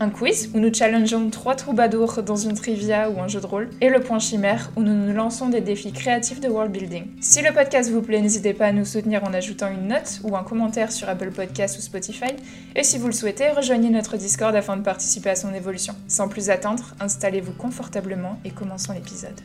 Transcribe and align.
un 0.00 0.10
quiz 0.10 0.50
où 0.54 0.60
nous 0.60 0.72
challengeons 0.72 1.30
trois 1.30 1.54
troubadours 1.54 2.22
dans 2.22 2.36
une 2.36 2.54
trivia 2.54 3.10
ou 3.10 3.20
un 3.20 3.28
jeu 3.28 3.40
de 3.40 3.46
rôle, 3.46 3.70
et 3.80 3.88
le 3.88 4.00
point 4.00 4.18
chimère 4.18 4.70
où 4.76 4.82
nous 4.82 4.94
nous 4.94 5.12
lançons 5.12 5.48
des 5.48 5.60
défis 5.60 5.92
créatifs 5.92 6.40
de 6.40 6.48
world 6.48 6.70
building. 6.70 7.06
Si 7.20 7.42
le 7.42 7.52
podcast 7.52 7.90
vous 7.90 8.02
plaît, 8.02 8.20
n'hésitez 8.20 8.54
pas 8.54 8.66
à 8.66 8.72
nous 8.72 8.84
soutenir 8.84 9.24
en 9.24 9.34
ajoutant 9.34 9.70
une 9.70 9.88
note 9.88 10.20
ou 10.22 10.36
un 10.36 10.44
commentaire 10.44 10.92
sur 10.92 11.08
Apple 11.08 11.30
Podcasts 11.30 11.78
ou 11.78 11.82
Spotify, 11.82 12.32
et 12.76 12.84
si 12.84 12.98
vous 12.98 13.06
le 13.06 13.12
souhaitez, 13.12 13.50
rejoignez 13.50 13.90
notre 13.90 14.16
Discord 14.16 14.54
afin 14.54 14.76
de 14.76 14.82
participer 14.82 15.30
à 15.30 15.36
son 15.36 15.52
évolution. 15.52 15.94
Sans 16.06 16.28
plus 16.28 16.50
attendre, 16.50 16.94
installez-vous 17.00 17.52
confortablement 17.52 18.38
et 18.44 18.50
commençons 18.50 18.92
l'épisode. 18.92 19.40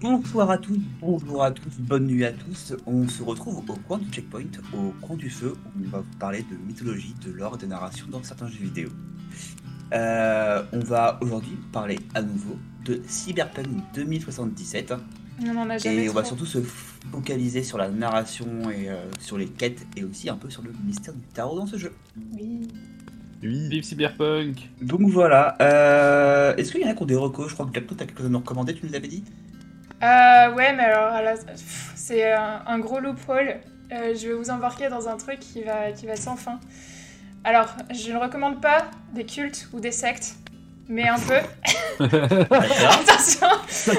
Bonsoir 0.00 0.50
à 0.50 0.58
tous, 0.58 0.80
bonjour 1.00 1.44
à 1.44 1.52
tous, 1.52 1.78
bonne 1.78 2.06
nuit 2.06 2.24
à 2.24 2.32
tous. 2.32 2.74
On 2.86 3.06
se 3.06 3.22
retrouve 3.22 3.58
au 3.58 3.74
coin 3.86 3.98
du 3.98 4.10
checkpoint, 4.10 4.42
au 4.74 4.92
coin 5.00 5.14
du 5.14 5.30
feu, 5.30 5.54
où 5.64 5.80
on 5.86 5.90
va 5.90 5.98
vous 5.98 6.18
parler 6.18 6.44
de 6.50 6.56
mythologie, 6.66 7.14
de 7.24 7.30
lore, 7.30 7.56
de 7.56 7.66
narration 7.66 8.06
dans 8.10 8.22
certains 8.24 8.48
jeux 8.48 8.64
vidéo. 8.64 8.88
Euh, 9.92 10.62
on 10.72 10.80
va 10.80 11.18
aujourd'hui 11.20 11.58
parler 11.72 11.98
à 12.14 12.22
nouveau 12.22 12.56
de 12.84 13.00
Cyberpunk 13.06 13.66
2077. 13.94 14.94
On 15.44 15.56
en 15.56 15.70
a 15.70 15.78
jamais 15.78 16.04
Et 16.04 16.08
on 16.08 16.12
va 16.12 16.24
surtout 16.24 16.46
se 16.46 16.60
focaliser 16.60 17.62
sur 17.62 17.78
la 17.78 17.88
narration 17.88 18.46
et 18.70 18.88
euh, 18.88 18.96
sur 19.20 19.38
les 19.38 19.46
quêtes 19.46 19.86
et 19.96 20.04
aussi 20.04 20.28
un 20.30 20.36
peu 20.36 20.50
sur 20.50 20.62
le 20.62 20.72
mystère 20.84 21.14
du 21.14 21.20
tarot 21.34 21.58
dans 21.58 21.66
ce 21.66 21.76
jeu. 21.76 21.92
Oui. 22.34 22.68
Oui. 23.42 23.68
Vive 23.68 23.82
Cyberpunk 23.82 24.70
Donc 24.80 25.00
voilà, 25.02 25.56
euh, 25.60 26.54
est-ce 26.56 26.70
qu'il 26.70 26.80
y 26.80 26.84
en 26.84 26.90
a 26.90 26.94
qui 26.94 27.02
ont 27.02 27.06
des 27.06 27.16
recos? 27.16 27.48
Je 27.48 27.54
crois 27.54 27.66
que 27.66 27.72
Captain, 27.72 27.96
t'as 27.96 28.06
quelque 28.06 28.18
chose 28.18 28.26
à 28.26 28.30
nous 28.30 28.38
recommander, 28.38 28.74
tu 28.74 28.86
nous 28.86 28.94
avais 28.94 29.08
dit? 29.08 29.24
Euh, 30.02 30.54
ouais, 30.54 30.72
mais 30.74 30.84
alors, 30.84 31.36
c'est 31.96 32.32
un, 32.32 32.62
un 32.66 32.78
gros 32.78 33.00
loophole. 33.00 33.60
Euh, 33.92 34.14
je 34.14 34.28
vais 34.28 34.34
vous 34.34 34.50
embarquer 34.50 34.88
dans 34.88 35.08
un 35.08 35.16
truc 35.16 35.38
qui 35.40 35.62
va, 35.62 35.92
qui 35.92 36.06
va 36.06 36.16
sans 36.16 36.36
fin. 36.36 36.60
Alors, 37.44 37.66
je 37.90 38.12
ne 38.12 38.18
recommande 38.18 38.60
pas 38.60 38.86
des 39.12 39.24
cultes 39.24 39.68
ou 39.72 39.80
des 39.80 39.90
sectes, 39.92 40.34
mais 40.88 41.08
un 41.08 41.18
peu. 41.18 41.38
Attention, 42.04 43.48
C'est 43.68 43.94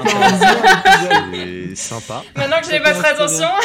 sympa. 1.75 2.23
maintenant 2.35 2.59
que 2.61 2.67
j'ai 2.69 2.79
votre 2.79 3.05
attention. 3.05 3.47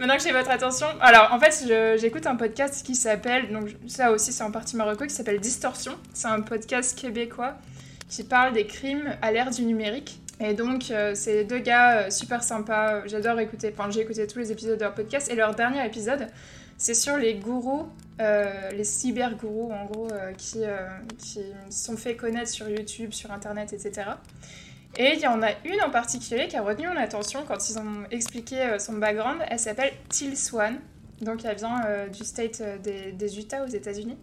Maintenant 0.00 0.16
que 0.16 0.22
j'ai 0.24 0.32
votre 0.32 0.50
attention. 0.50 0.86
Alors, 1.00 1.32
en 1.32 1.38
fait, 1.38 1.64
j'écoute 2.00 2.26
un 2.26 2.34
podcast 2.34 2.84
qui 2.84 2.96
s'appelle, 2.96 3.52
donc 3.52 3.68
ça 3.86 4.10
aussi 4.10 4.32
c'est 4.32 4.42
en 4.42 4.50
partie 4.50 4.74
Marocco, 4.74 5.04
qui 5.04 5.14
s'appelle 5.14 5.38
Distorsion. 5.38 5.92
C'est 6.12 6.26
un 6.26 6.40
podcast 6.40 6.98
québécois 6.98 7.54
qui 8.08 8.24
parle 8.24 8.52
des 8.52 8.66
crimes 8.66 9.14
à 9.22 9.30
l'ère 9.30 9.50
du 9.50 9.62
numérique. 9.62 10.20
Et 10.40 10.54
donc, 10.54 10.90
euh, 10.90 11.12
c'est 11.14 11.44
deux 11.44 11.58
gars 11.60 11.98
euh, 11.98 12.10
super 12.10 12.42
sympas. 12.42 13.06
J'adore 13.06 13.38
écouter. 13.38 13.72
Enfin, 13.78 13.90
j'ai 13.92 14.00
écouté 14.00 14.26
tous 14.26 14.40
les 14.40 14.50
épisodes 14.50 14.76
de 14.76 14.82
leur 14.82 14.94
podcast. 14.94 15.30
Et 15.30 15.36
leur 15.36 15.54
dernier 15.54 15.86
épisode, 15.86 16.26
c'est 16.78 16.94
sur 16.94 17.16
les 17.16 17.34
gourous, 17.34 17.86
euh, 18.20 18.70
les 18.72 18.84
cyber-gourous, 18.84 19.72
en 19.72 19.84
gros, 19.86 20.08
euh, 20.12 20.32
qui, 20.32 20.64
euh, 20.64 20.88
qui 21.18 21.40
sont 21.70 21.96
fait 21.96 22.16
connaître 22.16 22.50
sur 22.50 22.68
YouTube, 22.68 23.12
sur 23.12 23.32
Internet, 23.32 23.72
etc. 23.72 24.10
Et 24.96 25.14
il 25.14 25.20
y 25.20 25.26
en 25.26 25.42
a 25.42 25.50
une 25.64 25.80
en 25.82 25.90
particulier 25.90 26.48
qui 26.48 26.56
a 26.56 26.62
retenu 26.62 26.86
mon 26.86 26.96
attention 26.96 27.44
quand 27.48 27.70
ils 27.70 27.78
ont 27.78 28.04
expliqué 28.10 28.76
son 28.78 28.94
background. 28.94 29.40
Elle 29.48 29.58
s'appelle 29.58 29.92
Till 30.10 30.36
Swan. 30.36 30.78
Donc, 31.22 31.44
elle 31.44 31.56
vient 31.56 31.80
du 32.12 32.24
state 32.24 32.62
des, 32.82 33.12
des 33.12 33.38
Utah 33.38 33.64
aux 33.64 33.68
États-Unis. 33.68 34.18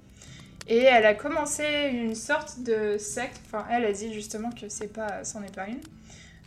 Et 0.67 0.83
elle 0.83 1.07
a 1.07 1.15
commencé 1.15 1.89
une 1.91 2.13
sorte 2.13 2.61
de 2.61 2.99
secte. 2.99 3.41
Enfin, 3.47 3.65
elle 3.71 3.85
a 3.85 3.91
dit 3.91 4.13
justement 4.13 4.51
que 4.51 4.69
c'est 4.69 4.93
pas, 4.93 5.23
c'en 5.23 5.41
est 5.41 5.55
pas 5.55 5.65
une. 5.65 5.79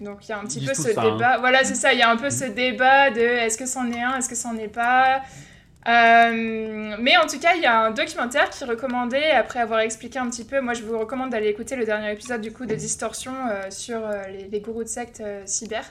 Donc 0.01 0.29
il 0.29 0.31
y 0.31 0.33
a 0.33 0.39
un 0.39 0.45
petit 0.45 0.65
peu 0.65 0.75
ce 0.75 0.97
hein. 0.97 1.13
débat. 1.13 1.39
Voilà, 1.39 1.65
c'est 1.65 1.75
ça. 1.75 1.93
Il 1.93 1.99
y 1.99 2.03
a 2.03 2.11
un 2.11 2.17
peu 2.17 2.31
ce 2.31 2.45
débat 2.45 3.11
de 3.11 3.21
est-ce 3.21 3.59
que 3.59 3.67
c'en 3.67 3.91
est 3.91 4.01
un, 4.01 4.17
est-ce 4.19 4.29
que 4.29 4.35
c'en 4.35 4.57
est 4.57 4.69
pas? 4.69 5.23
Euh, 5.89 6.97
mais 7.01 7.17
en 7.17 7.27
tout 7.27 7.41
cas, 7.41 7.55
il 7.57 7.63
y 7.63 7.67
a 7.67 7.81
un 7.81 7.91
documentaire 7.91 8.51
qui 8.51 8.65
recommandait, 8.65 9.33
après 9.33 9.59
avoir 9.59 9.81
expliqué 9.81 10.19
un 10.19 10.31
petit 10.31 10.45
peu, 10.45 10.61
moi 10.61 10.75
je 10.75 10.83
vous 10.83 10.97
recommande 10.97 11.31
d'aller 11.31 11.49
écouter 11.49 11.75
le 11.75 11.85
dernier 11.85 12.13
épisode 12.13 12.41
du 12.41 12.53
coup 12.53 12.67
de 12.67 12.75
Distorsion 12.75 13.33
euh, 13.51 13.71
sur 13.71 13.99
euh, 13.99 14.23
les, 14.51 14.61
gourous 14.61 14.85
de 14.85 14.89
secte 14.89 15.23
cyber. 15.45 15.85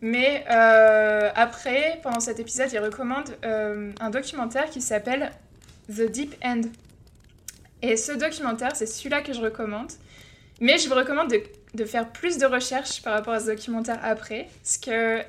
Mais 0.00 0.44
après, 0.46 1.98
pendant 2.04 2.20
cet 2.20 2.38
épisode, 2.38 2.68
il 2.72 2.78
recommande 2.78 3.36
un 3.42 4.10
documentaire 4.10 4.70
qui 4.70 4.80
s'appelle 4.80 5.32
The 5.88 6.02
Deep 6.02 6.36
End. 6.44 6.60
Et 7.82 7.96
ce 7.96 8.12
documentaire, 8.12 8.76
c'est 8.76 8.86
celui-là 8.86 9.22
que 9.22 9.32
je 9.32 9.40
recommande. 9.40 9.90
Mais 10.60 10.78
je 10.78 10.88
vous 10.88 10.94
recommande 10.94 11.34
de, 11.74 11.84
faire 11.84 12.08
plus 12.08 12.38
de 12.38 12.46
recherches 12.46 13.02
par 13.02 13.12
rapport 13.12 13.34
à 13.34 13.40
ce 13.40 13.46
documentaire 13.46 13.98
après. 14.04 14.46
Parce 14.62 14.78
que 14.78 15.22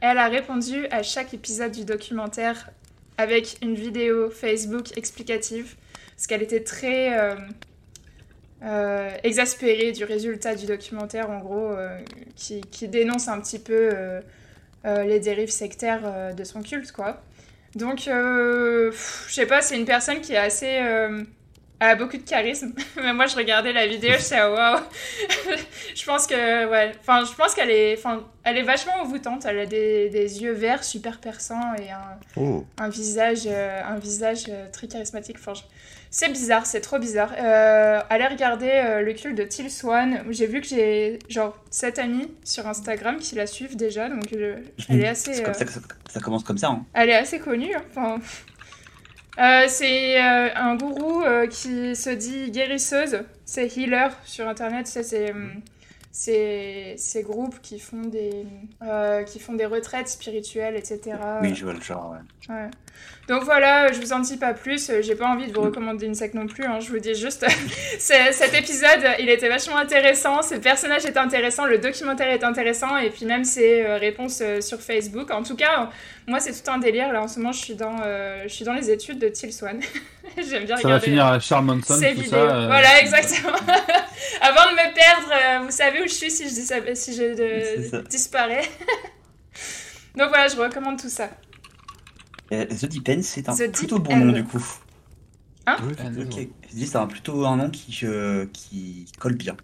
elle 0.00 0.18
a 0.18 0.28
répondu 0.28 0.86
à 0.92 1.02
chaque 1.02 1.34
épisode 1.34 1.72
du 1.72 1.84
documentaire 1.84 2.70
avec 3.18 3.58
une 3.62 3.74
vidéo 3.74 4.30
Facebook 4.30 4.96
explicative. 4.96 5.76
Parce 6.14 6.26
qu'elle 6.26 6.42
était 6.42 6.62
très 6.62 7.18
euh, 7.18 7.34
euh, 8.62 9.10
exaspérée 9.22 9.92
du 9.92 10.04
résultat 10.04 10.54
du 10.54 10.66
documentaire, 10.66 11.30
en 11.30 11.40
gros, 11.40 11.70
euh, 11.70 11.98
qui, 12.36 12.60
qui 12.60 12.88
dénonce 12.88 13.28
un 13.28 13.40
petit 13.40 13.58
peu 13.58 13.90
les 14.84 15.18
dérives 15.18 15.50
sectaires 15.50 16.34
de 16.34 16.44
son 16.44 16.62
culte, 16.62 16.92
quoi. 16.92 17.22
Donc, 17.74 18.00
je 18.00 18.92
sais 19.28 19.46
pas, 19.46 19.62
c'est 19.62 19.76
une 19.78 19.86
personne 19.86 20.20
qui 20.20 20.34
est 20.34 20.38
assez. 20.38 20.80
A 21.80 21.94
beaucoup 21.96 22.16
de 22.16 22.22
charisme. 22.22 22.72
Mais 22.96 23.12
moi, 23.12 23.26
je 23.26 23.36
regardais 23.36 23.72
la 23.72 23.86
vidéo, 23.86 24.12
je 24.16 24.22
sais, 24.22 24.40
waouh. 24.40 24.78
je 25.94 26.04
pense 26.04 26.26
que, 26.26 26.68
ouais. 26.70 26.92
Enfin, 27.00 27.24
je 27.24 27.34
pense 27.34 27.54
qu'elle 27.54 27.70
est, 27.70 27.94
enfin, 27.98 28.24
elle 28.44 28.56
est 28.58 28.62
vachement 28.62 28.94
envoûtante. 29.00 29.44
Elle 29.46 29.58
a 29.58 29.66
des, 29.66 30.08
des 30.10 30.42
yeux 30.42 30.52
verts 30.52 30.84
super 30.84 31.18
perçants 31.20 31.74
et 31.78 31.90
un, 31.90 32.18
Oh. 32.36 32.64
un 32.78 32.88
visage, 32.88 33.42
euh, 33.46 33.80
un 33.84 33.98
visage 33.98 34.44
euh, 34.48 34.66
très 34.72 34.86
charismatique. 34.88 35.36
Enfin, 35.38 35.54
je- 35.54 35.62
c'est 36.10 36.28
bizarre, 36.28 36.64
c'est 36.64 36.80
trop 36.80 36.98
bizarre. 37.00 37.32
Euh, 37.36 38.00
allez 38.08 38.26
regarder 38.28 38.70
euh, 38.72 39.00
le 39.02 39.12
culte 39.14 39.36
de 39.36 39.42
Till 39.42 39.68
Swan. 39.68 40.22
J'ai 40.30 40.46
vu 40.46 40.60
que 40.60 40.66
j'ai 40.68 41.18
genre 41.28 41.56
7 41.70 41.98
amis 41.98 42.30
sur 42.44 42.68
Instagram 42.68 43.16
qui 43.18 43.34
la 43.34 43.48
suivent 43.48 43.74
déjà, 43.76 44.08
donc 44.08 44.22
je- 44.30 44.54
elle 44.88 45.00
est 45.00 45.08
assez. 45.08 45.34
C'est 45.34 45.40
euh, 45.42 45.44
comme 45.46 45.54
ça 45.54 45.64
que 45.64 45.72
ça, 45.72 45.80
ça 46.08 46.20
commence 46.20 46.44
comme 46.44 46.58
ça. 46.58 46.68
Hein. 46.68 46.86
elle 46.94 47.10
est 47.10 47.16
assez 47.16 47.40
connue. 47.40 47.74
hein. 47.74 47.82
Enfin, 47.90 48.18
euh, 49.38 49.64
c'est 49.68 50.22
euh, 50.22 50.48
un 50.54 50.76
gourou 50.76 51.22
euh, 51.22 51.46
qui 51.46 51.96
se 51.96 52.10
dit 52.10 52.50
guérisseuse. 52.50 53.24
C'est 53.44 53.76
healer 53.76 54.08
sur 54.24 54.48
internet. 54.48 54.86
Ça, 54.86 55.02
c'est 55.02 56.94
ces 56.96 57.22
groupes 57.22 57.60
qui 57.60 57.80
font 57.80 58.02
des 58.02 58.46
qui 59.26 59.40
font 59.40 59.54
des 59.54 59.66
retraites 59.66 60.08
spirituelles, 60.08 60.76
etc. 60.76 61.16
Oui, 61.42 61.54
je 61.54 61.64
vois 61.64 61.74
le 61.74 61.80
genre. 61.80 62.12
ouais. 62.48 62.54
Ouais. 62.54 62.70
Donc 63.26 63.42
voilà, 63.44 63.90
je 63.90 63.98
vous 64.00 64.12
en 64.12 64.18
dis 64.18 64.36
pas 64.36 64.52
plus. 64.52 64.90
euh, 64.90 65.00
J'ai 65.00 65.14
pas 65.14 65.26
envie 65.26 65.46
de 65.46 65.52
vous 65.54 65.62
recommander 65.62 66.04
une 66.04 66.14
secte 66.14 66.34
non 66.34 66.46
plus. 66.46 66.64
hein, 66.66 66.78
Je 66.80 66.90
vous 66.90 66.98
dis 66.98 67.14
juste, 67.14 67.46
cet 67.98 68.54
épisode, 68.54 69.00
il 69.18 69.30
était 69.30 69.48
vachement 69.48 69.78
intéressant. 69.78 70.42
Ce 70.42 70.56
personnage 70.56 71.06
est 71.06 71.16
intéressant, 71.16 71.64
le 71.64 71.78
documentaire 71.78 72.28
est 72.28 72.44
intéressant, 72.44 72.98
et 72.98 73.08
puis 73.08 73.24
même 73.24 73.44
ses 73.44 73.82
euh, 73.82 73.96
réponses 73.96 74.40
euh, 74.42 74.60
sur 74.60 74.78
Facebook. 74.82 75.30
En 75.30 75.42
tout 75.42 75.56
cas, 75.56 75.88
moi 76.26 76.38
c'est 76.38 76.52
tout 76.52 76.70
un 76.70 76.76
délire. 76.76 77.14
Là 77.14 77.22
en 77.22 77.28
ce 77.28 77.38
moment, 77.38 77.52
je 77.52 77.60
suis 77.60 77.74
dans, 77.74 77.96
euh, 78.04 78.42
je 78.44 78.48
suis 78.48 78.64
dans 78.66 78.74
les 78.74 78.90
études 78.90 79.18
de 79.18 79.28
Till 79.28 79.52
Swan. 79.54 79.80
J'aime 80.36 80.64
bien 80.66 80.76
Ça 80.76 80.82
va 80.82 80.88
regarder. 80.96 81.04
finir 81.06 81.24
à 81.26 81.40
Charles 81.40 81.64
Manson, 81.64 81.94
tout 81.94 82.00
vidéos. 82.00 82.24
ça. 82.30 82.36
euh, 82.36 82.66
Voilà, 82.66 83.00
exactement. 83.00 83.56
Avant 84.42 84.70
de 84.70 84.74
me 84.74 84.94
perdre, 84.94 85.64
vous 85.64 85.70
savez 85.70 86.00
où 86.02 86.04
je 86.06 86.12
suis 86.12 86.30
si 86.30 86.44
je, 86.46 86.52
dis 86.54 86.60
ça- 86.66 86.76
si 86.94 87.12
je 87.14 87.34
ça. 87.90 87.98
de- 88.02 88.06
disparais. 88.08 88.62
Donc 90.16 90.28
voilà, 90.28 90.46
je 90.48 90.56
vous 90.56 90.62
recommande 90.62 91.00
tout 91.00 91.08
ça. 91.08 91.30
Euh, 92.62 92.66
The 92.66 92.86
Deep 92.86 93.08
End, 93.08 93.20
c'est 93.22 93.48
un 93.48 93.54
The 93.54 93.70
plutôt 93.72 93.98
Deep 93.98 94.08
bon 94.08 94.16
nom 94.16 94.32
du 94.32 94.44
coup. 94.44 94.62
Je 95.66 96.74
dis 96.74 96.86
c'est 96.86 96.96
un 96.96 97.06
plutôt 97.06 97.44
un 97.46 97.56
nom 97.56 97.70
qui, 97.70 98.00
euh, 98.04 98.46
qui 98.52 99.06
colle 99.18 99.34
bien. 99.34 99.56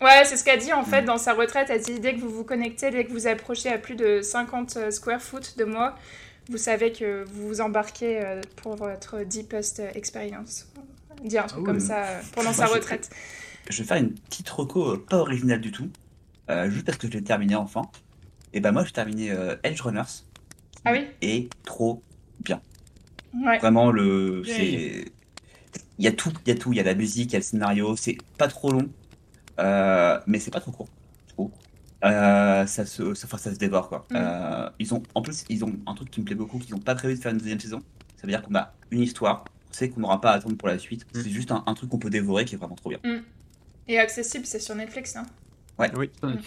Ouais, 0.00 0.24
c'est 0.24 0.36
ce 0.36 0.44
qu'a 0.44 0.56
dit 0.56 0.72
en 0.72 0.84
fait 0.84 1.02
Mm. 1.02 1.06
dans 1.06 1.18
sa 1.18 1.32
retraite. 1.34 1.68
Elle 1.70 1.80
dit 1.82 1.98
dès 2.00 2.14
que 2.14 2.20
vous 2.20 2.30
vous 2.30 2.44
connectez, 2.44 2.90
dès 2.90 3.04
que 3.04 3.12
vous 3.12 3.26
approchez 3.26 3.70
à 3.70 3.78
plus 3.78 3.96
de 3.96 4.20
50 4.22 4.76
euh, 4.76 4.90
square 4.90 5.20
foot 5.20 5.56
de 5.58 5.64
moi, 5.64 5.96
vous 6.50 6.58
savez 6.58 6.92
que 6.92 7.24
vous 7.24 7.48
vous 7.48 7.60
embarquez 7.60 8.22
pour 8.56 8.76
votre 8.76 9.24
deepest 9.24 9.80
experience. 9.94 10.66
Dit 11.24 11.38
un 11.38 11.44
truc 11.46 11.62
Ah 11.64 11.66
comme 11.66 11.80
ça 11.80 12.04
pendant 12.34 12.50
Moi, 12.50 12.54
sa 12.54 12.66
je- 12.66 12.72
retraite. 12.72 13.08
Je 13.70 13.82
vais 13.82 13.88
faire 13.88 13.96
une 13.96 14.12
petite 14.12 14.48
reco 14.50 14.98
pas 14.98 15.16
originale 15.16 15.60
du 15.60 15.72
tout, 15.72 15.88
euh, 16.50 16.68
juste 16.68 16.84
parce 16.84 16.98
que 16.98 17.06
je 17.06 17.12
l'ai 17.14 17.22
terminé 17.24 17.54
enfin. 17.54 17.82
Et 18.52 18.60
bah 18.60 18.72
moi 18.72 18.84
j'ai 18.84 18.92
terminé 18.92 19.30
euh, 19.30 19.56
Edge 19.64 19.80
Runners. 19.80 20.22
Ah 20.84 20.92
oui? 20.92 21.06
Et 21.22 21.48
trop 21.64 22.02
Ouais. 23.34 23.58
Vraiment 23.58 23.90
le. 23.90 24.42
C'est- 24.44 25.04
Il 25.98 26.04
y 26.04 26.08
a 26.08 26.12
tout, 26.12 26.32
il 26.44 26.48
y 26.48 26.52
a 26.52 26.58
tout, 26.58 26.72
il 26.72 26.76
y 26.76 26.80
a 26.80 26.84
la 26.84 26.94
musique, 26.94 27.30
il 27.30 27.32
y 27.34 27.36
a 27.36 27.38
le 27.38 27.44
scénario, 27.44 27.94
c'est 27.96 28.16
pas 28.38 28.48
trop 28.48 28.70
long, 28.72 28.88
euh, 29.60 30.18
mais 30.26 30.38
c'est 30.40 30.50
pas 30.50 30.60
trop 30.60 30.72
court. 30.72 30.88
Euh, 32.04 32.66
ça, 32.66 32.84
se, 32.84 33.14
ça, 33.14 33.26
ça 33.38 33.52
se 33.54 33.58
dévore 33.58 33.88
quoi. 33.88 34.06
Mhm. 34.10 34.16
Euh, 34.20 34.68
ils 34.78 34.92
ont, 34.92 35.02
en 35.14 35.22
plus, 35.22 35.44
ils 35.48 35.64
ont 35.64 35.72
un 35.86 35.94
truc 35.94 36.10
qui 36.10 36.20
me 36.20 36.26
plaît 36.26 36.34
beaucoup, 36.34 36.58
qu'ils 36.58 36.74
n'ont 36.74 36.80
pas 36.80 36.94
prévu 36.94 37.14
de 37.14 37.20
faire 37.20 37.32
une 37.32 37.38
deuxième 37.38 37.60
saison. 37.60 37.80
Ça 38.16 38.22
veut 38.26 38.28
dire 38.28 38.42
qu'on 38.42 38.54
a 38.56 38.74
une 38.90 39.00
histoire, 39.00 39.44
on 39.70 39.72
sait 39.72 39.88
qu'on 39.88 40.00
n'aura 40.00 40.20
pas 40.20 40.32
à 40.32 40.34
attendre 40.34 40.56
pour 40.56 40.68
la 40.68 40.78
suite. 40.78 41.06
Mhm. 41.14 41.22
C'est 41.22 41.30
juste 41.30 41.50
un, 41.50 41.62
un 41.66 41.74
truc 41.74 41.88
qu'on 41.90 41.98
peut 41.98 42.10
dévorer 42.10 42.44
qui 42.44 42.56
est 42.56 42.58
vraiment 42.58 42.74
trop 42.74 42.90
bien. 42.90 42.98
Et 43.88 43.98
accessible, 43.98 44.44
c'est 44.46 44.60
sur 44.60 44.74
Netflix. 44.74 45.16
Hein. 45.16 45.26
Oui, 45.78 45.86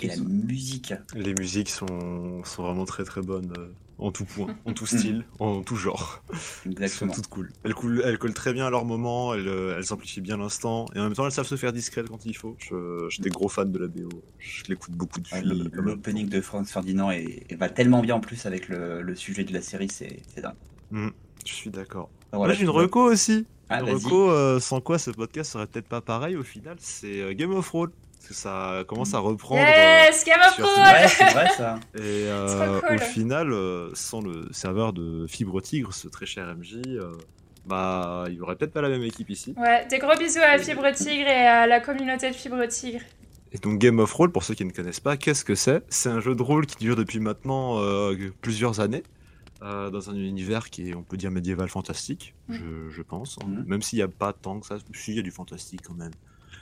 Et 0.02 0.08
la 0.08 0.16
musique, 0.18 0.94
les 1.14 1.34
musiques 1.34 1.70
sont, 1.70 2.44
sont 2.46 2.64
vraiment 2.64 2.86
très 2.86 3.04
très 3.04 3.22
bonnes. 3.22 3.52
euh, 3.58 3.68
En 4.00 4.12
tout 4.12 4.26
point, 4.26 4.56
en 4.66 4.74
tout 4.74 4.84
Mm. 4.86 4.88
style, 5.00 5.26
en 5.40 5.64
tout 5.64 5.76
genre. 5.76 6.22
Elles 6.32 6.38
sont 6.38 6.70
exactement. 6.70 7.14
toutes 7.14 7.28
cool. 7.28 7.50
Elles, 7.64 7.74
coulent- 7.74 8.04
elles 8.06 8.18
collent 8.20 8.34
très 8.36 8.54
bien 8.54 8.68
à 8.68 8.70
leur 8.70 8.86
moment, 8.86 9.34
elles, 9.34 9.48
euh, 9.48 9.76
elles 9.76 9.86
simplifient 9.86 10.22
bien 10.22 10.38
l'instant, 10.38 10.86
et 10.96 11.00
en 11.00 11.04
même 11.04 11.14
temps 11.14 11.26
elles 11.26 11.32
savent 11.32 11.48
se 11.48 11.56
faire 11.56 11.74
discrètes 11.74 12.08
quand 12.08 12.24
il 12.26 12.36
faut. 12.38 12.56
Je- 12.60 13.08
J'étais 13.10 13.30
gros 13.32 13.50
fan 13.50 13.72
de 13.72 13.80
la 13.80 13.88
BO, 13.88 14.08
je 14.38 14.64
l'écoute 14.70 14.94
beaucoup 14.94 15.20
depuis. 15.20 15.34
Ouais, 15.36 15.42
de 15.42 15.70
L'opening 15.74 16.30
de 16.30 16.40
Franz 16.42 16.72
Ferdinand 16.72 17.10
est, 17.12 17.44
est- 17.50 17.56
va 17.56 17.70
tellement 17.70 18.02
bien 18.02 18.16
en 18.16 18.20
plus 18.22 18.46
avec 18.46 18.70
le, 18.70 19.02
le 19.02 19.16
sujet 19.16 19.44
de 19.44 19.52
la 19.52 19.62
série, 19.64 19.90
c'est 19.92 20.22
c'est 20.34 20.42
dingue. 20.42 20.54
temps. 20.92 21.10
Je 21.46 21.54
suis 21.54 21.70
d'accord. 21.72 22.10
Ah, 22.32 22.38
Moi 22.38 22.54
j'ai 22.54 22.64
une 22.64 22.70
reco 22.70 23.02
aussi. 23.12 23.46
Ah, 23.70 23.82
une 23.82 23.90
reco 23.96 24.30
euh, 24.30 24.60
sans 24.60 24.80
quoi 24.80 25.00
ce 25.00 25.10
podcast 25.12 25.52
serait 25.54 25.66
peut-être 25.68 25.88
pas 25.90 26.02
pareil 26.02 26.36
au 26.38 26.44
final, 26.44 26.76
c'est 26.80 27.34
Game 27.36 27.52
of 27.52 27.66
Thrones. 27.68 27.90
Parce 28.28 28.42
que 28.42 28.44
ça 28.44 28.84
commence 28.88 29.14
à 29.14 29.20
reprendre. 29.20 29.62
euh, 29.62 30.06
Yes, 30.08 30.26
Game 30.26 30.40
of 30.46 30.54
sur- 30.56 30.66
Ouais, 30.66 31.08
c'est 31.08 31.24
vrai 31.32 31.48
ça. 31.56 31.80
Et 31.96 32.00
euh, 32.28 32.82
cool. 32.82 32.96
au 32.96 33.00
final, 33.00 33.54
euh, 33.54 33.90
sans 33.94 34.20
le 34.22 34.48
serveur 34.52 34.92
de 34.92 35.26
Fibre 35.28 35.62
Tigre, 35.62 35.94
ce 35.94 36.10
très 36.10 36.26
cher 36.26 36.54
MJ, 36.56 36.76
euh, 36.88 37.12
bah, 37.66 38.26
il 38.28 38.34
y 38.36 38.42
aurait 38.42 38.56
peut-être 38.58 38.74
pas 38.74 38.82
la 38.82 38.90
même 38.90 39.04
équipe 39.04 39.30
ici. 39.30 39.54
Ouais, 39.58 39.88
des 39.90 40.00
gros 40.00 40.18
bisous 40.18 40.40
à 40.42 40.58
Fibre 40.58 40.90
Tigre 40.92 41.28
et 41.28 41.48
à 41.48 41.68
la 41.68 41.80
communauté 41.80 42.30
de 42.30 42.36
Fibre 42.36 42.66
Tigre. 42.66 43.00
Et 43.54 43.60
donc 43.60 43.80
Game 43.80 44.00
of 44.00 44.12
Roll, 44.12 44.32
pour 44.32 44.44
ceux 44.44 44.56
qui 44.56 44.66
ne 44.66 44.72
connaissent 44.72 45.00
pas, 45.00 45.16
qu'est-ce 45.16 45.46
que 45.46 45.56
c'est? 45.56 45.82
C'est 45.88 46.10
un 46.10 46.20
jeu 46.20 46.36
de 46.36 46.42
rôle 46.44 46.66
qui 46.66 46.76
dure 46.84 46.98
depuis 46.98 47.22
maintenant 47.22 47.80
euh, 47.80 48.14
plusieurs 48.42 48.82
années, 48.82 49.04
euh, 49.62 49.90
dans 49.90 50.10
un 50.10 50.16
univers 50.16 50.70
qui 50.70 50.90
est, 50.90 50.96
on 50.96 51.02
peut 51.04 51.16
dire, 51.16 51.32
médiéval 51.32 51.70
fantastique, 51.70 52.36
je, 52.50 52.90
je 52.90 53.02
pense. 53.02 53.38
hein. 53.42 53.48
Mhm. 53.48 53.64
Même 53.68 53.82
s'il 53.82 53.98
n'y 54.00 54.04
a 54.04 54.10
pas 54.10 54.34
tant 54.34 54.60
que 54.60 54.68
ça, 54.68 54.78
si, 54.94 55.12
il 55.12 55.16
y 55.16 55.20
a 55.20 55.24
du 55.24 55.32
fantastique 55.32 55.80
quand 55.88 55.94
même. 55.96 56.12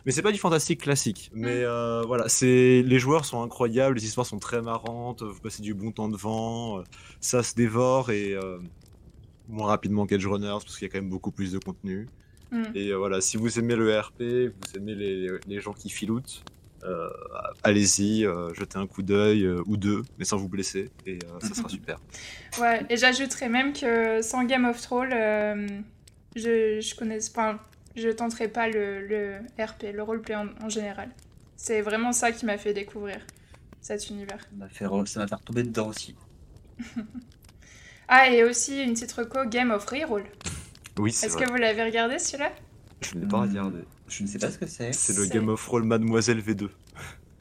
Mais 0.05 0.11
c'est 0.11 0.21
pas 0.21 0.31
du 0.31 0.37
fantastique 0.37 0.81
classique. 0.81 1.31
Mais 1.33 1.63
euh, 1.63 2.03
voilà, 2.05 2.29
c'est 2.29 2.83
les 2.83 2.99
joueurs 2.99 3.25
sont 3.25 3.41
incroyables, 3.41 3.95
les 3.95 4.05
histoires 4.05 4.25
sont 4.25 4.39
très 4.39 4.61
marrantes, 4.61 5.23
vous 5.23 5.39
passez 5.39 5.61
du 5.61 5.73
bon 5.73 5.91
temps 5.91 6.09
devant, 6.09 6.79
euh, 6.79 6.83
ça 7.19 7.41
se 7.41 7.55
dévore 7.55 8.11
et 8.11 8.33
euh, 8.33 8.59
moins 9.47 9.67
rapidement 9.67 10.05
qu'Edge 10.05 10.25
Runners 10.27 10.59
parce 10.63 10.77
qu'il 10.77 10.87
y 10.87 10.89
a 10.89 10.93
quand 10.93 11.01
même 11.01 11.09
beaucoup 11.09 11.31
plus 11.31 11.51
de 11.51 11.59
contenu. 11.59 12.07
Mm. 12.51 12.63
Et 12.75 12.89
euh, 12.89 12.97
voilà, 12.97 13.21
si 13.21 13.37
vous 13.37 13.59
aimez 13.59 13.75
le 13.75 13.97
RP, 13.99 14.21
vous 14.21 14.77
aimez 14.77 14.95
les, 14.95 15.29
les 15.47 15.59
gens 15.59 15.73
qui 15.73 15.89
filoutent, 15.89 16.43
euh, 16.83 17.09
allez-y, 17.63 18.25
euh, 18.25 18.53
jetez 18.53 18.77
un 18.77 18.85
coup 18.85 19.01
d'œil 19.01 19.43
euh, 19.43 19.63
ou 19.65 19.77
deux, 19.77 20.03
mais 20.19 20.25
sans 20.25 20.37
vous 20.37 20.49
blesser, 20.49 20.91
et 21.05 21.17
euh, 21.23 21.39
ça 21.39 21.55
sera 21.55 21.69
super. 21.69 21.99
Ouais, 22.59 22.85
et 22.89 22.97
j'ajouterais 22.97 23.49
même 23.49 23.73
que 23.73 24.21
sans 24.21 24.43
Game 24.43 24.65
of 24.65 24.79
Thrones, 24.81 25.13
euh, 25.13 25.67
je, 26.35 26.79
je 26.79 26.95
connais 26.95 27.19
pas, 27.33 27.59
je 27.95 28.09
tenterai 28.09 28.47
pas 28.47 28.67
le, 28.67 29.05
le 29.07 29.37
RP, 29.63 29.85
le 29.93 30.03
roleplay 30.03 30.35
en, 30.35 30.47
en 30.61 30.69
général. 30.69 31.09
C'est 31.57 31.81
vraiment 31.81 32.11
ça 32.11 32.31
qui 32.31 32.45
m'a 32.45 32.57
fait 32.57 32.73
découvrir 32.73 33.17
cet 33.81 34.09
univers. 34.09 34.39
Ça 34.41 34.47
m'a 34.57 34.67
fait, 34.69 34.85
re- 34.85 35.05
ça 35.05 35.19
m'a 35.21 35.27
fait 35.27 35.35
retomber 35.35 35.63
dedans 35.63 35.87
aussi. 35.87 36.15
Ah, 38.07 38.29
et 38.29 38.43
aussi 38.43 38.83
une 38.83 38.93
petite 38.93 39.11
reco 39.13 39.45
Game 39.45 39.71
of 39.71 39.85
Reroll. 39.87 40.23
Oui, 40.97 41.11
c'est 41.11 41.25
Est-ce 41.25 41.35
vrai. 41.35 41.45
que 41.45 41.49
vous 41.51 41.57
l'avez 41.57 41.83
regardé 41.83 42.19
celui-là? 42.19 42.51
Je 43.01 43.15
ne 43.15 43.21
l'ai 43.21 43.27
pas 43.27 43.41
regardé. 43.41 43.79
Je 44.07 44.23
ne 44.23 44.27
sais 44.29 44.37
pas 44.39 44.49
ce 44.49 44.57
que 44.57 44.65
c'est. 44.65 44.93
C'est 44.93 45.11
le 45.17 45.25
C'est- 45.25 45.33
Game 45.33 45.49
of 45.49 45.67
Roll 45.67 45.83
Mademoiselle 45.83 46.39
V2. 46.39 46.63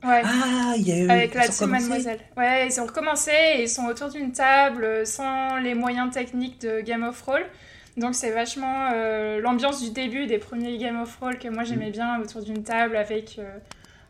Ouais. 0.03 0.23
Ah, 0.25 0.75
il 0.77 0.89
y 0.89 0.91
a 0.91 0.99
eu. 0.99 1.09
Avec 1.09 1.35
la 1.35 1.43
commencé. 1.47 1.67
Mademoiselle. 1.67 2.19
Ouais, 2.37 2.67
ils 2.67 2.81
ont 2.81 2.87
recommencé 2.87 3.31
et 3.31 3.62
ils 3.62 3.69
sont 3.69 3.85
autour 3.85 4.09
d'une 4.11 4.33
table 4.33 4.83
euh, 4.83 5.05
sans 5.05 5.59
les 5.59 5.75
moyens 5.75 6.12
techniques 6.12 6.61
de 6.62 6.81
Game 6.81 7.05
of 7.05 7.23
Roll. 7.23 7.47
Donc 7.96 8.14
c'est 8.14 8.32
vachement 8.32 8.91
euh, 8.93 9.41
l'ambiance 9.41 9.82
du 9.82 9.91
début 9.91 10.26
des 10.26 10.38
premiers 10.38 10.76
Game 10.79 11.00
of 11.00 11.17
Roll 11.20 11.38
que 11.38 11.49
moi 11.49 11.62
j'aimais 11.64 11.91
bien 11.91 12.20
autour 12.20 12.43
d'une 12.43 12.64
table 12.64 12.96
avec 12.96 13.37
euh, 13.38 13.58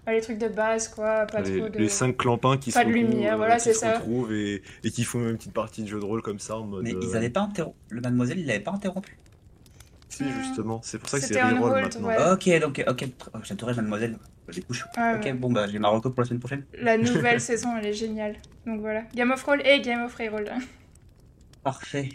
bah, 0.06 0.12
les 0.12 0.22
trucs 0.22 0.38
de 0.38 0.48
base 0.48 0.88
quoi, 0.88 1.26
pas 1.26 1.40
les, 1.42 1.58
trop 1.58 1.68
de... 1.68 1.78
les 1.78 1.88
cinq 1.88 2.16
clampins 2.16 2.56
qui 2.56 2.72
pas 2.72 2.80
se 2.80 2.86
de 2.86 2.92
retrouvent, 2.92 3.10
lumière, 3.10 3.34
euh, 3.34 3.36
voilà, 3.36 3.56
qui 3.56 3.62
c'est 3.64 3.74
se 3.74 3.80
ça. 3.80 3.98
retrouvent 3.98 4.32
et, 4.32 4.62
et 4.84 4.90
qui 4.90 5.04
font 5.04 5.28
une 5.28 5.36
petite 5.36 5.52
partie 5.52 5.82
de 5.82 5.88
jeu 5.88 6.00
de 6.00 6.04
rôle 6.04 6.22
comme 6.22 6.38
ça 6.38 6.56
en 6.56 6.64
mode. 6.64 6.84
Mais 6.84 6.94
euh, 6.94 7.00
ils 7.02 7.14
avaient 7.16 7.30
pas 7.30 7.40
interrompu. 7.40 7.76
Le 7.90 8.00
mademoiselle, 8.00 8.38
il 8.38 8.46
l'avait 8.46 8.60
pas 8.60 8.72
interrompu. 8.72 9.18
Si, 10.08 10.24
justement, 10.44 10.80
c'est 10.82 10.98
pour 10.98 11.08
ça 11.08 11.18
que 11.18 11.24
c'est 11.26 11.42
reroll 11.42 11.82
maintenant. 11.82 12.08
ouais. 12.08 12.32
Ok, 12.32 12.60
donc, 12.60 12.84
ok. 12.86 13.04
Oh, 13.34 13.38
J'adorais 13.42 13.74
mademoiselle. 13.74 14.16
Du 14.52 14.62
coup, 14.62 14.72
je... 14.74 14.82
Ah, 14.96 15.14
ok, 15.16 15.24
ouais. 15.24 15.32
bon, 15.32 15.50
bah, 15.50 15.66
j'ai 15.66 15.78
ma 15.78 15.88
reco 15.88 16.10
pour 16.10 16.20
la 16.22 16.28
semaine 16.28 16.38
prochaine. 16.40 16.64
La 16.78 16.96
nouvelle 16.98 17.40
saison 17.40 17.76
elle 17.76 17.86
est 17.86 17.92
géniale. 17.94 18.36
Donc 18.66 18.80
voilà, 18.80 19.02
Game 19.14 19.30
of 19.32 19.42
Roll 19.42 19.60
et 19.66 19.80
Game 19.80 20.02
of 20.04 20.14
Reroll. 20.14 20.50
Parfait. 21.62 22.10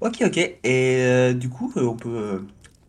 Ok, 0.00 0.18
ok. 0.24 0.36
Et 0.38 0.58
euh, 0.64 1.32
du 1.32 1.48
coup, 1.48 1.72
euh, 1.76 1.84
on 1.84 1.96
peut 1.96 2.08
euh, 2.16 2.38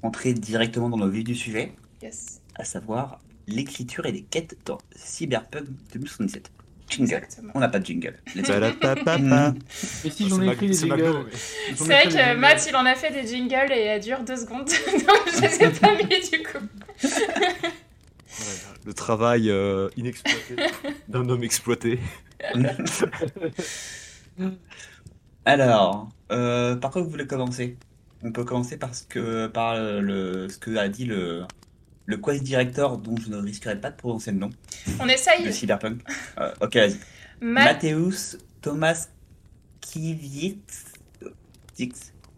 entrer 0.03 0.33
directement 0.33 0.89
dans 0.89 0.97
le 1.03 1.09
vif 1.09 1.23
du 1.23 1.35
sujet, 1.35 1.73
Yes, 2.01 2.41
à 2.55 2.63
savoir 2.63 3.19
l'écriture 3.47 4.05
et 4.05 4.11
les 4.11 4.21
quêtes 4.21 4.57
dans 4.65 4.77
Cyberpunk 4.95 5.65
2077. 5.93 6.51
Jingle. 6.89 7.03
exactement. 7.13 7.51
On 7.55 7.59
n'a 7.59 7.67
pas 7.69 7.77
de 7.79 7.85
jingle. 7.85 8.15
Let's 8.35 8.47
go. 8.47 8.53
Ba-da-pa-pa-pa. 8.53 9.17
Mm. 9.19 9.59
Et 10.05 10.09
si 10.09 10.23
Ah, 10.23 10.27
j'en 10.29 10.37
c'est 10.37 10.45
ai 10.47 10.51
écrit 10.53 10.67
des 10.67 10.73
c'est 10.73 10.87
jingles 10.87 11.25
mais- 11.25 11.75
C'est 11.75 11.83
vrai 11.83 12.03
que. 12.07 12.35
Matt 12.35 12.65
il 12.67 12.75
en 12.75 12.85
a 12.85 12.95
fait 12.95 13.11
des 13.11 13.27
jingles 13.27 13.71
et 13.71 13.79
elle 13.81 14.01
dure 14.01 14.21
deux 14.23 14.37
secondes. 14.37 14.65
Donc 14.87 15.27
je 15.35 15.41
les 15.41 15.63
ai 15.63 15.69
pas 15.79 15.93
mis 15.95 16.07
du 16.07 16.43
coup. 16.43 16.65
Le 18.85 18.93
travail 18.93 19.49
euh, 19.51 19.89
inexploité 19.97 20.55
d'un 21.07 21.27
homme 21.29 21.43
exploité. 21.43 21.99
Alors, 25.45 26.09
euh, 26.31 26.75
par 26.75 26.91
quoi 26.91 27.01
vous 27.01 27.09
voulez 27.09 27.27
commencer? 27.27 27.77
On 28.23 28.31
peut 28.31 28.43
commencer 28.43 28.77
parce 28.77 29.03
que, 29.07 29.47
par 29.47 29.75
le, 29.77 30.47
ce 30.49 30.57
que 30.57 30.75
a 30.75 30.89
dit 30.89 31.05
le, 31.05 31.45
le 32.05 32.17
quest 32.17 32.43
director, 32.43 32.97
dont 32.97 33.15
je 33.17 33.29
ne 33.29 33.37
risquerai 33.37 33.79
pas 33.79 33.91
de 33.91 33.95
prononcer 33.95 34.31
le 34.31 34.37
nom, 34.39 34.49
On 34.99 35.05
de 35.05 35.11
essaye. 35.11 35.53
Cyberpunk. 35.53 36.01
Euh, 36.39 36.51
ok, 36.61 36.75
vas-y. 36.75 36.97
Mateusz 37.41 38.37
Thomas 38.61 39.07
Kiewicz. 39.79 40.85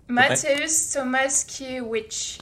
Mateusz 0.07 0.91
Thomas 0.93 1.45
Kiewicz. 1.47 2.38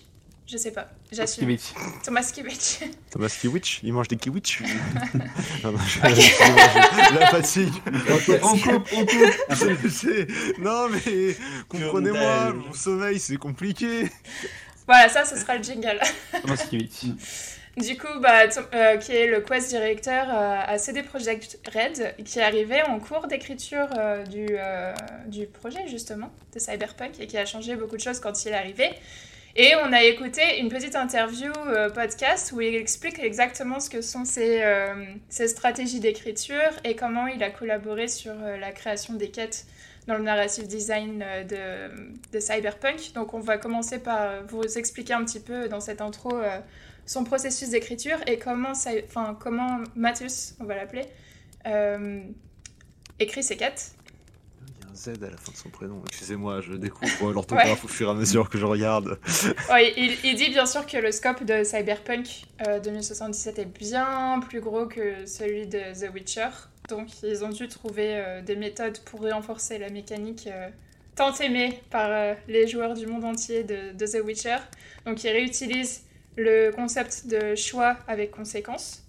Je 0.52 0.58
sais 0.58 0.72
pas, 0.72 0.90
j'assume. 1.12 1.44
Kiewicz. 1.46 1.74
Thomas 2.04 2.32
Kiewicz. 2.34 2.80
Thomas 3.12 3.30
Kiewicz, 3.40 3.82
il 3.84 3.94
mange 3.94 4.08
des 4.08 4.16
kiwich 4.18 4.62
Non, 5.64 5.72
non, 5.72 5.78
je- 5.78 7.20
La 7.20 7.28
fatigue. 7.28 7.74
On 8.42 8.58
coupe, 8.58 8.88
on 8.94 9.06
coupe. 9.06 9.34
Je 9.84 9.90
sais. 9.90 10.28
Non 10.58 10.90
mais 10.90 11.36
comprenez-moi, 11.68 12.54
mon 12.54 12.74
sommeil 12.74 13.20
c'est 13.20 13.38
compliqué. 13.38 14.10
Voilà, 14.88 15.08
ça, 15.08 15.24
ce 15.24 15.36
sera 15.38 15.56
le 15.58 15.64
jingle. 15.64 16.00
Thomas 16.42 16.58
Kiewicz. 16.58 17.06
Du 17.78 17.96
coup, 17.98 18.20
bah, 18.20 18.46
Tom- 18.50 18.66
euh, 18.74 18.98
qui 18.98 19.14
est 19.14 19.28
le 19.28 19.40
quest 19.40 19.70
directeur 19.70 20.26
euh, 20.30 20.60
à 20.68 20.78
CD 20.78 21.02
Projekt 21.02 21.60
Red, 21.74 22.14
qui 22.26 22.40
est 22.40 22.42
arrivé 22.42 22.82
en 22.84 23.00
cours 23.00 23.28
d'écriture 23.28 23.88
euh, 23.98 24.26
du, 24.26 24.48
euh, 24.50 24.94
du 25.28 25.46
projet, 25.46 25.88
justement, 25.88 26.30
de 26.54 26.60
Cyberpunk, 26.60 27.18
et 27.22 27.28
qui 27.28 27.38
a 27.38 27.46
changé 27.46 27.76
beaucoup 27.78 27.96
de 27.96 28.02
choses 28.02 28.20
quand 28.20 28.44
il 28.44 28.50
est 28.50 28.56
arrivé. 28.56 28.90
Et 29.56 29.74
on 29.84 29.92
a 29.92 30.04
écouté 30.04 30.60
une 30.60 30.70
petite 30.70 30.96
interview 30.96 31.52
euh, 31.68 31.90
podcast 31.90 32.52
où 32.52 32.62
il 32.62 32.76
explique 32.76 33.18
exactement 33.18 33.80
ce 33.80 33.90
que 33.90 34.02
sont 34.02 34.24
ses, 34.24 34.62
euh, 34.62 34.94
stratégies 35.30 36.00
d'écriture 36.00 36.70
et 36.84 36.96
comment 36.96 37.26
il 37.26 37.42
a 37.42 37.50
collaboré 37.50 38.08
sur 38.08 38.34
euh, 38.34 38.58
la 38.58 38.72
création 38.72 39.16
des 39.16 39.32
quêtes 39.32 39.66
dans 40.06 40.16
le 40.16 40.24
narrative 40.24 40.68
design 40.68 41.24
euh, 41.26 41.44
de, 41.44 42.32
de 42.32 42.40
Cyberpunk. 42.40 43.14
Donc 43.16 43.34
on 43.34 43.40
va 43.40 43.58
commencer 43.58 43.98
par 43.98 44.44
vous 44.46 44.78
expliquer 44.78 45.14
un 45.14 45.26
petit 45.26 45.40
peu 45.40 45.68
dans 45.68 45.80
cette 45.80 46.02
intro 46.02 46.40
son 47.08 47.24
processus 47.24 47.72
d'écriture 47.72 48.20
et 48.28 48.38
comment, 48.38 48.76
ça, 48.76 48.92
comment 49.40 49.80
Mathius, 49.96 50.54
on 50.60 50.66
va 50.66 50.76
l'appeler, 50.76 51.06
écrit 53.20 53.42
ses 53.42 53.58
quêtes. 53.58 53.96
Z 55.00 55.10
à 55.24 55.30
la 55.30 55.38
fin 55.38 55.52
de 55.52 55.58
son 55.58 55.70
prénom. 55.70 56.02
Excusez-moi, 56.08 56.62
je 56.62 56.74
découvre 56.74 57.32
l'orthographe 57.34 57.86
au 57.86 57.88
fur 57.88 58.10
et 58.10 58.12
à 58.12 58.14
mesure 58.14 58.50
que 58.50 58.58
je 58.58 58.66
regarde. 58.66 59.18
Ouais, 59.72 59.94
il, 59.96 60.18
il 60.26 60.36
dit 60.36 60.50
bien 60.50 60.66
sûr 60.66 60.86
que 60.86 60.98
le 60.98 61.12
scope 61.12 61.44
de 61.44 61.64
Cyberpunk 61.64 62.44
euh, 62.68 62.80
2077 62.80 63.60
est 63.60 63.66
bien 63.66 64.40
plus 64.48 64.60
gros 64.60 64.88
que 64.88 65.26
celui 65.26 65.68
de 65.68 65.80
The 65.94 66.14
Witcher. 66.14 66.50
Donc 66.90 67.08
ils 67.24 67.46
ont 67.46 67.50
dû 67.50 67.68
trouver 67.68 68.18
euh, 68.18 68.42
des 68.42 68.56
méthodes 68.56 69.00
pour 69.06 69.22
renforcer 69.22 69.78
la 69.78 69.90
mécanique 69.90 70.48
euh, 70.48 70.70
tant 71.16 71.34
aimée 71.36 71.80
par 71.92 72.10
euh, 72.10 72.34
les 72.48 72.68
joueurs 72.68 72.96
du 72.96 73.06
monde 73.06 73.24
entier 73.24 73.64
de, 73.64 73.94
de 73.94 74.06
The 74.06 74.24
Witcher. 74.26 74.58
Donc 75.06 75.24
ils 75.24 75.30
réutilisent 75.30 76.04
le 76.36 76.72
concept 76.72 77.28
de 77.28 77.56
choix 77.56 77.98
avec 78.08 78.32
conséquence. 78.32 79.04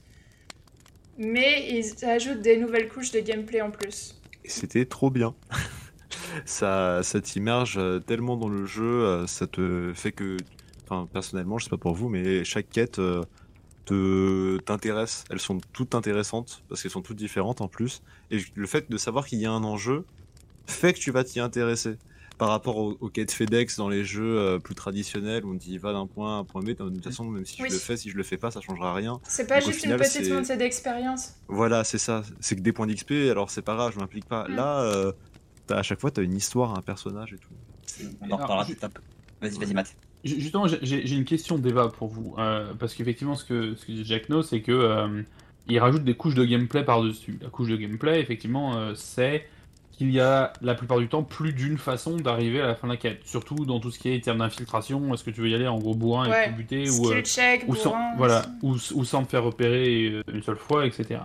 Mais 1.18 1.68
ils 1.70 2.04
ajoutent 2.04 2.40
des 2.42 2.56
nouvelles 2.56 2.88
couches 2.88 3.10
de 3.12 3.20
gameplay 3.20 3.60
en 3.60 3.70
plus. 3.70 4.19
C'était 4.50 4.84
trop 4.84 5.10
bien. 5.10 5.34
ça, 6.44 7.02
t'immerge 7.22 7.78
euh, 7.78 8.00
tellement 8.00 8.36
dans 8.36 8.48
le 8.48 8.66
jeu, 8.66 9.04
euh, 9.04 9.26
ça 9.26 9.46
te 9.46 9.92
fait 9.94 10.12
que, 10.12 10.36
enfin 10.84 11.08
personnellement, 11.12 11.58
je 11.58 11.64
sais 11.64 11.70
pas 11.70 11.76
pour 11.76 11.94
vous, 11.94 12.08
mais 12.08 12.44
chaque 12.44 12.68
quête 12.68 12.98
euh, 12.98 13.22
te 13.84 14.58
t'intéressent. 14.58 15.24
Elles 15.30 15.40
sont 15.40 15.58
toutes 15.72 15.94
intéressantes 15.94 16.62
parce 16.68 16.82
qu'elles 16.82 16.90
sont 16.90 17.02
toutes 17.02 17.16
différentes 17.16 17.60
en 17.60 17.68
plus. 17.68 18.02
Et 18.30 18.38
le 18.54 18.66
fait 18.66 18.90
de 18.90 18.96
savoir 18.96 19.26
qu'il 19.26 19.38
y 19.40 19.46
a 19.46 19.52
un 19.52 19.64
enjeu 19.64 20.04
fait 20.66 20.92
que 20.92 20.98
tu 20.98 21.10
vas 21.10 21.24
t'y 21.24 21.40
intéresser. 21.40 21.96
Par 22.40 22.48
rapport 22.48 22.78
aux, 22.78 22.96
aux 23.00 23.08
quêtes 23.10 23.30
FedEx 23.32 23.76
dans 23.76 23.88
les 23.90 24.02
jeux 24.02 24.38
euh, 24.38 24.58
plus 24.58 24.74
traditionnels, 24.74 25.44
où 25.44 25.50
on 25.50 25.54
dit 25.54 25.76
va 25.78 25.92
d'un 25.92 26.06
point 26.06 26.32
A 26.32 26.36
à 26.36 26.38
un 26.40 26.44
point 26.44 26.62
B, 26.62 26.68
de 26.68 26.72
toute 26.74 27.04
façon, 27.04 27.24
même 27.26 27.44
si 27.44 27.62
Oui. 27.62 27.68
je 27.68 27.74
le 27.74 27.78
fais, 27.78 27.96
si 27.96 28.10
je 28.10 28.16
le 28.16 28.22
fais 28.22 28.38
pas, 28.38 28.50
ça 28.50 28.60
changera 28.60 28.94
rien. 28.94 29.20
C'est 29.24 29.46
pas 29.46 29.60
Donc, 29.60 29.68
juste 29.68 29.82
final, 29.82 29.98
une 29.98 30.04
petite 30.06 30.24
c'est- 30.24 30.32
montée 30.32 30.56
d'expérience. 30.56 31.34
Voilà, 31.48 31.84
c'est 31.84 31.98
ça. 31.98 32.22
C'est 32.40 32.56
que 32.56 32.62
des 32.62 32.72
points 32.72 32.86
d'XP, 32.86 33.12
alors 33.30 33.50
c'est 33.50 33.62
pas 33.62 33.74
grave, 33.76 33.92
je 33.94 34.00
m'implique 34.00 34.24
pas. 34.24 34.48
Mm. 34.48 34.54
Là, 34.56 34.80
euh, 34.80 35.12
à 35.68 35.82
chaque 35.82 36.00
fois, 36.00 36.10
t'as 36.10 36.22
une 36.22 36.34
histoire, 36.34 36.76
un 36.76 36.82
personnage 36.82 37.34
et 37.34 37.38
tout. 37.38 37.50
On 38.22 38.30
en 38.30 38.36
reparlera 38.38 38.64
tout 38.64 38.72
un 38.82 38.88
peu. 38.88 39.02
Vas-y, 39.42 39.58
vas-y, 39.58 39.74
Matt. 39.74 39.94
Ju- 40.24 40.40
Justement, 40.40 40.66
j'ai- 40.66 41.10
une 41.12 41.24
question 41.26 41.58
d'Eva 41.58 41.88
pour 41.88 42.08
vous. 42.08 42.34
euh, 42.38 42.72
parce 42.78 42.94
qu'effectivement, 42.94 43.34
ce 43.36 43.44
que, 43.44 43.74
ce 43.74 43.84
que 43.86 43.92
dit 43.92 44.04
Jack 44.04 44.28
No, 44.30 44.42
c'est 44.42 44.62
que 44.62 44.72
euh, 44.72 45.22
il 45.68 45.78
rajoute 45.78 46.04
des 46.04 46.14
couches 46.14 46.34
de 46.34 46.44
gameplay 46.46 46.84
par-dessus. 46.84 47.38
La 47.42 47.50
couche 47.50 47.68
de 47.68 47.76
gameplay, 47.76 48.18
effectivement, 48.20 48.76
euh, 48.76 48.94
c'est 48.94 49.46
qu'il 50.00 50.12
y 50.12 50.20
a 50.20 50.54
la 50.62 50.74
plupart 50.74 50.96
du 50.98 51.08
temps 51.08 51.22
plus 51.22 51.52
d'une 51.52 51.76
façon 51.76 52.16
d'arriver 52.16 52.62
à 52.62 52.66
la 52.66 52.74
fin 52.74 52.86
de 52.86 52.94
la 52.94 52.96
quête. 52.96 53.20
Surtout 53.26 53.66
dans 53.66 53.80
tout 53.80 53.90
ce 53.90 53.98
qui 53.98 54.08
est 54.08 54.24
termes 54.24 54.38
d'infiltration. 54.38 55.12
Est-ce 55.12 55.22
que 55.24 55.30
tu 55.30 55.42
veux 55.42 55.50
y 55.50 55.54
aller 55.54 55.66
en 55.68 55.78
gros 55.78 55.94
bourrin 55.94 56.24
et 56.24 56.30
Ouais. 56.30 56.48
tout 56.48 56.56
buter 56.56 56.88
ou, 56.88 57.10
euh, 57.10 57.20
check, 57.20 57.64
ou 57.68 57.74
sans, 57.74 57.94
voilà, 58.16 58.46
ou, 58.62 58.76
ou 58.94 59.04
sans 59.04 59.24
te 59.24 59.28
faire 59.28 59.44
repérer 59.44 60.06
euh, 60.10 60.22
une 60.32 60.42
seule 60.42 60.56
fois, 60.56 60.86
etc. 60.86 61.20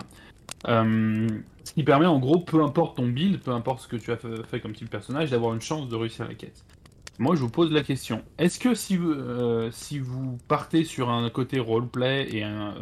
Euh, 0.68 1.26
ce 1.64 1.72
qui 1.72 1.84
permet 1.84 2.06
en 2.06 2.20
gros, 2.20 2.40
peu 2.40 2.62
importe 2.62 2.98
ton 2.98 3.08
build, 3.08 3.40
peu 3.40 3.52
importe 3.52 3.80
ce 3.80 3.88
que 3.88 3.96
tu 3.96 4.12
as 4.12 4.18
fait, 4.18 4.60
comme 4.60 4.74
type 4.74 4.88
de 4.88 4.92
personnage, 4.92 5.30
d'avoir 5.32 5.54
une 5.54 5.62
chance 5.62 5.88
de 5.88 5.96
réussir 5.96 6.28
la 6.28 6.34
quête. 6.34 6.66
Moi, 7.18 7.36
je 7.38 7.40
vous 7.40 7.50
pose 7.50 7.72
la 7.72 7.82
question 7.82 8.24
est-ce 8.38 8.60
que 8.60 8.76
si 8.76 8.98
vous, 8.98 9.10
euh, 9.10 9.70
si 9.72 10.00
vous 10.00 10.38
partez 10.50 10.84
sur 10.84 11.10
un 11.10 11.30
côté 11.30 11.60
roleplay 11.60 12.28
et 12.30 12.44
un, 12.44 12.74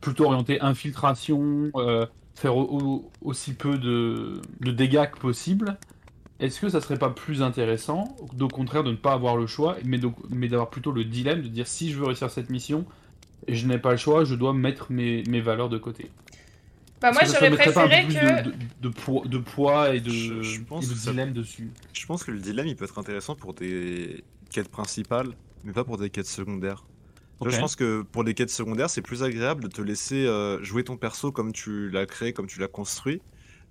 plutôt 0.00 0.26
orienté 0.26 0.60
infiltration, 0.60 1.72
faire 2.34 2.56
au- 2.56 2.62
au- 2.80 3.10
aussi 3.22 3.52
peu 3.54 3.78
de, 3.78 4.40
de 4.60 4.70
dégâts 4.72 5.10
que 5.10 5.18
possible, 5.18 5.76
est-ce 6.40 6.60
que 6.60 6.68
ça 6.68 6.80
serait 6.80 6.98
pas 6.98 7.10
plus 7.10 7.42
intéressant, 7.42 8.16
au 8.40 8.48
contraire, 8.48 8.82
de 8.84 8.90
ne 8.90 8.96
pas 8.96 9.12
avoir 9.12 9.36
le 9.36 9.46
choix, 9.46 9.76
mais 9.84 9.98
de- 9.98 10.10
mais 10.30 10.48
d'avoir 10.48 10.70
plutôt 10.70 10.90
le 10.92 11.04
dilemme 11.04 11.42
de 11.42 11.48
dire 11.48 11.66
si 11.66 11.92
je 11.92 11.98
veux 11.98 12.06
réussir 12.06 12.30
cette 12.30 12.50
mission, 12.50 12.84
je 13.48 13.66
n'ai 13.66 13.78
pas 13.78 13.92
le 13.92 13.96
choix, 13.96 14.24
je 14.24 14.34
dois 14.34 14.52
mettre 14.52 14.90
mes, 14.90 15.22
mes 15.28 15.40
valeurs 15.40 15.68
de 15.68 15.78
côté. 15.78 16.10
Bah, 17.00 17.10
moi, 17.12 17.22
j'aurais 17.24 17.50
mettrait 17.50 17.72
pas 17.72 17.84
un 17.84 17.88
préféré 17.88 18.06
que. 18.06 18.42
plus 18.42 18.50
de, 18.52 18.56
de- 18.56 18.56
de 18.82 18.88
poids, 18.88 19.22
de 19.26 19.38
poids 19.38 19.94
et 19.94 20.00
de, 20.00 20.10
Je- 20.10 20.42
je 20.42 20.60
pense 20.62 20.84
et 20.84 20.88
de 20.88 20.92
que 20.92 20.98
ça- 20.98 21.10
dilemme 21.10 21.32
dessus. 21.32 21.70
Je 21.92 22.06
pense 22.06 22.22
que 22.24 22.30
le 22.30 22.38
dilemme, 22.38 22.66
il 22.68 22.76
peut 22.76 22.84
être 22.84 22.98
intéressant 22.98 23.34
pour 23.34 23.54
des 23.54 24.22
quêtes 24.50 24.68
principales, 24.68 25.28
mais 25.64 25.72
pas 25.72 25.82
pour 25.84 25.98
des 25.98 26.10
quêtes 26.10 26.26
secondaires. 26.28 26.84
Je 27.50 27.58
pense 27.58 27.76
que 27.76 28.02
pour 28.02 28.24
des 28.24 28.34
quêtes 28.34 28.50
secondaires, 28.50 28.90
c'est 28.90 29.02
plus 29.02 29.22
agréable 29.22 29.64
de 29.64 29.68
te 29.68 29.82
laisser 29.82 30.26
euh, 30.26 30.62
jouer 30.62 30.84
ton 30.84 30.96
perso 30.96 31.32
comme 31.32 31.52
tu 31.52 31.90
l'as 31.90 32.06
créé, 32.06 32.32
comme 32.32 32.46
tu 32.46 32.60
l'as 32.60 32.68
construit, 32.68 33.20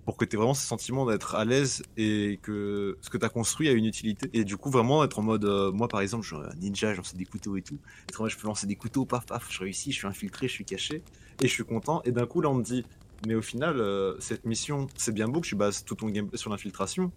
pour 0.04 0.16
que 0.16 0.24
tu 0.24 0.36
aies 0.36 0.38
vraiment 0.38 0.54
ce 0.54 0.66
sentiment 0.66 1.06
d'être 1.06 1.34
à 1.34 1.44
l'aise 1.44 1.82
et 1.96 2.38
que 2.42 2.98
ce 3.00 3.10
que 3.10 3.18
tu 3.18 3.24
as 3.24 3.28
construit 3.28 3.68
a 3.68 3.72
une 3.72 3.84
utilité. 3.84 4.28
Et 4.32 4.44
du 4.44 4.56
coup, 4.56 4.70
vraiment 4.70 5.04
être 5.04 5.18
en 5.18 5.22
mode, 5.22 5.44
euh, 5.44 5.72
moi 5.72 5.88
par 5.88 6.00
exemple, 6.00 6.24
je 6.24 6.34
suis 6.34 6.44
un 6.44 6.54
ninja, 6.60 6.92
je 6.92 6.98
lance 6.98 7.14
des 7.14 7.24
couteaux 7.24 7.56
et 7.56 7.62
tout. 7.62 7.78
En 8.18 8.22
mode, 8.22 8.30
je 8.30 8.36
peux 8.36 8.46
lancer 8.46 8.66
des 8.66 8.76
couteaux, 8.76 9.04
paf, 9.04 9.26
paf, 9.26 9.46
je 9.50 9.60
réussis, 9.60 9.92
je 9.92 9.98
suis 9.98 10.06
infiltré, 10.06 10.48
je 10.48 10.52
suis 10.52 10.64
caché, 10.64 11.02
et 11.40 11.46
je 11.46 11.52
suis 11.52 11.64
content. 11.64 12.02
Et 12.04 12.12
d'un 12.12 12.26
coup, 12.26 12.40
là, 12.40 12.50
on 12.50 12.54
me 12.54 12.64
dit, 12.64 12.84
mais 13.26 13.34
au 13.34 13.42
final, 13.42 13.78
euh, 13.78 14.14
cette 14.18 14.44
mission, 14.44 14.88
c'est 14.96 15.14
bien 15.14 15.28
beau 15.28 15.40
que 15.40 15.46
tu 15.46 15.54
bases 15.54 15.84
tout 15.84 15.94
ton 15.94 16.08
gameplay 16.08 16.36
sur 16.36 16.50
l'infiltration, 16.50 17.12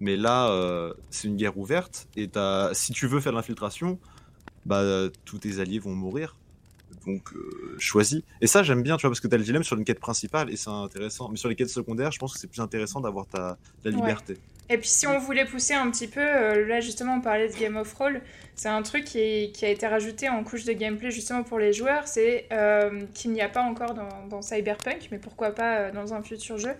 mais 0.00 0.16
là, 0.16 0.92
c'est 1.10 1.28
une 1.28 1.36
guerre 1.36 1.56
ouverte, 1.56 2.08
et 2.16 2.28
si 2.72 2.92
tu 2.92 3.06
veux 3.06 3.20
faire 3.20 3.32
l'infiltration, 3.32 4.00
bah, 4.64 5.08
tous 5.24 5.38
tes 5.38 5.60
alliés 5.60 5.78
vont 5.78 5.94
mourir. 5.94 6.36
Donc, 7.06 7.32
euh, 7.34 7.74
choisis. 7.78 8.20
Et 8.42 8.46
ça, 8.46 8.62
j'aime 8.62 8.82
bien, 8.82 8.96
tu 8.98 9.02
vois, 9.02 9.10
parce 9.10 9.20
que 9.20 9.28
t'as 9.28 9.38
le 9.38 9.44
dilemme 9.44 9.62
sur 9.64 9.78
une 9.78 9.84
quête 9.84 9.98
principale, 10.00 10.50
et 10.50 10.56
c'est 10.56 10.68
intéressant. 10.70 11.28
Mais 11.30 11.36
sur 11.36 11.48
les 11.48 11.56
quêtes 11.56 11.70
secondaires, 11.70 12.12
je 12.12 12.18
pense 12.18 12.34
que 12.34 12.38
c'est 12.38 12.48
plus 12.48 12.60
intéressant 12.60 13.00
d'avoir 13.00 13.26
ta 13.26 13.58
la 13.84 13.90
Ouais. 13.90 13.96
liberté. 13.96 14.38
Et 14.68 14.78
puis 14.78 14.88
si 14.88 15.06
on 15.06 15.18
voulait 15.18 15.44
pousser 15.44 15.74
un 15.74 15.90
petit 15.90 16.06
peu, 16.06 16.20
euh, 16.20 16.66
là 16.66 16.80
justement 16.80 17.16
on 17.16 17.20
parlait 17.20 17.48
de 17.48 17.54
Game 17.58 17.76
of 17.76 17.92
Roll, 17.94 18.22
c'est 18.54 18.68
un 18.68 18.80
truc 18.82 19.04
qui, 19.04 19.18
est- 19.18 19.52
qui 19.54 19.64
a 19.66 19.68
été 19.68 19.86
rajouté 19.86 20.28
en 20.30 20.44
couche 20.44 20.64
de 20.64 20.72
gameplay 20.72 21.10
justement 21.10 21.42
pour 21.42 21.58
les 21.58 21.72
joueurs, 21.74 22.06
c'est 22.08 22.46
euh, 22.52 23.02
qu'il 23.12 23.32
n'y 23.32 23.42
a 23.42 23.48
pas 23.50 23.60
encore 23.62 23.92
dans, 23.92 24.26
dans 24.28 24.40
Cyberpunk, 24.40 25.08
mais 25.10 25.18
pourquoi 25.18 25.50
pas 25.50 25.90
dans 25.90 26.14
un 26.14 26.22
futur 26.22 26.56
jeu. 26.58 26.72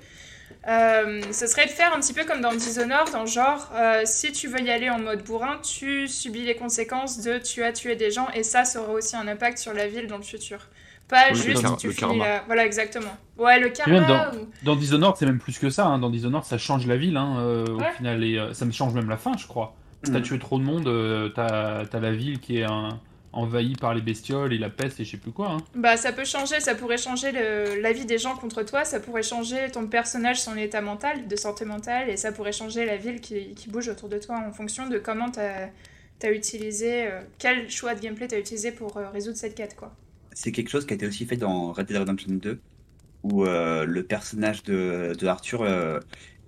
Euh, 0.69 1.21
ce 1.33 1.47
serait 1.49 1.67
de 1.67 1.71
faire 1.71 1.93
un 1.95 1.99
petit 2.01 2.13
peu 2.13 2.25
comme 2.25 2.41
dans 2.41 2.53
Dishonored, 2.53 3.11
dans 3.13 3.27
genre 3.27 3.69
euh, 3.75 4.03
si 4.05 4.31
tu 4.31 4.47
veux 4.47 4.61
y 4.61 4.71
aller 4.71 4.91
en 4.91 5.01
mode 5.01 5.25
bourrin, 5.25 5.59
tu 5.59 6.07
subis 6.07 6.45
les 6.45 6.55
conséquences 6.55 7.21
de 7.21 7.39
tu 7.39 7.65
as 7.65 7.73
tué 7.73 7.97
des 7.97 8.13
gens 8.13 8.29
et 8.35 8.45
ça, 8.45 8.65
ça 8.65 8.81
aura 8.81 8.93
aussi 8.93 9.17
un 9.17 9.27
impact 9.27 9.59
sur 9.59 9.73
la 9.75 9.89
ville 9.89 10.07
dans 10.07 10.19
le 10.19 10.23
futur. 10.23 10.59
Pas 11.09 11.25
Oui, 11.33 11.37
le 11.39 11.43
juste 11.43 11.63
kar- 11.63 11.77
tu 11.77 11.89
le 11.89 11.93
finis 11.93 12.11
karma. 12.11 12.25
la- 12.29 12.43
Voilà, 12.47 12.65
exactement. 12.65 13.11
Ouais, 13.37 13.59
le 13.59 13.67
même 13.89 14.07
karma. 14.07 14.31
ou- 14.35 14.49
Dans 14.65 14.77
Dishonored, 14.77 15.17
c'est 15.19 15.27
même 15.27 15.41
plus 15.41 15.59
que 15.59 15.69
ça. 15.69 15.85
hein. 15.87 15.99
Dans 15.99 16.11
Dishonored, 16.11 16.45
ça 16.45 16.59
change 16.59 16.87
la 16.87 16.97
ville 16.97 17.17
hein, 17.17 17.39
euh, 17.41 17.67
Ouais. 17.67 17.89
au 17.91 17.97
final. 17.97 18.23
Et 18.23 18.39
euh, 18.39 18.55
ça 18.55 18.65
me 18.65 18.71
change 18.73 18.95
même 18.95 19.09
la 19.11 19.17
fin, 19.17 19.37
je 19.37 19.47
crois. 19.49 19.75
Si 20.05 20.13
t'as 20.13 20.21
Mm. 20.21 20.23
tué 20.23 20.39
trop 20.39 20.59
de 20.59 20.65
monde, 20.65 20.87
euh, 20.87 21.29
t'as 21.29 21.85
t'as 21.87 21.99
la 22.01 22.13
ville 22.13 22.39
qui 22.41 22.59
est 22.59 22.65
un- 22.65 23.01
envahie 23.33 23.77
par 23.77 23.95
les 23.95 24.03
bestioles 24.03 24.53
et 24.53 24.59
la 24.59 24.71
peste 24.71 25.01
et 25.01 25.05
je 25.05 25.11
sais 25.13 25.17
plus 25.19 25.33
quoi. 25.33 25.51
hein. 25.51 25.65
Bah 25.75 25.97
ça 25.97 26.13
peut 26.13 26.25
changer, 26.25 26.61
ça 26.61 26.75
pourrait 26.75 26.99
changer 26.99 27.33
le- 27.33 27.81
la 27.81 27.93
vie 27.93 28.05
des 28.05 28.19
gens 28.19 28.37
contre 28.37 28.63
toi, 28.63 28.85
ça 28.85 29.01
pourrait 29.01 29.23
changer 29.23 29.71
ton 29.71 29.87
personnage, 29.89 30.41
son 30.43 30.55
état 30.57 30.83
mental, 30.83 31.27
de 31.29 31.37
santé 31.37 31.65
mentale, 31.65 32.11
et 32.11 32.17
ça 32.19 32.31
pourrait 32.33 32.53
changer 32.53 32.85
la 32.85 32.97
ville 32.99 33.21
qui, 33.23 33.55
qui 33.55 33.71
bouge 33.71 33.89
autour 33.89 34.09
de 34.11 34.19
toi 34.19 34.39
en 34.39 34.53
fonction 34.53 34.87
de 34.89 34.99
comment 34.99 35.31
t'as 35.31 35.69
as 36.23 36.31
utilisé, 36.31 37.07
euh, 37.11 37.21
quel 37.39 37.69
choix 37.71 37.95
de 37.95 38.01
gameplay 38.01 38.29
t'as 38.29 38.39
utilisé 38.39 38.71
pour 38.71 38.97
euh, 38.97 39.09
résoudre 39.11 39.37
cette 39.37 39.55
quête 39.57 39.75
quoi. 39.77 39.93
C'est 40.33 40.53
quelque 40.53 40.69
chose 40.71 40.87
qui 40.87 40.93
a 40.93 40.97
été 40.97 41.07
aussi 41.07 41.27
fait 41.27 41.37
dans 41.37 41.73
Red 41.73 41.87
Dead 41.87 41.97
Redemption 41.99 42.33
2, 42.35 42.63
où 43.23 43.45
euh, 43.45 43.85
le 43.85 44.07
personnage 44.07 44.63
de, 44.63 45.15
de 45.19 45.27
Arthur 45.27 45.63
euh, 45.63 46.01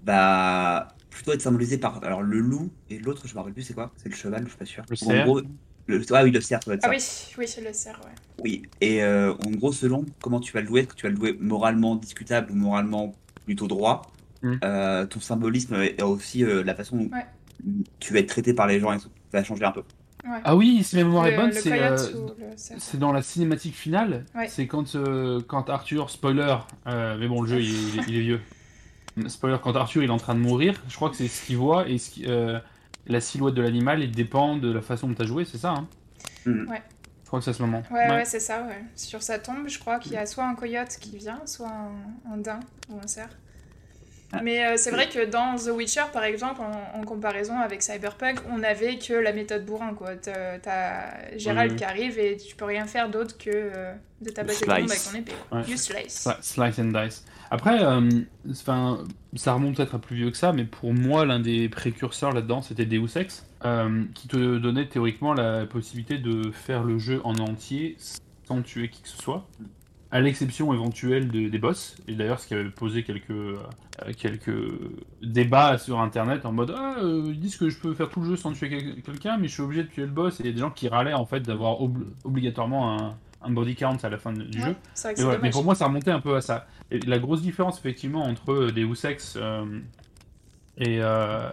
va 0.02 0.88
plutôt 1.10 1.32
être 1.32 1.42
symbolisé 1.42 1.78
par 1.78 2.02
alors, 2.04 2.22
le 2.22 2.38
loup 2.40 2.72
et 2.88 2.98
l'autre, 2.98 3.26
je 3.28 3.34
me 3.34 3.38
rappelle 3.38 3.54
plus 3.54 3.62
c'est 3.62 3.74
quoi, 3.74 3.92
c'est 3.96 4.08
le 4.08 4.14
cheval, 4.14 4.44
je 4.44 4.48
suis 4.50 4.58
pas 4.58 4.64
sûr. 4.64 4.84
Le 4.88 4.96
cerf. 4.96 5.36
Le, 5.86 6.02
ah 6.12 6.24
oui, 6.24 6.30
le 6.30 6.40
cerf, 6.40 6.60
ça 6.62 6.66
doit 6.70 6.74
être 6.76 6.84
Ah 6.84 6.98
ça. 6.98 7.36
oui, 7.38 7.44
oui, 7.46 7.54
je 7.58 7.64
le 7.66 7.72
sers, 7.72 7.98
ouais. 8.04 8.12
Oui, 8.42 8.62
et 8.80 9.02
euh, 9.02 9.32
en 9.34 9.50
gros, 9.50 9.72
selon 9.72 10.04
comment 10.22 10.40
tu 10.40 10.52
vas 10.52 10.60
le 10.60 10.66
louer, 10.68 10.80
est-ce 10.80 10.88
que 10.88 10.94
tu 10.94 11.02
vas 11.06 11.10
le 11.10 11.16
louer 11.16 11.36
moralement 11.40 11.96
discutable 11.96 12.52
ou 12.52 12.54
moralement 12.56 13.14
plutôt 13.44 13.66
droit, 13.66 14.02
Mm. 14.42 14.52
euh, 14.62 15.06
ton 15.06 15.20
symbolisme 15.20 15.74
et 15.82 16.02
aussi 16.02 16.44
euh, 16.44 16.62
la 16.64 16.74
façon 16.74 16.96
dont 16.98 17.04
Ouais. 17.16 17.24
tu 17.98 18.12
vas 18.12 18.18
être 18.18 18.28
traité 18.28 18.52
par 18.52 18.66
les 18.66 18.78
gens 18.78 18.92
et 18.92 18.98
tout, 18.98 19.08
ça 19.32 19.38
va 19.38 19.44
changer 19.44 19.64
un 19.64 19.70
peu. 19.72 19.80
ouais. 20.24 20.38
Ah 20.44 20.54
oui, 20.54 20.82
si 20.84 20.96
ma 20.96 21.04
mémoire 21.04 21.26
est 21.28 21.36
bonne, 21.36 21.50
c'est 21.52 21.72
euh, 21.80 21.90
le 21.92 22.56
cerf. 22.56 22.76
c'est 22.78 22.98
dans 22.98 23.12
la 23.12 23.22
cinématique 23.22 23.74
finale. 23.74 24.26
Ouais. 24.34 24.48
C'est 24.48 24.66
quand, 24.66 24.96
euh, 24.96 25.40
quand 25.46 25.70
Arthur, 25.70 26.10
spoiler, 26.10 26.56
euh, 26.86 27.16
mais 27.18 27.26
bon, 27.28 27.40
le 27.42 27.48
jeu 27.48 27.60
il 27.62 27.70
est, 27.70 27.72
il 27.72 27.98
est- 28.00 28.04
il 28.08 28.16
est 28.16 28.20
vieux. 28.20 28.40
Spoiler, 29.28 29.56
quand 29.62 29.76
Arthur 29.76 30.02
il 30.02 30.08
est 30.08 30.12
en 30.12 30.18
train 30.18 30.34
de 30.34 30.40
mourir, 30.40 30.82
je 30.88 30.96
crois 30.96 31.08
que 31.08 31.16
c'est 31.16 31.28
ce 31.28 31.46
qu'il 31.46 31.56
voit 31.56 31.88
et 31.88 31.96
ce 31.98 32.10
qui- 32.10 32.24
euh, 32.26 32.58
la 33.06 33.20
silhouette 33.20 33.54
de 33.54 33.62
l'animal 33.62 34.02
il 34.02 34.10
dépend 34.10 34.56
de 34.56 34.72
la 34.72 34.80
façon 34.80 35.08
dont 35.08 35.14
tu 35.14 35.22
as 35.22 35.26
joué, 35.26 35.44
c'est 35.44 35.58
ça 35.58 35.70
hein 35.70 35.88
Mm. 36.46 36.68
Ouais. 36.70 36.82
Je 37.22 37.26
crois 37.28 37.38
que 37.38 37.44
c'est 37.46 37.50
à 37.52 37.54
ce 37.54 37.62
moment. 37.62 37.82
Ouais, 37.90 38.06
ouais, 38.10 38.24
c'est 38.26 38.38
ça, 38.38 38.62
ouais. 38.64 38.82
Sur 38.96 39.22
sa 39.22 39.38
tombe, 39.38 39.66
je 39.66 39.78
crois 39.78 39.98
qu'il 39.98 40.12
y 40.12 40.16
a 40.18 40.26
soit 40.26 40.44
un 40.44 40.54
coyote 40.54 40.98
qui 41.00 41.16
vient, 41.16 41.40
soit 41.46 41.68
un, 41.70 42.32
un 42.32 42.36
daim 42.36 42.60
ou 42.90 42.98
un 43.02 43.06
cerf. 43.06 43.30
Ah. 44.32 44.40
Mais 44.42 44.64
euh, 44.66 44.76
c'est 44.76 44.90
vrai 44.90 45.08
que 45.08 45.24
dans 45.24 45.56
The 45.56 45.68
Witcher, 45.74 46.04
par 46.12 46.24
exemple, 46.24 46.60
en, 46.60 46.98
en 47.00 47.02
comparaison 47.04 47.58
avec 47.58 47.82
Cyberpunk, 47.82 48.40
on 48.50 48.58
n'avait 48.58 48.98
que 48.98 49.14
la 49.14 49.32
méthode 49.32 49.64
bourrin, 49.64 49.94
quoi. 49.94 50.16
T'as 50.16 51.36
Gérald 51.38 51.76
qui 51.76 51.84
arrive 51.84 52.18
et 52.18 52.36
tu 52.36 52.54
peux 52.56 52.64
rien 52.66 52.86
faire 52.86 53.08
d'autre 53.08 53.38
que 53.38 53.50
euh, 53.50 53.94
de 54.20 54.30
tabasser 54.30 54.66
le 54.66 54.72
monde 54.74 54.90
avec 54.90 55.02
ton 55.02 55.14
épée. 55.16 55.32
Ouais. 55.50 55.62
You 55.70 55.76
slice. 55.78 56.26
Sli- 56.26 56.42
Slice 56.42 56.78
and 56.78 56.92
dice. 57.04 57.24
Après, 57.54 57.84
euh, 57.84 58.10
ça 58.52 59.52
remonte 59.54 59.76
peut-être 59.76 59.94
à 59.94 60.00
plus 60.00 60.16
vieux 60.16 60.30
que 60.32 60.36
ça, 60.36 60.52
mais 60.52 60.64
pour 60.64 60.92
moi, 60.92 61.24
l'un 61.24 61.38
des 61.38 61.68
précurseurs 61.68 62.32
là-dedans, 62.32 62.62
c'était 62.62 62.84
Deus 62.84 63.16
Ex, 63.16 63.46
euh, 63.64 64.02
qui 64.12 64.26
te 64.26 64.58
donnait 64.58 64.86
théoriquement 64.88 65.34
la 65.34 65.64
possibilité 65.64 66.18
de 66.18 66.50
faire 66.50 66.82
le 66.82 66.98
jeu 66.98 67.20
en 67.22 67.36
entier 67.36 67.96
sans 68.42 68.60
tuer 68.62 68.88
qui 68.88 69.02
que 69.02 69.08
ce 69.08 69.16
soit, 69.22 69.46
à 70.10 70.20
l'exception 70.20 70.74
éventuelle 70.74 71.28
de- 71.28 71.48
des 71.48 71.58
boss. 71.58 71.96
Et 72.08 72.14
d'ailleurs, 72.16 72.40
ce 72.40 72.48
qui 72.48 72.54
avait 72.54 72.68
posé 72.70 73.04
quelques, 73.04 73.30
euh, 73.30 73.54
débats 75.22 75.78
sur 75.78 76.00
Internet 76.00 76.46
en 76.46 76.52
mode 76.52 76.74
Ah, 76.76 76.96
ils 77.02 77.38
disent 77.38 77.56
que 77.56 77.68
je 77.70 77.78
peux 77.78 77.94
faire 77.94 78.08
tout 78.10 78.20
le 78.20 78.26
jeu 78.30 78.36
sans 78.36 78.50
tuer 78.52 78.68
quel- 78.68 79.00
quelqu'un, 79.02 79.36
mais 79.38 79.46
je 79.46 79.52
suis 79.52 79.62
obligé 79.62 79.84
de 79.84 79.88
tuer 79.88 80.02
le 80.06 80.10
boss. 80.10 80.40
Et 80.40 80.42
il 80.42 80.46
y 80.46 80.48
a 80.50 80.52
des 80.52 80.58
gens 80.60 80.70
qui 80.72 80.88
râlaient 80.88 81.14
en 81.14 81.24
fait 81.26 81.40
d'avoir 81.40 81.80
obli- 81.80 82.04
obligatoirement 82.24 82.98
un, 83.00 83.16
un 83.44 83.50
body 83.50 83.74
count 83.74 83.96
à 84.02 84.08
la 84.08 84.18
fin 84.18 84.32
du 84.32 84.58
jeu. 84.58 84.68
Ouais, 84.68 84.76
c'est 84.94 85.14
vrai 85.22 85.36
que 85.36 85.42
Mais, 85.42 85.50
pour 85.50 85.64
moi, 85.64 85.74
ça 85.74 85.86
remontait 85.86 86.10
un 86.10 86.20
peu 86.20 86.36
à 86.36 86.40
ça. 86.40 86.66
Et 86.90 86.98
la 87.00 87.18
grosse 87.18 87.42
différence, 87.42 87.78
effectivement, 87.78 88.24
entre 88.24 88.52
euh, 88.52 88.72
Deus 88.72 89.06
Ex 89.06 89.36
euh, 89.36 89.80
et, 90.78 90.98
euh, 91.00 91.50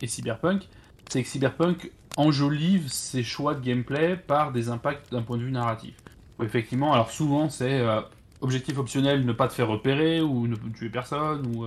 et 0.00 0.06
Cyberpunk, 0.06 0.68
c'est 1.08 1.22
que 1.22 1.28
Cyberpunk 1.28 1.90
enjolive 2.16 2.88
ses 2.88 3.22
choix 3.22 3.54
de 3.54 3.60
gameplay 3.60 4.16
par 4.16 4.52
des 4.52 4.68
impacts 4.68 5.12
d'un 5.12 5.22
point 5.22 5.36
de 5.36 5.42
vue 5.42 5.52
narratif. 5.52 5.94
Où 6.38 6.44
effectivement, 6.44 6.92
alors 6.92 7.10
souvent, 7.10 7.48
c'est 7.48 7.80
euh, 7.80 8.00
objectif 8.40 8.78
optionnel, 8.78 9.24
ne 9.24 9.32
pas 9.32 9.48
te 9.48 9.52
faire 9.52 9.68
repérer, 9.68 10.20
ou 10.20 10.46
ne 10.46 10.56
tuer 10.56 10.88
personne, 10.88 11.46
ou 11.54 11.66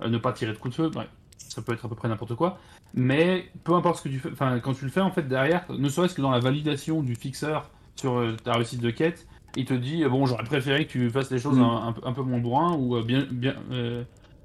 ne 0.00 0.18
pas 0.18 0.32
tirer 0.32 0.52
de 0.52 0.58
coup 0.58 0.68
de 0.68 0.74
feu, 0.74 0.88
bref, 0.88 1.08
ça 1.38 1.62
peut 1.62 1.72
être 1.72 1.84
à 1.84 1.88
peu 1.88 1.94
près 1.94 2.08
n'importe 2.08 2.34
quoi. 2.34 2.58
Mais 2.94 3.50
peu 3.64 3.74
importe 3.74 3.98
ce 3.98 4.02
que 4.04 4.08
tu 4.08 4.18
fais, 4.18 4.30
enfin, 4.32 4.58
quand 4.60 4.74
tu 4.74 4.84
le 4.84 4.90
fais, 4.90 5.00
en 5.00 5.10
fait, 5.10 5.28
derrière, 5.28 5.64
ne 5.68 5.88
serait-ce 5.88 6.14
que 6.14 6.22
dans 6.22 6.30
la 6.30 6.40
validation 6.40 7.02
du 7.02 7.14
fixeur 7.14 7.70
sur 7.96 8.18
euh, 8.18 8.36
ta 8.42 8.52
réussite 8.54 8.80
de 8.80 8.90
quête, 8.90 9.26
il 9.56 9.64
te 9.64 9.74
dit 9.74 10.04
euh, 10.04 10.08
bon 10.08 10.26
j'aurais 10.26 10.44
préféré 10.44 10.86
que 10.86 10.92
tu 10.92 11.10
fasses 11.10 11.30
les 11.30 11.38
choses 11.38 11.58
Mm. 11.58 11.62
un, 11.62 11.86
un 11.88 11.92
peu- 11.92 12.02
un 12.06 12.12
peu 12.12 12.22
moins 12.22 12.38
bourrin 12.38 12.74
ou 12.76 12.96
euh, 12.96 13.02
bien 13.02 13.26
bien 13.30 13.54
euh, 13.72 14.04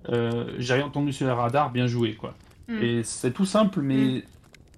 euh, 0.10 0.53
j'ai 0.58 0.74
rien 0.74 0.86
entendu 0.86 1.13
sur 1.13 1.27
les 1.27 1.34
radars 1.34 1.72
bien 1.72 1.88
joué 1.88 2.15
quoi. 2.15 2.34
Mm. 2.67 2.77
Et 2.81 3.03
c'est 3.03 3.31
tout 3.31 3.46
simple 3.46 3.81
mais 3.81 4.24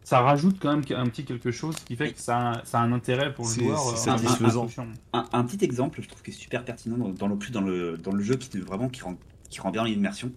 ça 0.04 0.20
rajoute 0.22 0.58
quand 0.60 0.70
même 0.76 0.84
un 0.98 1.06
petit 1.08 1.24
quelque 1.24 1.52
chose 1.52 1.76
qui 1.86 1.96
fait 1.96 2.12
que 2.12 2.20
ça 2.20 2.52
a, 2.52 2.66
ça 2.66 2.80
a 2.80 2.84
un 2.84 2.92
intérêt 2.92 3.34
pour 3.34 3.46
le 3.48 3.52
joueur. 3.54 3.80
c'est 3.96 4.10
euh, 4.10 4.18
satisfaisant. 4.18 4.68
Un, 5.14 5.26
un 5.32 5.44
petit 5.46 5.64
exemple, 5.64 6.02
je 6.02 6.10
trouve 6.10 6.22
qui 6.22 6.32
est 6.32 6.34
super 6.34 6.66
pertinent 6.66 6.98
dans, 6.98 7.10
dans 7.10 7.28
le 7.28 7.38
plus 7.38 7.52
dans 7.52 7.62
le 7.62 7.98
dans 7.98 8.12
le 8.12 8.22
jeu 8.22 8.36
qui 8.36 8.58
vraiment 8.60 8.90
qui 8.90 9.02
rend 9.02 9.16
qui 9.50 9.62
rend 9.62 9.72
bien 9.72 9.86
l'immersion. 9.86 10.32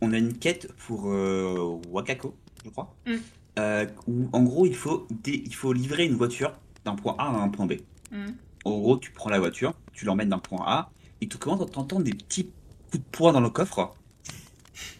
On 0.00 0.12
a 0.12 0.18
une 0.18 0.32
quête 0.34 0.72
pour 0.86 1.10
euh, 1.10 1.78
Wakako, 1.90 2.34
je 2.64 2.70
crois, 2.70 2.94
Mm. 3.06 3.12
euh, 3.60 3.86
où 4.08 4.28
en 4.32 4.42
gros 4.42 4.66
il 4.66 4.74
faut 4.74 5.06
il 5.26 5.54
faut 5.54 5.72
livrer 5.72 6.04
une 6.06 6.14
voiture 6.16 6.52
d'un 6.86 6.96
point 6.96 7.14
A 7.18 7.24
à 7.24 7.42
un 7.42 7.48
point 7.48 7.66
B. 7.66 7.74
Mm. 8.10 8.28
En 8.64 8.78
gros, 8.78 8.96
tu 8.96 9.10
prends 9.10 9.30
la 9.30 9.38
voiture, 9.38 9.74
tu 9.92 10.04
l'emmènes 10.04 10.30
d'un 10.30 10.38
point 10.38 10.64
A, 10.66 10.90
et 11.20 11.28
tu 11.28 11.36
commences 11.36 11.62
à 11.62 11.70
t'entendre 11.70 12.02
des 12.02 12.14
petits 12.14 12.50
coups 12.90 13.04
de 13.04 13.08
poing 13.10 13.32
dans 13.32 13.40
le 13.40 13.50
coffre. 13.50 13.94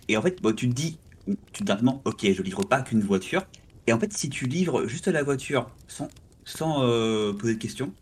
Et 0.08 0.16
en 0.16 0.22
fait, 0.22 0.40
bah, 0.42 0.52
tu 0.52 0.68
te 0.68 0.74
dis, 0.74 0.98
tu 1.52 1.60
te 1.60 1.64
dis 1.64 1.72
maintenant, 1.72 2.02
ok, 2.04 2.30
je 2.32 2.42
livre 2.42 2.64
pas 2.64 2.82
qu'une 2.82 3.00
voiture. 3.00 3.44
Et 3.86 3.92
en 3.92 3.98
fait, 3.98 4.12
si 4.12 4.28
tu 4.28 4.46
livres 4.46 4.86
juste 4.86 5.08
la 5.08 5.22
voiture 5.22 5.70
sans, 5.88 6.08
sans 6.44 6.82
euh, 6.82 7.32
poser 7.32 7.54
de 7.54 7.58
questions, 7.58 7.92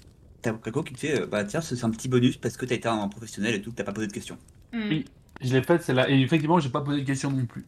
t'as 0.43 0.53
Wakako 0.53 0.83
qui 0.83 0.95
te 0.95 1.00
fait, 1.00 1.21
euh, 1.21 1.26
bah 1.26 1.45
tiens, 1.45 1.61
c'est 1.61 1.83
un 1.85 1.91
petit 1.91 2.09
bonus 2.09 2.37
parce 2.37 2.57
que 2.57 2.67
t'as 2.67 2.75
été 2.75 2.88
un 2.88 3.09
professionnel 3.09 3.55
et 3.55 3.62
tout, 3.62 3.73
t'as 3.73 3.85
pas 3.85 3.93
posé 3.93 4.07
de 4.07 4.12
questions. 4.12 4.38
Mm. 4.73 4.88
Oui. 4.88 5.05
Je 5.41 5.53
l'ai 5.53 5.62
faite 5.62 5.83
celle-là 5.83 6.09
et 6.09 6.21
effectivement 6.21 6.61
j'ai 6.61 6.69
pas 6.69 6.81
posé 6.81 7.00
de 7.00 7.07
question 7.07 7.31
non 7.31 7.45
plus. 7.47 7.64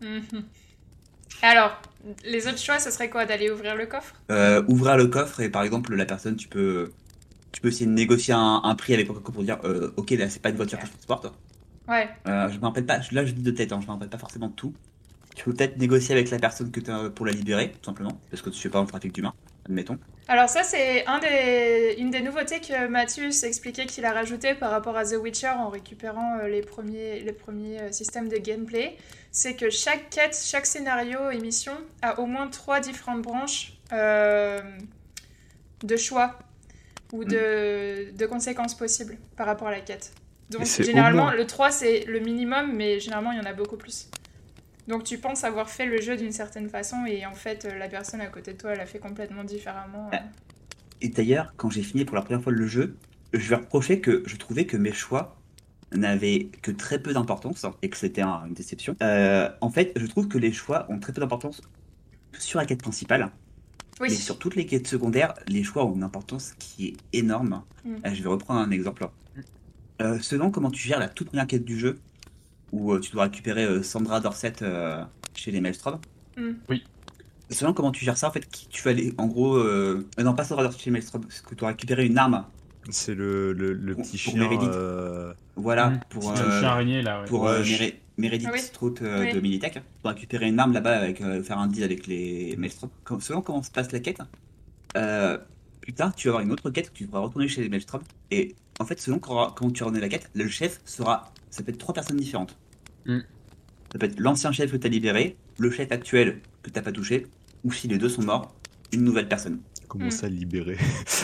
Mhm. 0.00 0.44
Alors, 1.42 1.80
les 2.24 2.46
autres 2.46 2.58
choix, 2.58 2.78
ce 2.78 2.90
serait 2.90 3.10
quoi 3.10 3.26
D'aller 3.26 3.50
ouvrir 3.50 3.74
le 3.76 3.86
coffre? 3.86 4.14
Euh, 4.30 4.62
ouvrir 4.68 4.96
le 4.96 5.06
coffre 5.06 5.40
et 5.40 5.48
par 5.48 5.62
exemple, 5.62 5.94
la 5.94 6.06
personne, 6.06 6.36
tu 6.36 6.48
peux, 6.48 6.92
tu 7.52 7.60
peux 7.60 7.68
essayer 7.68 7.86
de 7.86 7.92
négocier 7.92 8.34
un, 8.34 8.60
un 8.64 8.74
prix 8.74 8.94
avec 8.94 9.08
Wakako 9.08 9.32
pour 9.32 9.42
dire, 9.42 9.58
euh, 9.64 9.92
ok, 9.96 10.10
là, 10.10 10.28
c'est 10.28 10.40
pas 10.42 10.50
une 10.50 10.56
voiture 10.56 10.78
que 10.78 10.86
je 10.86 10.92
transporte. 10.92 11.32
Ouais. 11.88 12.08
Euh, 12.26 12.48
je 12.48 12.58
me 12.58 12.64
rappelle 12.64 12.86
pas, 12.86 12.98
là 13.12 13.24
je 13.24 13.32
dis 13.32 13.42
de 13.42 13.50
tête, 13.50 13.72
hein, 13.72 13.78
je 13.80 13.86
me 13.86 13.92
rappelle 13.92 14.08
pas 14.08 14.18
forcément 14.18 14.48
de 14.48 14.54
tout. 14.54 14.74
Tu 15.36 15.44
peux 15.44 15.52
peut-être 15.52 15.76
négocier 15.76 16.14
avec 16.14 16.30
la 16.30 16.38
personne 16.38 16.70
que 16.70 17.08
pour 17.08 17.26
la 17.26 17.32
libérer, 17.32 17.70
tout 17.70 17.84
simplement, 17.84 18.18
parce 18.30 18.42
que 18.42 18.50
tu 18.50 18.58
fais 18.60 18.70
pas 18.70 18.80
le 18.80 18.86
trafic 18.86 19.12
d'humains, 19.12 19.34
admettons. 19.66 19.98
Alors 20.28 20.48
ça, 20.48 20.64
c'est 20.64 21.06
un 21.06 21.18
des... 21.20 21.96
une 21.98 22.10
des 22.10 22.22
nouveautés 22.22 22.60
que 22.60 22.88
Mathius 22.88 23.44
expliquait 23.44 23.86
qu'il 23.86 24.04
a 24.06 24.12
rajouté 24.12 24.54
par 24.54 24.70
rapport 24.70 24.96
à 24.96 25.04
The 25.04 25.16
Witcher 25.22 25.50
en 25.58 25.68
récupérant 25.68 26.38
les 26.48 26.62
premiers, 26.62 27.20
les 27.20 27.32
premiers 27.32 27.92
systèmes 27.92 28.28
de 28.28 28.38
gameplay. 28.38 28.96
C'est 29.38 29.54
que 29.54 29.68
chaque 29.68 30.08
quête, 30.08 30.34
chaque 30.34 30.64
scénario 30.64 31.30
et 31.30 31.38
mission 31.38 31.74
a 32.00 32.18
au 32.20 32.24
moins 32.24 32.48
trois 32.48 32.80
différentes 32.80 33.20
branches 33.20 33.74
euh, 33.92 34.62
de 35.82 35.96
choix 35.98 36.38
ou 37.12 37.22
de, 37.22 38.16
de 38.16 38.26
conséquences 38.26 38.74
possibles 38.74 39.18
par 39.36 39.46
rapport 39.46 39.68
à 39.68 39.72
la 39.72 39.80
quête. 39.80 40.14
Donc 40.48 40.64
généralement, 40.64 41.32
le 41.32 41.46
3 41.46 41.70
c'est 41.70 42.04
le 42.06 42.18
minimum, 42.18 42.72
mais 42.74 42.98
généralement 42.98 43.30
il 43.32 43.36
y 43.36 43.40
en 43.42 43.44
a 43.44 43.52
beaucoup 43.52 43.76
plus. 43.76 44.08
Donc 44.88 45.04
tu 45.04 45.18
penses 45.18 45.44
avoir 45.44 45.68
fait 45.68 45.84
le 45.84 46.00
jeu 46.00 46.16
d'une 46.16 46.32
certaine 46.32 46.70
façon 46.70 47.04
et 47.04 47.26
en 47.26 47.34
fait 47.34 47.66
euh, 47.66 47.76
la 47.76 47.88
personne 47.88 48.22
à 48.22 48.28
côté 48.28 48.54
de 48.54 48.58
toi 48.58 48.70
elle 48.72 48.80
a 48.80 48.86
fait 48.86 49.00
complètement 49.00 49.44
différemment. 49.44 50.08
euh. 50.14 50.16
Et 51.02 51.10
d'ailleurs, 51.10 51.52
quand 51.58 51.68
j'ai 51.68 51.82
fini 51.82 52.06
pour 52.06 52.16
la 52.16 52.22
première 52.22 52.42
fois 52.42 52.52
le 52.54 52.66
jeu, 52.66 52.96
je 53.34 53.50
vais 53.50 53.56
reprocher 53.56 54.00
que 54.00 54.22
je 54.24 54.36
trouvais 54.36 54.64
que 54.64 54.78
mes 54.78 54.92
choix 54.94 55.35
n'avaient 55.94 56.48
que 56.62 56.70
très 56.70 56.98
peu 57.00 57.12
d'importance 57.12 57.64
et 57.82 57.88
que 57.88 57.96
c'était 57.96 58.22
un- 58.22 58.44
une 58.46 58.54
déception. 58.54 58.96
Euh, 59.02 59.48
en 59.60 59.70
fait, 59.70 59.92
je 59.96 60.06
trouve 60.06 60.28
que 60.28 60.38
les 60.38 60.52
choix 60.52 60.86
ont 60.90 60.98
très 60.98 61.12
peu 61.12 61.20
d'importance 61.20 61.60
sur 62.38 62.58
la 62.58 62.66
quête 62.66 62.82
principale, 62.82 63.30
Oui. 64.00 64.08
mais 64.10 64.14
sur 64.14 64.38
toutes 64.38 64.56
les 64.56 64.66
quêtes 64.66 64.86
secondaires, 64.88 65.34
les 65.46 65.62
choix 65.62 65.84
ont 65.86 65.94
une 65.94 66.02
importance 66.02 66.52
qui 66.58 66.88
est 66.88 66.96
énorme. 67.18 67.62
Mm. 67.84 67.94
Euh, 68.04 68.14
je 68.14 68.22
vais 68.22 68.28
reprendre 68.28 68.60
un 68.60 68.70
exemple. 68.70 69.08
Euh, 70.02 70.18
selon 70.20 70.50
comment 70.50 70.70
tu 70.70 70.86
gères 70.86 70.98
la 70.98 71.08
toute 71.08 71.28
première 71.28 71.46
quête 71.46 71.64
du 71.64 71.78
jeu, 71.78 71.98
où 72.72 72.92
euh, 72.92 73.00
tu 73.00 73.12
dois 73.12 73.22
récupérer 73.24 73.64
euh, 73.64 73.82
Sandra 73.82 74.20
Dorset 74.20 74.54
euh, 74.62 75.02
chez 75.34 75.50
les 75.52 75.60
Maelstrom. 75.60 75.98
Mm. 76.36 76.50
Oui. 76.68 76.84
Selon 77.48 77.72
comment 77.72 77.92
tu 77.92 78.04
gères 78.04 78.18
ça, 78.18 78.28
en 78.28 78.32
fait, 78.32 78.46
qui- 78.48 78.66
tu 78.68 78.82
vas 78.82 78.90
aller, 78.90 79.14
en 79.18 79.28
gros, 79.28 79.56
non 80.18 80.34
pas 80.34 80.42
Sandra 80.44 80.64
Dorset 80.64 80.80
chez 80.80 80.90
les 80.90 80.94
Maelstrom, 80.94 81.22
parce 81.22 81.40
que 81.40 81.50
tu 81.50 81.54
dois 81.54 81.68
récupérer 81.68 82.04
une 82.04 82.18
arme, 82.18 82.44
C'est 82.90 83.14
le, 83.14 83.52
le, 83.52 83.72
le 83.72 83.94
Pour- 83.94 84.04
petit 84.04 84.18
pour 84.22 84.32
chien. 84.32 84.48
Euh, 84.62 85.32
voilà, 85.56 85.90
Mmh. 85.90 86.00
pour, 86.10 86.22
C'est 86.36 86.42
euh, 86.42 86.46
le 86.46 86.50
chien 86.60 86.68
araignée 86.68 87.02
là. 87.02 87.20
ouais. 87.22 87.26
pour 87.28 87.48
euh, 87.48 87.62
Meredith 88.18 88.46
Ah 88.48 88.52
oui. 88.54 88.60
Strout 88.60 88.94
euh, 89.02 89.24
Oui. 89.24 89.32
de 89.32 89.40
Militech. 89.40 89.72
Tu 89.74 89.80
dois 90.02 90.12
récupérer 90.12 90.48
une 90.48 90.58
arme 90.58 90.72
là-bas, 90.72 90.96
avec 90.98 91.20
euh, 91.20 91.42
faire 91.42 91.58
un 91.58 91.66
deal 91.66 91.84
avec 91.84 92.06
les 92.06 92.54
Maelstrom. 92.56 92.90
Comme- 93.04 93.20
Selon 93.20 93.42
comment 93.42 93.62
se 93.62 93.70
passe 93.70 93.92
la 93.92 94.00
quête, 94.00 94.20
euh, 94.96 95.36
plus 95.80 95.92
tard, 95.92 96.14
tu 96.14 96.28
vas 96.28 96.32
avoir 96.34 96.42
une 96.44 96.52
autre 96.52 96.70
quête 96.70 96.90
que 96.90 96.96
tu 96.96 97.06
pourras 97.06 97.20
retourner 97.22 97.48
chez 97.48 97.62
les 97.62 97.68
Maelstrom. 97.68 98.02
Et 98.30 98.54
en 98.78 98.84
fait, 98.84 99.00
selon 99.00 99.18
comment 99.18 99.50
comment 99.50 99.70
tu 99.70 99.82
renais 99.84 100.00
la 100.00 100.08
quête, 100.08 100.30
le 100.34 100.48
chef 100.48 100.80
sera. 100.84 101.32
Ça 101.50 101.62
peut 101.62 101.70
être 101.72 101.78
trois 101.78 101.94
personnes 101.94 102.16
différentes. 102.18 102.56
Mm. 103.06 103.18
Ça 103.92 103.98
peut 103.98 104.06
être 104.06 104.18
l'ancien 104.20 104.52
chef 104.52 104.70
que 104.72 104.76
tu 104.76 104.86
as 104.86 104.90
libéré, 104.90 105.36
le 105.58 105.70
chef 105.70 105.90
actuel 105.92 106.40
que 106.62 106.70
t'as 106.70 106.82
pas 106.82 106.92
touché, 106.92 107.26
ou 107.64 107.72
si 107.72 107.88
les 107.88 107.98
deux 107.98 108.08
sont 108.08 108.22
morts, 108.22 108.54
une 108.92 109.02
nouvelle 109.04 109.28
personne. 109.28 109.60
Comment 109.88 110.06
Mm. 110.06 110.10
ça 110.10 110.28
libérer? 110.28 110.76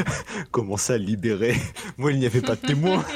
Comment 0.50 0.76
ça 0.76 0.96
libérer? 0.98 1.56
Moi, 1.98 2.12
il 2.12 2.18
n'y 2.18 2.26
avait 2.26 2.40
pas 2.40 2.56
de 2.56 2.60
témoin. 2.66 3.04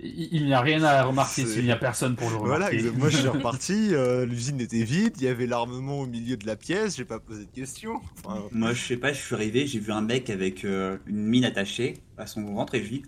Il, 0.00 0.44
n'y 0.44 0.52
a 0.52 0.60
rien 0.60 0.82
à 0.84 1.02
remarquer 1.02 1.46
s'il 1.46 1.64
n'y 1.64 1.70
a 1.72 1.76
personne 1.76 2.14
pour 2.14 2.28
le 2.28 2.36
Voilà, 2.36 2.66
remarquer. 2.66 2.76
exa- 2.88 2.92
moi 2.98 3.08
je 3.08 3.16
suis 3.16 3.28
reparti, 3.38 3.88
euh, 3.92 4.26
l'usine 4.26 4.60
était 4.60 4.82
vide, 4.84 5.14
il 5.16 5.24
y 5.24 5.28
avait 5.28 5.46
l'armement 5.46 6.00
au 6.00 6.06
milieu 6.06 6.36
de 6.36 6.46
la 6.46 6.56
pièce, 6.56 6.96
j'ai 6.96 7.06
pas 7.06 7.18
posé 7.18 7.46
de 7.46 7.50
questions. 7.50 8.00
Enfin, 8.22 8.42
Moi, 8.52 8.74
je 8.74 8.84
sais 8.84 8.96
pas, 8.98 9.12
je 9.14 9.18
suis 9.20 9.34
arrivé, 9.34 9.66
j'ai 9.66 9.78
vu 9.80 9.90
un 9.92 10.02
mec 10.02 10.28
avec 10.28 10.64
euh, 10.66 10.98
une 11.06 11.24
mine 11.24 11.44
attachée 11.46 11.94
à 12.18 12.26
son 12.26 12.42
ventre 12.44 12.74
et 12.74 12.84
je 12.84 12.88
lui 12.90 12.98
dis 12.98 13.02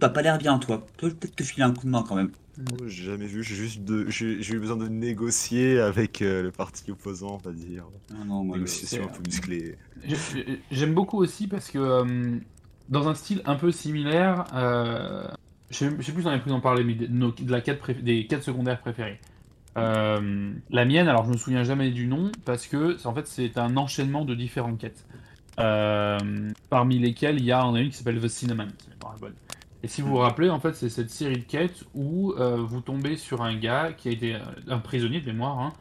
T'as 0.00 0.08
pas 0.08 0.22
l'air 0.22 0.38
bien, 0.38 0.58
toi. 0.58 0.84
Toi, 0.96 1.10
peut-être 1.10 1.36
te 1.36 1.42
filer 1.44 1.62
un 1.64 1.72
coup 1.72 1.86
de 1.86 1.90
main 1.90 2.04
quand 2.06 2.16
même. 2.16 2.30
moi, 2.58 2.88
j'ai 2.88 3.04
jamais 3.04 3.26
vu, 3.26 3.42
j'ai 3.44 3.54
juste 3.54 3.84
de, 3.84 4.08
j'ai 4.08 4.42
j'ai 4.42 4.54
eu 4.54 4.58
besoin 4.58 4.76
de 4.76 4.88
négocier 4.88 5.78
avec 5.78 6.22
euh, 6.22 6.42
le 6.42 6.50
parti 6.50 6.90
opposant, 6.90 7.34
on 7.34 7.48
va 7.48 7.52
dire. 7.52 7.84
Non, 8.12 8.24
non, 8.24 8.44
moi, 8.44 8.56
Négociation 8.56 9.04
un 9.04 9.08
peu 9.08 9.22
musclée. 9.24 9.76
Je- 10.04 10.14
je- 10.16 10.56
J'aime 10.72 10.94
beaucoup 10.94 11.18
aussi 11.18 11.46
parce 11.46 11.70
que 11.70 11.78
euh, 11.78 12.36
dans 12.88 13.08
un 13.08 13.14
style 13.14 13.42
un 13.44 13.54
peu 13.56 13.70
similaire, 13.70 14.44
euh, 14.54 15.28
je 15.70 15.76
sais 15.76 15.90
plus 15.90 16.22
si 16.22 16.26
on 16.26 16.30
avait 16.30 16.40
pu 16.42 16.50
en 16.50 16.60
parler, 16.60 16.82
mais 16.82 16.94
de, 16.94 17.06
nos- 17.06 17.30
de 17.32 17.50
la 17.52 17.60
quête 17.60 17.80
préf- 17.80 18.02
des 18.02 18.26
quêtes 18.26 18.42
secondaires 18.42 18.80
préférées. 18.80 19.20
Euh, 19.78 20.52
la 20.70 20.84
mienne, 20.86 21.06
alors 21.06 21.26
je 21.26 21.30
me 21.32 21.36
souviens 21.36 21.62
jamais 21.62 21.90
du 21.90 22.06
nom 22.06 22.32
parce 22.44 22.66
que 22.66 22.96
c'est- 22.96 23.06
en 23.06 23.14
fait 23.14 23.26
c'est 23.26 23.58
un 23.58 23.76
enchaînement 23.76 24.24
de 24.24 24.34
différentes 24.34 24.78
quêtes. 24.78 25.04
Euh, 25.58 26.18
parmi 26.70 26.98
lesquelles 26.98 27.38
il 27.38 27.44
y 27.44 27.52
a 27.52 27.64
en 27.64 27.74
a 27.74 27.80
une 27.80 27.90
qui 27.90 27.96
s'appelle 27.96 28.20
The 28.20 28.28
Cinnamon. 28.28 28.68
je 28.68 29.06
me 29.06 29.10
rappelle. 29.10 29.32
Et 29.82 29.88
si 29.88 30.00
vous 30.02 30.08
vous 30.08 30.16
rappelez, 30.16 30.50
en 30.50 30.58
fait, 30.60 30.74
c'est 30.74 30.88
cette 30.88 31.10
série 31.10 31.38
de 31.38 31.44
quêtes 31.44 31.84
où 31.94 32.32
euh, 32.32 32.56
vous 32.56 32.80
tombez 32.80 33.16
sur 33.16 33.42
un 33.42 33.54
gars 33.56 33.92
qui 33.96 34.08
a 34.08 34.12
été 34.12 34.34
euh, 34.34 34.38
un 34.68 34.78
prisonnier 34.78 35.20
de 35.20 35.26
mémoire, 35.26 35.58
hein, 35.60 35.72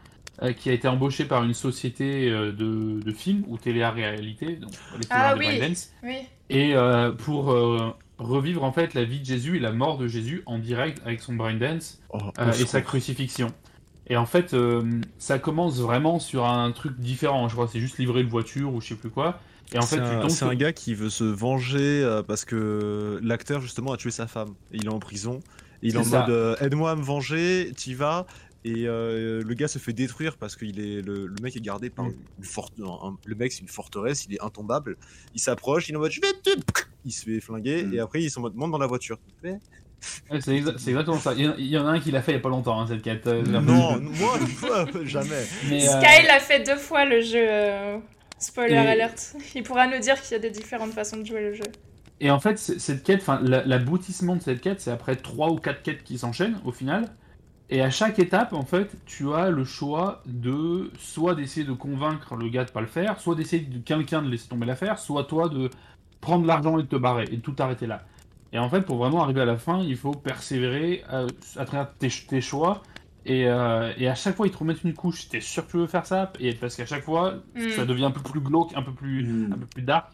euh, 0.43 0.53
qui 0.53 0.69
a 0.69 0.73
été 0.73 0.87
embauché 0.87 1.25
par 1.25 1.43
une 1.43 1.53
société 1.53 2.29
euh, 2.29 2.51
de, 2.51 3.01
de 3.01 3.11
films 3.11 3.43
ou 3.47 3.57
télé-réalité, 3.57 4.57
donc 4.57 4.71
les 4.99 5.07
Ah 5.09 5.33
de 5.33 5.39
oui. 5.39 5.45
Braindance, 5.57 5.91
Oui. 6.03 6.17
et 6.49 6.75
euh, 6.75 7.11
pour 7.11 7.51
euh, 7.51 7.91
revivre 8.17 8.63
en 8.63 8.71
fait 8.73 8.93
la 8.93 9.05
vie 9.05 9.19
de 9.21 9.25
Jésus 9.25 9.57
et 9.57 9.59
la 9.59 9.71
mort 9.71 9.97
de 9.97 10.07
Jésus 10.07 10.43
en 10.45 10.59
direct 10.59 11.01
avec 11.05 11.21
son 11.21 11.33
braindance 11.35 12.01
Oh, 12.09 12.19
euh, 12.39 12.51
et 12.51 12.65
sa 12.65 12.81
crucifixion. 12.81 13.47
Et 14.07 14.17
en 14.17 14.25
fait, 14.27 14.53
euh, 14.53 15.01
ça 15.17 15.39
commence 15.39 15.79
vraiment 15.79 16.19
sur 16.19 16.45
un 16.45 16.71
truc 16.71 16.99
différent. 16.99 17.47
Je 17.47 17.53
crois 17.55 17.65
que 17.65 17.71
c'est 17.71 17.79
juste 17.79 17.97
livrer 17.97 18.21
une 18.21 18.27
voiture 18.27 18.73
ou 18.73 18.79
je 18.81 18.89
sais 18.89 18.95
plus 18.95 19.09
quoi. 19.09 19.39
Et 19.73 19.77
en 19.77 19.81
fait, 19.81 19.99
c'est 20.29 20.43
un, 20.45 20.55
gars 20.55 20.73
qui 20.73 20.93
veut 20.93 21.09
se 21.09 21.23
venger 21.23 22.01
euh, 22.03 22.21
parce 22.23 22.45
que 22.45 23.19
l'acteur 23.23 23.61
justement 23.61 23.91
a 23.93 23.97
tué 23.97 24.11
sa 24.11 24.27
femme. 24.27 24.53
Il 24.71 24.85
est 24.85 24.89
en 24.89 24.99
prison. 24.99 25.39
Il 25.81 25.95
est 25.95 25.97
en 25.97 26.03
ça. 26.03 26.21
mode 26.21 26.29
euh, 26.29 26.55
aide-moi 26.61 26.91
à 26.91 26.95
me 26.95 27.01
venger, 27.03 27.71
t'y 27.75 27.93
vas. 27.93 28.25
Et 28.63 28.87
euh, 28.87 29.43
le 29.43 29.53
gars 29.53 29.67
se 29.67 29.77
fait 29.77 29.93
détruire 29.93 30.37
parce 30.37 30.55
qu'il 30.55 30.79
est 30.79 31.01
le, 31.01 31.27
le 31.27 31.35
mec 31.43 31.55
est 31.55 31.61
gardé 31.61 31.89
par 31.89 32.05
Mm. 32.05 32.13
une 32.39 32.43
forte. 32.43 32.73
un- 32.79 33.07
un- 33.09 33.17
le 33.25 33.35
mec 33.35 33.51
c'est 33.51 33.61
une 33.61 33.67
forteresse, 33.67 34.25
il 34.27 34.35
est 34.35 34.41
intombable. 34.43 34.97
Il 35.35 35.39
s'approche, 35.41 35.87
il 35.89 35.93
est 35.93 35.97
en 35.97 35.99
mode 35.99 36.11
je 36.11 36.21
vais 36.21 36.33
te. 36.43 36.49
Il 37.05 37.11
se 37.11 37.25
fait 37.25 37.39
flinguer 37.41 37.83
Mm. 37.83 37.93
et 37.95 37.99
après 37.99 38.21
il 38.23 38.29
se 38.31 38.39
mode 38.39 38.55
monte 38.55 38.71
dans 38.71 38.77
la 38.79 38.87
voiture. 38.87 39.19
Mais- 39.43 39.59
Ouais, 40.29 40.39
c'est 40.41 40.55
exa- 40.59 40.77
c'est 40.77 40.91
exactement 40.91 41.19
ça. 41.19 41.33
Il 41.35 41.45
y, 41.65 41.77
en- 41.77 41.83
en 41.85 41.87
a 41.87 41.91
un 41.91 41.99
qui 41.99 42.11
l'a 42.11 42.21
fait 42.21 42.31
il 42.33 42.35
y 42.35 42.37
a 42.37 42.41
pas 42.41 42.49
longtemps, 42.49 42.79
hein, 42.79 42.85
cette 42.87 43.01
quête. 43.01 43.25
euh, 43.27 43.41
non, 43.43 43.61
moi 43.99 43.99
jamais. 45.05 45.43
Mais, 45.69 45.87
euh, 45.87 45.99
Sky 45.99 46.27
l'a 46.27 46.39
fait 46.39 46.63
deux 46.63 46.75
fois 46.77 47.05
le 47.05 47.21
jeu. 47.21 47.99
Spoiler 48.37 48.73
Et- 48.75 48.77
alert. 48.77 49.35
Il 49.55 49.63
pourra 49.63 49.87
nous 49.87 49.99
dire 49.99 50.21
qu'il 50.21 50.33
y 50.33 50.35
a 50.35 50.39
des 50.39 50.51
différentes 50.51 50.93
façons 50.93 51.17
de 51.17 51.25
jouer 51.25 51.41
le 51.41 51.53
jeu. 51.53 51.63
Et 52.21 52.31
en 52.31 52.39
fait, 52.39 52.57
cette 52.57 53.03
quête, 53.03 53.21
enfin, 53.21 53.41
l'aboutissement 53.43 54.35
de 54.37 54.41
cette 54.41 54.61
quête, 54.61 54.79
c'est 54.79 54.91
après 54.91 55.17
trois 55.17 55.49
ou 55.51 55.55
quatre 55.57 55.81
quêtes 55.83 56.03
qui 56.03 56.17
s'enchaînent 56.17 56.59
au 56.63 56.71
final. 56.71 57.09
Et 57.69 57.81
à 57.81 57.89
chaque 57.89 58.19
étape, 58.19 58.53
en 58.53 58.63
fait, 58.63 58.89
tu 59.05 59.33
as 59.33 59.49
le 59.49 59.65
choix 59.65 60.21
de 60.25 60.91
soit 60.97 61.35
d'essayer 61.35 61.65
de 61.65 61.73
convaincre 61.73 62.35
le 62.35 62.47
gars 62.49 62.63
de 62.63 62.71
pas 62.71 62.79
le 62.81 62.87
faire, 62.87 63.19
soit 63.19 63.35
d'essayer 63.35 63.63
de 63.63 63.79
quelqu'un 63.79 64.21
de 64.21 64.29
laisser 64.29 64.47
tomber 64.47 64.65
l'affaire, 64.65 64.99
soit 64.99 65.25
toi 65.25 65.49
de 65.49 65.69
prendre 66.21 66.45
l'argent 66.45 66.77
et 66.79 66.83
de 66.83 66.87
te 66.87 66.95
barrer 66.95 67.25
et 67.31 67.37
de 67.37 67.41
tout 67.41 67.55
arrêter 67.59 67.87
là. 67.87 68.05
Et 68.53 68.59
en 68.59 68.69
fait, 68.69 68.81
pour 68.81 68.97
vraiment 68.97 69.23
arriver 69.23 69.41
à 69.41 69.45
la 69.45 69.57
fin, 69.57 69.81
il 69.81 69.97
faut 69.97 70.13
persévérer 70.13 71.03
euh, 71.11 71.27
à 71.57 71.65
travers 71.65 71.91
tes, 71.97 72.09
tes 72.09 72.39
choix. 72.41 72.83
Et, 73.27 73.47
euh, 73.47 73.91
et 73.97 74.07
à 74.07 74.13
chaque 74.15 74.35
fois, 74.35 74.45
ils 74.47 74.51
te 74.51 74.57
remettent 74.57 74.83
une 74.83 74.93
couche. 74.93 75.27
T'es 75.29 75.41
sûr 75.41 75.65
que 75.65 75.71
tu 75.71 75.77
veux 75.77 75.87
faire 75.87 76.05
ça? 76.05 76.31
Et 76.39 76.53
parce 76.53 76.75
qu'à 76.75 76.85
chaque 76.85 77.03
fois, 77.03 77.35
Mm. 77.55 77.69
ça 77.75 77.85
devient 77.85 78.05
un 78.05 78.11
peu 78.11 78.21
plus 78.21 78.39
glauque, 78.39 78.71
un 78.75 78.83
peu 78.83 78.91
plus, 78.91 79.23
Mm. 79.23 79.53
un 79.53 79.57
peu 79.57 79.65
plus 79.65 79.81
dark. 79.81 80.11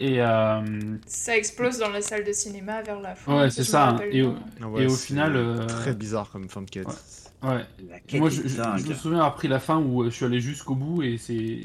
Et, 0.00 0.20
euh, 0.22 0.60
Ça 1.06 1.36
explose 1.36 1.78
dans 1.78 1.88
la 1.90 2.02
salle 2.02 2.24
de 2.24 2.32
cinéma 2.32 2.82
vers 2.82 3.00
la 3.00 3.14
fin. 3.16 3.36
Ouais, 3.42 3.50
c'est 3.50 3.64
ça, 3.64 3.86
rappelle 3.92 4.14
et 4.14 4.22
au- 4.22 4.34
Ah 4.62 4.68
ouais, 4.68 4.82
Et 4.82 4.86
au 4.86 4.90
c'est 4.90 5.06
final, 5.06 5.34
euh, 5.36 5.66
Très 5.66 5.92
bizarre 5.94 6.30
comme 6.30 6.48
fin 6.48 6.62
de 6.62 6.70
quête. 6.70 6.86
Ouais. 6.86 6.94
Ouais. 7.42 8.18
Moi, 8.18 8.30
je, 8.30 8.46
je- 8.48 8.56
dingue. 8.56 8.78
je 8.78 8.88
me 8.88 8.94
souviens 8.94 9.18
avoir 9.18 9.34
pris 9.34 9.48
la 9.48 9.60
fin 9.60 9.78
où 9.78 10.02
euh, 10.02 10.06
je 10.10 10.14
suis 10.16 10.24
allé 10.24 10.40
jusqu'au 10.40 10.74
bout 10.74 11.02
et 11.02 11.18
c'est 11.18 11.60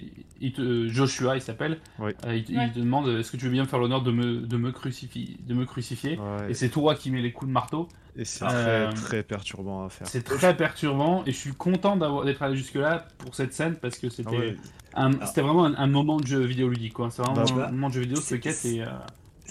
euh, 0.59 0.89
Joshua, 0.89 1.35
il 1.35 1.41
s'appelle. 1.41 1.79
Oui. 1.99 2.11
Euh, 2.25 2.35
il, 2.35 2.43
te- 2.43 2.51
il 2.51 2.57
Ouais. 2.57 2.71
te 2.71 2.79
demande 2.79 3.07
est-ce 3.09 3.31
que 3.31 3.37
tu 3.37 3.45
veux 3.45 3.51
bien 3.51 3.63
me 3.63 3.67
faire 3.67 3.79
l'honneur 3.79 4.01
de 4.03 4.11
me, 4.11 4.41
de 4.41 4.57
me 4.57 4.71
crucifier, 4.71 5.37
de 5.47 5.53
me 5.53 5.65
crucifier. 5.65 6.17
Ouais. 6.19 6.51
Et 6.51 6.53
c'est 6.53 6.69
toi 6.69 6.95
qui 6.95 7.11
mets 7.11 7.21
les 7.21 7.31
coups 7.31 7.47
de 7.49 7.53
marteau. 7.53 7.87
Et 8.15 8.25
c'est 8.25 8.45
Euh, 8.45 8.91
très, 8.91 9.01
très 9.01 9.23
perturbant 9.23 9.85
à 9.85 9.89
faire. 9.89 10.05
C'est 10.07 10.21
très 10.23 10.55
perturbant 10.55 11.23
et 11.25 11.31
je 11.31 11.37
suis 11.37 11.53
content 11.53 11.95
d'avoir 11.95 12.25
d'être 12.25 12.43
allé 12.43 12.55
jusque 12.55 12.75
là 12.75 13.07
pour 13.17 13.33
cette 13.33 13.53
scène 13.53 13.75
parce 13.81 13.97
que 13.97 14.09
c'était 14.09 14.55
Ah 14.93 15.09
ouais. 15.09 15.15
c'était 15.25 15.41
vraiment 15.41 15.65
un, 15.65 15.73
un 15.75 15.87
moment 15.87 16.17
de 16.19 16.27
jeu 16.27 16.41
vidéo 16.45 16.69
ludique 16.69 16.93
quoi. 16.93 17.09
C'est 17.09 17.23
vraiment 17.23 17.43
Bah, 17.55 17.67
un 17.69 17.71
moment 17.71 17.89
de 17.89 17.93
jeu 17.95 18.01
vidéo 18.01 18.17
ce 18.17 18.35
quête 18.35 18.63
et 18.65 18.83
euh, 18.83 18.87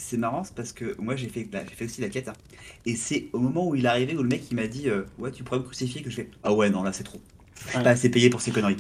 C'est 0.05 0.17
marrant, 0.19 0.43
c'est 0.45 0.55
parce 0.55 0.73
que 0.73 0.97
moi 1.01 1.15
j'ai 1.17 1.29
fait, 1.29 1.45
bah, 1.45 1.61
j'ai 1.69 1.75
fait 1.77 1.85
aussi 1.85 2.01
la 2.01 2.09
quête. 2.09 2.29
hein. 2.29 2.33
Et 2.87 2.97
c'est 2.97 3.29
au 3.33 3.39
moment 3.39 3.69
où 3.69 3.75
il 3.77 3.85
est 3.85 3.89
arrivé 3.89 4.17
où 4.17 4.23
le 4.23 4.29
mec 4.29 4.43
il 4.51 4.57
m'a 4.57 4.67
dit 4.67 4.89
euh, 4.91 5.03
Ouais, 5.19 5.31
tu 5.31 5.45
pourrais 5.45 5.61
me 5.61 5.65
crucifier 5.65 6.03
que 6.03 6.11
je 6.11 6.17
fais 6.17 6.31
Ah 6.43 6.53
ouais, 6.53 6.71
non, 6.71 6.83
là 6.83 6.93
c'est 6.93 7.05
trop. 7.05 7.21
Ouais. 7.75 7.83
Pas 7.83 7.91
assez 7.91 8.11
payé 8.11 8.29
pour 8.29 8.41
ces 8.41 8.51
conneries. 8.51 8.77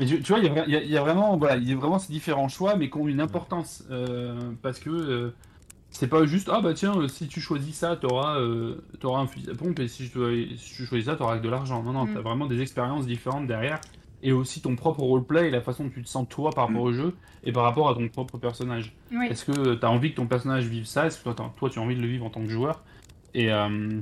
Mais 0.00 0.06
tu, 0.06 0.22
tu 0.22 0.32
vois, 0.32 0.38
il 0.40 0.46
y 0.46 0.48
a 0.48 0.52
vra- 0.54 0.64
il 0.66 0.72
y, 0.72 0.76
a- 0.76 0.82
il 0.82 0.90
y 0.90 0.96
a 0.96 1.02
vraiment, 1.02 1.36
voilà, 1.36 1.56
il 1.56 1.68
y 1.68 1.72
a 1.72 1.76
vraiment 1.76 1.98
ces 1.98 2.10
différents 2.12 2.48
choix, 2.48 2.76
mais 2.76 2.88
qui 2.88 2.96
ont 2.96 3.06
une 3.06 3.20
importance 3.20 3.84
euh, 3.90 4.52
parce 4.62 4.78
que 4.80 4.88
euh, 4.90 5.30
c'est 5.90 6.08
pas 6.08 6.24
juste 6.24 6.48
ah 6.50 6.62
bah 6.62 6.72
tiens, 6.72 6.96
euh, 6.98 7.08
si 7.08 7.28
tu 7.28 7.40
choisis 7.42 7.76
ça, 7.76 7.96
t'auras 7.96 8.40
euh, 8.40 8.76
t'auras 9.00 9.20
un 9.20 9.26
fusil 9.26 9.50
à 9.50 9.54
pompe 9.54 9.78
et 9.80 9.88
si, 9.88 10.06
je, 10.06 10.46
si 10.56 10.74
tu 10.74 10.86
choisis 10.86 11.06
ça, 11.06 11.16
t'auras 11.16 11.36
que 11.38 11.44
de 11.44 11.50
l'argent. 11.50 11.82
Non 11.82 11.92
non, 11.92 12.06
Mm. 12.06 12.14
t'as 12.14 12.20
vraiment 12.22 12.46
des 12.46 12.60
expériences 12.62 13.06
différentes 13.06 13.46
derrière 13.46 13.78
et 14.22 14.32
aussi 14.32 14.60
ton 14.60 14.76
propre 14.76 15.00
roleplay 15.00 15.48
et 15.48 15.50
la 15.50 15.60
façon 15.60 15.84
dont 15.84 15.90
tu 15.90 16.02
te 16.02 16.08
sens 16.08 16.26
toi 16.28 16.50
par 16.50 16.68
rapport 16.68 16.82
Mm. 16.84 16.88
au 16.88 16.92
jeu 16.92 17.14
et 17.44 17.52
par 17.52 17.64
rapport 17.64 17.88
à 17.88 17.94
ton 17.94 18.08
propre 18.08 18.38
personnage. 18.38 18.92
Oui. 19.10 19.26
Est-ce 19.28 19.44
que 19.44 19.74
t'as 19.74 19.88
envie 19.88 20.10
que 20.12 20.16
ton 20.16 20.26
personnage 20.26 20.66
vive 20.66 20.84
ça? 20.84 21.06
Est-ce 21.06 21.18
que 21.18 21.30
toi, 21.30 21.52
toi 21.56 21.70
tu 21.70 21.78
as 21.78 21.82
envie 21.82 21.96
de 21.96 22.00
le 22.00 22.06
vivre 22.08 22.24
en 22.24 22.30
tant 22.30 22.40
que 22.42 22.48
joueur? 22.50 22.82
Et 23.34 23.52
euh, 23.52 24.00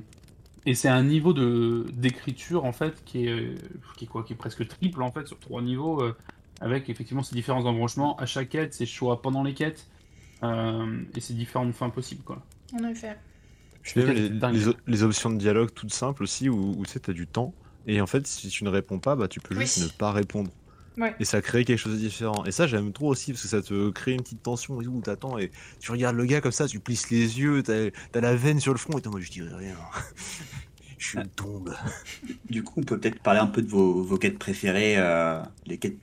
et 0.67 0.75
c'est 0.75 0.89
un 0.89 1.03
niveau 1.03 1.33
de 1.33 1.87
d'écriture 1.95 2.65
en 2.67 2.73
fait 2.73 3.03
qui 3.07 3.27
est 3.27 3.31
euh, 3.31 3.55
qui 3.97 4.05
est 4.05 4.09
quoi? 4.09 4.23
Qui 4.25 4.35
est 4.35 4.37
presque 4.37 4.67
triple 4.69 5.03
en 5.03 5.11
fait 5.11 5.27
sur 5.27 5.39
trois 5.39 5.63
niveaux 5.63 6.03
euh, 6.03 6.15
avec 6.61 6.91
effectivement 6.91 7.23
ces 7.23 7.35
différents 7.35 7.65
embranchements 7.65 8.17
à 8.19 8.27
chaque 8.27 8.51
quête, 8.51 8.75
ces 8.75 8.85
choix 8.87 9.23
pendant 9.23 9.43
les 9.43 9.55
quêtes 9.55 9.87
euh, 10.43 11.03
et 11.17 11.21
ces 11.21 11.33
différentes 11.33 11.73
fins 11.73 11.89
possibles 11.91 12.23
quoi. 12.25 12.43
En 12.79 12.85
effet. 12.87 13.17
Ok, 13.97 14.05
les, 14.05 14.31
les 14.87 15.03
options 15.03 15.31
de 15.31 15.39
dialogue 15.39 15.71
toutes 15.75 15.93
simples 15.95 16.23
aussi, 16.25 16.51
où, 16.51 16.75
où 16.79 16.85
tu 16.85 17.01
t'as 17.01 17.15
du 17.15 17.27
temps. 17.27 17.55
Et 17.87 18.01
en 18.01 18.07
fait, 18.07 18.27
si 18.27 18.49
tu 18.49 18.65
ne 18.65 18.69
réponds 18.71 18.99
pas, 18.99 19.17
bah, 19.17 19.29
tu 19.29 19.41
peux 19.41 19.55
Oui. 19.55 19.63
juste 19.63 19.83
ne 19.83 19.89
pas 19.89 20.13
répondre. 20.13 20.51
Ouais. 20.97 21.15
Et 21.21 21.25
ça 21.25 21.41
crée 21.41 21.65
quelque 21.65 21.79
chose 21.79 21.95
de 21.95 21.99
différent. 21.99 22.45
Et 22.45 22.53
ça, 22.53 22.67
j'aime 22.67 22.93
trop 22.93 23.09
aussi, 23.09 23.33
parce 23.33 23.43
que 23.43 23.49
ça 23.49 23.63
te 23.63 23.91
crée 23.91 24.13
une 24.13 24.23
petite 24.23 24.43
tension 24.43 24.81
et 24.81 24.85
tout, 24.85 24.91
où 24.91 25.01
t'attends, 25.01 25.39
et 25.39 25.51
tu 25.81 25.93
regardes 25.93 26.17
le 26.17 26.25
gars 26.27 26.41
comme 26.41 26.53
ça, 26.53 26.67
tu 26.67 26.81
plisses 26.81 27.11
les 27.11 27.39
yeux, 27.41 27.63
t'as 27.63 27.91
as 28.15 28.21
la 28.21 28.35
veine 28.37 28.61
sur 28.61 28.73
le 28.73 28.79
front, 28.79 28.99
et 28.99 29.01
t'es 29.03 29.09
en 29.09 29.13
mode, 29.13 29.23
je 29.23 29.31
dirais 29.31 29.55
rien. 29.55 29.77
je 30.99 31.07
suis 31.07 31.19
une 31.19 31.29
tombe. 31.29 31.75
Du 32.51 32.63
coup, 32.65 32.81
on 32.81 32.83
peut 32.83 32.99
peut-être 32.99 33.21
parler 33.23 33.41
un 33.41 33.47
peu 33.47 33.63
de 33.63 33.69
vos, 33.69 34.03
vos 34.03 34.19
quêtes 34.19 34.39
préférées. 34.39 34.97
euh, 34.99 35.41
les 35.67 35.79
quêtes... 35.79 35.97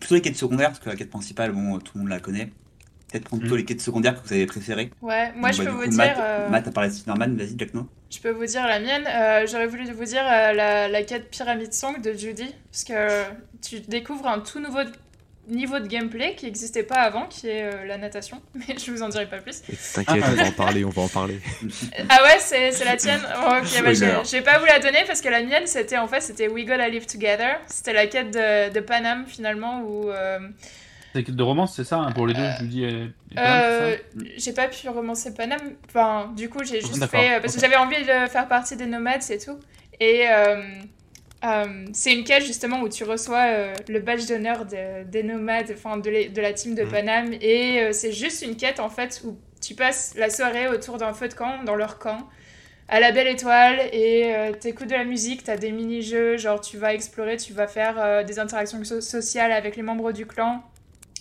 Plutôt 0.00 0.14
les 0.14 0.22
quêtes 0.22 0.36
secondaires, 0.36 0.68
parce 0.68 0.78
que 0.80 0.88
la 0.88 0.96
quête 0.96 1.10
principale, 1.10 1.52
bon, 1.52 1.78
tout 1.80 1.92
le 1.96 2.00
monde 2.02 2.10
la 2.10 2.20
connaît. 2.20 2.52
Peut-être 3.10 3.24
prendre 3.24 3.40
plutôt 3.40 3.54
Mm. 3.54 3.58
les 3.58 3.64
quêtes 3.64 3.80
secondaires 3.80 4.20
que 4.22 4.26
vous 4.28 4.32
avez 4.34 4.46
préférées. 4.46 4.90
Ouais, 5.00 5.32
moi 5.34 5.50
Donc, 5.50 5.58
je 5.58 5.64
bah, 5.64 5.70
peux 5.70 5.76
vous 5.76 5.82
coup, 5.84 5.88
dire. 5.88 5.96
Matt, 5.98 6.16
euh, 6.18 6.48
Matt 6.50 6.68
a 6.68 6.70
parlé 6.70 6.90
de 6.90 6.94
Spider-Man, 6.94 7.36
vas-y, 7.36 7.54
Jack 7.58 7.74
No. 7.74 7.86
Je 8.10 8.18
peux 8.20 8.30
vous 8.30 8.44
dire 8.46 8.66
la 8.66 8.80
mienne. 8.80 9.06
Euh, 9.06 9.46
J'aurais 9.46 9.66
voulu 9.66 9.90
vous 9.92 10.04
dire 10.04 10.22
euh, 10.22 10.52
la, 10.52 10.88
la 10.88 11.02
quête 11.02 11.30
Pyramid 11.30 11.72
Song 11.72 12.00
de 12.02 12.12
Judy. 12.12 12.54
Parce 12.70 12.84
que 12.84 13.22
tu 13.66 13.80
découvres 13.80 14.26
un 14.28 14.40
tout 14.40 14.60
nouveau 14.60 14.80
niveau 15.48 15.78
de 15.78 15.86
gameplay 15.86 16.34
qui 16.34 16.44
n'existait 16.44 16.82
pas 16.82 16.96
avant, 16.96 17.24
qui 17.24 17.48
est 17.48 17.62
euh, 17.62 17.86
la 17.86 17.96
natation. 17.96 18.42
Mais 18.54 18.76
je 18.78 18.90
vous 18.90 19.02
en 19.02 19.08
dirai 19.08 19.24
pas 19.24 19.38
plus. 19.38 19.62
T'inquiète, 19.94 20.22
Ah, 20.22 20.30
on 20.30 20.34
va 20.34 20.44
en 20.48 20.52
parler, 20.52 20.84
on 20.84 20.90
va 20.90 21.02
en 21.02 21.08
parler. 21.08 21.40
Ah 22.10 22.22
ouais, 22.22 22.36
c'est 22.38 22.84
la 22.84 22.96
tienne? 22.98 23.20
Oh, 23.26 23.52
Ok, 23.62 23.82
bah, 23.82 23.94
je 23.94 24.30
vais 24.32 24.42
pas 24.42 24.58
vous 24.58 24.66
la 24.66 24.78
donner 24.78 25.04
parce 25.06 25.22
que 25.22 25.28
la 25.30 25.42
mienne, 25.42 25.66
c'était 25.66 25.96
en 25.96 26.06
fait, 26.06 26.20
c'était 26.20 26.48
We 26.48 26.66
Gotta 26.66 26.88
Live 26.90 27.06
Together. 27.06 27.58
C'était 27.66 27.94
la 27.94 28.06
quête 28.06 28.30
de, 28.30 28.70
de 28.70 28.80
Panam 28.80 29.24
finalement 29.26 29.80
où... 29.80 30.10
euh, 31.20 31.22
quêtes 31.24 31.36
de 31.36 31.42
romance, 31.42 31.74
c'est 31.76 31.84
ça 31.84 31.96
hein, 31.98 32.12
pour 32.12 32.26
les 32.26 32.34
deux, 32.34 32.48
je 32.60 32.64
dis. 32.66 32.84
Euh, 32.84 33.96
ça 33.96 34.02
j'ai 34.36 34.52
pas 34.52 34.68
pu 34.68 34.88
romancer 34.88 35.34
Panam. 35.34 35.60
Enfin, 35.88 36.32
du 36.36 36.48
coup, 36.48 36.64
j'ai 36.64 36.80
juste 36.80 37.06
fait. 37.06 37.36
euh, 37.36 37.40
Parce 37.40 37.54
que 37.54 37.60
j'avais 37.60 37.76
envie 37.76 38.02
de 38.02 38.28
faire 38.28 38.48
partie 38.48 38.76
des 38.76 38.86
nomades, 38.86 39.22
c'est 39.22 39.38
tout. 39.38 39.58
Et 40.00 40.28
euh, 40.28 40.62
euh, 41.44 41.84
c'est 41.92 42.12
une 42.14 42.24
quête 42.24 42.44
justement 42.44 42.80
où 42.80 42.88
tu 42.88 43.04
reçois 43.04 43.46
euh, 43.48 43.74
le 43.88 44.00
badge 44.00 44.26
d'honneur 44.26 44.64
de- 44.64 45.04
des 45.04 45.22
nomades, 45.22 45.70
enfin 45.72 45.96
de, 45.96 46.10
les- 46.10 46.28
de 46.28 46.40
la 46.40 46.52
team 46.52 46.74
de 46.74 46.82
Mhm. 46.82 46.90
Panam. 46.90 47.32
Et 47.40 47.80
euh, 47.82 47.92
c'est 47.92 48.12
juste 48.12 48.42
une 48.42 48.56
quête 48.56 48.80
en 48.80 48.88
fait 48.90 49.20
où 49.24 49.36
tu 49.60 49.74
passes 49.74 50.14
la 50.16 50.30
soirée 50.30 50.68
autour 50.68 50.96
d'un 50.98 51.12
feu 51.12 51.28
de 51.28 51.34
camp, 51.34 51.62
dans 51.64 51.74
leur 51.74 51.98
camp. 51.98 52.18
À 52.90 53.00
la 53.00 53.12
belle 53.12 53.26
étoile, 53.26 53.80
et 53.92 54.34
euh, 54.34 54.52
t'écoutes 54.52 54.86
de 54.88 54.94
la 54.94 55.04
musique, 55.04 55.44
t'as 55.44 55.58
des 55.58 55.72
mini-jeux, 55.72 56.38
genre 56.38 56.58
tu 56.58 56.78
vas 56.78 56.94
explorer, 56.94 57.36
tu 57.36 57.52
vas 57.52 57.66
faire 57.68 57.96
euh, 57.98 58.22
des 58.24 58.38
interactions 58.38 58.82
so- 58.82 59.02
sociales 59.02 59.52
avec 59.52 59.76
les 59.76 59.82
membres 59.82 60.10
du 60.10 60.24
clan. 60.24 60.62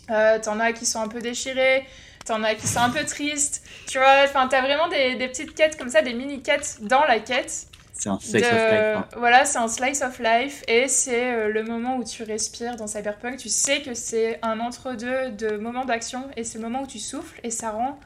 Euh, 0.09 0.39
T'en 0.39 0.59
as 0.59 0.71
qui 0.73 0.85
sont 0.85 1.01
un 1.01 1.07
peu 1.07 1.19
déchirés, 1.21 1.85
t'en 2.25 2.41
as 2.43 2.55
qui 2.55 2.67
sont 2.67 2.79
un 2.79 2.89
peu 2.89 3.03
tristes, 3.03 3.61
tu 3.87 3.97
vois, 3.97 4.23
enfin 4.25 4.47
t'as 4.47 4.61
vraiment 4.61 4.87
des, 4.87 5.15
des 5.15 5.27
petites 5.27 5.53
quêtes 5.53 5.77
comme 5.77 5.89
ça, 5.89 6.01
des 6.01 6.13
mini-quêtes 6.13 6.77
dans 6.81 7.03
la 7.05 7.19
quête. 7.19 7.67
C'est 7.99 8.09
un 8.09 8.15
de- 8.17 8.21
slice 8.21 8.45
of 8.45 8.51
life. 8.51 8.79
hein. 8.95 9.05
Voilà, 9.17 9.43
c'est 9.45 9.57
un 9.57 9.67
slice 9.67 10.01
of 10.03 10.19
life 10.19 10.63
et 10.67 10.87
c'est 10.87 11.33
euh, 11.33 11.49
le 11.49 11.63
moment 11.63 11.97
où 11.97 12.03
tu 12.03 12.23
respires 12.23 12.75
dans 12.75 12.85
Cyberpunk. 12.87 13.37
Tu 13.37 13.49
sais 13.49 13.81
que 13.81 13.93
c'est 13.95 14.39
un 14.43 14.59
entre-deux 14.59 15.31
de 15.31 15.57
moments 15.57 15.83
d'action 15.83 16.23
et 16.37 16.43
c'est 16.43 16.57
le 16.59 16.63
moment 16.63 16.83
où 16.83 16.87
tu 16.87 16.99
souffles 16.99 17.39
et 17.43 17.49
ça 17.49 17.71
rend 17.71 17.99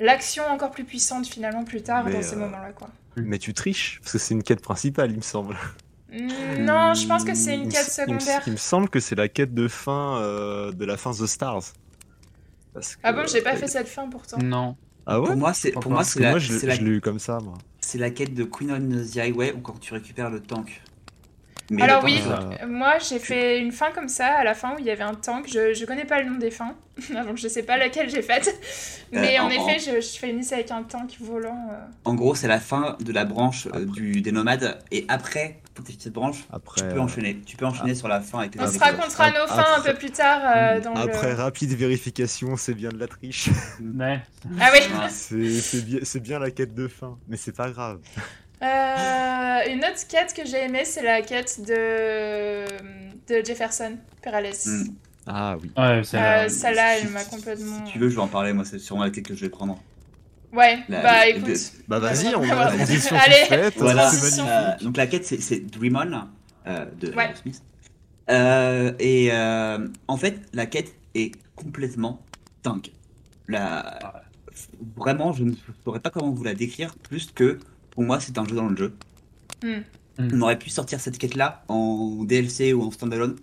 l'action 0.00 0.44
encore 0.48 0.70
plus 0.72 0.84
puissante 0.84 1.26
finalement 1.26 1.64
plus 1.64 1.82
tard 1.82 2.04
Mais, 2.04 2.12
dans 2.12 2.22
ces 2.22 2.34
euh, 2.34 2.40
moments-là 2.40 2.72
quoi. 2.74 2.88
Mais 3.16 3.38
tu 3.38 3.54
triches, 3.54 4.00
parce 4.02 4.12
que 4.12 4.18
c'est 4.18 4.34
une 4.34 4.42
quête 4.42 4.60
principale, 4.60 5.10
il 5.12 5.16
me 5.16 5.22
semble. 5.22 5.56
Mm, 6.12 6.64
Non, 6.64 6.94
je 6.94 7.06
pense 7.06 7.24
que 7.24 7.34
c'est 7.34 7.54
une 7.54 7.68
quête 7.68 7.90
secondaire. 7.90 8.42
Il 8.46 8.52
me 8.52 8.56
semble 8.58 8.88
que 8.88 9.00
c'est 9.00 9.14
la 9.16 9.28
quête 9.28 9.54
de 9.54 9.66
fin 9.68 10.18
euh, 10.20 10.72
de 10.72 10.84
la 10.84 10.96
fin 10.96 11.12
The 11.12 11.26
Stars. 11.26 11.62
Parce 12.74 12.94
que- 12.96 13.00
Ah 13.02 13.12
bon, 13.12 13.26
j'ai 13.26 13.42
pas 13.42 13.56
fait 13.56 13.66
cette 13.68 13.88
fin 13.88 14.08
pourtant. 14.08 14.38
Non. 14.42 14.76
Ah 15.06 15.20
ouais 15.20 15.26
Pour 15.28 15.36
moi, 15.36 15.52
c'est 15.54 15.70
pour 15.72 15.90
moi 15.90 16.02
c'est 16.04 16.20
la, 16.20 16.30
moi, 16.30 16.38
je, 16.40 16.66
la, 16.66 16.74
l'ai 16.74 16.82
eu 16.90 17.00
comme 17.00 17.20
ça, 17.20 17.38
moi. 17.40 17.54
c'est 17.80 17.98
la 17.98 18.10
quête 18.10 18.34
de 18.34 18.42
Queen 18.44 18.72
on 18.72 19.04
the 19.04 19.16
Highway 19.18 19.52
où 19.52 19.60
quand 19.60 19.78
tu 19.78 19.94
récupères 19.94 20.30
le 20.30 20.40
tank. 20.40 20.82
Mais 21.70 21.82
Alors 21.82 22.02
oui, 22.04 22.18
ça- 22.20 22.48
Euh, 22.62 22.66
Moi, 22.68 22.98
j'ai 22.98 23.18
fait 23.18 23.58
une 23.60 23.72
fin 23.72 23.90
comme 23.92 24.08
ça, 24.08 24.26
à 24.28 24.44
la 24.44 24.54
fin 24.54 24.74
où 24.74 24.78
il 24.78 24.84
y 24.84 24.90
avait 24.90 25.02
un 25.04 25.14
tank. 25.14 25.46
Je, 25.48 25.74
je 25.74 25.84
connais 25.84 26.04
pas 26.04 26.20
le 26.22 26.30
nom 26.30 26.38
des 26.38 26.50
fins, 26.52 26.74
donc 27.26 27.36
je 27.38 27.48
sais 27.48 27.62
pas 27.64 27.76
laquelle 27.76 28.08
j'ai 28.10 28.22
faite. 28.22 28.54
Mais 29.12 29.38
Euh, 29.38 29.42
en, 29.42 29.46
en- 29.46 29.50
effet, 29.50 29.78
je, 29.78 30.00
je 30.00 30.18
fais 30.18 30.30
une 30.30 30.38
liste 30.38 30.52
avec 30.52 30.70
un 30.70 30.82
tank 30.84 31.16
volant. 31.20 31.68
euh. 31.72 31.76
En 32.04 32.14
gros, 32.14 32.34
c'est 32.36 32.46
la 32.48 32.60
fin 32.60 32.96
de 33.00 33.12
la 33.12 33.24
branche 33.24 33.66
euh, 33.74 33.84
du, 33.84 34.20
des 34.22 34.30
nomades. 34.32 34.78
Et 34.92 35.04
après, 35.08 35.60
pour 35.76 35.84
tes 35.84 35.94
cette 35.98 36.12
branche, 36.12 36.44
Après, 36.52 36.80
tu 36.80 36.86
peux 36.88 36.98
euh, 36.98 37.02
enchaîner. 37.02 37.40
Tu 37.46 37.56
peux 37.56 37.66
enchaîner 37.66 37.94
sur 37.94 38.08
la 38.08 38.20
fin 38.20 38.40
avec 38.40 38.54
les 38.54 38.60
On 38.62 38.66
se 38.66 38.78
racontera 38.78 39.30
nos 39.30 39.46
fins 39.46 39.54
un 39.56 39.76
après- 39.78 39.92
peu 39.92 39.98
plus 39.98 40.10
tard 40.10 40.40
euh, 40.44 40.80
dans 40.80 40.94
après 40.94 41.30
le. 41.30 41.36
rapide 41.36 41.70
vérification, 41.74 42.56
c'est 42.56 42.74
bien 42.74 42.88
de 42.90 42.98
la 42.98 43.06
triche. 43.08 43.48
Ouais. 43.98 44.20
Ah 44.60 44.70
oui. 44.72 44.80
Ouais. 45.40 45.50
c'est 46.04 46.20
bien, 46.20 46.38
la 46.38 46.50
quête 46.50 46.74
de 46.74 46.88
fin, 46.88 47.18
mais 47.28 47.36
c'est 47.36 47.54
pas 47.54 47.70
grave. 47.70 47.98
Euh, 48.62 49.58
une 49.70 49.80
autre 49.80 50.06
quête 50.08 50.32
que 50.34 50.44
j'ai 50.46 50.64
aimée, 50.64 50.84
c'est 50.84 51.02
la 51.02 51.22
quête 51.22 51.60
de 51.66 52.64
de 53.28 53.44
Jefferson 53.44 53.96
Perales. 54.22 54.46
Mm. 54.64 54.84
Ah 55.26 55.56
oui. 55.60 55.70
Ouais, 55.76 56.02
c'est 56.04 56.16
Euh, 56.18 56.48
Celle-là, 56.48 56.96
Si- 56.98 57.04
elle 57.06 57.12
m'a 57.12 57.24
complètement. 57.24 57.84
Si 57.86 57.92
tu 57.92 57.98
veux, 57.98 58.08
je 58.08 58.14
vais 58.14 58.22
en 58.22 58.28
parler. 58.28 58.52
Moi, 58.52 58.64
c'est 58.64 58.78
sûrement 58.78 59.02
la 59.04 59.10
quête 59.10 59.26
que 59.26 59.34
je 59.34 59.40
vais 59.40 59.50
prendre. 59.50 59.78
Ouais. 60.56 60.78
La- 60.88 61.02
bah 61.02 61.28
écoute. 61.28 61.56
Bah 61.88 61.98
vas-y, 61.98 62.34
on 62.34 62.38
Voilà. 62.40 62.66
a 62.68 62.70
la 62.70 62.76
transition 62.76 63.16
Allez. 63.16 63.34
faite, 63.48 63.74
Voilà. 63.76 64.10
Euh, 64.10 64.84
donc 64.84 64.96
la 64.96 65.06
quête, 65.06 65.24
c'est- 65.26 65.40
c'est 65.40 65.60
Dreamon 65.60 66.28
euh, 66.66 66.86
de 67.00 67.12
Ouais. 67.14 67.30
Smith. 67.40 67.62
Euh, 68.30 68.92
et 68.98 69.28
euh, 69.32 69.86
en 70.08 70.16
fait, 70.16 70.40
la 70.52 70.66
quête 70.66 70.94
est 71.14 71.32
complètement 71.54 72.22
dingue. 72.64 72.88
La... 73.48 73.98
Vraiment, 74.96 75.32
je 75.32 75.44
ne 75.44 75.52
saurais 75.84 76.00
pas 76.00 76.10
comment 76.10 76.30
vous 76.32 76.42
la 76.44 76.54
décrire 76.54 76.94
plus 76.96 77.30
que 77.32 77.58
pour 77.90 78.02
moi, 78.02 78.18
c'est 78.20 78.36
un 78.38 78.44
jeu 78.46 78.56
dans 78.56 78.68
le 78.68 78.76
jeu. 78.76 78.94
Hmm. 79.62 79.80
Hmm. 80.18 80.28
On 80.32 80.40
aurait 80.42 80.58
pu 80.58 80.70
sortir 80.70 80.98
cette 81.00 81.18
quête-là 81.18 81.62
en 81.68 82.24
DLC 82.24 82.72
ou 82.72 82.82
en 82.82 82.90
standalone, 82.90 83.36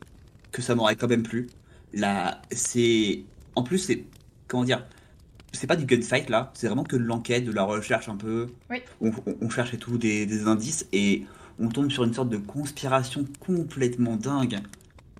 que 0.51 0.61
ça 0.61 0.73
m'aurait 0.75 0.95
quand 0.95 1.07
même 1.07 1.23
plu. 1.23 1.47
Là, 1.93 2.41
c'est. 2.51 3.21
En 3.55 3.61
plus, 3.63 3.77
c'est. 3.77 4.03
Comment 4.47 4.63
dire 4.63 4.85
C'est 5.53 5.67
pas 5.67 5.75
du 5.75 5.85
gunfight 5.85 6.29
là, 6.29 6.51
c'est 6.55 6.67
vraiment 6.67 6.83
que 6.83 6.95
de 6.95 7.03
l'enquête, 7.03 7.45
de 7.45 7.51
la 7.51 7.63
recherche 7.63 8.09
un 8.09 8.17
peu. 8.17 8.49
Oui. 8.69 8.81
On, 9.01 9.11
on- 9.25 9.37
on 9.41 9.49
cherche 9.49 9.73
et 9.73 9.77
tout 9.77 9.97
des, 9.97 10.25
des 10.25 10.47
indices 10.47 10.85
et 10.91 11.23
on 11.59 11.69
tombe 11.69 11.91
sur 11.91 12.03
une 12.03 12.13
sorte 12.13 12.29
de 12.29 12.37
conspiration 12.37 13.25
complètement 13.39 14.15
dingue. 14.15 14.59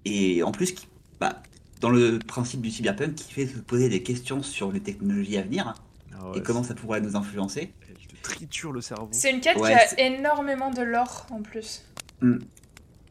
Et 0.06 0.42
en 0.44 0.52
plus, 0.52 0.72
qui, 0.74 0.88
bah, 1.20 1.42
dans 1.80 1.90
le 1.92 2.18
principe 2.20 2.62
du 2.62 2.72
cyberpunk, 2.72 3.16
qui 3.16 3.32
fait 3.34 3.46
se 3.48 3.58
poser 3.60 3.90
des 3.90 4.02
questions 4.04 4.42
sur 4.42 4.72
les 4.72 4.80
technologies 4.80 5.38
à 5.38 5.44
venir 5.44 5.76
Ah 6.14 6.30
ouais, 6.32 6.40
et 6.40 6.42
comment 6.42 6.64
ça 6.64 6.74
pourrait 6.74 7.00
nous 7.02 7.16
influencer. 7.16 7.72
Elle 7.88 7.96
te 8.08 8.22
triture 8.24 8.72
le 8.72 8.82
cerveau. 8.82 9.10
C'est 9.12 9.32
une 9.32 9.40
quête 9.40 9.58
Ouais, 9.58 9.78
qui 9.96 10.02
a 10.02 10.08
énormément 10.08 10.72
de 10.72 10.82
lore 10.82 11.28
en 11.30 11.42
plus. 11.42 11.84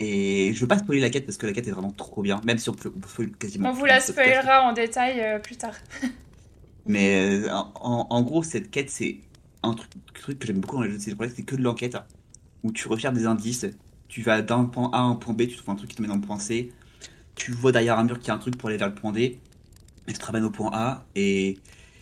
Et 0.01 0.53
je 0.55 0.61
veux 0.61 0.67
pas 0.67 0.79
spoiler 0.79 1.01
la 1.01 1.11
quête 1.11 1.25
parce 1.27 1.39
que 1.39 1.47
la 1.47 1.53
quête 1.53 1.69
est 1.69 1.71
vraiment 1.71 1.93
trop 1.93 2.23
bien, 2.23 2.41
même 2.45 2.59
si 2.59 2.69
on 2.69 2.75
peut, 2.75 2.93
on 2.95 2.99
peut 3.01 3.27
quasiment. 3.39 3.71
On 3.71 3.73
vous 3.73 3.85
la 3.85 4.01
spoilera 4.01 4.63
en 4.63 4.73
détail 4.73 5.21
euh, 5.21 5.39
plus 5.39 5.57
tard. 5.57 5.75
Mais 6.87 7.45
euh, 7.47 7.51
en, 7.53 8.07
en 8.11 8.23
gros, 8.23 8.43
cette 8.43 8.71
quête, 8.71 8.91
c'est 8.91 9.21
un 9.63 9.75
truc, 9.75 9.91
truc 10.15 10.39
que 10.39 10.47
j'aime 10.47 10.61
beaucoup 10.61 10.77
dans 10.77 10.83
les 10.83 10.91
jeux 10.91 10.97
de 10.99 11.03
City 11.03 11.17
c'est 11.35 11.45
que 11.45 11.57
de 11.57 11.63
l'enquête, 11.63 11.97
où 12.63 12.73
tu 12.73 12.89
recherches 12.89 13.15
des 13.15 13.27
indices, 13.27 13.67
tu 14.09 14.23
vas 14.23 14.43
d'un 14.43 14.65
point 14.67 14.91
A 14.93 14.99
à 14.99 15.03
un 15.03 15.17
point 15.17 15.35
B, 15.35 15.47
tu 15.49 15.57
trouves 15.57 15.71
un 15.71 15.77
truc 15.77 15.91
qui 15.91 15.97
te 15.97 16.03
met 16.03 16.09
dans 16.09 16.17
le 16.17 16.21
point 16.21 16.39
C, 16.39 16.73
tu 17.35 17.53
vois 17.53 17.73
derrière 17.73 17.99
un 17.99 18.05
mur 18.05 18.19
qu'il 18.19 18.29
y 18.29 18.31
a 18.33 18.35
un 18.35 18.39
truc 18.39 18.59
pour 18.59 18.69
aller 18.69 18.79
vers 18.79 18.89
le 18.89 18.95
point 18.95 19.13
D, 19.13 19.43
et 20.09 20.13
tu 20.13 20.19
te 20.19 20.25
ramènes 20.27 20.45
au 20.45 20.51
point 20.51 20.71
A, 20.73 21.07
et, 21.15 21.59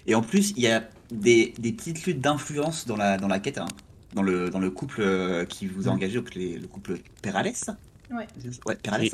et 0.07 0.15
en 0.15 0.23
plus, 0.23 0.53
il 0.57 0.63
y 0.63 0.69
a 0.69 0.89
des, 1.11 1.55
des 1.59 1.73
petites 1.73 2.05
luttes 2.07 2.21
d'influence 2.21 2.87
dans 2.87 2.97
la, 2.97 3.19
dans 3.19 3.29
la 3.29 3.41
quête, 3.41 3.59
hein, 3.59 3.67
dans, 4.15 4.23
le, 4.23 4.51
dans 4.51 4.61
le 4.61 4.71
couple 4.71 5.03
euh, 5.03 5.45
qui 5.45 5.67
vous 5.67 5.89
a 5.89 5.93
engagé, 5.93 6.17
donc 6.17 6.35
les- 6.35 6.59
le 6.59 6.69
couple 6.69 6.99
Perales. 7.23 7.53
Ouais. 8.11 8.27
Ouais, 8.67 8.77
Perales. 8.77 9.03
Oui. 9.03 9.13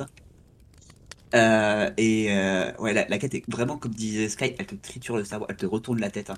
Euh, 1.34 1.90
et 1.96 2.28
euh, 2.30 2.72
ouais, 2.78 2.92
la, 2.92 3.18
quête 3.18 3.34
est 3.34 3.44
vraiment 3.50 3.76
comme 3.76 3.92
disait 3.92 4.28
Sky, 4.28 4.54
elle 4.58 4.66
te 4.66 4.74
triture 4.76 5.16
le 5.16 5.24
cerveau, 5.24 5.46
elle 5.48 5.56
te 5.56 5.66
retourne 5.66 6.00
la 6.00 6.10
tête. 6.10 6.30
hein. 6.30 6.36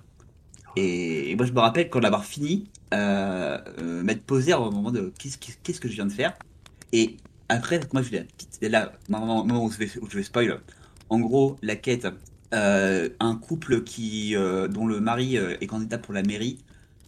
Et, 0.76 1.34
moi 1.36 1.46
je 1.46 1.52
me 1.52 1.60
rappelle 1.60 1.90
quand 1.90 2.00
l'avoir 2.00 2.24
fini, 2.24 2.68
euh, 2.94 3.58
m'être 4.02 4.22
posé 4.22 4.54
au 4.54 4.70
moment 4.70 4.90
de 4.90 5.12
qu'est-ce 5.18 5.80
que 5.80 5.88
je 5.88 5.94
viens 5.94 6.06
de 6.06 6.12
faire? 6.12 6.34
Et 6.92 7.16
après, 7.48 7.80
moi 7.92 8.02
je 8.02 8.10
vais 8.10 8.26
là, 8.68 8.92
moment, 9.08 9.44
moment 9.44 9.64
où 9.64 9.70
je 9.70 9.78
vais, 9.78 9.90
où 10.00 10.22
spoil. 10.22 10.60
En 11.10 11.20
gros, 11.20 11.56
la 11.62 11.76
quête, 11.76 12.06
un 12.52 13.36
couple 13.36 13.82
qui, 13.82 14.34
dont 14.70 14.86
le 14.86 15.00
mari 15.00 15.36
est 15.36 15.66
candidat 15.66 15.98
pour 15.98 16.14
la 16.14 16.22
mairie 16.22 16.58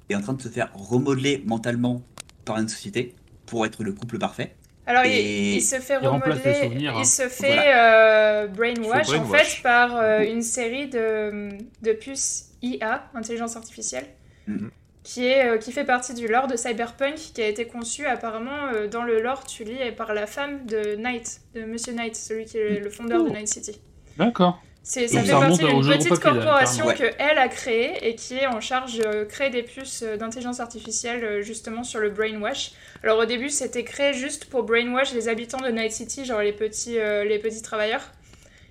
est 0.09 0.15
en 0.15 0.21
train 0.21 0.35
de 0.35 0.43
se 0.43 0.49
faire 0.49 0.71
remodeler 0.75 1.43
mentalement 1.47 2.03
par 2.45 2.59
une 2.59 2.69
société 2.69 3.15
pour 3.47 3.65
être 3.67 3.83
le 3.85 3.93
couple 3.93 4.19
parfait. 4.19 4.57
Alors, 4.91 5.05
il, 5.05 5.13
Et- 5.13 5.53
il 5.57 5.63
se 5.63 5.77
fait 5.77 5.99
Il 6.03 6.09
remodeler, 6.09 6.87
hein. 6.89 6.95
il 6.99 7.07
se 7.07 7.29
fait 7.29 7.73
euh, 7.75 8.47
brainwash, 8.49 9.09
en 9.11 9.25
fait 9.25 9.63
par 9.63 9.97
euh, 9.97 10.21
une 10.25 10.43
série 10.43 10.89
de, 10.89 11.51
de 11.83 11.93
puces 11.93 12.47
IA, 12.63 13.05
intelligence 13.15 13.55
artificielle, 13.57 14.07
Mhm. 14.49 14.71
qui, 15.05 15.27
est, 15.27 15.47
euh, 15.47 15.59
qui 15.59 15.71
fait 15.71 15.85
partie 15.85 16.13
du 16.15 16.27
lore 16.27 16.49
de 16.49 16.57
Cyberpunk, 16.57 17.15
qui 17.35 17.41
a 17.41 17.47
été 17.47 17.67
conçu 17.67 18.05
apparemment 18.07 18.73
dans 18.91 19.05
le 19.05 19.21
lore, 19.23 19.45
tu 19.47 19.63
lis, 19.65 19.79
par 19.97 20.13
la 20.13 20.27
femme 20.27 20.67
de 20.67 20.97
Knight, 20.97 21.41
de 21.55 21.63
Monsieur 21.65 21.93
Knight, 21.93 22.17
celui 22.17 22.47
qui 22.47 22.59
est 22.59 22.81
le 22.81 22.91
fondeur 22.91 23.23
de. 23.25 23.31
Night 23.31 23.49
City. 23.49 23.81
D'accord. 24.19 24.61
C'est, 24.93 25.07
ça 25.07 25.23
fait 25.23 25.31
partie 25.31 25.59
d'une 25.59 25.87
petite 25.87 26.19
corporation 26.19 26.87
que 26.87 27.05
elle 27.19 27.39
a 27.39 27.47
créée 27.47 28.09
et 28.09 28.17
qui 28.17 28.35
est 28.35 28.49
en 28.49 28.61
charge 28.61 28.99
de 28.99 29.23
créer 29.23 29.49
des 29.49 29.63
puces 29.63 30.03
euh, 30.03 30.17
d'intelligence 30.17 30.59
artificielle 30.59 31.23
euh, 31.25 31.43
justement 31.43 31.85
sur 31.85 32.01
le 32.01 32.11
brainwash. 32.11 32.73
Alors 33.05 33.21
au 33.21 33.25
début 33.25 33.51
c'était 33.51 33.85
créé 33.85 34.15
juste 34.15 34.47
pour 34.47 34.65
brainwash 34.65 35.15
les 35.15 35.29
habitants 35.29 35.61
de 35.61 35.69
Night 35.69 35.93
City, 35.93 36.25
genre 36.25 36.41
les 36.41 36.53
petits, 36.53 36.99
euh, 36.99 37.23
les 37.25 37.39
petits 37.39 37.63
travailleurs. 37.63 38.03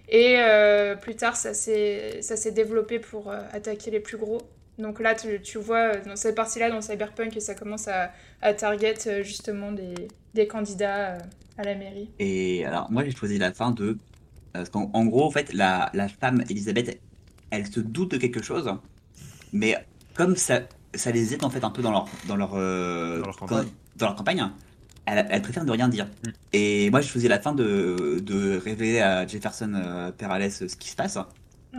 Et 0.09 0.35
euh, 0.39 0.95
plus 0.95 1.15
tard 1.15 1.37
ça 1.37 1.53
s'est, 1.53 2.21
ça 2.21 2.35
s'est 2.35 2.51
développé 2.51 2.99
pour 2.99 3.31
euh, 3.31 3.39
attaquer 3.53 3.89
les 3.89 4.01
plus 4.01 4.17
gros. 4.17 4.41
Donc 4.77 4.99
là 4.99 5.15
tu, 5.15 5.41
tu 5.41 5.57
vois 5.57 5.93
euh, 5.93 6.01
dans 6.05 6.17
cette 6.17 6.35
partie-là 6.35 6.69
dans 6.69 6.81
Cyberpunk 6.81 7.37
et 7.37 7.39
ça 7.39 7.55
commence 7.55 7.87
à, 7.87 8.11
à 8.41 8.53
target 8.53 8.95
euh, 9.07 9.23
justement 9.23 9.71
des, 9.71 9.93
des 10.33 10.47
candidats 10.47 11.11
euh, 11.11 11.19
à 11.57 11.63
la 11.63 11.75
mairie. 11.75 12.09
Et 12.19 12.65
alors, 12.65 12.89
moi, 12.89 13.03
j'ai 13.05 13.11
choisi 13.11 13.37
la 13.37 13.53
fin 13.53 13.71
de. 13.71 13.97
Parce 14.53 14.69
qu'en 14.69 14.89
en 14.93 15.05
gros, 15.05 15.25
en 15.25 15.31
fait, 15.31 15.53
la, 15.53 15.89
la 15.93 16.07
femme, 16.07 16.43
Elisabeth, 16.49 16.99
elle 17.51 17.67
se 17.67 17.79
doute 17.79 18.11
de 18.11 18.17
quelque 18.17 18.41
chose, 18.43 18.69
mais 19.53 19.75
comme 20.15 20.35
ça, 20.35 20.61
ça 20.93 21.11
les 21.11 21.33
aide 21.33 21.43
en 21.43 21.49
fait 21.49 21.63
un 21.63 21.69
peu 21.69 21.81
dans 21.81 21.91
leur, 21.91 22.07
dans 22.27 22.35
leur, 22.35 22.51
euh, 22.55 23.19
Dans 23.19 23.25
leur 23.27 23.37
campagne. 23.37 23.67
dans 23.95 24.05
leur 24.07 24.15
campagne, 24.15 24.49
elle, 25.05 25.27
elle 25.29 25.41
préfère 25.41 25.63
ne 25.65 25.71
rien 25.71 25.87
dire. 25.87 26.05
Mm. 26.05 26.29
Et 26.53 26.89
moi, 26.89 27.01
je 27.01 27.07
faisais 27.07 27.27
la 27.27 27.39
fin 27.39 27.53
de, 27.53 28.19
de 28.23 28.57
révéler 28.57 28.99
à 28.99 29.25
Jefferson 29.27 29.71
euh, 29.75 30.11
Perales 30.11 30.51
ce 30.51 30.65
qui 30.75 30.89
se 30.89 30.95
passe. 30.95 31.17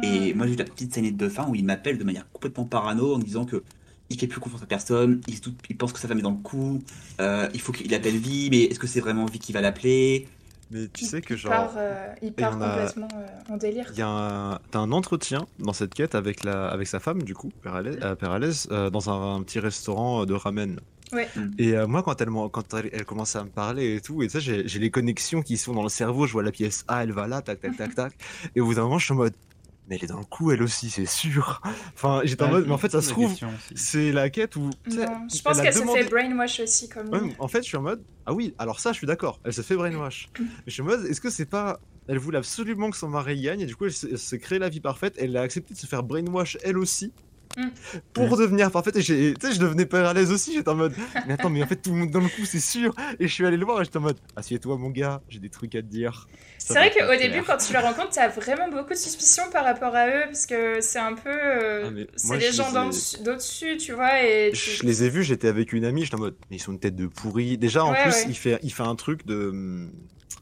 Et 0.04 0.34
moi, 0.34 0.46
j'ai 0.46 0.52
eu 0.52 0.56
la 0.56 0.64
petite 0.64 0.94
scénette 0.94 1.16
de 1.16 1.28
fin 1.28 1.48
où 1.48 1.54
il 1.56 1.64
m'appelle 1.64 1.98
de 1.98 2.04
manière 2.04 2.30
complètement 2.30 2.64
parano 2.64 3.14
en 3.14 3.18
me 3.18 3.24
disant 3.24 3.44
que 3.44 3.62
il 4.08 4.18
fait 4.18 4.26
plus 4.28 4.40
confiance 4.40 4.62
à 4.62 4.66
personne, 4.66 5.20
il, 5.28 5.36
se 5.36 5.40
doute- 5.42 5.58
il 5.68 5.76
pense 5.76 5.92
que 5.92 5.98
sa 6.00 6.08
femme 6.08 6.18
est 6.18 6.22
dans 6.22 6.30
le 6.30 6.36
coup, 6.36 6.80
euh, 7.20 7.48
il 7.54 7.60
faut 7.60 7.72
qu'il 7.72 7.92
appelle 7.94 8.16
Vie, 8.16 8.48
mais 8.50 8.62
est-ce 8.62 8.78
que 8.78 8.86
c'est 8.88 9.00
vraiment 9.00 9.24
Vie 9.26 9.38
qui 9.40 9.52
va 9.52 9.60
l'appeler? 9.60 10.28
Mais 10.70 10.86
tu 10.88 11.04
sais 11.04 11.20
que 11.20 11.36
genre. 11.36 11.50
part, 11.52 11.72
euh, 11.76 12.06
il 12.22 12.32
part 12.32 12.62
a- 12.62 12.68
complètement 12.70 13.08
euh, 13.16 13.52
en 13.52 13.56
délire. 13.56 13.86
Il 13.92 13.98
y 13.98 14.02
a 14.02 14.08
un, 14.08 14.58
t'as 14.70 14.78
un 14.78 14.92
entretien 14.92 15.46
dans 15.58 15.72
cette 15.72 15.94
quête 15.94 16.14
avec, 16.14 16.44
la, 16.44 16.68
avec 16.68 16.86
sa 16.86 17.00
femme, 17.00 17.22
du 17.22 17.34
coup, 17.34 17.50
Perales, 17.62 17.98
euh, 18.02 18.14
Perales, 18.14 18.52
euh, 18.70 18.88
dans 18.90 19.10
un, 19.10 19.36
un 19.36 19.42
petit 19.42 19.58
restaurant 19.58 20.24
de 20.26 20.34
ramen. 20.34 20.78
Ouais. 21.12 21.28
Et 21.58 21.76
euh, 21.76 21.88
moi, 21.88 22.04
quand 22.04 22.20
elle, 22.20 22.28
quand 22.52 22.72
elle, 22.74 22.88
elle 22.92 23.04
commence 23.04 23.34
à 23.34 23.42
me 23.42 23.48
parler 23.50 23.96
et 23.96 24.00
tout, 24.00 24.22
et 24.22 24.28
ça, 24.28 24.38
j'ai 24.38 24.68
j'ai 24.68 24.78
les 24.78 24.90
connexions 24.92 25.42
qui 25.42 25.56
sont 25.56 25.72
dans 25.74 25.82
le 25.82 25.88
cerveau. 25.88 26.26
Je 26.28 26.32
vois 26.32 26.44
la 26.44 26.52
pièce 26.52 26.84
A, 26.86 27.02
elle 27.02 27.10
va 27.12 27.26
là, 27.26 27.42
tac, 27.42 27.60
tac, 27.60 27.76
tac, 27.76 27.94
tac. 27.96 28.12
Et 28.54 28.60
au 28.60 28.66
bout 28.66 28.74
d'un 28.74 28.82
moment, 28.84 28.98
je 28.98 29.06
suis 29.06 29.12
en 29.14 29.16
mode, 29.16 29.34
mais 29.90 29.96
elle 29.96 30.04
est 30.04 30.06
dans 30.06 30.18
le 30.20 30.24
coup, 30.24 30.52
elle 30.52 30.62
aussi, 30.62 30.88
c'est 30.88 31.04
sûr. 31.04 31.60
Enfin, 31.94 32.22
j'étais 32.24 32.44
en 32.44 32.48
mode, 32.50 32.66
mais 32.66 32.72
en 32.72 32.78
fait, 32.78 32.90
ça 32.92 33.02
se 33.02 33.10
trouve, 33.10 33.34
c'est 33.74 34.12
la 34.12 34.30
quête 34.30 34.56
où. 34.56 34.70
Non, 34.86 35.26
je 35.34 35.42
pense 35.42 35.60
qu'elle 35.60 35.74
demandé- 35.74 35.98
se 35.98 36.04
fait 36.04 36.10
brainwash 36.10 36.60
aussi 36.60 36.88
comme 36.88 37.08
Ouais, 37.10 37.20
lui. 37.20 37.34
en 37.38 37.48
fait, 37.48 37.58
je 37.62 37.68
suis 37.68 37.76
en 37.76 37.82
mode 37.82 38.02
ah 38.26 38.32
oui, 38.32 38.54
alors 38.58 38.78
ça, 38.80 38.92
je 38.92 38.98
suis 38.98 39.06
d'accord. 39.06 39.40
Elle 39.44 39.52
se 39.52 39.62
fait 39.62 39.74
brainwash. 39.74 40.28
Mais 40.38 40.46
je 40.68 40.70
suis 40.72 40.82
en 40.82 40.86
mode 40.86 41.04
est-ce 41.06 41.20
que 41.20 41.30
c'est 41.30 41.46
pas 41.46 41.80
elle 42.08 42.18
voulait 42.18 42.38
absolument 42.38 42.90
que 42.90 42.96
son 42.96 43.08
mari 43.08 43.40
gagne 43.40 43.60
et 43.60 43.66
du 43.66 43.76
coup 43.76 43.84
elle 43.84 43.92
se, 43.92 44.06
elle 44.06 44.18
se 44.18 44.36
crée 44.36 44.58
la 44.58 44.68
vie 44.68 44.80
parfaite. 44.80 45.14
Elle 45.18 45.36
a 45.36 45.42
accepté 45.42 45.74
de 45.74 45.78
se 45.78 45.86
faire 45.86 46.02
brainwash 46.02 46.56
elle 46.62 46.78
aussi 46.78 47.12
Mm. 47.56 47.68
pour 48.12 48.36
devenir 48.36 48.70
parfaite. 48.70 48.96
Et 48.96 49.02
tu 49.02 49.34
sais, 49.40 49.52
je 49.52 49.58
devenais 49.58 49.86
pas 49.86 50.08
à 50.08 50.14
l'aise 50.14 50.30
aussi. 50.30 50.54
J'étais 50.54 50.68
en 50.68 50.76
mode 50.76 50.94
mais 51.26 51.34
attends, 51.34 51.50
mais 51.50 51.62
en 51.62 51.66
fait 51.66 51.76
tout 51.76 51.90
le 51.90 51.96
monde 51.96 52.10
dans 52.10 52.20
le 52.20 52.28
coup, 52.28 52.44
c'est 52.44 52.60
sûr. 52.60 52.94
Et 53.18 53.26
je 53.26 53.32
suis 53.32 53.44
allé 53.44 53.56
le 53.56 53.64
voir 53.64 53.80
et 53.80 53.84
j'étais 53.84 53.96
en 53.96 54.02
mode 54.02 54.18
assieds-toi 54.36 54.76
mon 54.78 54.90
gars, 54.90 55.20
j'ai 55.28 55.40
des 55.40 55.48
trucs 55.50 55.74
à 55.74 55.82
te 55.82 55.86
dire. 55.86 56.28
C'est 56.58 56.74
vrai 56.74 56.92
qu'au 56.96 57.16
début, 57.16 57.42
quand 57.42 57.56
tu 57.56 57.72
les 57.72 57.78
rencontres, 57.80 58.10
t'as 58.12 58.28
vraiment 58.28 58.68
beaucoup 58.70 58.90
de 58.90 58.98
suspicions 58.98 59.42
par 59.52 59.64
rapport 59.64 59.94
à 59.96 60.06
eux, 60.08 60.22
parce 60.26 60.46
que 60.46 60.80
c'est 60.80 60.98
un 61.00 61.14
peu. 61.14 61.28
euh, 61.30 62.04
Ah, 62.06 62.10
c'est 62.16 62.36
les 62.36 62.52
gens 62.52 62.68
les 62.70 63.24
d'au-dessus, 63.24 63.76
tu 63.78 63.92
vois, 63.92 64.22
et. 64.22 64.52
tu- 64.52 64.70
Je 64.70 64.82
les 64.84 65.02
ai 65.04 65.08
vus, 65.08 65.24
j'étais 65.24 65.48
avec 65.48 65.72
une 65.72 65.84
amie, 65.84 66.04
j'étais 66.04 66.14
en 66.16 66.20
mode, 66.20 66.36
mais 66.50 66.56
ils 66.56 66.60
sont 66.60 66.72
une 66.72 66.78
tête 66.78 66.94
de 66.96 67.06
pourri. 67.06 67.58
Déjà, 67.58 67.84
en 67.84 67.90
Ouais, 67.92 68.02
plus, 68.02 68.12
ouais. 68.12 68.24
il, 68.28 68.36
fait, 68.36 68.58
il 68.62 68.72
fait 68.72 68.82
un 68.84 68.94
truc 68.94 69.26
de. 69.26 69.48
hum, 69.48 69.90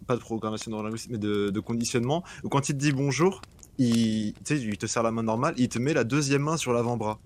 Pas 0.06 0.16
de 0.16 0.20
programmation 0.20 0.70
neurolinguistique, 0.70 1.10
mais 1.12 1.18
de, 1.18 1.50
de 1.50 1.60
conditionnement, 1.60 2.22
où 2.44 2.48
quand 2.48 2.68
il 2.68 2.74
te 2.74 2.78
dit 2.78 2.92
bonjour, 2.92 3.40
il, 3.78 4.34
te 4.34 4.86
serre 4.86 5.02
la 5.02 5.10
main 5.10 5.22
normale, 5.22 5.54
il 5.56 5.68
te 5.68 5.78
met 5.78 5.94
la 5.94 6.04
deuxième 6.04 6.42
main 6.42 6.56
sur 6.56 6.72
l'avant-bras. 6.72 7.18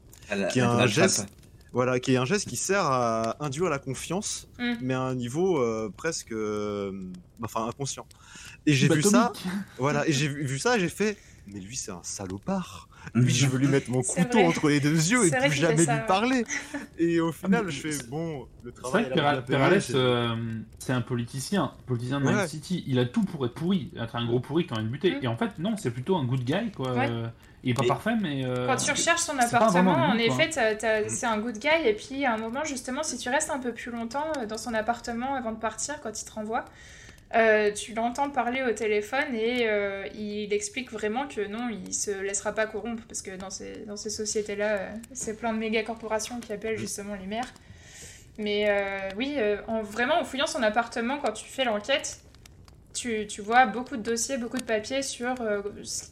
Qui 0.52 0.58
est 0.60 0.62
un 0.62 0.86
geste. 0.86 1.26
Voilà, 1.72 1.98
qui 2.00 2.12
est 2.12 2.16
un 2.18 2.26
geste 2.26 2.46
qui 2.48 2.56
sert 2.56 2.84
à 2.84 3.42
induire 3.42 3.70
la 3.70 3.78
confiance, 3.78 4.46
Mm. 4.58 4.72
mais 4.82 4.92
à 4.94 5.00
un 5.00 5.14
niveau 5.14 5.58
euh, 5.58 5.90
presque. 5.96 6.32
euh, 6.32 6.92
enfin, 7.42 7.66
inconscient. 7.66 8.06
Et 8.66 8.74
j'ai 8.74 8.88
Bah, 8.88 8.94
vu 8.96 9.02
ça, 9.02 9.32
voilà, 9.78 10.06
et 10.06 10.12
j'ai 10.12 10.28
vu 10.28 10.44
vu 10.44 10.58
ça, 10.58 10.76
et 10.76 10.80
j'ai 10.80 10.90
fait. 10.90 11.16
Mais 11.46 11.60
lui, 11.60 11.74
c'est 11.76 11.90
un 11.90 12.02
salopard. 12.02 12.88
Lui, 13.14 13.32
je 13.34 13.46
veux 13.46 13.58
lui 13.58 13.68
mettre 13.68 13.90
mon 13.90 14.02
C'est 14.02 14.22
couteau 14.24 14.38
vrai. 14.38 14.46
entre 14.46 14.68
les 14.68 14.80
deux 14.80 14.90
yeux 14.94 15.26
et 15.26 15.30
C'est 15.30 15.38
plus 15.40 15.52
jamais 15.52 15.84
ça, 15.84 15.92
lui 15.94 16.00
ouais. 16.00 16.06
parler. 16.06 16.44
Et 16.98 17.20
au 17.20 17.32
final, 17.32 17.68
je 17.70 17.80
fais 17.80 17.92
c'est- 17.92 18.08
bon, 18.08 18.46
le 18.64 18.72
C'est 18.74 18.80
travail. 18.80 19.04
vrai 19.10 19.36
que 19.42 19.46
Perales, 19.46 19.82
euh, 19.94 20.36
c'est 20.78 20.92
un 20.92 21.00
politicien, 21.00 21.72
politicien 21.86 22.20
de 22.20 22.26
Ouais. 22.26 22.32
Night 22.34 22.48
City. 22.48 22.84
Il 22.86 22.98
a 22.98 23.04
tout 23.04 23.22
pour 23.24 23.44
être 23.46 23.54
pourri, 23.54 23.90
être 24.00 24.16
un 24.16 24.24
gros 24.26 24.40
pourri 24.40 24.66
quand 24.66 24.76
même 24.76 24.88
buté. 24.88 25.12
Mm. 25.16 25.18
Et 25.24 25.26
en 25.26 25.36
fait, 25.36 25.50
non, 25.58 25.76
c'est 25.76 25.90
plutôt 25.90 26.16
un 26.16 26.24
good 26.24 26.44
guy, 26.44 26.70
quoi. 26.74 26.92
Ouais. 26.94 27.08
Euh, 27.10 27.26
Il 27.64 27.70
est 27.70 27.74
pas 27.74 27.84
Et- 27.84 27.86
parfait, 27.88 28.16
mais. 28.20 28.44
euh, 28.44 28.66
Quand 28.66 28.74
tu 28.76 28.90
recherches 28.90 29.20
son 29.20 29.34
c'est 29.38 29.54
appartement, 29.54 29.92
en 29.92 30.18
effet, 30.18 30.50
t'as- 30.50 31.08
c'est 31.08 31.26
un 31.26 31.38
good 31.38 31.58
guy. 31.58 31.68
Et 31.86 31.92
puis, 31.94 32.24
à 32.24 32.34
un 32.34 32.36
moment, 32.36 32.64
justement, 32.64 33.04
si 33.04 33.16
tu 33.18 33.28
restes 33.28 33.50
un 33.50 33.60
peu 33.60 33.72
plus 33.72 33.92
longtemps 33.92 34.26
euh, 34.38 34.46
dans 34.46 34.58
son 34.58 34.74
appartement 34.74 35.34
avant 35.36 35.52
de 35.52 35.58
partir, 35.58 36.00
quand 36.02 36.10
il 36.20 36.24
te 36.24 36.32
renvoie, 36.32 36.64
euh, 37.34 37.72
tu 37.72 37.94
l'entends 37.94 38.30
parler 38.30 38.62
au 38.62 38.72
téléphone 38.72 39.34
et 39.34 39.66
euh, 39.68 40.06
il 40.14 40.52
explique 40.52 40.90
vraiment 40.92 41.26
que 41.26 41.46
non, 41.46 41.68
il 41.70 41.94
se 41.94 42.10
laissera 42.10 42.52
pas 42.52 42.66
corrompre 42.66 43.02
parce 43.08 43.22
que 43.22 43.30
dans 43.36 43.50
ces, 43.50 43.84
dans 43.86 43.96
ces 43.96 44.10
sociétés-là, 44.10 44.76
euh, 44.76 44.90
c'est 45.12 45.36
plein 45.38 45.52
de 45.52 45.58
méga 45.58 45.82
corporations 45.82 46.40
qui 46.40 46.52
appellent 46.52 46.78
justement 46.78 47.14
les 47.14 47.26
maires. 47.26 47.52
Mais 48.38 48.66
oui, 49.18 49.36
en, 49.68 49.82
vraiment, 49.82 50.18
en 50.18 50.24
fouillant 50.24 50.46
son 50.46 50.62
appartement, 50.62 51.18
quand 51.18 51.32
tu 51.32 51.44
fais 51.44 51.64
l'enquête, 51.64 52.18
tu, 52.94 53.26
tu 53.26 53.42
vois 53.42 53.66
beaucoup 53.66 53.96
de 53.98 54.02
dossiers, 54.02 54.38
beaucoup 54.38 54.56
de 54.56 54.62
papiers 54.64 55.02
sur 55.02 55.34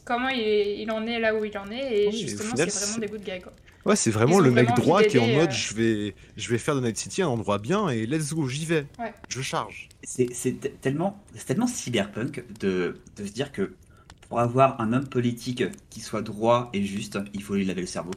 comment 0.05 0.29
il, 0.29 0.39
est- 0.39 0.77
il 0.81 0.91
en 0.91 1.07
est 1.07 1.19
là 1.19 1.33
où 1.33 1.43
il 1.45 1.57
en 1.57 1.69
est. 1.71 2.03
Et 2.03 2.07
Oui, 2.09 2.17
justement, 2.17 2.51
c'est 2.55 2.85
vraiment 2.85 2.97
des 2.99 3.07
good 3.07 3.23
guys. 3.23 3.41
Quoi. 3.41 3.53
Ouais, 3.85 3.95
c'est 3.95 4.11
vraiment 4.11 4.39
le 4.39 4.51
mec 4.51 4.67
vraiment 4.67 4.83
droit 4.83 5.03
qui 5.03 5.17
est 5.17 5.19
en 5.19 5.27
mode 5.27 5.49
euh. 5.49 5.51
je 5.51 5.73
vais, 5.73 6.15
je 6.37 6.49
vais 6.49 6.57
faire 6.57 6.75
de 6.75 6.81
Night 6.81 6.97
City 6.97 7.21
un 7.21 7.27
endroit 7.27 7.57
bien 7.57 7.89
et 7.89 8.05
let's 8.05 8.33
go, 8.33 8.47
j'y 8.47 8.65
vais. 8.65 8.85
Ouais. 8.99 9.13
Je 9.29 9.41
charge. 9.41 9.89
C'est 10.03 10.27
c'est 10.33 10.53
te- 10.59 10.67
tellement, 10.67 11.21
c'est 11.35 11.45
tellement 11.45 11.67
cyberpunk 11.67 12.43
de, 12.59 12.99
de 13.17 13.25
se 13.25 13.31
dire 13.31 13.51
que 13.51 13.73
pour 14.29 14.39
avoir 14.39 14.79
un 14.79 14.93
homme 14.93 15.07
politique 15.07 15.63
qui 15.89 15.99
soit 15.99 16.21
droit 16.21 16.69
et 16.73 16.83
juste, 16.85 17.17
il 17.33 17.41
faut 17.43 17.55
lui 17.55 17.65
laver 17.65 17.81
le 17.81 17.87
cerveau. 17.87 18.11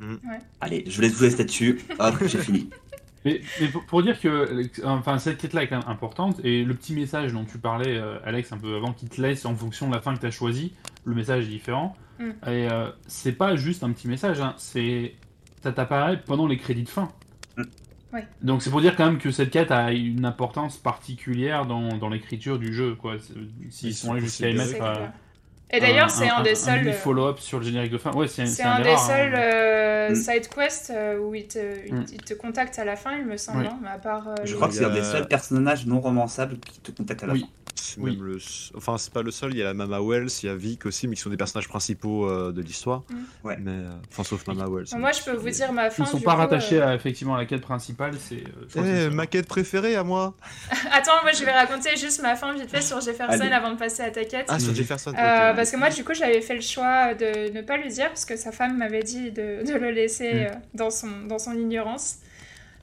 Ouais. 0.00 0.38
Allez, 0.60 0.84
je 0.86 0.96
vous 0.96 1.02
laisse 1.02 1.12
vous 1.12 1.24
laisse 1.24 1.36
là-dessus. 1.38 1.80
Hop, 1.98 2.14
j'ai 2.26 2.38
fini. 2.38 2.70
Mais, 3.24 3.40
mais 3.60 3.68
pour, 3.68 3.84
pour 3.84 4.02
dire 4.02 4.20
que 4.20 4.66
enfin, 4.84 5.18
cette 5.18 5.38
quête-là 5.38 5.64
est 5.64 5.68
quand 5.68 5.78
même 5.78 5.88
importante, 5.88 6.40
et 6.44 6.64
le 6.64 6.74
petit 6.74 6.94
message 6.94 7.32
dont 7.32 7.44
tu 7.44 7.58
parlais, 7.58 7.96
euh, 7.96 8.18
Alex, 8.24 8.52
un 8.52 8.58
peu 8.58 8.76
avant, 8.76 8.92
qui 8.92 9.06
te 9.06 9.20
laisse 9.20 9.44
en 9.44 9.54
fonction 9.54 9.88
de 9.88 9.94
la 9.94 10.00
fin 10.00 10.14
que 10.14 10.20
tu 10.20 10.26
as 10.26 10.30
choisi, 10.30 10.72
le 11.04 11.14
message 11.14 11.44
est 11.44 11.48
différent. 11.50 11.96
Mm. 12.18 12.24
Et 12.24 12.70
euh, 12.70 12.90
c'est 13.06 13.32
pas 13.32 13.56
juste 13.56 13.84
un 13.84 13.92
petit 13.92 14.08
message, 14.08 14.40
hein, 14.40 14.54
c'est 14.56 15.14
ça 15.62 15.72
t'apparaît 15.72 16.20
pendant 16.22 16.46
les 16.46 16.56
crédits 16.56 16.84
de 16.84 16.88
fin. 16.88 17.10
Mm. 17.56 17.64
Donc 18.42 18.62
c'est 18.62 18.70
pour 18.70 18.80
dire 18.80 18.96
quand 18.96 19.06
même 19.06 19.18
que 19.18 19.30
cette 19.30 19.50
quête 19.50 19.70
a 19.70 19.92
une 19.92 20.24
importance 20.24 20.78
particulière 20.78 21.66
dans, 21.66 21.96
dans 21.98 22.08
l'écriture 22.08 22.58
du 22.58 22.72
jeu, 22.72 22.94
quoi. 22.94 23.16
S'ils 23.68 23.94
sont 23.94 24.12
allés 24.12 24.22
jusqu'à 24.22 24.50
y 24.50 24.54
Et 25.72 25.80
d'ailleurs, 25.80 26.06
un- 26.06 26.08
c'est 26.08 26.28
un, 26.28 26.38
un- 26.38 26.42
des 26.42 26.50
un 26.52 26.54
seuls. 26.54 26.92
follow-up 26.92 27.38
sur 27.38 27.58
le 27.58 27.64
générique 27.64 27.92
de 27.92 27.98
fin. 27.98 28.12
Ouais, 28.12 28.26
c'est 28.28 28.42
un, 28.42 28.80
des 28.80 28.90
rares, 28.94 29.10
hein. 29.10 30.14
seuls 30.14 30.16
side 30.16 30.48
quests 30.48 30.92
où 31.20 31.34
il 31.34 31.46
te, 31.46 31.58
il, 31.86 31.94
Mm. 31.94 32.04
il 32.12 32.22
te 32.22 32.34
contacte 32.34 32.78
à 32.78 32.84
la 32.84 32.96
fin, 32.96 33.16
il 33.16 33.24
me 33.26 33.36
semble, 33.36 33.60
Oui. 33.60 33.66
hein, 33.70 33.78
mais 33.82 33.88
à 33.90 33.98
part. 33.98 34.28
euh, 34.28 34.34
Je 34.44 34.54
crois 34.56 34.68
que 34.68 34.74
c'est 34.74 34.84
un 34.84 34.90
des 34.90 35.04
seuls 35.04 35.28
personnages 35.28 35.86
non 35.86 36.00
romançables 36.00 36.58
qui 36.58 36.80
te 36.80 36.90
contactent 36.90 37.22
à 37.22 37.26
la 37.28 37.32
Oui. 37.34 37.40
fin. 37.42 37.46
C'est 37.80 38.00
Oui. 38.00 38.16
même 38.16 38.24
le... 38.24 38.36
s- 38.36 38.70
Enfin, 38.76 38.98
c'est 38.98 39.12
pas 39.12 39.22
le 39.22 39.30
seul, 39.30 39.52
il 39.52 39.58
y 39.58 39.62
a 39.62 39.66
la 39.66 39.74
Mama 39.74 40.00
Wells, 40.00 40.28
il 40.42 40.46
y 40.46 40.48
a 40.48 40.54
Vic 40.54 40.86
aussi, 40.86 41.08
mais 41.08 41.16
qui 41.16 41.22
sont 41.22 41.30
des 41.30 41.36
personnages 41.36 41.68
principaux 41.68 42.28
euh, 42.28 42.52
de 42.52 42.60
l'histoire. 42.62 43.02
Mm. 43.10 43.46
Ouais. 43.46 43.56
Mais, 43.60 43.70
euh, 43.72 43.90
enfin, 44.10 44.22
sauf 44.24 44.46
Mama 44.46 44.66
Wells. 44.68 44.86
Moi, 44.96 45.12
je 45.12 45.22
peux 45.22 45.36
vous 45.36 45.50
dire 45.50 45.72
ma 45.72 45.90
fin. 45.90 46.04
Ils 46.04 46.06
sont 46.06 46.18
du 46.18 46.24
pas 46.24 46.32
coup, 46.32 46.38
rattachés 46.38 46.80
euh, 46.80 46.88
à, 46.88 46.94
effectivement 46.94 47.34
à 47.34 47.38
la 47.38 47.46
quête 47.46 47.62
principale. 47.62 48.12
C'est. 48.18 48.44
euh, 48.76 49.06
Eh, 49.08 49.14
ma 49.14 49.26
quête 49.26 49.46
préférée 49.46 49.96
à 49.96 50.04
moi 50.04 50.34
Attends, 50.92 51.22
moi, 51.22 51.32
je 51.32 51.44
vais 51.44 51.52
raconter 51.52 51.96
juste 51.96 52.22
ma 52.22 52.36
fin 52.36 52.52
vite 52.54 52.70
fait 52.70 52.82
sur 52.82 53.00
Jefferson 53.00 53.40
Allez. 53.40 53.52
avant 53.52 53.72
de 53.72 53.76
passer 53.78 54.02
à 54.02 54.10
ta 54.10 54.24
quête. 54.24 54.46
Ah, 54.48 54.58
sur. 54.58 54.74
Jefferson. 54.74 55.10
Euh, 55.10 55.54
parce 55.54 55.70
que 55.70 55.76
moi, 55.76 55.88
du 55.90 56.04
coup, 56.04 56.14
j'avais 56.14 56.40
fait 56.40 56.54
le 56.54 56.60
choix 56.60 57.14
de 57.14 57.52
ne 57.52 57.62
pas 57.62 57.76
lui 57.76 57.88
dire, 57.88 58.08
parce 58.08 58.24
que 58.24 58.36
sa 58.36 58.52
femme 58.52 58.76
m'avait 58.78 59.02
dit 59.02 59.30
de, 59.30 59.64
de 59.66 59.74
le 59.78 59.90
laisser 59.90 60.32
Mm. 60.34 60.36
euh, 60.36 60.50
dans, 60.74 60.90
son, 60.90 61.08
dans 61.28 61.38
son 61.38 61.52
ignorance. 61.54 62.16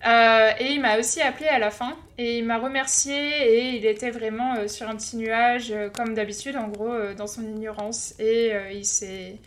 Euh, 0.06 0.52
et 0.60 0.72
il 0.74 0.82
m'a 0.82 1.00
aussi 1.00 1.22
appelé 1.22 1.48
à 1.48 1.58
la 1.60 1.72
fin, 1.72 1.98
et 2.18 2.38
il 2.38 2.46
m'a 2.46 2.60
remercié, 2.60 3.16
et 3.16 3.70
il 3.78 3.86
était 3.86 4.12
vraiment 4.12 4.56
euh, 4.56 4.68
sur 4.68 4.88
un 4.88 4.96
petit 4.96 5.18
nuage, 5.18 5.72
euh, 5.72 5.90
comme 5.90 6.14
d'habitude, 6.14 6.56
en 6.56 6.68
gros, 6.68 6.94
dans 7.18 7.28
son 7.28 7.42
ignorance. 7.44 8.14
Et 8.20 8.52
il 8.74 8.86
s'est... 8.86 9.38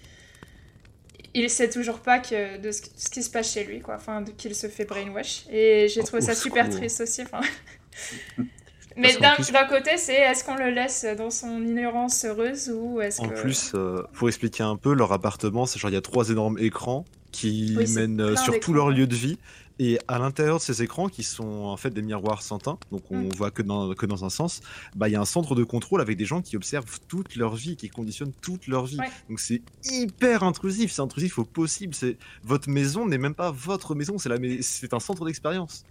Il 1.32 1.48
sait 1.48 1.70
toujours 1.70 2.00
pas 2.00 2.18
que 2.18 2.58
de 2.58 2.72
ce, 2.72 2.82
ce 2.96 3.08
qui 3.08 3.22
se 3.22 3.30
passe 3.30 3.52
chez 3.52 3.62
lui, 3.62 3.80
quoi. 3.80 3.94
Enfin, 3.94 4.24
qu'il 4.36 4.52
se 4.52 4.66
fait 4.66 4.84
brainwash. 4.84 5.44
Et 5.48 5.86
j'ai 5.88 6.02
trouvé 6.02 6.20
ça 6.22 6.34
super 6.34 6.64
secours. 6.64 6.78
triste 6.78 7.00
aussi. 7.02 7.22
Mais 8.96 9.16
d'un 9.16 9.36
plus- 9.36 9.52
côté, 9.68 9.96
c'est 9.96 10.14
est-ce 10.14 10.42
qu'on 10.42 10.56
le 10.56 10.70
laisse 10.70 11.06
dans 11.16 11.30
son 11.30 11.62
ignorance 11.62 12.24
heureuse 12.24 12.72
ou 12.74 13.00
est-ce 13.00 13.20
En 13.20 13.28
que... 13.28 13.40
plus, 13.40 13.76
pour 14.14 14.26
expliquer 14.28 14.64
un 14.64 14.74
peu, 14.74 14.92
leur 14.92 15.12
appartement, 15.12 15.66
c'est 15.66 15.78
genre 15.78 15.90
il 15.90 15.94
y 15.94 15.96
a 15.96 16.00
trois 16.00 16.30
énormes 16.30 16.58
écrans 16.58 17.04
qui 17.30 17.76
Oui, 17.78 17.86
mènent 17.94 18.36
sur 18.36 18.58
tout 18.58 18.72
leur 18.72 18.90
lieu 18.90 19.06
de 19.06 19.14
vie. 19.14 19.38
Et 19.82 19.98
à 20.08 20.18
l'intérieur 20.18 20.58
de 20.58 20.62
ces 20.62 20.82
écrans, 20.82 21.08
qui 21.08 21.22
sont 21.22 21.64
en 21.64 21.76
fait 21.78 21.88
des 21.88 22.02
miroirs 22.02 22.42
sans 22.42 22.58
teint, 22.58 22.78
donc 22.92 23.00
on 23.10 23.16
Mm. 23.16 23.28
voit 23.34 23.50
que 23.50 23.62
dans, 23.62 23.94
que 23.94 24.04
dans 24.04 24.26
un 24.26 24.28
sens, 24.28 24.60
bah 24.94 25.08
il 25.08 25.12
y 25.12 25.16
a 25.16 25.20
un 25.20 25.24
centre 25.24 25.54
de 25.54 25.64
contrôle 25.64 26.02
avec 26.02 26.18
des 26.18 26.26
gens 26.26 26.42
qui 26.42 26.54
observent 26.56 27.00
toute 27.08 27.34
leur 27.34 27.54
vie, 27.56 27.76
qui 27.76 27.88
conditionnent 27.88 28.34
toute 28.42 28.66
leur 28.66 28.84
vie. 28.84 28.98
Ouais. 28.98 29.10
Donc 29.30 29.40
c'est 29.40 29.62
hyper 29.90 30.42
intrusif, 30.42 30.92
c'est 30.92 31.00
intrusif 31.00 31.38
au 31.38 31.44
possible. 31.44 31.94
C'est 31.94 32.18
votre 32.44 32.68
maison 32.68 33.06
n'est 33.06 33.16
même 33.16 33.34
pas 33.34 33.50
votre 33.50 33.94
maison, 33.94 34.18
c'est 34.18 34.28
la 34.28 34.38
mais- 34.38 34.60
c'est 34.60 34.92
un 34.92 35.00
centre 35.00 35.24
d'expérience. 35.24 35.84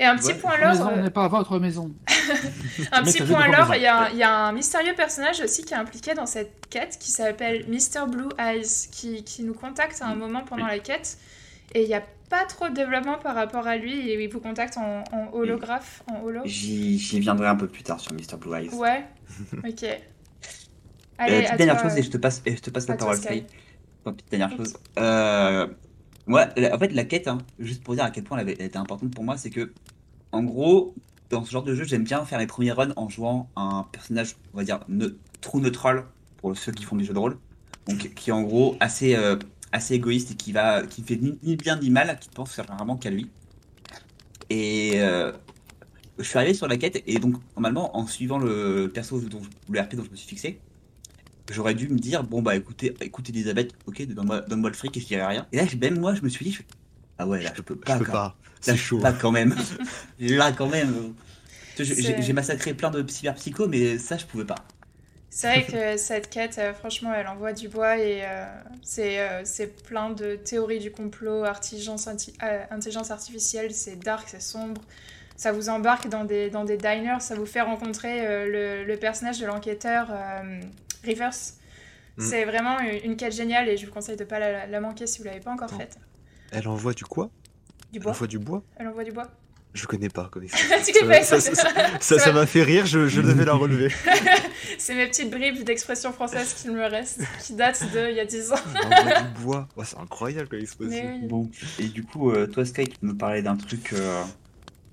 Et 0.00 0.04
un 0.04 0.16
petit 0.16 0.26
Ouais, 0.32 0.34
point 0.38 0.50
alors, 0.52 0.72
maison 0.72 0.88
euh, 0.90 1.02
n'est 1.02 1.10
pas 1.10 1.28
votre 1.28 1.58
maison. 1.60 1.94
un 2.92 3.02
petit 3.04 3.22
point 3.22 3.42
alors, 3.42 3.66
fois 3.66 3.76
il 3.76 3.82
y, 3.82 3.86
a 3.86 4.06
un- 4.06 4.08
il 4.10 4.16
y 4.18 4.22
a 4.24 4.34
un 4.48 4.52
mystérieux 4.52 4.94
personnage 4.96 5.40
aussi 5.40 5.62
qui 5.64 5.72
est 5.72 5.76
impliqué 5.76 6.14
dans 6.14 6.26
cette 6.26 6.66
quête 6.68 6.98
qui 6.98 7.12
s'appelle 7.12 7.64
Mr. 7.68 8.08
Blue 8.10 8.28
Eyes, 8.40 8.88
qui, 8.90 9.22
qui 9.22 9.44
nous 9.44 9.54
contacte 9.54 10.02
à 10.02 10.06
un 10.08 10.16
moment 10.16 10.42
pendant 10.44 10.66
la 10.66 10.80
quête. 10.80 11.16
Et 11.74 11.82
il 11.82 11.88
n'y 11.88 11.94
a 11.94 12.02
pas 12.28 12.44
trop 12.46 12.68
de 12.68 12.74
développement 12.74 13.18
par 13.18 13.34
rapport 13.34 13.66
à 13.66 13.76
lui, 13.76 14.10
et 14.10 14.22
il 14.22 14.28
vous 14.30 14.40
contacte 14.40 14.76
en, 14.78 15.04
en 15.12 15.32
holographe, 15.32 16.02
en 16.10 16.22
holo. 16.22 16.40
J'y 16.44 17.20
viendrai 17.20 17.46
un 17.48 17.56
peu 17.56 17.68
plus 17.68 17.82
tard 17.82 18.00
sur 18.00 18.12
Mr. 18.12 18.36
Blue 18.38 18.54
Eyes. 18.54 18.70
Ouais, 18.74 19.04
ok. 19.68 19.82
Euh, 19.84 19.96
Allez, 21.18 21.38
petite 21.40 21.52
à 21.52 21.56
dernière 21.56 21.80
toi, 21.80 21.88
chose 21.90 21.98
et 21.98 22.02
je 22.02 22.10
te 22.10 22.16
passe, 22.18 22.42
je 22.46 22.52
te 22.60 22.70
passe 22.70 22.88
la 22.88 22.96
parole. 22.96 23.16
Sky. 23.16 23.44
Bon, 24.04 24.12
petite 24.12 24.30
dernière 24.30 24.54
chose. 24.56 24.74
Euh, 24.98 25.66
moi, 26.26 26.48
la- 26.56 26.74
en 26.74 26.78
fait, 26.78 26.88
la 26.92 27.04
quête, 27.04 27.26
hein, 27.28 27.38
juste 27.58 27.82
pour 27.82 27.94
dire 27.94 28.04
à 28.04 28.10
quel 28.10 28.24
point 28.24 28.36
elle, 28.38 28.42
avait- 28.42 28.56
elle 28.58 28.66
était 28.66 28.76
importante 28.76 29.14
pour 29.14 29.24
moi, 29.24 29.36
c'est 29.36 29.50
que, 29.50 29.72
en 30.32 30.42
gros, 30.42 30.94
dans 31.30 31.42
ce 31.44 31.50
genre 31.50 31.62
de 31.62 31.74
jeu, 31.74 31.84
j'aime 31.84 32.04
bien 32.04 32.24
faire 32.24 32.38
mes 32.38 32.46
premiers 32.46 32.72
runs 32.72 32.92
en 32.96 33.08
jouant 33.08 33.48
un 33.56 33.86
personnage, 33.90 34.36
on 34.52 34.58
va 34.58 34.64
dire, 34.64 34.80
ne, 34.88 35.08
true 35.40 35.60
neutral 35.60 36.04
pour 36.36 36.56
ceux 36.56 36.72
qui 36.72 36.84
font 36.84 36.96
des 36.96 37.04
jeux 37.04 37.14
de 37.14 37.18
rôle. 37.18 37.38
Donc, 37.88 37.98
qui 38.14 38.30
est 38.30 38.32
en 38.32 38.42
gros 38.42 38.76
assez, 38.80 39.14
euh, 39.16 39.36
assez 39.72 39.94
égoïste 39.94 40.32
et 40.32 40.34
qui 40.36 40.52
va, 40.52 40.86
qui 40.86 41.02
fait 41.02 41.16
ni, 41.16 41.38
ni 41.42 41.56
bien 41.56 41.76
ni 41.78 41.90
mal, 41.90 42.18
qui 42.20 42.28
pense 42.30 42.56
vraiment 42.58 42.96
qu'à 42.96 43.10
lui. 43.10 43.30
Et 44.50 44.92
euh, 44.96 45.32
je 46.18 46.24
suis 46.24 46.38
arrivé 46.38 46.54
sur 46.54 46.68
la 46.68 46.76
quête 46.76 47.02
et 47.06 47.18
donc 47.18 47.36
normalement 47.56 47.96
en 47.96 48.06
suivant 48.06 48.38
le 48.38 48.90
perso 48.92 49.20
dont, 49.20 49.42
le 49.70 49.80
RP 49.80 49.96
dont 49.96 50.04
je 50.04 50.10
me 50.10 50.16
suis 50.16 50.28
fixé, 50.28 50.60
j'aurais 51.50 51.74
dû 51.74 51.88
me 51.88 51.98
dire 51.98 52.22
bon 52.24 52.42
bah 52.42 52.56
écoutez, 52.56 52.94
écoutez 53.00 53.32
Elisabeth, 53.32 53.74
ok, 53.86 54.06
donne-moi 54.06 54.42
donne-moi 54.42 54.70
le 54.70 54.76
fric 54.76 54.96
et 54.96 55.00
je 55.00 55.06
dirai 55.06 55.26
rien. 55.26 55.46
Et 55.52 55.56
là 55.56 55.64
même 55.80 55.98
moi 56.00 56.14
je 56.14 56.22
me 56.22 56.28
suis 56.28 56.44
dit 56.44 56.58
ah 57.18 57.26
ouais 57.26 57.42
là 57.42 57.52
je 57.56 57.62
peux 57.62 57.76
pas, 57.76 57.94
Je 57.94 57.98
peux 57.98 58.04
quand- 58.04 58.12
pas, 58.12 58.36
là, 58.66 58.74
je 58.74 58.78
chaud. 58.80 58.98
pas 59.00 59.12
quand 59.12 59.32
même, 59.32 59.54
là 60.20 60.52
quand 60.52 60.68
même. 60.68 61.14
j'ai 61.78 62.32
massacré 62.32 62.74
plein 62.74 62.90
de 62.90 63.06
cyberpsychos 63.06 63.68
mais 63.68 63.98
ça 63.98 64.16
je 64.16 64.26
pouvais 64.26 64.46
pas. 64.46 64.56
C'est 65.30 65.48
vrai 65.48 65.66
que 65.70 65.96
cette 65.96 66.30
quête, 66.30 66.58
euh, 66.58 66.72
franchement, 66.72 67.12
elle 67.14 67.28
envoie 67.28 67.52
du 67.52 67.68
bois 67.68 67.98
et 67.98 68.22
euh, 68.24 68.46
c'est 68.82 69.20
euh, 69.20 69.42
c'est 69.44 69.82
plein 69.82 70.10
de 70.10 70.36
théories 70.36 70.78
du 70.78 70.90
complot, 70.90 71.44
euh, 71.44 71.52
intelligence 72.70 73.10
artificielle, 73.10 73.72
c'est 73.74 73.96
dark, 73.96 74.28
c'est 74.28 74.40
sombre. 74.40 74.80
Ça 75.36 75.52
vous 75.52 75.68
embarque 75.68 76.08
dans 76.08 76.24
des, 76.24 76.48
dans 76.48 76.64
des 76.64 76.78
diners, 76.78 77.20
ça 77.20 77.34
vous 77.34 77.44
fait 77.44 77.60
rencontrer 77.60 78.26
euh, 78.26 78.46
le, 78.46 78.84
le 78.84 78.96
personnage 78.96 79.38
de 79.38 79.44
l'enquêteur 79.46 80.08
euh, 80.10 80.60
Rivers. 81.04 81.28
Mm. 82.16 82.22
C'est 82.22 82.44
vraiment 82.46 82.80
une, 82.80 83.10
une 83.10 83.16
quête 83.16 83.34
géniale 83.34 83.68
et 83.68 83.76
je 83.76 83.84
vous 83.84 83.92
conseille 83.92 84.16
de 84.16 84.24
ne 84.24 84.28
pas 84.28 84.38
la, 84.38 84.66
la 84.66 84.80
manquer 84.80 85.06
si 85.06 85.18
vous 85.18 85.24
l'avez 85.24 85.40
pas 85.40 85.52
encore 85.52 85.70
faite. 85.70 85.98
Elle 86.52 86.66
envoie 86.68 86.94
du 86.94 87.04
quoi? 87.04 87.30
Du 87.92 87.98
Elle 87.98 88.02
bois 88.02 88.12
envoie 88.12 88.26
du 88.26 88.38
bois? 88.38 88.62
Elle 88.76 88.88
envoie 88.88 89.04
du 89.04 89.12
bois 89.12 89.30
Je 89.76 89.86
connais 89.86 90.08
pas 90.08 90.28
comme 90.32 90.42
expression. 90.44 91.54
Ça 92.00 92.32
m'a 92.32 92.46
fait 92.46 92.62
rire, 92.62 92.86
je, 92.86 93.08
je 93.08 93.20
devais 93.20 93.44
la 93.44 93.52
relever. 93.64 93.92
C'est 94.78 94.94
mes 94.94 95.06
petites 95.06 95.30
bribes 95.30 95.64
d'expression 95.64 96.12
française 96.12 96.54
qui 96.54 96.70
me 96.70 96.84
restent, 96.86 97.22
qui 97.44 97.52
datent 97.52 97.84
d'il 97.92 98.16
y 98.16 98.20
a 98.20 98.24
10 98.24 98.52
ans. 98.52 98.56
Du 98.56 99.42
bois. 99.42 99.68
Ouais, 99.76 99.84
c'est 99.84 99.98
incroyable 99.98 100.48
comme 100.48 100.60
expression. 100.60 101.18
Oui. 101.20 101.28
Bon 101.28 101.50
et 101.78 101.88
du 101.88 102.04
coup 102.04 102.30
euh, 102.30 102.46
toi 102.46 102.64
Sky 102.64 102.88
tu 102.88 102.96
me 103.02 103.14
parler 103.14 103.42
d'un 103.42 103.56
truc 103.56 103.92
euh, 103.92 104.22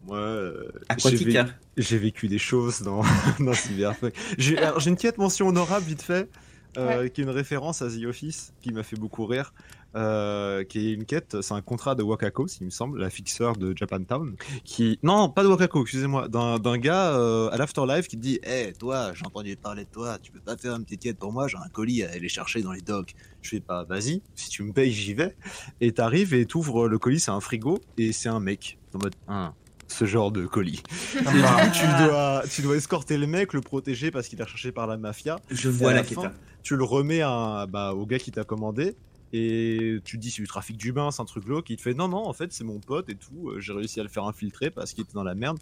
Moi, 0.06 0.17
euh, 0.17 0.72
j'ai 0.98 1.38
hein 1.38 1.48
j'ai 1.78 1.98
vécu 1.98 2.28
des 2.28 2.38
choses 2.38 2.82
dans, 2.82 3.04
dans 3.39 3.54
Cyberpunk. 3.54 4.13
J'ai 4.38 4.58
une 4.86 4.96
petite 4.96 5.17
mention 5.17 5.48
honorable 5.48 5.86
vite 5.86 6.02
fait, 6.02 6.30
euh, 6.78 7.08
qui 7.08 7.22
est 7.22 7.24
une 7.24 7.30
référence 7.30 7.82
à 7.82 7.88
The 7.88 8.06
Office, 8.06 8.54
qui 8.62 8.72
m'a 8.72 8.84
fait 8.84 8.96
beaucoup 8.96 9.26
rire, 9.26 9.54
euh, 9.95 10.63
qui 10.63 10.89
est 10.89 10.93
une 10.93 11.06
quête, 11.06 11.41
c'est 11.41 11.53
un 11.53 11.62
contrat 11.62 11.95
de 11.95 12.03
Wakako, 12.03 12.47
s'il 12.47 12.65
me 12.65 12.71
semble, 12.71 12.99
la 12.99 13.10
fixeur 13.10 13.56
de 13.56 13.75
Japantown, 13.75 14.36
qui... 14.63 14.99
Non, 15.03 15.29
pas 15.29 15.43
de 15.43 15.47
Wakako, 15.47 15.82
excusez-moi, 15.84 16.27
d'un 16.29 16.77
gars 16.77 17.13
euh, 17.15 17.49
à 17.51 17.58
l'Afterlife 17.58 18.08
qui 18.08 18.17
te 18.17 18.21
dit 18.21 18.39
«Hé, 18.43 18.73
toi, 18.73 19.13
j'ai 19.13 19.25
entendu 19.25 19.56
parler 19.56 19.86
de 19.86 19.89
toi, 19.89 20.17
tu 20.19 20.32
peux 20.32 20.39
pas 20.39 20.58
faire 20.58 20.75
une 20.75 20.84
petite 20.84 21.01
quête 21.01 21.19
pour 21.19 21.32
moi, 21.32 21.47
j'ai 21.47 21.58
un 21.58 21.69
colis 21.69 22.03
à 22.03 22.12
aller 22.12 22.29
chercher 22.29 22.62
dans 22.62 22.71
les 22.71 22.82
docks.» 22.82 23.13
Je 23.41 23.49
fais 23.49 23.60
pas, 23.60 23.84
vas-y, 23.84 24.21
si 24.36 24.49
tu 24.49 24.63
me 24.63 24.71
payes, 24.71 24.91
j'y 24.91 25.13
vais. 25.13 25.36
Et 25.82 25.91
t'arrives 25.91 26.34
et 26.34 26.45
t'ouvres 26.45 26.88
le 26.88 26.97
colis, 26.97 27.19
c'est 27.19 27.32
un 27.32 27.41
frigo, 27.41 27.79
et 27.97 28.13
c'est 28.13 28.29
un 28.29 28.39
mec, 28.39 28.79
en 28.93 28.99
mode 28.99 29.15
«Ah, 29.27 29.53
ce 29.88 30.06
genre 30.06 30.32
de 30.32 30.45
colis.» 30.45 30.82
Et 31.15 31.19
du 31.19 31.25
coup, 31.25 31.71
tu 31.73 31.86
dois, 32.03 32.43
tu 32.49 32.62
dois 32.62 32.77
escorter 32.77 33.17
le 33.17 33.27
mec, 33.27 33.53
le 33.53 33.62
protéger 33.62 34.10
parce 34.12 34.27
qu'il 34.27 34.39
est 34.39 34.43
recherché 34.43 34.71
par 34.71 34.88
la 34.88 34.97
mafia. 34.97 35.38
Je 35.51 35.69
vois 35.69 35.91
la 35.91 35.97
la 35.97 36.03
quête. 36.03 36.15
fin, 36.15 36.25
hein. 36.27 36.34
Tu 36.63 36.77
le 36.77 36.84
remets 36.84 37.21
à, 37.21 37.67
bah, 37.69 37.93
au 37.93 38.06
gars 38.06 38.17
qui 38.19 38.32
t'a 38.32 38.43
commandé. 38.45 38.95
Et 39.36 39.98
tu 40.06 40.17
te 40.17 40.22
dis 40.22 40.30
c'est 40.32 40.41
du 40.43 40.48
trafic 40.48 40.78
d'humains, 40.78 41.10
c'est 41.12 41.22
un 41.22 41.26
truc 41.26 41.43
glauque. 41.46 41.69
Il 41.72 41.78
te 41.78 41.82
fait 41.82 41.96
non, 41.96 42.08
non, 42.08 42.26
en 42.28 42.34
fait 42.34 42.54
c'est 42.54 42.63
mon 42.63 42.80
pote 42.80 43.10
et 43.10 43.15
tout. 43.15 43.50
euh, 43.50 43.60
J'ai 43.60 43.74
réussi 43.74 44.00
à 44.00 44.04
le 44.04 44.10
faire 44.10 44.26
infiltrer 44.26 44.69
parce 44.69 44.93
qu'il 44.93 45.04
était 45.04 45.13
dans 45.13 45.24
la 45.24 45.34
merde. 45.36 45.58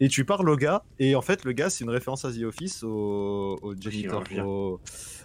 Et 0.00 0.08
tu 0.08 0.24
parles 0.26 0.48
au 0.50 0.56
gars. 0.56 0.84
Et 0.98 1.14
en 1.16 1.22
fait, 1.22 1.44
le 1.44 1.52
gars 1.52 1.70
c'est 1.70 1.84
une 1.84 1.90
référence 1.90 2.24
à 2.26 2.32
The 2.32 2.42
Office 2.42 2.82
au, 2.82 3.58
au 3.62 3.74
janitor. 3.80 4.22
Au- 4.46 4.80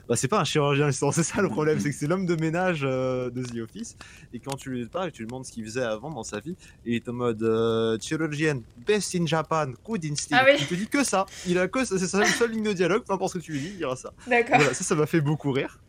Bah, 0.09 0.15
c'est 0.15 0.27
pas 0.27 0.39
un 0.39 0.43
chirurgien, 0.43 0.87
justement, 0.87 1.11
c'est 1.13 1.23
ça 1.23 1.41
le 1.41 1.49
problème. 1.49 1.79
c'est 1.79 1.91
que 1.91 1.95
c'est 1.95 2.07
l'homme 2.07 2.25
de 2.25 2.35
ménage 2.35 2.81
euh, 2.83 3.29
de 3.29 3.43
The 3.43 3.59
Office. 3.59 3.95
Et 4.33 4.39
quand 4.39 4.55
tu 4.55 4.71
lui 4.71 4.85
parles, 4.87 5.11
tu 5.11 5.21
lui 5.21 5.27
demandes 5.27 5.45
ce 5.45 5.51
qu'il 5.51 5.63
faisait 5.63 5.83
avant 5.83 6.09
dans 6.09 6.23
sa 6.23 6.39
vie. 6.39 6.55
Et 6.83 6.93
il 6.93 6.95
est 6.95 7.07
en 7.07 7.13
mode 7.13 7.43
euh, 7.43 7.95
chirurgienne, 8.01 8.63
best 8.85 9.13
in 9.13 9.27
Japan, 9.27 9.67
good 9.85 10.03
in 10.03 10.15
style. 10.15 10.35
Ah 10.39 10.45
oui. 10.47 10.57
Il 10.59 10.65
te 10.65 10.73
dit 10.73 10.87
que 10.87 11.03
ça. 11.03 11.27
Il 11.45 11.59
a 11.59 11.67
que 11.67 11.85
ça. 11.85 11.99
C'est 11.99 12.07
sa 12.07 12.25
seule 12.25 12.51
ligne 12.51 12.63
de 12.63 12.73
dialogue. 12.73 13.03
Peu 13.03 13.13
importe 13.13 13.33
ce 13.33 13.37
que 13.37 13.43
tu 13.43 13.51
lui 13.51 13.59
dis, 13.59 13.67
il 13.67 13.77
dira 13.77 13.95
ça. 13.95 14.11
D'accord. 14.25 14.57
Voilà, 14.57 14.73
ça, 14.73 14.83
ça 14.83 14.95
m'a 14.95 15.05
fait 15.05 15.21
beaucoup 15.21 15.51
rire. 15.51 15.79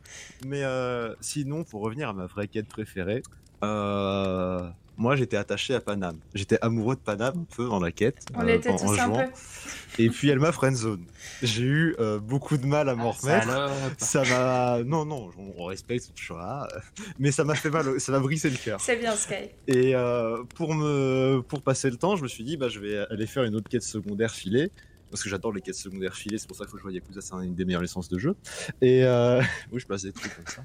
Mais 0.45 0.65
euh, 0.65 1.15
sinon, 1.23 1.65
pour 1.65 1.81
revenir 1.81 2.11
à 2.11 2.13
ma 2.13 2.27
vraie 2.27 2.47
quête 2.47 2.69
préférée, 2.69 3.23
euh, 3.65 4.69
moi 5.01 5.17
j'étais 5.17 5.37
attaché 5.39 5.75
à 5.75 5.81
Paname. 5.81 6.19
J'étais 6.35 6.59
amoureux 6.61 6.95
de 6.95 7.01
Paname 7.01 7.39
un 7.41 7.55
peu 7.57 7.67
dans 7.67 7.81
la 7.81 7.91
quête. 7.91 8.25
On 8.37 8.47
euh, 8.47 8.59
en- 8.69 8.77
tous 8.77 8.85
en 9.01 9.15
un 9.21 9.25
peu. 9.27 9.33
Et 9.99 10.09
puis 10.11 10.29
elle 10.29 10.39
m'a 10.39 10.53
friendzone. 10.53 11.05
J'ai 11.43 11.63
eu 11.65 11.97
euh, 11.99 12.19
beaucoup 12.21 12.57
de 12.59 12.67
mal 12.67 12.89
à 12.89 12.95
m'en 12.95 13.11
remettre. 13.11 13.47
Salope. 13.51 13.73
Ça 13.99 14.23
m'a. 14.25 14.83
Non, 14.85 15.05
non, 15.05 15.31
on 15.57 15.65
respecte 15.65 16.05
son 16.05 16.13
choix. 16.15 16.69
euh, 16.75 16.79
Mais 17.19 17.33
ça 17.33 17.45
m'a 17.45 17.55
fait 17.55 17.71
mal, 17.71 17.99
ça 17.99 18.13
m'a 18.13 18.21
brisé 18.21 18.51
le 18.51 18.57
cœur. 18.57 18.81
C'est 18.81 18.97
bien, 18.97 19.17
Sky. 19.17 19.35
Et 19.67 19.95
euh, 19.97 20.45
pour, 20.55 20.75
me... 20.75 21.41
pour 21.49 21.63
passer 21.63 21.91
le 21.91 21.97
temps, 21.97 22.17
je 22.17 22.23
me 22.23 22.29
suis 22.29 22.45
dit, 22.45 22.57
bah, 22.57 22.69
je 22.69 22.79
vais 22.79 22.99
aller 23.11 23.27
faire 23.27 23.45
une 23.45 23.55
autre 23.57 23.69
quête 23.69 23.83
secondaire 23.83 24.31
filée. 24.33 24.71
Parce 25.11 25.23
que 25.23 25.29
j'adore 25.29 25.53
les 25.53 25.61
quêtes 25.61 25.75
secondaires 25.75 26.15
filées, 26.15 26.39
c'est 26.39 26.47
pour 26.49 26.57
ça 26.57 26.65
qu'il 26.65 26.71
faut 26.73 26.79
jouer 26.79 26.93
à 26.93 26.95
Yakuza, 26.95 27.21
c'est 27.21 27.35
une 27.45 27.55
des 27.55 27.65
meilleures 27.65 27.83
licences 27.83 28.09
de 28.09 28.19
jeu. 28.19 28.35
Et 28.81 29.05
euh... 29.05 29.41
oui, 29.73 29.81
je 29.81 29.87
passe 29.87 30.03
des 30.03 30.13
trucs 30.13 30.35
comme 30.35 30.47
ça. 30.47 30.63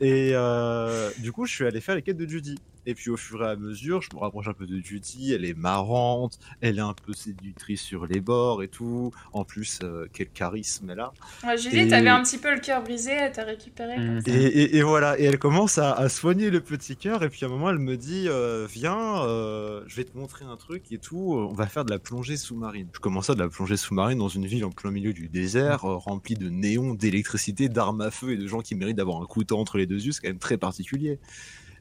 Et 0.00 0.30
euh... 0.34 1.10
du 1.18 1.32
coup, 1.32 1.46
je 1.46 1.54
suis 1.54 1.66
allé 1.66 1.80
faire 1.80 1.94
les 1.94 2.02
quêtes 2.02 2.16
de 2.18 2.26
Judy. 2.28 2.56
Et 2.88 2.94
puis 2.94 3.10
au 3.10 3.16
fur 3.16 3.42
et 3.42 3.48
à 3.48 3.56
mesure, 3.56 4.00
je 4.00 4.08
me 4.14 4.20
rapproche 4.20 4.46
un 4.46 4.52
peu 4.52 4.64
de 4.64 4.78
Judy, 4.78 5.32
elle 5.32 5.44
est 5.44 5.58
marrante, 5.58 6.38
elle 6.60 6.78
est 6.78 6.82
un 6.82 6.94
peu 6.94 7.12
séductrice 7.14 7.80
sur 7.82 8.06
les 8.06 8.20
bords 8.20 8.62
et 8.62 8.68
tout. 8.68 9.10
En 9.32 9.44
plus, 9.44 9.80
euh, 9.82 10.06
quel 10.12 10.28
charisme 10.28 10.88
elle 10.90 11.00
a. 11.00 11.12
Ouais, 11.44 11.56
Et- 11.72 11.88
t'avais 11.88 12.10
un 12.10 12.22
petit 12.22 12.38
peu 12.38 12.54
le 12.54 12.60
cœur 12.60 12.84
brisé, 12.84 13.10
elle 13.10 13.32
t'a 13.32 13.42
récupéré. 13.42 13.98
Mhm. 13.98 14.20
Et, 14.26 14.30
et- 14.30 14.76
et 14.76 14.82
voilà, 14.82 15.18
et 15.18 15.24
elle 15.24 15.38
commence 15.40 15.78
à, 15.78 15.94
à 15.94 16.08
soigner 16.08 16.48
le 16.50 16.60
petit 16.60 16.96
cœur, 16.96 17.24
et 17.24 17.28
puis 17.28 17.44
à 17.44 17.48
un 17.48 17.50
moment 17.50 17.70
elle 17.70 17.80
me 17.80 17.96
dit 17.96 18.26
euh, 18.28 18.68
Viens, 18.70 19.20
euh, 19.24 19.82
je 19.88 19.96
vais 19.96 20.04
te 20.04 20.16
montrer 20.16 20.44
un 20.44 20.56
truc 20.56 20.84
et 20.92 20.98
tout, 20.98 21.34
on 21.36 21.54
va 21.54 21.66
faire 21.66 21.84
de 21.84 21.90
la 21.90 21.98
plongée 21.98 22.36
sous-marine. 22.36 22.86
Je 22.94 23.00
commence 23.00 23.30
à 23.30 23.34
de 23.34 23.40
la 23.40 23.48
plongée 23.48 23.75
sous-marine 23.76 24.18
dans 24.18 24.28
une 24.28 24.46
ville 24.46 24.64
en 24.64 24.70
plein 24.70 24.90
milieu 24.90 25.12
du 25.12 25.28
désert, 25.28 25.84
euh, 25.84 25.96
remplie 25.96 26.34
de 26.34 26.48
néons, 26.48 26.94
d'électricité, 26.94 27.68
d'armes 27.68 28.00
à 28.00 28.10
feu 28.10 28.32
et 28.32 28.36
de 28.36 28.46
gens 28.46 28.60
qui 28.60 28.74
méritent 28.74 28.96
d'avoir 28.96 29.20
un 29.22 29.26
couteau 29.26 29.58
entre 29.58 29.78
les 29.78 29.86
deux 29.86 30.04
yeux, 30.04 30.12
c'est 30.12 30.20
quand 30.22 30.28
même 30.28 30.38
très 30.38 30.56
particulier. 30.58 31.18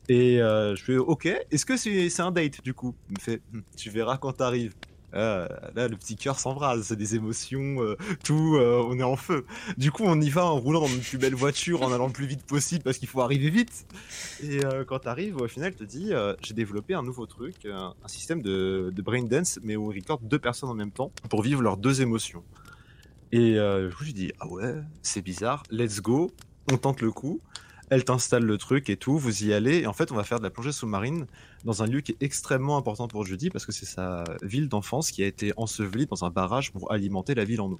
Et 0.07 0.41
euh, 0.41 0.75
je 0.75 0.83
fais 0.83 0.97
Ok, 0.97 1.25
est-ce 1.25 1.65
que 1.65 1.77
c'est 1.77 2.21
un 2.21 2.31
date 2.31 2.63
du 2.63 2.73
coup? 2.73 2.95
Il 3.09 3.15
me 3.17 3.21
fait 3.21 3.41
Hm, 3.53 3.61
Tu 3.75 3.89
verras 3.89 4.17
quand 4.17 4.33
t'arrives. 4.33 4.73
Ah, 5.15 5.47
là, 5.75 5.87
le 5.87 5.95
petit 5.95 6.15
cœur 6.17 6.39
s'embrase, 6.39 6.83
c'est 6.87 6.95
des 6.95 7.15
émotions, 7.15 7.81
euh, 7.81 7.95
tout, 8.23 8.57
euh, 8.57 8.85
on 8.85 8.99
est 8.99 9.03
en 9.03 9.15
feu. 9.15 9.45
Du 9.77 9.91
coup, 9.91 10.03
on 10.05 10.19
y 10.19 10.29
va 10.29 10.45
en 10.45 10.59
roulant 10.59 10.81
dans 10.81 10.87
une 10.87 10.99
plus 10.99 11.17
belle 11.17 11.35
voiture, 11.35 11.81
en 11.83 11.93
allant 11.93 12.07
le 12.07 12.13
plus 12.13 12.25
vite 12.25 12.45
possible 12.45 12.83
parce 12.83 12.97
qu'il 12.97 13.07
faut 13.07 13.21
arriver 13.21 13.49
vite. 13.49 13.85
Et 14.43 14.63
euh, 14.65 14.83
quand 14.83 14.99
t'arrives, 14.99 15.37
au 15.37 15.47
final, 15.47 15.73
te 15.73 15.83
dit 15.83 16.13
euh, 16.13 16.35
j'ai 16.41 16.53
développé 16.53 16.93
un 16.93 17.03
nouveau 17.03 17.25
truc, 17.25 17.65
un, 17.65 17.93
système 18.07 18.41
de, 18.41 18.93
brain 18.97 19.23
dance, 19.23 19.59
mais 19.63 19.75
où 19.75 19.85
on 19.85 19.93
record 19.93 20.19
deux 20.19 20.39
personnes 20.39 20.69
en 20.69 20.75
même 20.75 20.91
temps 20.91 21.11
pour 21.29 21.41
vivre 21.41 21.61
leurs 21.61 21.77
deux 21.77 22.01
émotions. 22.01 22.43
Et 23.31 23.57
euh, 23.57 23.89
du 23.89 23.95
coup, 23.95 24.03
je 24.03 24.11
dis 24.11 24.31
ah 24.39 24.47
ouais, 24.47 24.75
c'est 25.01 25.21
bizarre, 25.21 25.63
let's 25.71 26.01
go, 26.01 26.31
on 26.71 26.77
tente 26.77 27.01
le 27.01 27.11
coup. 27.11 27.39
Elle 27.89 28.03
t'installe 28.03 28.43
le 28.43 28.57
truc 28.57 28.89
et 28.89 28.97
tout, 28.97 29.17
vous 29.17 29.43
y 29.43 29.53
allez. 29.53 29.79
Et 29.79 29.87
en 29.87 29.93
fait, 29.93 30.11
on 30.11 30.15
va 30.15 30.23
faire 30.23 30.39
de 30.39 30.43
la 30.43 30.49
plongée 30.49 30.71
sous-marine 30.71 31.27
dans 31.63 31.83
un 31.83 31.87
lieu 31.87 32.01
qui 32.01 32.13
est 32.13 32.23
extrêmement 32.23 32.77
important 32.77 33.07
pour 33.07 33.25
Judy 33.25 33.49
parce 33.51 33.65
que 33.65 33.71
c'est 33.71 33.85
sa 33.85 34.23
ville 34.41 34.69
d'enfance 34.69 35.11
qui 35.11 35.21
a 35.23 35.27
été 35.27 35.53
ensevelie 35.57 36.07
dans 36.07 36.25
un 36.25 36.31
barrage 36.31 36.71
pour 36.71 36.91
alimenter 36.91 37.35
la 37.35 37.45
ville 37.45 37.61
en 37.61 37.71
eau. 37.71 37.79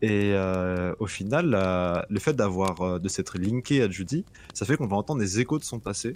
Et 0.00 0.32
euh, 0.34 0.94
au 1.00 1.06
final, 1.06 1.46
la- 1.50 2.06
le 2.08 2.20
fait 2.20 2.34
d'avoir 2.34 2.80
euh, 2.82 2.98
de 2.98 3.08
s'être 3.08 3.38
linké 3.38 3.82
à 3.82 3.90
Judy, 3.90 4.24
ça 4.54 4.64
fait 4.66 4.76
qu'on 4.76 4.86
va 4.86 4.96
entendre 4.96 5.20
des 5.20 5.40
échos 5.40 5.58
de 5.58 5.64
son 5.64 5.80
passé. 5.80 6.14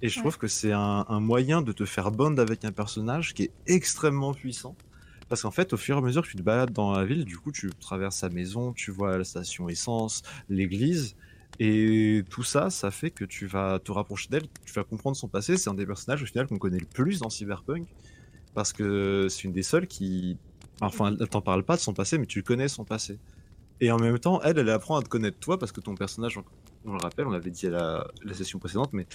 Et 0.00 0.08
je 0.08 0.16
Ouais. 0.16 0.22
trouve 0.22 0.38
que 0.38 0.48
c'est 0.48 0.72
un, 0.72 1.04
un 1.08 1.20
moyen 1.20 1.62
de 1.62 1.72
te 1.72 1.84
faire 1.84 2.10
bond 2.10 2.36
avec 2.38 2.64
un 2.64 2.72
personnage 2.72 3.34
qui 3.34 3.44
est 3.44 3.52
extrêmement 3.66 4.34
puissant. 4.34 4.74
Parce 5.28 5.42
qu'en 5.42 5.50
fait, 5.52 5.72
au 5.72 5.76
fur 5.76 5.96
et 5.96 5.98
à 5.98 6.02
mesure 6.02 6.22
que 6.22 6.28
tu 6.28 6.36
te 6.36 6.42
balades 6.42 6.72
dans 6.72 6.92
la 6.92 7.04
ville, 7.04 7.24
du 7.24 7.38
coup, 7.38 7.52
tu 7.52 7.70
traverses 7.80 8.16
sa 8.16 8.28
maison, 8.28 8.72
tu 8.72 8.90
vois 8.90 9.16
la 9.16 9.24
station 9.24 9.68
essence, 9.68 10.22
l'église, 10.48 11.14
et 11.58 12.24
tout 12.30 12.42
ça, 12.42 12.70
ça 12.70 12.90
fait 12.90 13.10
que 13.10 13.24
tu 13.24 13.46
vas 13.46 13.78
te 13.78 13.92
rapprocher 13.92 14.28
d'elle, 14.30 14.46
tu 14.64 14.72
vas 14.74 14.84
comprendre 14.84 15.16
son 15.16 15.28
passé. 15.28 15.56
C'est 15.56 15.70
un 15.70 15.74
des 15.74 15.86
personnages 15.86 16.22
au 16.22 16.26
final 16.26 16.46
qu'on 16.46 16.58
connaît 16.58 16.78
le 16.80 16.86
plus 16.86 17.20
dans 17.20 17.30
Cyberpunk, 17.30 17.86
parce 18.54 18.72
que 18.72 19.28
c'est 19.30 19.44
une 19.44 19.52
des 19.52 19.62
seules 19.62 19.86
qui, 19.86 20.38
enfin, 20.80 21.14
elle 21.18 21.28
t'en 21.28 21.42
parle 21.42 21.62
pas 21.64 21.76
de 21.76 21.80
son 21.80 21.94
passé, 21.94 22.18
mais 22.18 22.26
tu 22.26 22.42
connais 22.42 22.68
son 22.68 22.84
passé. 22.84 23.18
Et 23.80 23.90
en 23.90 23.98
même 23.98 24.18
temps, 24.18 24.40
elle, 24.42 24.58
elle 24.58 24.70
apprend 24.70 24.96
à 24.96 25.02
te 25.02 25.08
connaître 25.08 25.38
toi, 25.38 25.58
parce 25.58 25.72
que 25.72 25.80
ton 25.80 25.94
personnage, 25.94 26.38
on, 26.84 26.92
le 26.92 26.98
rappelle, 26.98 27.26
on 27.26 27.30
l'avait 27.30 27.50
dit 27.50 27.66
à 27.66 27.70
la, 27.70 28.06
la 28.22 28.34
session 28.34 28.58
précédente, 28.58 28.90
mais 28.92 29.06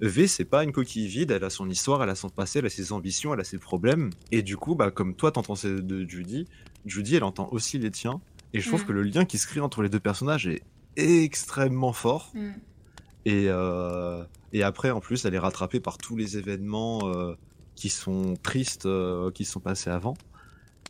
V, 0.00 0.26
c'est 0.26 0.44
pas 0.44 0.62
une 0.62 0.72
coquille 0.72 1.06
vide, 1.06 1.30
elle 1.30 1.44
a 1.44 1.50
son 1.50 1.70
histoire, 1.70 2.02
elle 2.02 2.10
a 2.10 2.14
son 2.14 2.28
passé, 2.28 2.58
elle 2.58 2.66
a 2.66 2.70
ses 2.70 2.92
ambitions, 2.92 3.32
elle 3.32 3.40
a 3.40 3.44
ses 3.44 3.58
problèmes. 3.58 4.10
Et 4.30 4.42
du 4.42 4.56
coup, 4.56 4.74
bah, 4.74 4.90
comme 4.90 5.14
toi, 5.14 5.32
t'entends 5.32 5.54
ceux 5.54 5.80
de 5.80 6.06
Judy, 6.06 6.46
Judy, 6.84 7.16
elle 7.16 7.24
entend 7.24 7.48
aussi 7.50 7.78
les 7.78 7.90
tiens. 7.90 8.20
Et 8.52 8.60
je 8.60 8.68
trouve 8.68 8.82
Mm. 8.82 8.86
que 8.86 8.92
le 8.92 9.02
lien 9.02 9.24
qui 9.24 9.38
se 9.38 9.46
crée 9.46 9.60
entre 9.60 9.82
les 9.82 9.88
deux 9.88 10.00
personnages 10.00 10.46
est 10.46 10.62
extrêmement 10.96 11.92
fort. 11.92 12.30
Mm. 12.34 12.50
Et, 13.24 13.46
euh, 13.48 14.22
et 14.52 14.62
après, 14.62 14.90
en 14.90 15.00
plus, 15.00 15.24
elle 15.24 15.34
est 15.34 15.38
rattrapée 15.38 15.80
par 15.80 15.98
tous 15.98 16.16
les 16.16 16.38
événements 16.38 17.00
euh, 17.04 17.34
qui 17.74 17.88
sont 17.88 18.34
tristes, 18.42 18.86
euh, 18.86 19.30
qui 19.30 19.44
sont 19.44 19.60
passés 19.60 19.90
avant. 19.90 20.16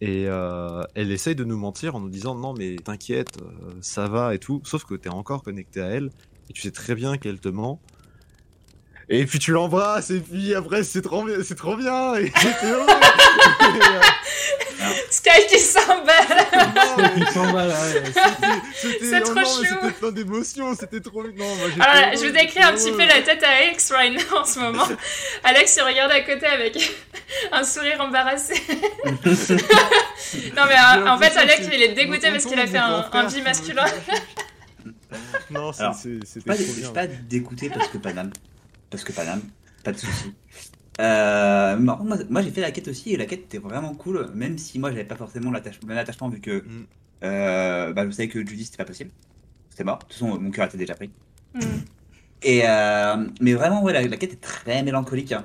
Et 0.01 0.27
euh, 0.27 0.83
elle 0.95 1.11
essaye 1.11 1.35
de 1.35 1.45
nous 1.45 1.57
mentir 1.57 1.97
en 1.97 2.01
nous 2.01 2.11
disant 2.11 2.35
non 2.35 2.53
mais 2.53 2.77
t'inquiète, 2.77 3.39
euh, 3.41 3.73
ça 3.81 4.09
va 4.09 4.35
et 4.35 4.39
tout. 4.39 4.61
Sauf 4.65 4.85
que 4.85 4.95
t'es 4.95 5.09
encore 5.09 5.43
connecté 5.43 5.81
à 5.81 5.87
elle 5.87 6.11
et 6.51 6.53
tu 6.53 6.63
sais 6.63 6.71
très 6.71 6.95
bien 6.95 7.17
qu'elle 7.17 7.41
te 7.41 7.49
ment. 7.49 7.81
Et 9.09 9.25
puis 9.25 9.39
tu 9.39 9.53
l'embrasses 9.53 10.11
et 10.11 10.21
puis 10.21 10.55
après 10.55 10.83
c'est 10.83 11.01
trop 11.01 11.25
bien, 11.25 11.37
c'est 11.43 11.55
trop 11.55 11.77
bien. 11.77 12.15
Et 12.17 12.27
j'étais 12.43 12.71
heureux. 12.71 12.87
Et, 12.87 13.83
euh, 13.83 14.01
Sky 15.11 15.47
qui 15.49 15.59
s'emballe 15.59 16.47
C'est 19.01 19.21
trop 19.21 19.41
chou. 19.41 19.65
C'était 19.65 19.93
plein 19.93 20.13
d'émotions, 20.13 20.75
c'était 20.75 21.01
trop. 21.01 21.23
Non, 21.23 21.31
moi 21.57 21.69
Alors, 21.81 22.09
heureux, 22.09 22.17
je 22.21 22.27
vous 22.27 22.33
décris 22.33 22.63
un 22.63 22.73
petit 22.73 22.93
peu 22.93 23.07
la 23.07 23.23
tête 23.23 23.43
à 23.43 23.51
Alex 23.51 23.91
right 23.93 24.13
now 24.13 24.39
en 24.39 24.45
ce 24.45 24.59
moment. 24.59 24.87
Alex, 25.45 25.77
il 25.77 25.83
regarde 25.83 26.13
à 26.13 26.21
côté 26.21 26.47
avec 26.47 26.79
un 27.53 27.65
sourire 27.65 28.01
embarrassé. 28.01 28.55
non, 29.05 30.63
mais 30.67 30.75
euh, 30.75 31.09
en 31.09 31.19
fait, 31.19 31.37
Alex, 31.37 31.69
il 31.73 31.83
est 31.83 31.95
dégoûté 31.95 32.31
parce 32.31 32.45
qu'il 32.45 32.59
a 32.59 32.67
fait 32.67 32.79
un, 32.79 33.09
un 33.13 33.25
bi 33.27 33.43
masculin. 33.43 33.85
Non, 35.51 35.73
c'était 35.73 36.41
pas, 36.45 36.55
trop 36.55 36.65
je 36.65 36.71
suis 36.71 36.81
bien. 36.83 36.91
pas 36.93 37.07
dégoûté 37.07 37.71
parce 37.71 37.89
que 37.89 37.99
Paname. 37.99 38.33
Parce 38.91 39.05
que 39.05 39.13
Paname, 39.13 39.43
pas 39.85 39.93
de 39.93 39.99
soucis. 39.99 40.35
Euh, 41.01 41.77
moi, 41.77 42.01
moi- 42.03 42.17
moi, 42.31 42.43
j'ai 42.43 42.51
fait 42.51 42.61
la 42.63 42.71
quête 42.71 42.89
aussi 42.89 43.13
et 43.13 43.17
la 43.17 43.27
quête 43.27 43.41
était 43.41 43.59
vraiment 43.59 43.95
cool, 43.95 44.31
même 44.35 44.57
si 44.57 44.79
moi 44.79 44.91
j'avais 44.91 45.05
pas 45.05 45.17
forcément 45.17 45.51
l'attache- 45.51 45.79
le 45.83 45.89
même 45.89 45.99
attachement 45.99 46.29
vu 46.31 46.41
que 46.41 46.61
Mm. 46.65 46.87
euh, 47.25 47.93
bah, 47.93 48.07
je 48.07 48.11
savais 48.13 48.29
que 48.29 48.39
Judy 48.47 48.65
c'était 48.65 48.79
pas 48.79 48.85
possible. 48.87 49.11
C'était 49.71 49.85
mort. 49.85 49.99
De 49.99 50.05
toute 50.05 50.13
façon, 50.15 50.39
mon 50.41 50.51
cœur 50.51 50.67
était 50.67 50.79
déjà 50.79 50.95
pris. 50.95 51.11
Mm. 51.55 51.61
Et 52.43 52.63
euh, 52.67 53.27
mais 53.41 53.53
vraiment, 53.55 53.83
ouais, 53.83 53.93
la, 53.93 54.03
la 54.07 54.17
quête 54.17 54.33
est 54.33 54.41
très 54.41 54.83
mélancolique. 54.83 55.33
hein. 55.33 55.45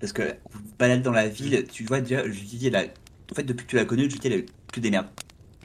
parce 0.00 0.12
que 0.12 0.22
vous 0.52 0.58
vous 0.60 0.74
baladez 0.78 1.02
dans 1.02 1.12
la 1.12 1.28
ville, 1.28 1.64
tu 1.72 1.84
vois 1.84 2.00
déjà, 2.02 2.28
Judy, 2.30 2.66
elle 2.66 2.76
a- 2.76 2.82
en 2.84 3.34
fait, 3.34 3.42
depuis 3.44 3.64
que 3.64 3.70
tu 3.70 3.76
l'as 3.76 3.86
connue, 3.86 4.10
Judy, 4.10 4.26
elle 4.26 4.32
a 4.34 4.36
eu 4.36 4.46
que 4.70 4.78
des 4.80 4.90
merdes. 4.90 5.06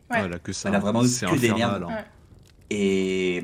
Ouais. 0.09 0.19
Voilà, 0.19 0.39
que 0.39 0.53
ça. 0.53 0.69
Elle 0.69 0.75
a 0.75 0.79
vraiment 0.79 1.03
eu 1.03 1.07
que 1.09 1.37
des 1.39 1.51
merdes. 1.53 1.83
hein. 1.89 2.05
Et, 2.69 3.43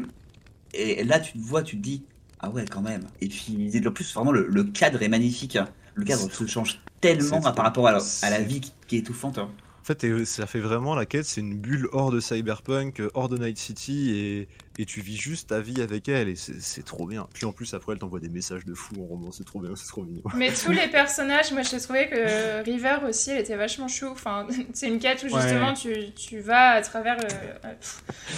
et 0.73 1.03
là, 1.03 1.19
tu 1.19 1.33
te 1.33 1.37
vois, 1.39 1.63
tu 1.63 1.75
te 1.77 1.81
dis, 1.81 2.03
ah 2.45 2.49
ouais, 2.51 2.65
quand 2.69 2.81
même. 2.81 3.01
Et 3.21 3.27
puis, 3.27 3.71
en 3.85 3.91
plus, 3.91 4.13
vraiment, 4.13 4.31
le, 4.31 4.47
le 4.47 4.63
cadre 4.63 5.01
est 5.01 5.07
magnifique. 5.09 5.55
hein. 5.55 5.67
Le 5.95 6.03
cadre 6.05 6.29
se 6.31 6.45
change 6.45 6.81
tellement 7.01 7.45
hein, 7.45 7.51
par 7.53 7.65
rapport 7.65 7.87
à 7.87 7.91
la, 7.93 7.99
à 8.21 8.29
la 8.29 8.41
vie 8.41 8.61
qui, 8.61 8.73
qui 8.87 8.95
est 8.97 8.99
étouffante. 8.99 9.37
hein. 9.37 9.49
En 9.81 9.85
fait, 9.85 10.25
ça 10.25 10.47
fait 10.47 10.59
vraiment 10.59 10.95
la 10.95 11.05
quête, 11.05 11.25
c'est 11.25 11.41
une 11.41 11.57
bulle 11.57 11.87
hors 11.91 12.11
de 12.11 12.19
Cyberpunk, 12.19 13.01
hors 13.13 13.29
de 13.29 13.37
Night 13.37 13.57
City, 13.57 14.11
et, 14.15 14.47
et 14.77 14.85
tu 14.85 15.01
vis 15.01 15.17
juste 15.17 15.49
ta 15.49 15.59
vie 15.61 15.81
avec 15.81 16.09
elle, 16.09 16.27
et 16.29 16.35
c'est 16.35 16.61
c'est 16.61 16.83
trop 16.83 17.05
bien. 17.05 17.27
Puis 17.33 17.45
en 17.45 17.51
plus, 17.51 17.73
après, 17.73 17.93
elle 17.93 17.99
t'envoie 17.99 18.19
des 18.19 18.29
messages 18.29 18.65
de 18.65 18.73
fou 18.73 18.95
en 19.01 19.05
roman, 19.05 19.31
c'est 19.31 19.43
trop 19.45 19.59
bien, 19.59 19.71
c'est 19.75 19.87
trop 19.87 20.03
mignon. 20.03 20.21
Mais 20.35 20.51
tous 20.65 20.71
les 20.71 20.87
personnages, 20.87 21.51
moi 21.51 21.61
j'ai 21.61 21.79
trouvé 21.79 22.07
que 22.09 22.63
River 22.63 22.97
aussi, 23.07 23.31
elle 23.31 23.41
était 23.41 23.55
vachement 23.55 23.87
chou. 23.87 24.07
Enfin, 24.07 24.47
c'est 24.73 24.87
une 24.87 24.99
quête 24.99 25.23
où 25.23 25.29
justement 25.33 25.73
tu, 25.73 25.93
tu 26.15 26.39
vas 26.39 26.71
à 26.71 26.81
travers. 26.81 27.17
euh, 27.19 27.27
euh, 27.65 27.73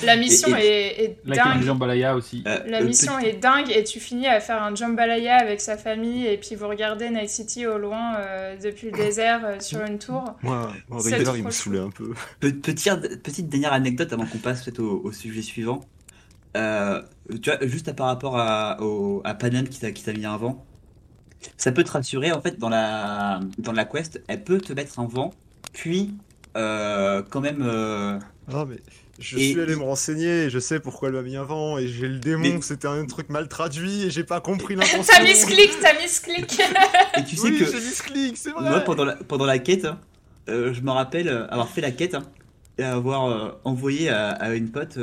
la 0.04 0.16
mission 0.16 0.56
Et- 0.58 0.62
est, 0.62 1.04
est 1.04 1.04
est 1.26 1.36
dingue. 1.36 1.62
Jambalaya 1.64 2.16
aussi. 2.16 2.44
Euh, 2.48 2.60
La 2.68 2.82
mission 2.82 3.18
petit- 3.18 3.28
est 3.28 3.34
dingue 3.34 3.72
et 3.72 3.84
tu 3.84 4.00
finis 4.00 4.28
à 4.28 4.40
faire 4.40 4.62
un 4.62 4.76
jambalaya 4.76 5.38
avec 5.38 5.62
sa 5.62 5.78
famille 5.78 6.26
et 6.28 6.38
puis 6.38 6.56
vous 6.56 6.68
regardez 6.68 7.10
Night 7.10 7.30
City 7.30 7.66
au 7.66 7.78
loin 7.78 8.16
euh, 8.18 8.56
depuis 8.58 8.92
le 8.92 8.98
désert 8.98 9.42
euh, 9.46 9.60
sur 9.60 9.82
une 9.84 9.98
tour. 10.00 10.24
Moi, 10.44 10.72
moi 10.90 11.02
River, 11.04 11.32
il 11.36 11.44
me 11.44 11.52
saoulait 11.52 11.80
un 11.80 11.90
peu. 11.90 12.14
Pe- 12.40 12.52
petite, 12.52 13.22
petite 13.24 13.50
dernière 13.50 13.74
anecdote 13.74 14.12
avant 14.14 14.26
qu'on 14.26 14.38
passe 14.38 14.64
peut-être 14.64 14.80
au, 14.80 15.02
au 15.04 15.12
sujet 15.12 15.42
suivant. 15.42 15.82
Euh, 16.56 17.02
tu 17.42 17.50
vois, 17.52 17.60
juste 17.68 17.92
par 17.94 18.08
rapport 18.08 18.38
à, 18.38 18.82
au, 18.82 19.22
à 19.26 19.34
Panam 19.34 19.68
qui 19.68 19.80
t'a 19.80 19.92
qui 19.92 20.04
t'a 20.04 20.14
mis 20.14 20.26
un 20.26 20.38
vent, 20.38 20.66
ça 21.58 21.72
peut 21.72 21.84
te 21.84 21.92
rassurer 21.92 22.32
en 22.32 22.42
fait 22.42 22.58
dans 22.58 22.70
la, 22.70 23.40
dans 23.60 23.74
la 23.74 23.86
quest, 23.86 24.22
elle 24.28 24.44
peut 24.44 24.60
te 24.60 24.74
mettre 24.74 25.00
un 25.00 25.08
vent, 25.08 25.34
puis 25.74 26.14
euh, 26.56 27.22
quand 27.30 27.42
même. 27.42 27.62
euh, 27.62 28.18
Ah, 28.52 28.66
mais 28.68 28.78
je 29.20 29.38
Et- 29.38 29.52
suis 29.52 29.62
allé 29.62 29.76
me 29.76 29.84
renseigner, 29.84 30.46
et 30.46 30.50
je 30.50 30.58
sais 30.58 30.80
pourquoi 30.80 31.10
elle 31.10 31.16
m'a 31.16 31.22
mis 31.22 31.36
un 31.36 31.44
vent, 31.44 31.78
et 31.78 31.88
j'ai 31.88 32.08
le 32.08 32.18
démon, 32.20 32.42
Mais- 32.56 32.62
c'était 32.62 32.88
un 32.88 33.06
truc 33.06 33.30
mal 33.30 33.48
traduit, 33.50 34.04
et 34.06 34.10
j'ai 34.10 34.24
pas 34.24 34.40
compris 34.42 34.76
l'intention. 34.76 35.04
T'as 35.16 35.24
mis 35.24 35.36
ce 35.36 35.46
clic, 35.46 35.72
t'as 35.82 35.94
mis 36.02 36.08
ce 36.08 36.22
clic. 36.22 36.60
et 37.18 37.24
tu 37.24 37.36
sais 37.36 37.44
Oui, 37.50 37.60
que. 37.60 37.66
j'ai 37.66 37.74
mis 37.78 37.82
ce 37.94 38.04
clic, 38.04 38.38
c'est 38.38 38.52
vrai. 38.52 38.70
Moi, 38.70 38.80
pendant 38.80 39.06
la, 39.06 39.16
pendant 39.16 39.46
la 39.46 39.60
quête, 39.60 39.86
hein, 39.86 40.00
euh, 40.50 40.74
je 40.74 40.82
me 40.82 40.92
rappelle 40.92 41.28
avoir 41.50 41.68
fait 41.70 41.82
la 41.82 41.92
quête 41.92 42.16
hein, 42.16 42.24
et 42.80 42.84
avoir 42.84 43.26
euh, 43.26 43.52
envoyé 43.64 44.10
à, 44.10 44.30
à 44.30 44.54
une 44.54 44.72
pote 44.72 44.98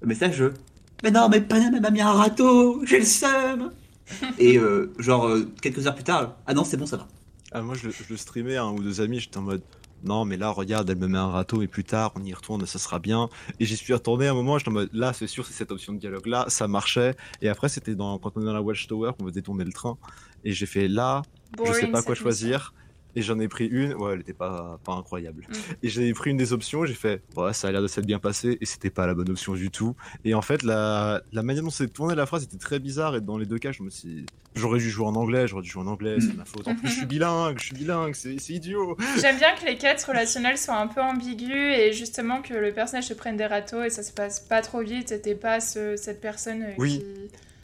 le 0.00 0.06
message 0.08 0.40
euh, 0.42 0.54
Mais 1.02 1.10
non, 1.10 1.28
mais 1.28 1.40
Panam 1.40 1.74
elle 1.74 1.80
m'a 1.82 1.90
mis 1.90 2.00
un 2.00 2.12
râteau, 2.12 2.84
j'ai 2.84 2.98
le 3.00 3.04
seum 3.04 3.72
Et 4.38 4.56
euh, 4.58 4.90
genre, 4.98 5.26
euh, 5.28 5.46
quelques 5.60 5.86
heures 5.86 5.94
plus 5.94 6.04
tard, 6.04 6.36
ah 6.46 6.54
non, 6.54 6.64
c'est 6.64 6.76
bon, 6.78 6.86
ça 6.86 6.96
va. 6.96 7.06
Ah, 7.52 7.60
moi, 7.60 7.74
je, 7.74 7.86
le- 7.88 7.92
je 7.92 8.04
le 8.08 8.16
streamais 8.16 8.56
à 8.56 8.64
un 8.64 8.72
ou 8.72 8.82
deux 8.82 9.00
amis, 9.02 9.20
j'étais 9.20 9.36
en 9.38 9.42
mode. 9.42 9.62
Non, 10.04 10.24
mais 10.24 10.36
là, 10.36 10.48
regarde, 10.50 10.88
elle 10.88 10.96
me 10.96 11.08
met 11.08 11.18
un 11.18 11.26
râteau 11.28 11.60
et 11.60 11.66
plus 11.66 11.84
tard, 11.84 12.12
on 12.14 12.22
y 12.24 12.32
retourne, 12.32 12.64
ça 12.66 12.78
sera 12.78 13.00
bien. 13.00 13.28
Et 13.60 13.64
j'y 13.66 13.76
suis 13.76 13.92
retourné 13.92 14.28
à 14.28 14.30
un 14.30 14.34
moment, 14.34 14.56
j'étais 14.56 14.70
en 14.70 14.74
mode, 14.74 14.88
là, 14.92 15.12
c'est 15.12 15.26
sûr, 15.26 15.44
c'est 15.44 15.52
cette 15.52 15.72
option 15.72 15.92
de 15.92 15.98
dialogue-là, 15.98 16.46
ça 16.48 16.68
marchait. 16.68 17.16
Et 17.42 17.48
après, 17.48 17.68
c'était 17.68 17.94
dans, 17.94 18.18
quand 18.18 18.32
on 18.36 18.42
est 18.42 18.44
dans 18.44 18.52
la 18.54 18.62
Watchtower, 18.62 19.12
qu'on 19.18 19.24
veut 19.26 19.32
détourner 19.32 19.64
le 19.64 19.72
train. 19.72 19.98
Et 20.44 20.52
j'ai 20.52 20.66
fait 20.66 20.88
là, 20.88 21.22
je 21.58 21.72
sais 21.72 21.86
pas 21.88 22.02
quoi 22.02 22.14
choisir. 22.14 22.72
Et 23.18 23.22
j'en 23.22 23.40
ai 23.40 23.48
pris 23.48 23.66
une, 23.66 23.94
ouais, 23.94 24.12
elle 24.14 24.20
était 24.20 24.32
pas, 24.32 24.78
pas 24.84 24.92
incroyable. 24.92 25.44
Mm. 25.48 25.52
Et 25.82 25.88
j'ai 25.88 26.12
pris 26.12 26.30
une 26.30 26.36
des 26.36 26.52
options, 26.52 26.84
j'ai 26.86 26.94
fait, 26.94 27.20
ouais, 27.36 27.52
ça 27.52 27.66
a 27.66 27.72
l'air 27.72 27.82
de 27.82 27.88
s'être 27.88 28.06
bien 28.06 28.20
passé, 28.20 28.56
et 28.60 28.64
c'était 28.64 28.90
pas 28.90 29.08
la 29.08 29.14
bonne 29.14 29.28
option 29.30 29.54
du 29.54 29.70
tout. 29.70 29.96
Et 30.24 30.34
en 30.34 30.42
fait, 30.42 30.62
la, 30.62 31.20
la 31.32 31.42
manière 31.42 31.64
dont 31.64 31.70
s'est 31.70 31.88
tournée 31.88 32.14
la 32.14 32.26
phrase 32.26 32.44
était 32.44 32.58
très 32.58 32.78
bizarre, 32.78 33.16
et 33.16 33.20
dans 33.20 33.36
les 33.36 33.46
deux 33.46 33.58
cas, 33.58 33.72
je 33.72 33.82
me 33.82 33.90
suis 33.90 34.24
j'aurais 34.54 34.78
dû 34.78 34.88
jouer 34.88 35.06
en 35.06 35.14
anglais, 35.16 35.48
j'aurais 35.48 35.62
dû 35.62 35.68
jouer 35.68 35.82
en 35.82 35.88
anglais, 35.88 36.18
c'est 36.20 36.36
ma 36.36 36.44
faute. 36.44 36.68
En 36.68 36.76
plus, 36.76 36.88
je 36.88 36.94
suis 36.94 37.06
bilingue, 37.14 37.58
je 37.58 37.64
suis 37.66 37.74
bilingue, 37.74 38.14
c'est 38.14 38.38
c'est 38.38 38.52
idiot. 38.52 38.96
J'aime 39.20 39.36
bien 39.38 39.54
que 39.56 39.64
les 39.66 39.76
quêtes 39.76 40.02
relationnelles 40.04 40.58
soient 40.58 40.78
un 40.78 40.86
peu 40.86 41.00
ambiguës 41.00 41.76
et 41.78 41.92
justement 41.92 42.40
que 42.40 42.54
le 42.54 42.72
personnage 42.72 43.06
se 43.08 43.14
prenne 43.14 43.36
des 43.36 43.46
râteaux 43.46 43.82
et 43.82 43.90
ça 43.90 44.02
se 44.04 44.12
passe 44.12 44.38
pas 44.40 44.62
trop 44.62 44.80
vite 44.82 45.10
et 45.12 45.20
t'es 45.20 45.34
pas 45.34 45.60
ce- 45.60 45.96
cette 45.96 46.20
personne 46.20 46.62
euh, 46.62 46.72
Oui. 46.78 46.98
qui... 46.98 47.04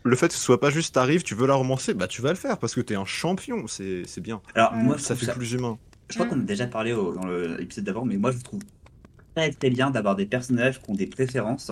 Le 0.07 0.17
fait 0.17 0.29
que 0.29 0.35
ce 0.35 0.41
soit 0.41 0.61
pas 0.61 0.69
juste 0.71 0.95
t'arrives, 0.95 1.23
tu 1.23 1.35
veux 1.35 1.47
la 1.47 1.55
romancer, 1.55 1.95
bah 1.95 2.07
tu 2.07 2.21
vas 2.21 2.29
le 2.29 2.35
faire, 2.37 2.59
parce 2.59 2.75
que 2.75 2.83
t'es 2.83 2.95
un 2.95 3.07
champion, 3.07 3.67
c'est 3.67 4.03
c'est 4.07 4.21
bien. 4.21 4.43
Alors, 4.55 4.75
moi, 4.75 4.97
je 4.99 5.03
Ça 5.03 5.15
trouve 5.15 5.21
fait 5.21 5.27
ça. 5.27 5.33
plus 5.35 5.53
humain. 5.53 5.79
Je 6.11 6.15
crois 6.17 6.27
Mm. 6.27 6.31
qu'on 6.31 6.41
a 6.41 6.43
déjà 6.45 6.67
parlé 6.67 6.93
au- 6.93 7.15
dans 7.15 7.25
l'épisode 7.27 7.85
d'avant, 7.85 8.05
mais 8.05 8.19
moi, 8.19 8.31
je 8.31 8.39
trouve 8.39 8.61
très 9.35 9.51
très 9.53 9.71
bien 9.71 9.91
d'avoir 9.91 10.15
des 10.15 10.27
personnages 10.27 10.81
qui 10.83 10.91
ont 10.91 10.95
des 10.95 11.07
préférences 11.07 11.71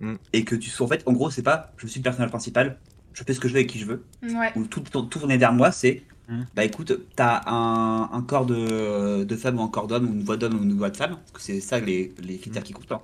Mm. 0.00 0.14
et 0.32 0.44
que 0.44 0.54
tu 0.54 0.70
sois. 0.70 0.86
En 0.86 0.88
fait, 0.88 1.02
en 1.06 1.12
gros, 1.12 1.30
c'est 1.30 1.42
pas 1.42 1.72
je 1.76 1.88
suis 1.88 1.98
le 1.98 2.04
personnage 2.04 2.30
principal, 2.30 2.78
je 3.12 3.24
fais 3.24 3.34
ce 3.34 3.40
que 3.40 3.48
je 3.48 3.54
veux 3.54 3.58
avec 3.60 3.70
qui 3.70 3.80
je 3.80 3.86
veux, 3.86 4.04
Ouais. 4.22 4.52
ou 4.54 4.64
tout, 4.64 4.80
tout, 4.80 5.02
tout 5.02 5.18
tourner 5.18 5.36
vers 5.36 5.52
moi, 5.52 5.72
c'est 5.72 6.04
Mm. 6.28 6.42
bah 6.54 6.64
écoute, 6.64 6.92
t'as 7.16 7.42
un, 7.46 8.10
un 8.12 8.22
corps 8.22 8.46
de, 8.46 9.24
de 9.24 9.36
femme 9.36 9.58
ou 9.58 9.62
un 9.62 9.68
corps 9.68 9.86
d'homme, 9.88 10.08
ou 10.08 10.12
une 10.12 10.22
voix 10.24 10.36
d'homme 10.36 10.58
ou 10.58 10.62
une 10.62 10.74
voix 10.76 10.90
de 10.90 10.96
femme, 10.96 11.16
parce 11.16 11.32
que 11.32 11.40
c'est 11.40 11.60
ça 11.60 11.78
les, 11.80 12.12
les 12.22 12.38
critères 12.38 12.62
qui 12.64 12.72
comptent. 12.72 12.90
hein. 12.92 13.00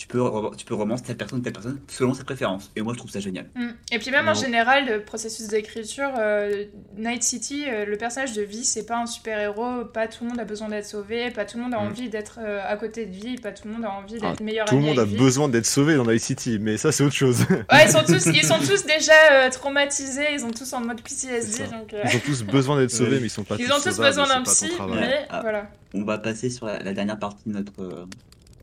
Tu 0.00 0.06
peux, 0.06 0.22
tu 0.56 0.64
peux 0.64 0.72
romancer 0.74 1.02
telle 1.04 1.18
personne, 1.18 1.42
telle 1.42 1.52
personne, 1.52 1.78
selon 1.86 2.14
ses 2.14 2.24
préférences. 2.24 2.70
Et 2.74 2.80
moi, 2.80 2.94
je 2.94 2.98
trouve 3.00 3.10
ça 3.10 3.20
génial. 3.20 3.50
Mm. 3.54 3.68
Et 3.92 3.98
puis 3.98 4.10
même 4.10 4.26
en 4.28 4.32
général, 4.34 4.86
le 4.88 5.02
processus 5.02 5.48
d'écriture, 5.48 6.08
euh, 6.18 6.64
Night 6.96 7.22
City, 7.22 7.64
euh, 7.68 7.84
le 7.84 7.98
personnage 7.98 8.32
de 8.32 8.40
vie, 8.40 8.64
c'est 8.64 8.86
pas 8.86 8.96
un 8.96 9.04
super-héros, 9.04 9.84
pas 9.92 10.08
tout 10.08 10.24
le 10.24 10.30
monde 10.30 10.40
a 10.40 10.46
besoin 10.46 10.68
d'être 10.70 10.86
sauvé, 10.86 11.30
pas 11.30 11.44
tout 11.44 11.58
le 11.58 11.64
monde 11.64 11.74
a 11.74 11.80
Mm. 11.80 11.86
envie 11.88 12.08
d'être 12.08 12.38
euh, 12.40 12.62
à 12.66 12.76
côté 12.78 13.04
de 13.04 13.14
vie, 13.14 13.36
pas 13.36 13.52
tout 13.52 13.68
le 13.68 13.74
monde 13.74 13.84
a 13.84 13.90
envie 13.90 14.14
d'être 14.14 14.38
Ah, 14.40 14.42
meilleur 14.42 14.64
Tout 14.64 14.76
le 14.76 14.80
monde 14.80 14.98
a 14.98 15.04
vie. 15.04 15.18
besoin 15.18 15.50
d'être 15.50 15.66
sauvé 15.66 15.96
dans 15.96 16.06
Night 16.06 16.22
City, 16.22 16.56
mais 16.58 16.78
ça 16.78 16.92
c'est 16.92 17.04
autre 17.04 17.14
chose. 17.14 17.44
Ouais, 17.50 17.84
ils 17.84 17.90
sont 17.90 18.02
tous, 18.02 18.24
ils 18.24 18.42
sont 18.46 18.58
tous 18.66 18.86
déjà 18.86 19.12
euh, 19.32 19.50
traumatisés, 19.50 20.28
ils 20.32 20.40
sont 20.40 20.50
tous 20.50 20.72
en 20.72 20.80
mode 20.80 21.02
PTSD, 21.02 21.64
donc... 21.64 21.92
euh, 21.92 22.00
Ils 22.10 22.16
ont 22.16 22.20
tous 22.24 22.42
besoin 22.44 22.78
d'être 22.80 22.90
sauvés, 22.90 23.16
Oui. 23.16 23.18
mais 23.20 23.26
ils 23.26 23.30
sont 23.30 23.44
pas 23.44 23.56
Ils 23.58 23.66
tous 23.66 23.72
ont 23.72 23.76
tous 23.76 23.90
sauvables, 23.90 24.16
besoin 24.16 24.28
d'un 24.28 24.42
psy, 24.44 24.70
mais 24.94 25.26
Ah. 25.28 25.40
voilà. 25.42 25.70
On 25.92 26.04
va 26.04 26.16
passer 26.16 26.48
sur 26.48 26.64
la, 26.64 26.78
la 26.82 26.94
dernière 26.94 27.18
partie 27.18 27.42
de 27.46 27.52
notre, 27.52 27.82
euh, 27.82 28.06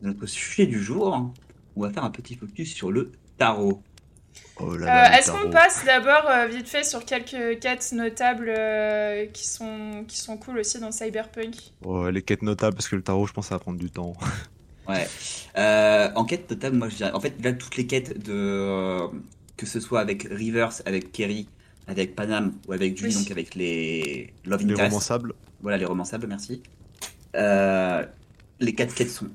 notre 0.02 0.26
sujet 0.26 0.66
du 0.66 0.82
jour. 0.82 1.32
On 1.76 1.82
va 1.82 1.90
faire 1.90 2.04
un 2.04 2.10
petit 2.10 2.34
focus 2.36 2.74
sur 2.74 2.90
le 2.90 3.12
tarot. 3.38 3.82
Oh 4.60 4.72
Euh, 4.74 4.86
Est-ce 4.86 5.30
qu'on 5.30 5.38
tarot. 5.38 5.50
passe 5.50 5.84
d'abord 5.84 6.24
euh, 6.28 6.46
vite 6.46 6.68
fait 6.68 6.84
sur 6.84 7.04
quelques 7.04 7.60
quêtes 7.60 7.92
notables 7.92 8.48
euh, 8.56 9.26
qui, 9.32 9.46
sont, 9.46 10.04
qui 10.06 10.18
sont 10.18 10.36
cool 10.36 10.58
aussi 10.58 10.78
dans 10.80 10.90
Cyberpunk? 10.92 11.54
Oh, 11.84 12.08
les 12.10 12.22
quêtes 12.22 12.42
notables, 12.42 12.74
parce 12.76 12.88
que 12.88 12.96
le 12.96 13.02
tarot, 13.02 13.26
je 13.26 13.32
pense, 13.32 13.46
ça 13.48 13.54
va 13.56 13.58
prendre 13.60 13.78
du 13.78 13.90
temps. 13.90 14.14
Ouais. 14.88 15.06
Euh, 15.58 16.08
en 16.14 16.24
quête 16.24 16.46
totale, 16.46 16.72
moi 16.72 16.88
je 16.88 16.96
dirais. 16.96 17.10
En 17.12 17.20
fait, 17.20 17.34
là, 17.44 17.52
toutes 17.52 17.76
les 17.76 17.86
quêtes 17.86 18.24
de. 18.24 18.32
euh, 18.32 19.06
que 19.58 19.66
ce 19.66 19.80
soit 19.80 20.00
avec 20.00 20.22
Rivers, 20.30 20.72
avec 20.86 21.12
Kerry, 21.12 21.46
avec 21.86 22.16
Panam 22.16 22.54
ou 22.66 22.72
avec 22.72 22.96
Julie, 22.96 23.14
Oui. 23.14 23.22
donc 23.22 23.30
avec 23.30 23.54
les 23.54 24.32
Love 24.46 24.64
Les 24.64 24.72
romançables. 24.74 25.34
Voilà, 25.60 25.76
les 25.76 25.84
romançables, 25.84 26.26
merci. 26.26 26.62
Euh, 27.36 28.02
les 28.60 28.74
quatre 28.74 28.94
quêtes 28.94 29.10
sont 29.10 29.26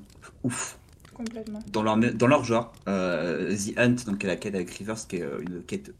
ouf. 0.44 0.78
complètement. 1.14 1.58
Dans 1.72 1.82
leur, 1.82 1.96
dans 1.96 2.26
leur 2.26 2.44
genre, 2.44 2.72
euh, 2.88 3.54
The 3.56 3.78
Hunt, 3.78 3.96
donc 4.06 4.22
la 4.22 4.36
quête 4.36 4.54
avec 4.54 4.70
Rivers, 4.70 5.06
qui 5.08 5.16
est 5.16 5.22
euh, 5.22 5.40
une 5.40 5.62
quête 5.64 5.92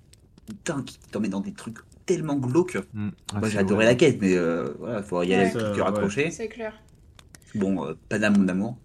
dingue 0.65 0.85
qui 0.85 0.99
t'emmène 1.11 1.31
dans 1.31 1.41
des 1.41 1.53
trucs 1.53 1.79
tellement 2.07 2.37
glauques. 2.37 2.77
Mm. 2.93 3.09
Ah, 3.35 3.39
Moi 3.41 3.49
j'ai 3.49 3.59
adoré 3.59 3.85
vrai. 3.85 3.93
la 3.93 3.95
quête, 3.97 4.19
mais 4.21 4.35
euh, 4.37 4.75
voilà, 4.79 5.03
faut 5.03 5.23
y 5.23 5.33
aller 5.35 5.45
avec 5.51 5.55
le 5.55 5.75
cœur 5.75 5.89
accroché. 5.89 6.31
C'est 6.31 6.49
clair. 6.49 6.75
Bon, 7.55 7.87
euh, 7.87 7.95
Panam, 8.09 8.37
mon 8.37 8.49
amour. 8.49 8.77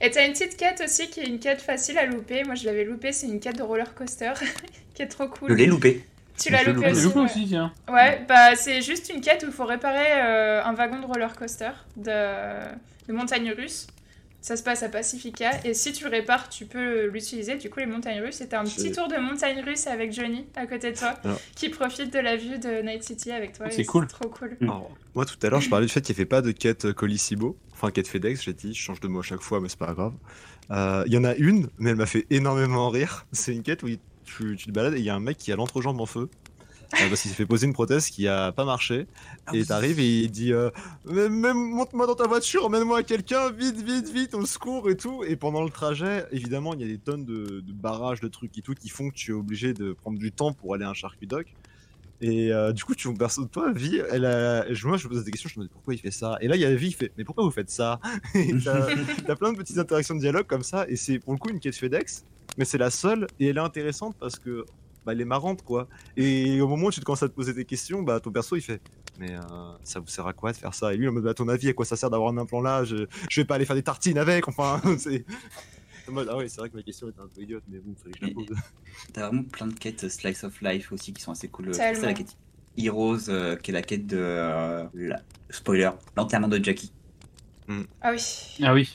Et 0.00 0.10
t'as 0.10 0.26
une 0.26 0.32
petite 0.32 0.56
quête 0.56 0.82
aussi 0.84 1.08
qui 1.08 1.20
est 1.20 1.26
une 1.26 1.38
quête 1.38 1.60
facile 1.62 1.96
à 1.98 2.06
louper. 2.06 2.44
Moi 2.44 2.54
je 2.54 2.66
l'avais 2.66 2.84
loupée, 2.84 3.12
c'est 3.12 3.26
une 3.26 3.40
quête 3.40 3.56
de 3.56 3.62
roller 3.62 3.94
coaster 3.94 4.32
qui 4.94 5.02
est 5.02 5.08
trop 5.08 5.24
Je 5.48 5.54
cool. 5.54 5.54
l'ai 5.54 5.66
loupé. 5.66 6.04
Tu 6.38 6.50
l'as 6.50 6.64
Je 6.64 6.70
loupée 6.70 6.90
loupé 6.90 6.92
aussi, 6.92 7.06
ouais. 7.18 7.24
aussi, 7.24 7.46
tiens. 7.48 7.72
Ouais, 7.88 8.24
bah 8.28 8.54
c'est 8.56 8.82
juste 8.82 9.10
une 9.14 9.20
quête 9.20 9.42
où 9.44 9.46
il 9.46 9.52
faut 9.52 9.64
réparer 9.64 10.12
euh, 10.22 10.62
un 10.64 10.74
wagon 10.74 11.00
de 11.00 11.06
roller 11.06 11.34
coaster 11.36 11.70
de, 11.96 12.10
de 13.08 13.12
montagne 13.12 13.52
russe. 13.52 13.86
Ça 14.40 14.56
se 14.56 14.64
passe 14.64 14.82
à 14.82 14.88
Pacifica 14.88 15.50
et 15.64 15.72
si 15.72 15.92
tu 15.92 16.02
le 16.02 16.10
répares, 16.10 16.48
tu 16.48 16.66
peux 16.66 17.06
l'utiliser. 17.06 17.56
Du 17.58 17.70
coup, 17.70 17.78
les 17.78 17.86
montagnes 17.86 18.20
russes, 18.20 18.38
c'était 18.38 18.56
un 18.56 18.64
petit 18.64 18.90
tour 18.90 19.06
de 19.06 19.16
montagne 19.16 19.62
russe 19.64 19.86
avec 19.86 20.12
Johnny 20.12 20.46
à 20.56 20.66
côté 20.66 20.90
de 20.90 20.98
toi 20.98 21.14
Alors. 21.22 21.40
qui 21.54 21.68
profite 21.68 22.12
de 22.12 22.18
la 22.18 22.36
vue 22.36 22.58
de 22.58 22.82
Night 22.82 23.04
City 23.04 23.30
avec 23.30 23.52
toi. 23.52 23.70
C'est 23.70 23.84
cool. 23.84 24.08
trop 24.08 24.28
cool. 24.28 24.56
Alors, 24.60 24.90
moi 25.14 25.24
tout 25.26 25.36
à 25.44 25.48
l'heure 25.48 25.60
je 25.60 25.70
parlais 25.70 25.86
du 25.86 25.92
fait 25.92 26.00
qu'il 26.00 26.16
n'y 26.16 26.18
avait 26.22 26.26
pas 26.28 26.42
de 26.42 26.50
quête 26.50 26.92
Colissimo, 26.92 27.56
enfin 27.72 27.92
quête 27.92 28.08
FedEx, 28.08 28.42
j'ai 28.42 28.52
dit, 28.52 28.74
je 28.74 28.80
change 28.82 28.98
de 28.98 29.06
mot 29.06 29.20
à 29.20 29.22
chaque 29.22 29.42
fois 29.42 29.60
mais 29.60 29.68
c'est 29.68 29.78
pas 29.78 29.92
grave. 29.94 30.14
Euh, 30.72 31.04
Il 31.06 31.12
y 31.12 31.18
en 31.18 31.24
a 31.24 31.36
une, 31.36 31.68
mais 31.78 31.90
elle 31.90 31.96
m'a 31.96 32.06
fait 32.06 32.26
énormément 32.30 32.88
rire. 32.88 33.26
C'est 33.30 33.52
une 33.54 33.62
quête 33.62 33.84
où 33.84 33.88
tu, 34.24 34.56
tu 34.56 34.66
te 34.66 34.70
balades 34.72 34.94
et 34.94 34.98
il 34.98 35.04
y 35.04 35.10
a 35.10 35.14
un 35.14 35.20
mec 35.20 35.36
qui 35.38 35.52
a 35.52 35.56
l'entrejambe 35.56 36.00
en 36.00 36.06
feu. 36.06 36.28
Parce 36.92 37.22
qu'il 37.22 37.30
s'est 37.30 37.36
fait 37.36 37.46
poser 37.46 37.66
une 37.66 37.72
prothèse 37.72 38.08
qui 38.08 38.28
a 38.28 38.52
pas 38.52 38.64
marché. 38.64 39.06
Ah 39.46 39.56
et 39.56 39.64
t'arrives 39.64 39.98
et 39.98 40.20
il 40.20 40.30
dit 40.30 40.52
euh, 40.52 40.70
monte-moi 41.04 42.06
dans 42.06 42.14
ta 42.14 42.26
voiture, 42.26 42.66
emmène-moi 42.66 42.98
à 42.98 43.02
quelqu'un, 43.02 43.50
vite, 43.50 43.80
vite, 43.80 44.08
vite, 44.08 44.34
au 44.34 44.46
secours 44.46 44.90
et 44.90 44.96
tout. 44.96 45.24
Et 45.24 45.36
pendant 45.36 45.64
le 45.64 45.70
trajet, 45.70 46.26
évidemment, 46.32 46.74
il 46.74 46.80
y 46.80 46.84
a 46.84 46.88
des 46.88 46.98
tonnes 46.98 47.24
de, 47.24 47.60
de 47.60 47.72
barrages, 47.72 48.20
de 48.20 48.28
trucs 48.28 48.56
et 48.58 48.62
tout 48.62 48.74
qui 48.74 48.88
font 48.88 49.10
que 49.10 49.14
tu 49.14 49.32
es 49.32 49.34
obligé 49.34 49.72
de 49.72 49.92
prendre 49.92 50.18
du 50.18 50.32
temps 50.32 50.52
pour 50.52 50.74
aller 50.74 50.84
à 50.84 50.90
un 50.90 50.94
charcuterie. 50.94 51.46
Et 52.22 52.52
euh, 52.52 52.72
du 52.72 52.84
coup, 52.84 52.94
tu 52.94 53.12
personne 53.14 53.48
toi, 53.48 53.72
Vie, 53.72 54.00
elle 54.10 54.24
a, 54.24 54.64
moi, 54.84 54.96
je 54.96 55.08
me 55.08 55.08
posais 55.08 55.24
des 55.24 55.32
questions, 55.32 55.50
je 55.52 55.58
me 55.58 55.64
disais 55.64 55.72
pourquoi 55.72 55.92
il 55.92 55.98
fait 55.98 56.12
ça. 56.12 56.38
Et 56.40 56.46
là, 56.46 56.54
il 56.54 56.62
y 56.62 56.64
a 56.64 56.72
Vie 56.72 56.90
qui 56.90 56.94
fait, 56.94 57.12
mais 57.18 57.24
pourquoi 57.24 57.42
vous 57.42 57.50
faites 57.50 57.68
ça? 57.68 57.98
T'as 59.26 59.34
plein 59.34 59.52
de 59.52 59.58
petites 59.58 59.78
interactions 59.78 60.14
de 60.14 60.20
dialogue 60.20 60.46
comme 60.46 60.62
ça, 60.62 60.86
et 60.88 60.94
c'est 60.94 61.18
pour 61.18 61.32
le 61.32 61.40
coup 61.40 61.50
une 61.50 61.58
quête 61.58 61.74
FedEx, 61.74 62.24
mais 62.58 62.64
c'est 62.64 62.78
la 62.78 62.90
seule, 62.90 63.26
et 63.40 63.48
elle 63.48 63.56
est 63.56 63.60
intéressante 63.60 64.14
parce 64.20 64.38
que 64.38 64.64
bah, 65.04 65.12
elle 65.12 65.20
est 65.20 65.24
marrante, 65.26 65.62
quoi. 65.62 65.88
Et 66.16 66.60
au 66.60 66.68
moment 66.68 66.86
où 66.86 66.90
tu 66.90 67.00
te 67.00 67.04
commences 67.04 67.22
à 67.22 67.28
te 67.28 67.34
poser 67.34 67.52
des 67.54 67.64
questions, 67.64 68.02
bah 68.02 68.20
ton 68.20 68.30
perso 68.30 68.56
il 68.56 68.60
fait, 68.62 68.80
mais 69.18 69.34
euh, 69.34 69.40
ça 69.84 70.00
vous 70.00 70.06
sert 70.06 70.26
à 70.26 70.32
quoi 70.32 70.52
de 70.52 70.56
faire 70.56 70.74
ça? 70.74 70.94
Et 70.94 70.96
lui, 70.96 71.08
en 71.08 71.12
mode, 71.12 71.26
à 71.26 71.34
ton 71.34 71.48
avis, 71.48 71.68
à 71.68 71.72
quoi 71.72 71.84
ça 71.84 71.96
sert 71.96 72.10
d'avoir 72.10 72.30
un 72.32 72.38
implant 72.38 72.60
là? 72.60 72.84
Je, 72.84 73.06
je 73.30 73.40
vais 73.40 73.44
pas 73.44 73.56
aller 73.56 73.64
faire 73.64 73.76
des 73.76 73.82
tartines 73.82 74.18
avec, 74.18 74.48
enfin, 74.48 74.80
c'est. 74.98 75.24
En 76.08 76.12
mode, 76.12 76.28
ah 76.30 76.36
ouais, 76.36 76.48
c'est 76.48 76.60
vrai 76.60 76.68
que 76.70 76.76
ma 76.76 76.82
question 76.82 77.08
était 77.08 77.20
un 77.20 77.28
peu 77.32 77.42
idiote, 77.42 77.62
mais 77.68 77.78
bon, 77.78 77.94
fallait 77.94 78.12
que 78.12 78.18
je 78.20 78.26
la 78.26 78.34
pose. 78.34 78.46
T'as 79.12 79.28
vraiment 79.28 79.44
plein 79.44 79.66
de 79.68 79.74
quêtes 79.74 80.04
euh, 80.04 80.08
Slice 80.08 80.42
of 80.44 80.60
Life 80.60 80.90
aussi 80.92 81.12
qui 81.12 81.22
sont 81.22 81.30
assez 81.32 81.48
cool. 81.48 81.70
Tellement. 81.70 82.00
C'est 82.00 82.06
la 82.06 82.14
quête 82.14 82.36
Heroes, 82.76 83.28
euh, 83.28 83.54
qui 83.56 83.70
est 83.70 83.74
la 83.74 83.82
quête 83.82 84.06
de. 84.06 84.16
euh, 84.18 84.84
la- 84.94 85.20
Spoiler, 85.50 85.90
l'enterrement 86.16 86.48
de 86.48 86.62
Jackie, 86.64 86.92
Ah 88.00 88.10
oui. 88.12 88.56
Ah 88.62 88.72
oui. 88.74 88.88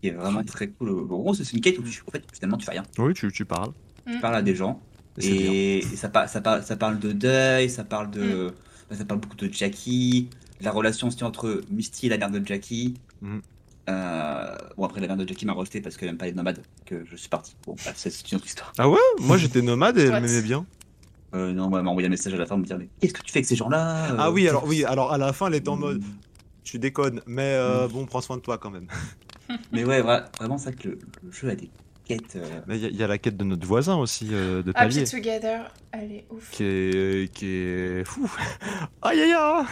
qui 0.00 0.08
est 0.08 0.10
vraiment 0.10 0.42
très 0.42 0.68
cool. 0.68 0.90
En 0.90 1.02
gros, 1.04 1.32
c'est 1.34 1.50
une 1.52 1.60
quête 1.60 1.78
où 1.78 1.82
tu, 1.82 2.02
en 2.06 2.10
fait, 2.10 2.24
finalement, 2.34 2.58
tu 2.58 2.66
fais 2.66 2.72
rien. 2.72 2.82
Oui, 2.98 3.14
tu, 3.14 3.30
tu 3.32 3.44
parles. 3.44 3.72
Tu 4.06 4.18
parles 4.20 4.36
à 4.36 4.42
des 4.42 4.54
gens, 4.54 4.80
Et 5.18 5.82
ça, 5.94 6.08
par- 6.08 6.28
ça, 6.28 6.40
par- 6.40 6.62
ça 6.62 6.76
parle 6.76 6.98
de 6.98 7.12
deuil, 7.12 7.68
ça 7.70 7.84
parle 7.84 8.08
Mm. 8.08 8.10
de. 8.12 8.54
bah, 8.90 8.96
ça 8.96 9.04
parle 9.04 9.20
beaucoup 9.20 9.36
de 9.36 9.52
Jackie, 9.52 10.28
la 10.60 10.70
relation 10.70 11.08
aussi 11.08 11.24
entre 11.24 11.60
Misty 11.70 12.06
et 12.06 12.08
la 12.10 12.18
mère 12.18 12.30
de 12.30 12.40
Jackie. 12.46 12.94
Mhm. 13.20 13.40
Euh, 13.88 14.56
bon, 14.76 14.84
après, 14.84 15.00
la 15.00 15.06
mère 15.08 15.16
de 15.16 15.26
Jackie 15.26 15.46
m'a 15.46 15.52
rejeté 15.52 15.80
parce 15.80 15.96
qu'elle 15.96 16.08
aime 16.08 16.16
pas 16.18 16.26
les 16.26 16.32
nomades, 16.32 16.60
que 16.84 17.04
je 17.04 17.16
suis 17.16 17.28
parti. 17.28 17.54
Bon, 17.66 17.74
bah, 17.84 17.92
c'est 17.94 18.30
une 18.30 18.36
autre 18.36 18.46
histoire. 18.46 18.72
Ah 18.78 18.88
ouais? 18.88 18.98
Moi 19.20 19.36
j'étais 19.38 19.62
nomade 19.62 19.98
et 19.98 20.02
elle 20.04 20.20
m'aimait 20.22 20.42
bien. 20.42 20.66
Euh, 21.34 21.52
non, 21.52 21.64
elle 21.76 21.82
m'a 21.84 21.90
envoyé 21.90 22.06
un 22.06 22.10
message 22.10 22.32
à 22.34 22.36
la 22.36 22.46
fin 22.46 22.50
pour 22.54 22.58
me 22.58 22.64
dire 22.64 22.78
Mais 22.78 22.88
qu'est-ce 23.00 23.12
que 23.12 23.22
tu 23.22 23.32
fais 23.32 23.38
avec 23.40 23.46
ces 23.46 23.56
gens-là 23.56 24.14
Ah 24.18 24.28
Euh, 24.28 24.32
oui, 24.32 24.48
alors 24.48 24.64
oui, 24.66 24.84
alors 24.84 25.12
à 25.12 25.18
la 25.18 25.32
fin 25.32 25.48
elle 25.48 25.54
était 25.56 25.68
en 25.68 25.76
Mm. 25.76 25.80
mode, 25.80 26.02
tu 26.64 26.78
déconnes, 26.78 27.20
mais 27.26 27.42
euh, 27.54 27.88
bon, 27.88 28.06
prends 28.06 28.20
soin 28.20 28.36
de 28.36 28.42
toi 28.42 28.58
quand 28.58 28.70
même. 28.70 28.86
Mais 29.72 29.84
ouais, 29.84 30.02
vra- 30.02 30.24
vraiment, 30.38 30.58
ça 30.58 30.72
que 30.72 30.88
le, 30.88 30.98
le 31.22 31.30
jeu 31.32 31.48
a 31.50 31.54
des 31.54 31.70
quêtes. 32.06 32.36
euh, 32.36 32.60
Mais 32.66 32.76
il 32.76 32.82
y, 32.82 32.86
a- 32.86 32.88
il 32.88 32.96
y 32.96 33.02
a 33.02 33.06
la 33.06 33.18
quête 33.18 33.36
de 33.36 33.44
notre 33.44 33.66
voisin 33.66 33.96
aussi, 33.96 34.28
euh, 34.32 34.62
de 34.62 34.70
Happy 34.74 34.94
palier. 34.94 35.04
Together, 35.04 35.70
elle 35.92 36.12
est 36.12 36.24
ouf. 36.30 36.50
qui 36.50 36.64
est, 36.64 37.32
qui 37.34 37.46
est 37.46 38.04
fou. 38.04 38.30
Aïe 39.02 39.20
aïe 39.20 39.32
aïe 39.34 39.64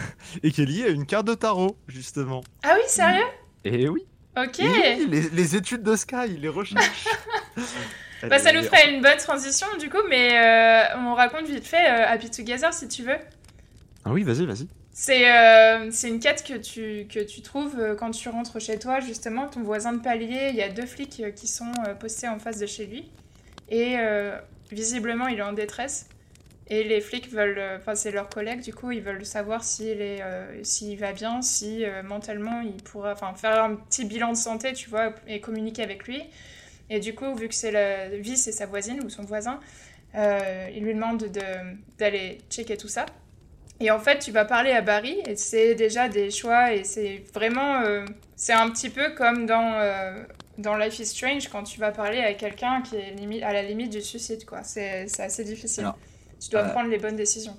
Et 0.43 0.51
qui 0.51 0.61
est 0.61 0.65
lié 0.65 0.83
à 0.85 0.89
une 0.89 1.05
carte 1.05 1.25
de 1.27 1.33
tarot, 1.33 1.77
justement. 1.87 2.43
Ah 2.63 2.73
oui, 2.75 2.83
sérieux? 2.87 3.23
Et 3.63 3.87
oui, 3.89 4.05
Ok. 4.37 4.59
et 4.59 4.95
oui, 4.99 5.07
les, 5.09 5.29
les 5.29 5.55
études 5.55 5.81
de 5.83 5.95
Sky, 5.95 6.37
les 6.39 6.49
recherches. 6.49 7.07
Bah, 8.27 8.39
ça 8.39 8.51
nous 8.53 8.63
ferait 8.63 8.91
une 8.95 9.01
bonne 9.03 9.17
transition 9.17 9.67
du 9.79 9.87
coup, 9.89 9.99
mais 10.09 10.29
euh, 10.33 10.97
on 10.97 11.13
raconte 11.13 11.45
vite 11.47 11.65
fait 11.67 11.85
euh, 11.87 12.07
Happy 12.07 12.31
Together 12.31 12.73
si 12.73 12.87
tu 12.87 13.03
veux. 13.03 13.17
Ah 14.03 14.11
oui, 14.11 14.23
vas-y, 14.23 14.45
vas-y. 14.47 14.67
C'est 14.97 15.29
euh, 15.29 15.91
c'est 15.91 16.07
une 16.07 16.21
quête 16.21 16.41
que 16.47 16.53
tu, 16.53 17.05
que 17.13 17.19
tu 17.19 17.41
trouves 17.41 17.77
euh, 17.77 17.95
quand 17.95 18.11
tu 18.11 18.29
rentres 18.29 18.61
chez 18.61 18.79
toi, 18.79 19.01
justement. 19.01 19.47
Ton 19.49 19.61
voisin 19.61 19.91
de 19.91 19.99
palier, 20.01 20.47
il 20.51 20.55
y 20.55 20.61
a 20.61 20.69
deux 20.69 20.85
flics 20.85 21.19
euh, 21.19 21.31
qui 21.31 21.47
sont 21.47 21.71
postés 21.99 22.29
en 22.29 22.39
face 22.39 22.59
de 22.59 22.65
chez 22.65 22.85
lui. 22.85 23.11
Et 23.69 23.97
visiblement, 24.71 25.27
il 25.27 25.39
est 25.39 25.43
en 25.43 25.53
détresse. 25.53 26.07
Et 26.67 26.83
les 26.83 27.01
flics 27.01 27.29
veulent, 27.31 27.61
enfin 27.77 27.95
c'est 27.95 28.11
leurs 28.11 28.29
collègues, 28.29 28.61
du 28.61 28.73
coup, 28.73 28.91
ils 28.91 29.01
veulent 29.01 29.25
savoir 29.25 29.63
s'il 29.63 30.97
va 30.99 31.13
bien, 31.13 31.41
si 31.41 31.83
mentalement 32.05 32.61
il 32.61 32.81
pourra, 32.83 33.13
enfin 33.13 33.33
faire 33.35 33.63
un 33.63 33.75
petit 33.75 34.05
bilan 34.05 34.31
de 34.33 34.37
santé, 34.37 34.73
tu 34.73 34.89
vois, 34.89 35.15
et 35.27 35.41
communiquer 35.41 35.83
avec 35.83 36.07
lui. 36.07 36.21
Et 36.89 36.99
du 36.99 37.15
coup, 37.15 37.35
vu 37.35 37.49
que 37.49 37.55
c'est 37.55 37.71
la 37.71 38.09
vie, 38.09 38.37
c'est 38.37 38.51
sa 38.53 38.67
voisine 38.67 39.01
ou 39.05 39.09
son 39.09 39.23
voisin, 39.23 39.59
euh, 40.15 40.69
il 40.75 40.83
lui 40.83 40.93
demande 40.95 41.19
de- 41.25 41.77
d'aller 41.99 42.39
checker 42.49 42.77
tout 42.77 42.87
ça. 42.89 43.05
Et 43.81 43.91
en 43.91 43.99
fait, 43.99 44.19
tu 44.19 44.31
vas 44.31 44.45
parler 44.45 44.71
à 44.71 44.81
Barry, 44.81 45.17
et 45.27 45.35
c'est 45.35 45.75
déjà 45.75 46.07
des 46.07 46.31
choix, 46.31 46.73
et 46.73 46.83
c'est 46.83 47.23
vraiment. 47.33 47.81
euh, 47.81 48.05
c'est 48.35 48.53
un 48.53 48.69
petit 48.69 48.89
peu 48.89 49.13
comme 49.15 49.45
dans, 49.45 49.73
euh, 49.73 50.23
dans 50.57 50.75
Life 50.77 50.99
is 50.99 51.05
Strange, 51.05 51.49
quand 51.49 51.63
tu 51.63 51.79
vas 51.79 51.91
parler 51.91 52.19
à 52.19 52.33
quelqu'un 52.33 52.81
qui 52.81 52.95
est 52.95 53.13
limi- 53.15 53.43
à 53.43 53.51
la 53.53 53.63
limite 53.63 53.91
du 53.91 54.01
suicide, 54.01 54.45
quoi. 54.45 54.63
C'est 54.63 55.07
assez 55.19 55.43
difficile. 55.43 55.83
Alors, 55.83 55.97
tu 56.39 56.49
dois 56.49 56.61
euh, 56.61 56.69
prendre 56.69 56.89
les 56.89 56.97
bonnes 56.97 57.15
décisions. 57.17 57.55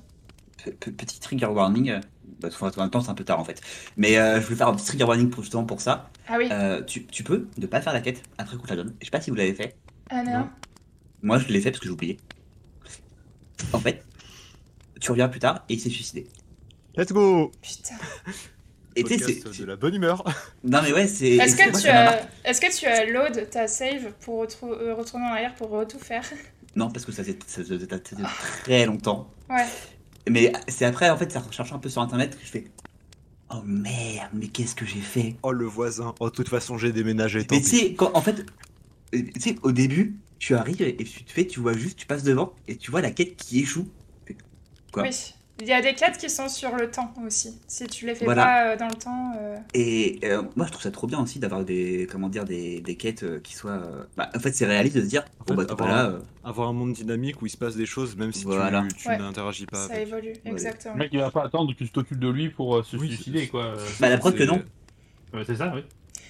Pe- 0.65 0.71
pe- 0.71 0.91
Petit 0.91 1.21
trigger 1.21 1.47
warning. 1.47 2.01
Parce 2.41 2.57
qu'en 2.57 2.71
même 2.77 2.91
temps, 2.91 3.01
c'est 3.01 3.11
un 3.11 3.15
peu 3.15 3.25
tard 3.25 3.41
en 3.41 3.45
fait. 3.45 3.61
Mais 3.97 4.15
je 4.15 4.41
voulais 4.41 4.57
faire 4.57 4.69
un 4.69 4.75
petit 4.75 4.85
trigger 4.87 5.05
warning 5.05 5.31
pour, 5.31 5.43
justement 5.43 5.65
pour 5.65 5.81
ça. 5.81 6.11
Ah 6.29 6.37
oui, 6.39 6.49
tu, 6.87 7.07
tu 7.07 7.23
peux 7.25 7.47
ne 7.57 7.67
pas 7.67 7.81
faire 7.81 7.93
la 7.93 8.01
quête 8.01 8.23
après 8.37 8.57
te 8.57 8.69
la 8.69 8.77
donne. 8.77 8.95
Je 9.01 9.05
sais 9.07 9.11
pas 9.11 9.21
si 9.21 9.31
vous 9.31 9.37
l'avez 9.37 9.55
fait. 9.55 9.77
ah 10.11 10.23
non. 10.23 10.33
non. 10.33 10.49
Moi, 11.23 11.39
je 11.39 11.49
l'ai 11.49 11.61
fait 11.61 11.71
parce 11.71 11.81
que 11.81 11.87
j'ai 11.87 11.93
oublié. 11.93 12.19
En 13.73 13.81
fait, 13.81 14.05
tu 15.01 15.11
reviens 15.11 15.29
plus 15.29 15.41
tard 15.41 15.65
et 15.69 15.75
il 15.75 15.81
s'est 15.81 15.91
suicidé. 15.91 16.27
Let's 16.97 17.13
go 17.13 17.53
Putain. 17.63 17.97
Et 18.97 19.05
tu 19.05 19.17
de 19.19 19.65
la 19.67 19.77
bonne 19.77 19.95
humeur. 19.95 20.25
Non, 20.65 20.81
mais 20.83 20.93
ouais, 20.93 21.07
c'est. 21.07 21.37
Est-ce 21.37 21.55
que, 21.55 21.81
tu 21.81 21.89
as... 21.89 22.05
marqué. 22.05 22.25
Est 22.45 22.61
que 22.61 22.79
tu 22.79 22.87
as 22.87 23.05
load 23.05 23.51
ta 23.51 23.69
save 23.69 24.13
pour 24.21 24.43
euh, 24.43 24.95
retourner 24.95 25.27
en 25.27 25.29
arrière 25.29 25.55
pour 25.55 25.87
tout 25.87 25.99
faire? 25.99 26.25
Non, 26.77 26.91
parce 26.91 27.07
que 27.07 27.13
ça 27.13 27.25
faisait 27.25 27.39
très 28.65 28.85
longtemps. 28.85 29.31
Ouais. 29.49 29.65
Mais 30.29 30.53
c'est 30.69 30.85
après, 30.85 31.09
en 31.09 31.17
fait, 31.17 31.33
ça 31.33 31.41
recherche 31.41 31.73
un 31.73 31.79
peu 31.79 31.89
sur 31.89 32.03
internet 32.03 32.37
que 32.39 32.45
je 32.45 32.51
fais. 32.51 32.67
Oh 33.49 33.63
merde, 33.65 34.29
mais 34.35 34.49
qu'est-ce 34.49 34.75
que 34.75 34.85
j'ai 34.85 35.01
fait? 35.01 35.37
Oh 35.43 35.53
le 35.53 35.65
voisin. 35.65 36.15
Oh 36.21 36.29
de 36.29 36.35
toute 36.35 36.51
façon 36.51 36.77
j'ai 36.77 36.93
déménagé. 36.93 37.47
tant 37.47 37.55
Mais 37.55 37.63
tu 37.63 37.69
sais, 37.69 37.95
quand- 37.95 38.11
en 38.13 38.21
fait, 38.21 38.45
euh, 39.15 39.23
tu 39.35 39.41
sais, 39.41 39.57
au 39.63 39.73
début, 39.73 40.17
tu 40.39 40.55
arrives 40.55 40.83
et 40.83 40.97
tu 40.97 41.25
te 41.25 41.33
fais, 41.33 41.47
tu 41.47 41.61
vois 41.61 41.73
juste, 41.73 41.99
tu 41.99 42.07
passes 42.07 42.25
devant 42.25 42.53
et 42.69 42.77
tu 42.77 42.91
vois 42.91 43.01
la 43.01 43.11
quête 43.11 43.37
qui 43.37 43.61
échoue. 43.61 43.89
Quoi 44.97 45.03
Oui. 45.05 45.33
Il 45.59 45.67
y 45.67 45.73
a 45.73 45.81
des 45.81 45.95
quêtes 45.95 46.19
qui 46.19 46.29
sont 46.29 46.51
sur 46.51 46.75
le 46.77 46.91
temps 46.91 47.15
aussi. 47.27 47.59
Si 47.67 47.87
tu 47.87 48.05
les 48.07 48.15
fais 48.15 48.27
Voilà. 48.27 48.45
pas 48.45 48.65
euh, 48.73 48.77
dans 48.77 48.89
le 48.89 48.95
temps. 48.95 49.33
euh, 49.41 49.57
Et 49.73 50.21
euh, 50.25 50.43
moi, 50.55 50.67
je 50.67 50.73
trouve 50.73 50.83
ça 50.83 50.91
trop 50.91 51.07
bien 51.07 51.19
aussi 51.23 51.39
d'avoir 51.39 51.65
des, 51.65 52.07
comment 52.13 52.29
dire, 52.29 52.45
des, 52.45 52.81
des 52.83 52.95
quêtes 52.97 53.23
euh, 53.23 53.41
qui 53.41 53.55
soient. 53.55 53.71
euh, 53.73 54.05
Bah, 54.19 54.29
en 54.35 54.39
fait, 54.39 54.53
c'est 54.53 54.67
réaliste 54.67 54.97
de 54.97 55.01
se 55.03 55.07
dire, 55.07 55.25
En 55.51 55.55
bah 55.55 55.65
avoir 55.71 55.89
là. 55.89 56.05
un- 56.05 56.11
euh, 56.13 56.19
Avoir 56.45 56.69
un 56.69 56.75
monde 56.75 56.93
dynamique 56.93 57.41
où 57.41 57.47
il 57.47 57.51
se 57.51 57.57
passe 57.57 57.75
des 57.75 57.87
choses 57.87 58.17
même 58.17 58.33
si 58.35 58.41
tu- 58.41 58.47
Voilà. 58.49 58.85
tu, 58.99 59.09
Ouais. 59.09 59.17
n'interagis 59.17 59.65
pas 59.65 59.87
ça 59.87 59.95
avec. 59.95 60.09
évolue, 60.09 60.29
Ouais. 60.45 60.51
exactement. 60.53 60.93
Le 60.95 60.99
mec, 60.99 61.09
il 61.15 61.21
va 61.21 61.31
pas 61.31 61.45
attendre 61.45 61.73
que 61.73 61.79
tu 61.85 61.89
t'occupes 61.91 62.21
de 62.21 62.29
lui 62.29 62.51
pour 62.51 62.77
euh, 62.77 62.83
se 62.83 62.97
Oui, 62.99 63.09
suicider, 63.09 63.49
quoi. 63.49 63.73
Bah, 63.99 64.11
la 64.11 64.19
preuve 64.19 64.35
que 64.35 64.45
non. 64.45 64.63
ouais, 65.33 65.43
c'est 65.47 65.57
ça, 65.57 65.73
oui. 65.75 65.85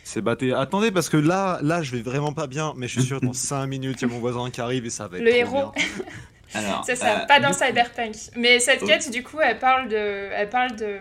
C'est 0.05 0.23
batté. 0.23 0.53
Attendez, 0.53 0.93
parce 0.93 1.09
que 1.09 1.17
là, 1.17 1.59
là, 1.63 1.83
je 1.83 1.97
vais 1.97 2.03
vraiment 2.03 2.33
pas 2.33 2.47
bien, 2.47 2.75
mais 2.77 2.87
je 2.87 3.01
suis 3.01 3.09
sûr, 3.09 3.21
dans 3.21 3.33
5 3.33 3.67
minutes, 3.67 4.03
il 4.03 4.09
y 4.09 4.11
a 4.11 4.15
mon 4.15 4.21
voisin 4.21 4.49
qui 4.51 4.61
arrive 4.61 4.87
et 4.87 4.91
ça 4.91 5.09
va 5.09 5.19
être. 5.19 5.25
Le 5.25 5.31
trop 5.45 5.57
héros. 5.59 5.73
Alors, 6.55 6.85
C'est 6.85 6.97
ça, 6.97 7.23
euh, 7.23 7.27
pas 7.27 7.41
dans 7.41 7.53
Cyberpunk. 7.53 8.15
Mais 8.37 8.61
cette 8.61 8.81
Oh. 8.83 8.87
quête, 8.87 9.11
du 9.11 9.23
coup, 9.23 9.41
elle 9.41 9.59
parle 9.59 9.89
de. 9.89 9.97
Elle 9.97 10.49
parle 10.49 10.77
de. 10.77 10.99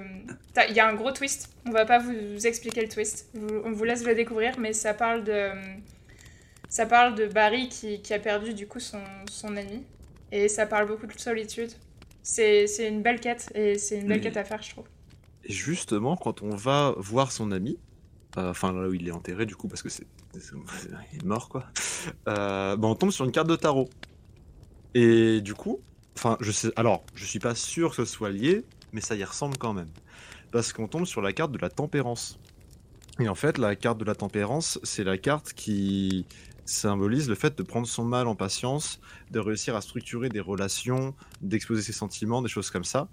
Il 0.69 0.75
y 0.75 0.79
a 0.79 0.87
un 0.87 0.93
gros 0.93 1.11
twist. 1.11 1.49
On 1.67 1.71
va 1.71 1.85
pas 1.85 1.99
vous, 1.99 2.45
expliquer 2.47 2.81
le 2.81 2.89
twist. 2.89 3.29
Vous- 3.33 3.61
on 3.65 3.71
vous 3.71 3.83
laisse 3.83 4.03
le 4.03 4.15
découvrir, 4.15 4.57
mais 4.59 4.73
ça 4.73 4.93
parle 4.93 5.23
de. 5.23 5.49
Ça 6.69 6.85
parle 6.85 7.15
de 7.15 7.27
Barry 7.27 7.69
qui, 7.69 8.01
qui 8.01 8.13
a 8.13 8.19
perdu, 8.19 8.53
du 8.53 8.67
coup, 8.67 8.79
son, 8.79 8.99
son 9.29 9.55
ami. 9.55 9.83
Et 10.31 10.47
ça 10.47 10.65
parle 10.65 10.87
beaucoup 10.87 11.05
de 11.07 11.17
solitude. 11.17 11.71
C'est 12.23 12.65
c'est 12.67 12.87
une 12.87 13.01
belle 13.03 13.19
quête, 13.19 13.51
et 13.53 13.77
c'est 13.77 13.97
une 13.99 14.07
belle 14.07 14.17
Oui. 14.17 14.23
quête 14.23 14.37
à 14.37 14.43
faire, 14.43 14.61
je 14.63 14.71
trouve. 14.71 14.85
Et 15.45 15.53
justement, 15.53 16.17
quand 16.17 16.41
on 16.41 16.55
va 16.55 16.95
voir 16.97 17.31
son 17.31 17.51
ami, 17.51 17.77
euh, 18.37 18.49
enfin 18.49 18.73
là 18.73 18.87
où 18.89 18.93
il 18.95 19.07
est 19.07 19.11
enterré 19.11 19.45
du 19.45 19.55
coup, 19.55 19.67
parce 19.67 19.83
que 19.83 19.89
c'est, 19.89 20.07
c'est- 20.33 20.55
il 21.13 21.19
est 21.19 21.23
mort 21.23 21.49
quoi, 21.49 21.65
euh, 22.27 22.75
bah, 22.75 22.87
on 22.87 22.95
tombe 22.95 23.11
sur 23.11 23.25
une 23.25 23.31
carte 23.31 23.47
de 23.47 23.55
tarot. 23.55 23.87
Et 24.95 25.41
du 25.41 25.53
coup, 25.53 25.81
enfin, 26.15 26.37
je 26.39 26.51
sais, 26.51 26.71
alors, 26.77 27.03
je 27.15 27.25
suis 27.25 27.39
pas 27.39 27.53
sûr 27.53 27.89
que 27.89 27.97
ce 27.97 28.05
soit 28.05 28.31
lié, 28.31 28.63
mais 28.93 29.01
ça 29.01 29.15
y 29.15 29.23
ressemble 29.25 29.57
quand 29.57 29.73
même. 29.73 29.89
Parce 30.53 30.71
qu'on 30.71 30.87
tombe 30.87 31.05
sur 31.05 31.21
la 31.21 31.33
carte 31.33 31.51
de 31.51 31.57
la 31.57 31.69
tempérance. 31.69 32.39
Et 33.19 33.27
en 33.27 33.35
fait, 33.35 33.57
la 33.57 33.75
carte 33.75 33.97
de 33.97 34.05
la 34.05 34.15
tempérance, 34.15 34.79
c'est 34.83 35.03
la 35.03 35.17
carte 35.17 35.51
qui 35.51 36.25
symbolise 36.63 37.27
le 37.27 37.35
fait 37.35 37.57
de 37.57 37.61
prendre 37.61 37.85
son 37.85 38.05
mal 38.05 38.25
en 38.27 38.35
patience, 38.35 39.01
de 39.31 39.39
réussir 39.39 39.75
à 39.75 39.81
structurer 39.81 40.29
des 40.29 40.39
relations, 40.39 41.13
d'exposer 41.41 41.81
ses 41.81 41.93
sentiments, 41.93 42.41
des 42.41 42.47
choses 42.47 42.71
comme 42.71 42.85
ça. 42.85 43.09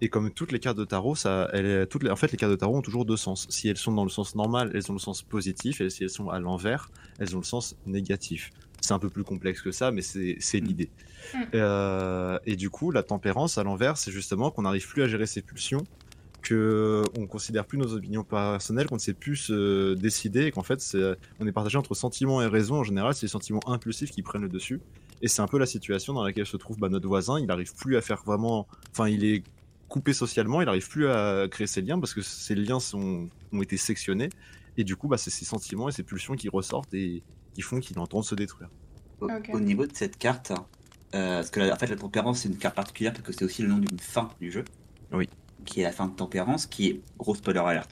Et 0.00 0.08
comme 0.08 0.30
toutes 0.30 0.52
les 0.52 0.58
cartes 0.58 0.78
de 0.78 0.86
tarot, 0.86 1.16
ça, 1.16 1.50
toutes 1.90 2.08
en 2.08 2.16
fait, 2.16 2.32
les 2.32 2.38
cartes 2.38 2.52
de 2.52 2.56
tarot 2.56 2.78
ont 2.78 2.82
toujours 2.82 3.04
deux 3.04 3.16
sens. 3.18 3.46
Si 3.50 3.68
elles 3.68 3.76
sont 3.76 3.92
dans 3.92 4.04
le 4.04 4.10
sens 4.10 4.34
normal, 4.34 4.70
elles 4.74 4.90
ont 4.90 4.94
le 4.94 5.00
sens 5.00 5.22
positif, 5.22 5.82
et 5.82 5.90
si 5.90 6.02
elles 6.02 6.10
sont 6.10 6.30
à 6.30 6.40
l'envers, 6.40 6.90
elles 7.18 7.34
ont 7.34 7.40
le 7.40 7.44
sens 7.44 7.76
négatif. 7.84 8.50
C'est 8.86 8.94
un 8.94 9.00
peu 9.00 9.10
plus 9.10 9.24
complexe 9.24 9.62
que 9.62 9.72
ça, 9.72 9.90
mais 9.90 10.00
c'est 10.00 10.36
c'est 10.38 10.60
l'idée. 10.60 10.90
Mm. 11.34 11.38
Euh, 11.54 12.38
et 12.46 12.54
du 12.54 12.70
coup, 12.70 12.92
la 12.92 13.02
tempérance 13.02 13.58
à 13.58 13.64
l'envers, 13.64 13.96
c'est 13.96 14.12
justement 14.12 14.52
qu'on 14.52 14.62
n'arrive 14.62 14.86
plus 14.86 15.02
à 15.02 15.08
gérer 15.08 15.26
ses 15.26 15.42
pulsions, 15.42 15.82
que 16.40 17.02
on 17.18 17.26
considère 17.26 17.66
plus 17.66 17.78
nos 17.78 17.94
opinions 17.94 18.22
personnelles, 18.22 18.86
qu'on 18.86 18.94
ne 18.94 19.00
sait 19.00 19.12
plus 19.12 19.34
se 19.34 19.94
décider, 19.94 20.44
et 20.44 20.50
qu'en 20.52 20.62
fait, 20.62 20.96
on 21.40 21.46
est 21.48 21.52
partagé 21.52 21.76
entre 21.78 21.94
sentiments 21.94 22.40
et 22.42 22.46
raison. 22.46 22.76
En 22.76 22.84
général, 22.84 23.12
c'est 23.14 23.26
les 23.26 23.30
sentiments 23.30 23.68
impulsifs 23.68 24.12
qui 24.12 24.22
prennent 24.22 24.42
le 24.42 24.48
dessus. 24.48 24.80
Et 25.20 25.26
c'est 25.26 25.42
un 25.42 25.48
peu 25.48 25.58
la 25.58 25.66
situation 25.66 26.12
dans 26.12 26.22
laquelle 26.22 26.46
se 26.46 26.56
trouve 26.56 26.78
bah, 26.78 26.88
notre 26.88 27.08
voisin. 27.08 27.40
Il 27.40 27.46
n'arrive 27.46 27.74
plus 27.74 27.96
à 27.96 28.00
faire 28.00 28.22
vraiment. 28.24 28.68
Enfin, 28.92 29.08
il 29.08 29.24
est 29.24 29.42
coupé 29.88 30.12
socialement, 30.12 30.62
il 30.62 30.66
n'arrive 30.66 30.88
plus 30.88 31.08
à 31.08 31.48
créer 31.50 31.66
ses 31.66 31.82
liens 31.82 31.98
parce 31.98 32.14
que 32.14 32.22
ces 32.22 32.54
liens 32.54 32.78
sont, 32.78 33.28
ont 33.52 33.62
été 33.62 33.76
sectionnés. 33.76 34.28
Et 34.76 34.84
du 34.84 34.94
coup, 34.94 35.08
bah, 35.08 35.16
c'est 35.16 35.30
ses 35.30 35.44
sentiments 35.44 35.88
et 35.88 35.92
ses 35.92 36.04
pulsions 36.04 36.36
qui 36.36 36.48
ressortent 36.48 36.94
et 36.94 37.24
qui 37.56 37.62
font 37.62 37.80
qu'il 37.80 37.96
est 37.96 38.00
en 38.00 38.06
train 38.06 38.20
de 38.20 38.24
se 38.26 38.34
détruire. 38.34 38.68
Au, 39.22 39.60
niveau 39.60 39.86
de 39.86 39.96
cette 39.96 40.18
carte, 40.18 40.50
euh, 41.14 41.36
parce 41.36 41.48
que 41.48 41.60
la, 41.60 41.72
en 41.72 41.76
fait 41.78 41.86
la 41.86 41.96
tempérance 41.96 42.40
c'est 42.40 42.50
une 42.50 42.58
carte 42.58 42.76
particulière 42.76 43.14
parce 43.14 43.24
que 43.24 43.32
c'est 43.32 43.46
aussi 43.46 43.62
le 43.62 43.68
nom 43.68 43.78
d'une 43.78 43.98
fin 43.98 44.28
du 44.42 44.52
jeu. 44.52 44.62
Oui. 45.10 45.26
Qui 45.64 45.80
est 45.80 45.84
la 45.84 45.92
fin 45.92 46.06
de 46.06 46.14
tempérance, 46.14 46.66
qui 46.66 46.88
est 46.88 47.00
gros 47.16 47.34
spoiler 47.34 47.60
alert. 47.60 47.88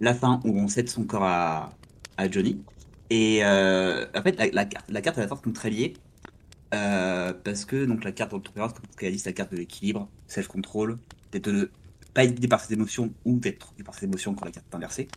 La 0.00 0.12
fin 0.14 0.38
où 0.44 0.58
on 0.58 0.68
cède 0.68 0.90
son 0.90 1.04
corps 1.04 1.24
à, 1.24 1.70
à 2.18 2.30
Johnny. 2.30 2.60
Et 3.08 3.42
euh, 3.42 4.04
en 4.14 4.20
fait 4.22 4.36
la, 4.38 4.48
la 4.48 4.66
carte, 4.66 4.84
la 4.90 5.00
carte 5.00 5.16
elle 5.16 5.24
apporte 5.24 5.42
comme 5.44 5.54
très 5.54 5.70
liée. 5.70 5.94
euh, 6.74 7.32
parce 7.44 7.64
que 7.64 7.86
donc 7.86 8.04
la 8.04 8.12
carte 8.12 8.34
de 8.34 8.38
tempérance, 8.38 8.74
comme 8.74 8.84
tu 8.98 9.10
dit, 9.10 9.18
c'est 9.18 9.30
la 9.30 9.32
carte 9.34 9.52
de 9.52 9.56
l'équilibre, 9.56 10.10
self-control, 10.26 10.98
d'être 11.32 11.50
de 11.50 11.70
pas 12.12 12.24
être 12.24 12.34
guidé 12.34 12.48
par 12.48 12.60
ses 12.60 12.74
émotions 12.74 13.14
ou 13.24 13.38
d'être 13.38 13.72
guidé 13.72 13.84
par 13.84 13.94
ses 13.94 14.04
émotions 14.04 14.34
quand 14.34 14.44
la 14.44 14.50
carte 14.52 14.66
est 14.70 14.76
inversée. 14.76 15.08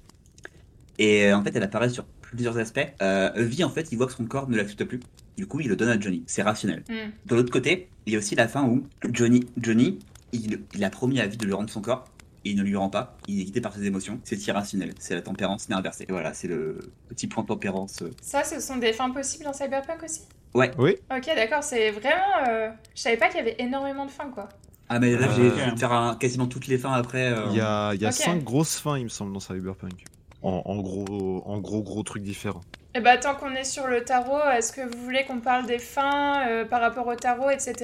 Et 0.97 1.25
euh, 1.27 1.37
en 1.37 1.43
fait 1.43 1.55
elle 1.55 1.63
apparaît 1.63 1.89
sur 1.89 2.05
plusieurs 2.35 2.57
aspects. 2.57 2.79
Euh, 3.01 3.31
vie 3.37 3.63
en 3.63 3.69
fait 3.69 3.91
il 3.91 3.97
voit 3.97 4.07
que 4.07 4.13
son 4.13 4.25
corps 4.25 4.49
ne 4.49 4.57
l'accepte 4.57 4.83
plus. 4.85 4.99
Du 5.37 5.47
coup, 5.47 5.59
il 5.61 5.69
le 5.69 5.75
donne 5.75 5.89
à 5.89 5.99
Johnny. 5.99 6.23
C'est 6.27 6.41
rationnel. 6.41 6.83
Hmm. 6.89 7.11
De 7.25 7.35
l'autre 7.35 7.51
côté, 7.51 7.87
il 8.05 8.13
y 8.13 8.15
a 8.15 8.19
aussi 8.19 8.35
la 8.35 8.47
fin 8.49 8.63
où 8.65 8.85
Johnny, 9.11 9.45
Johnny 9.57 9.99
il, 10.33 10.61
il 10.75 10.83
a 10.83 10.89
promis 10.89 11.19
à 11.21 11.27
vie 11.27 11.37
de 11.37 11.45
lui 11.45 11.53
rendre 11.53 11.69
son 11.69 11.81
corps. 11.81 12.05
Et 12.45 12.51
il 12.51 12.55
ne 12.57 12.63
lui 12.63 12.75
rend 12.77 12.89
pas. 12.89 13.17
Il 13.27 13.39
est 13.41 13.43
guidé 13.43 13.59
par 13.61 13.73
ses 13.73 13.83
émotions. 13.85 14.19
C'est 14.23 14.45
irrationnel. 14.47 14.93
C'est 14.99 15.13
la 15.15 15.21
tempérance 15.21 15.67
mais 15.67 15.75
inversée. 15.75 16.05
Et 16.07 16.11
voilà, 16.11 16.33
c'est 16.33 16.47
le 16.47 16.79
petit 17.09 17.27
point 17.27 17.43
tempérance. 17.43 18.01
euh. 18.01 18.11
Ça, 18.21 18.43
ce 18.45 18.59
sont 18.61 18.77
des 18.77 18.93
fins 18.93 19.09
possibles 19.11 19.43
dans 19.43 19.51
Cyberpunk 19.53 20.03
aussi? 20.03 20.21
Oui, 20.53 20.67
Ok, 20.77 21.25
d'accord, 21.35 21.63
c'est 21.63 21.91
vraiment. 21.91 22.47
euh, 22.47 22.69
Je 22.95 23.01
savais 23.01 23.17
pas 23.17 23.27
qu'il 23.27 23.37
y 23.37 23.41
avait 23.41 23.55
énormément 23.59 24.05
de 24.05 24.11
fins, 24.11 24.29
quoi. 24.33 24.47
Ah, 24.87 24.99
mais 24.99 25.15
là, 25.17 25.27
Euh, 25.27 25.33
j'ai 25.35 25.47
ok. 25.49 25.55
fait 25.71 25.77
faire 25.79 25.91
un- 25.91 26.15
quasiment 26.15 26.47
toutes 26.47 26.67
les 26.67 26.77
fins 26.77 26.93
après. 26.93 27.31
euh, 27.31 27.45
il 27.51 27.57
y 27.57 27.61
a, 27.61 27.93
il 27.93 28.01
y 28.01 28.05
a 28.05 28.11
cinq 28.11 28.43
grosses 28.43 28.77
fins, 28.79 28.97
il 28.97 29.03
me 29.03 29.09
semble, 29.09 29.33
dans 29.33 29.39
Cyberpunk. 29.41 30.03
En, 30.41 30.61
en 30.65 30.77
gros, 30.77 31.43
en 31.45 31.59
gros, 31.59 31.81
gros 31.81 32.03
trucs 32.03 32.23
différents. 32.23 32.61
Et 32.95 33.01
bah, 33.01 33.17
tant 33.17 33.35
qu'on 33.35 33.53
est 33.53 33.65
sur 33.65 33.87
le 33.87 34.03
tarot, 34.03 34.39
est-ce 34.51 34.71
que 34.73 34.81
vous 34.81 35.03
voulez 35.03 35.23
qu'on 35.23 35.39
parle 35.41 35.67
des 35.67 35.77
fins 35.79 36.47
euh, 36.47 36.65
par 36.65 36.81
rapport 36.81 37.05
au 37.07 37.15
tarot, 37.15 37.49
etc. 37.51 37.75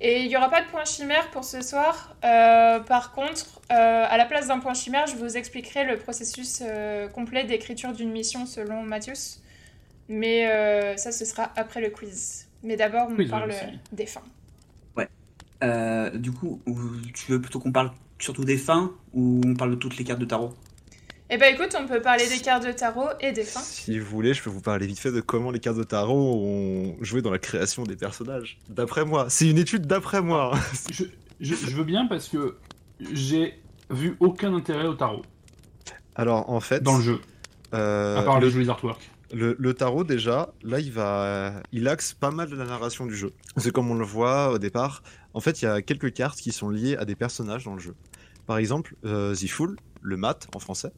Et 0.00 0.22
il 0.22 0.28
n'y 0.28 0.36
aura 0.36 0.50
pas 0.50 0.62
de 0.62 0.66
point 0.66 0.84
chimère 0.84 1.30
pour 1.30 1.44
ce 1.44 1.60
soir. 1.62 2.16
Euh, 2.24 2.80
par 2.80 3.12
contre, 3.12 3.60
euh, 3.70 4.04
à 4.08 4.16
la 4.16 4.24
place 4.24 4.48
d'un 4.48 4.58
point 4.58 4.74
chimère, 4.74 5.06
je 5.06 5.14
vous 5.16 5.36
expliquerai 5.36 5.84
le 5.84 5.96
processus 5.96 6.60
euh, 6.62 7.08
complet 7.08 7.44
d'écriture 7.44 7.92
d'une 7.92 8.10
mission 8.10 8.44
selon 8.46 8.82
Mathius. 8.82 9.40
Mais 10.08 10.50
euh, 10.50 10.96
ça, 10.96 11.12
ce 11.12 11.24
sera 11.24 11.52
après 11.54 11.80
le 11.80 11.90
quiz. 11.90 12.48
Mais 12.64 12.76
d'abord, 12.76 13.08
on 13.10 13.28
parle 13.28 13.50
aussi. 13.50 13.78
des 13.92 14.06
fins. 14.06 14.22
euh, 15.62 16.10
du 16.10 16.32
coup, 16.32 16.60
ou- 16.66 16.76
tu 17.14 17.30
veux 17.30 17.40
plutôt 17.40 17.60
qu'on 17.60 17.70
parle 17.70 17.92
surtout 18.18 18.44
des 18.44 18.58
fins 18.58 18.90
ou 19.14 19.40
on 19.46 19.54
parle 19.54 19.70
de 19.70 19.76
toutes 19.76 19.96
les 19.96 20.02
cartes 20.04 20.18
de 20.18 20.24
tarot? 20.24 20.52
Et 21.32 21.38
bah 21.38 21.48
écoute, 21.48 21.74
on 21.80 21.86
peut 21.86 22.02
parler 22.02 22.28
des 22.28 22.40
cartes 22.40 22.66
de 22.66 22.72
tarot 22.72 23.08
et 23.20 23.32
des 23.32 23.42
fins. 23.44 23.60
Si 23.60 23.98
vous 23.98 24.04
voulez, 24.06 24.34
je 24.34 24.42
peux 24.42 24.50
vous 24.50 24.60
parler 24.60 24.86
vite 24.86 24.98
fait 24.98 25.10
de 25.12 25.22
comment 25.22 25.50
les 25.50 25.60
cartes 25.60 25.78
de 25.78 25.82
tarot 25.82 26.14
ont 26.44 26.96
joué 27.02 27.22
dans 27.22 27.30
la 27.30 27.38
création 27.38 27.84
des 27.84 27.96
personnages. 27.96 28.58
D'après 28.68 29.06
moi, 29.06 29.26
c'est 29.30 29.48
une 29.48 29.56
étude 29.56 29.86
d'après 29.86 30.20
moi. 30.20 30.52
Je, 30.90 31.04
je- 31.40 31.54
je 31.54 31.74
veux 31.74 31.84
bien 31.84 32.06
parce 32.06 32.28
que 32.28 32.58
j'ai 33.00 33.58
vu 33.88 34.14
aucun 34.20 34.54
intérêt 34.54 34.86
au 34.86 34.92
tarot 34.94 35.22
Alors 36.16 36.50
en 36.50 36.60
fait, 36.60 36.82
dans 36.82 36.98
le 36.98 37.02
jeu, 37.02 37.20
euh, 37.72 38.18
à 38.18 38.22
part 38.24 38.38
le, 38.38 38.46
les 38.48 38.52
jolis 38.52 38.68
artworks. 38.68 39.10
le- 39.32 39.56
le 39.58 39.72
tarot 39.74 40.04
déjà, 40.04 40.52
là 40.62 40.80
il 40.80 40.92
va, 40.92 41.54
il 41.72 41.88
axe 41.88 42.12
pas 42.12 42.30
mal 42.30 42.50
de 42.50 42.56
la 42.56 42.66
narration 42.66 43.06
du 43.06 43.16
jeu. 43.16 43.32
C'est 43.56 43.72
comme 43.72 43.90
on 43.90 43.94
le 43.94 44.04
voit 44.04 44.50
au 44.52 44.58
départ. 44.58 45.02
En 45.32 45.40
fait, 45.40 45.62
il 45.62 45.64
y 45.64 45.68
a 45.68 45.80
quelques 45.80 46.12
cartes 46.12 46.38
qui 46.38 46.52
sont 46.52 46.68
liées 46.68 46.96
à 46.98 47.06
des 47.06 47.14
personnages 47.16 47.64
dans 47.64 47.72
le 47.74 47.80
jeu. 47.80 47.94
Par 48.46 48.58
exemple, 48.58 48.96
euh, 49.06 49.34
The 49.34 49.48
Fool, 49.48 49.76
le 50.02 50.16
mat 50.18 50.46
en 50.54 50.58
français, 50.58 50.92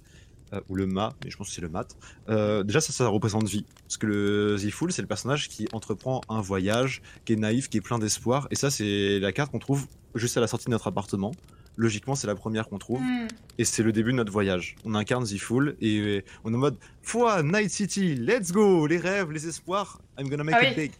euh, 0.52 0.60
ou 0.68 0.76
le 0.76 0.86
ma, 0.86 1.14
mais 1.24 1.30
je 1.30 1.36
pense 1.36 1.48
que 1.48 1.54
c'est 1.54 1.60
le 1.62 1.68
mat. 1.68 1.96
Euh, 2.28 2.62
déjà, 2.62 2.80
ça, 2.80 2.92
ça 2.92 3.08
représente 3.08 3.48
vie. 3.48 3.64
Parce 3.84 3.96
que 3.96 4.06
le 4.06 4.56
The 4.60 4.70
Fool, 4.70 4.92
c'est 4.92 5.02
le 5.02 5.08
personnage 5.08 5.48
qui 5.48 5.66
entreprend 5.72 6.20
un 6.28 6.40
voyage, 6.40 7.02
qui 7.24 7.32
est 7.32 7.36
naïf, 7.36 7.68
qui 7.68 7.78
est 7.78 7.80
plein 7.80 7.98
d'espoir. 7.98 8.46
Et 8.50 8.56
ça, 8.56 8.70
c'est 8.70 9.18
la 9.18 9.32
carte 9.32 9.50
qu'on 9.50 9.58
trouve 9.58 9.86
juste 10.14 10.36
à 10.36 10.40
la 10.40 10.46
sortie 10.46 10.66
de 10.66 10.70
notre 10.70 10.86
appartement. 10.88 11.32
logiquement, 11.76 12.14
c'est 12.14 12.28
la 12.28 12.36
première 12.36 12.68
qu'on 12.68 12.78
trouve. 12.78 13.00
Hmm. 13.00 13.26
Et 13.58 13.64
c'est 13.64 13.82
le 13.82 13.90
début 13.92 14.12
de 14.12 14.16
notre 14.16 14.30
voyage. 14.30 14.76
On 14.84 14.94
incarne 14.94 15.26
Ziful 15.26 15.76
et 15.80 16.24
on 16.44 16.52
est 16.52 16.54
en 16.54 16.58
mode 16.58 16.76
Foi, 17.02 17.42
Night 17.42 17.70
City, 17.70 18.14
let's 18.14 18.52
go, 18.52 18.86
les 18.86 18.98
rêves, 18.98 19.32
les 19.32 19.48
espoirs, 19.48 20.00
I'm 20.18 20.28
gonna 20.28 20.44
make 20.44 20.54
Ah 20.56 20.64
it 20.64 20.76
oui. 20.76 20.82
big. 20.84 20.92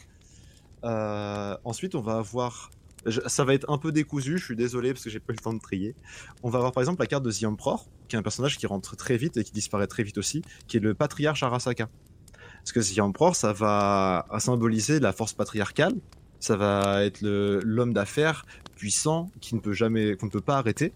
Euh, 0.85 1.57
ensuite, 1.65 1.95
on 1.95 2.01
va 2.01 2.19
avoir. 2.19 2.71
Ça 3.27 3.45
va 3.45 3.53
être 3.53 3.71
un 3.71 3.77
peu 3.77 3.93
décousu, 3.93 4.39
je 4.39 4.45
suis 4.45 4.57
désolé 4.57 4.93
parce 4.95 5.05
que 5.05 5.11
j'ai 5.11 5.21
pas 5.21 5.33
eu 5.35 5.37
le 5.37 5.43
temps 5.43 5.53
de 5.53 5.61
trier. 5.61 5.95
On 6.43 6.49
va 6.49 6.57
avoir 6.59 6.73
par 6.73 6.83
exemple 6.83 7.01
la 7.03 7.07
carte 7.07 7.23
de 7.23 7.31
The 7.31 7.45
Emperor, 7.45 7.87
qui 8.09 8.17
est 8.17 8.19
un 8.19 8.23
personnage 8.23 8.59
qui 8.59 8.67
rentre 8.67 8.97
très 8.97 9.17
vite 9.17 9.37
et 9.37 9.45
qui 9.45 9.53
disparaît 9.53 9.87
très 9.87 10.03
vite 10.03 10.19
aussi, 10.19 10.43
qui 10.67 10.77
est 10.77 10.81
le 10.81 10.95
patriarche 10.95 11.43
Arasaka. 11.43 11.89
Parce 12.59 12.73
que 12.73 12.81
The 12.81 12.99
Emperor, 13.01 13.37
ça 13.37 13.53
va 13.53 14.27
symboliser 14.39 15.01
la 15.01 15.13
force 15.13 15.35
patriarcale, 15.35 15.95
ça 16.41 16.57
va 16.57 17.05
être 17.05 17.21
l'homme 17.23 17.93
d'affaires 17.93 18.45
puissant 18.77 19.31
qui 19.41 19.55
ne 19.55 19.61
peut 19.61 19.73
jamais, 19.73 20.17
qu'on 20.17 20.27
ne 20.27 20.31
peut 20.31 20.41
pas 20.41 20.59
arrêter. 20.59 20.93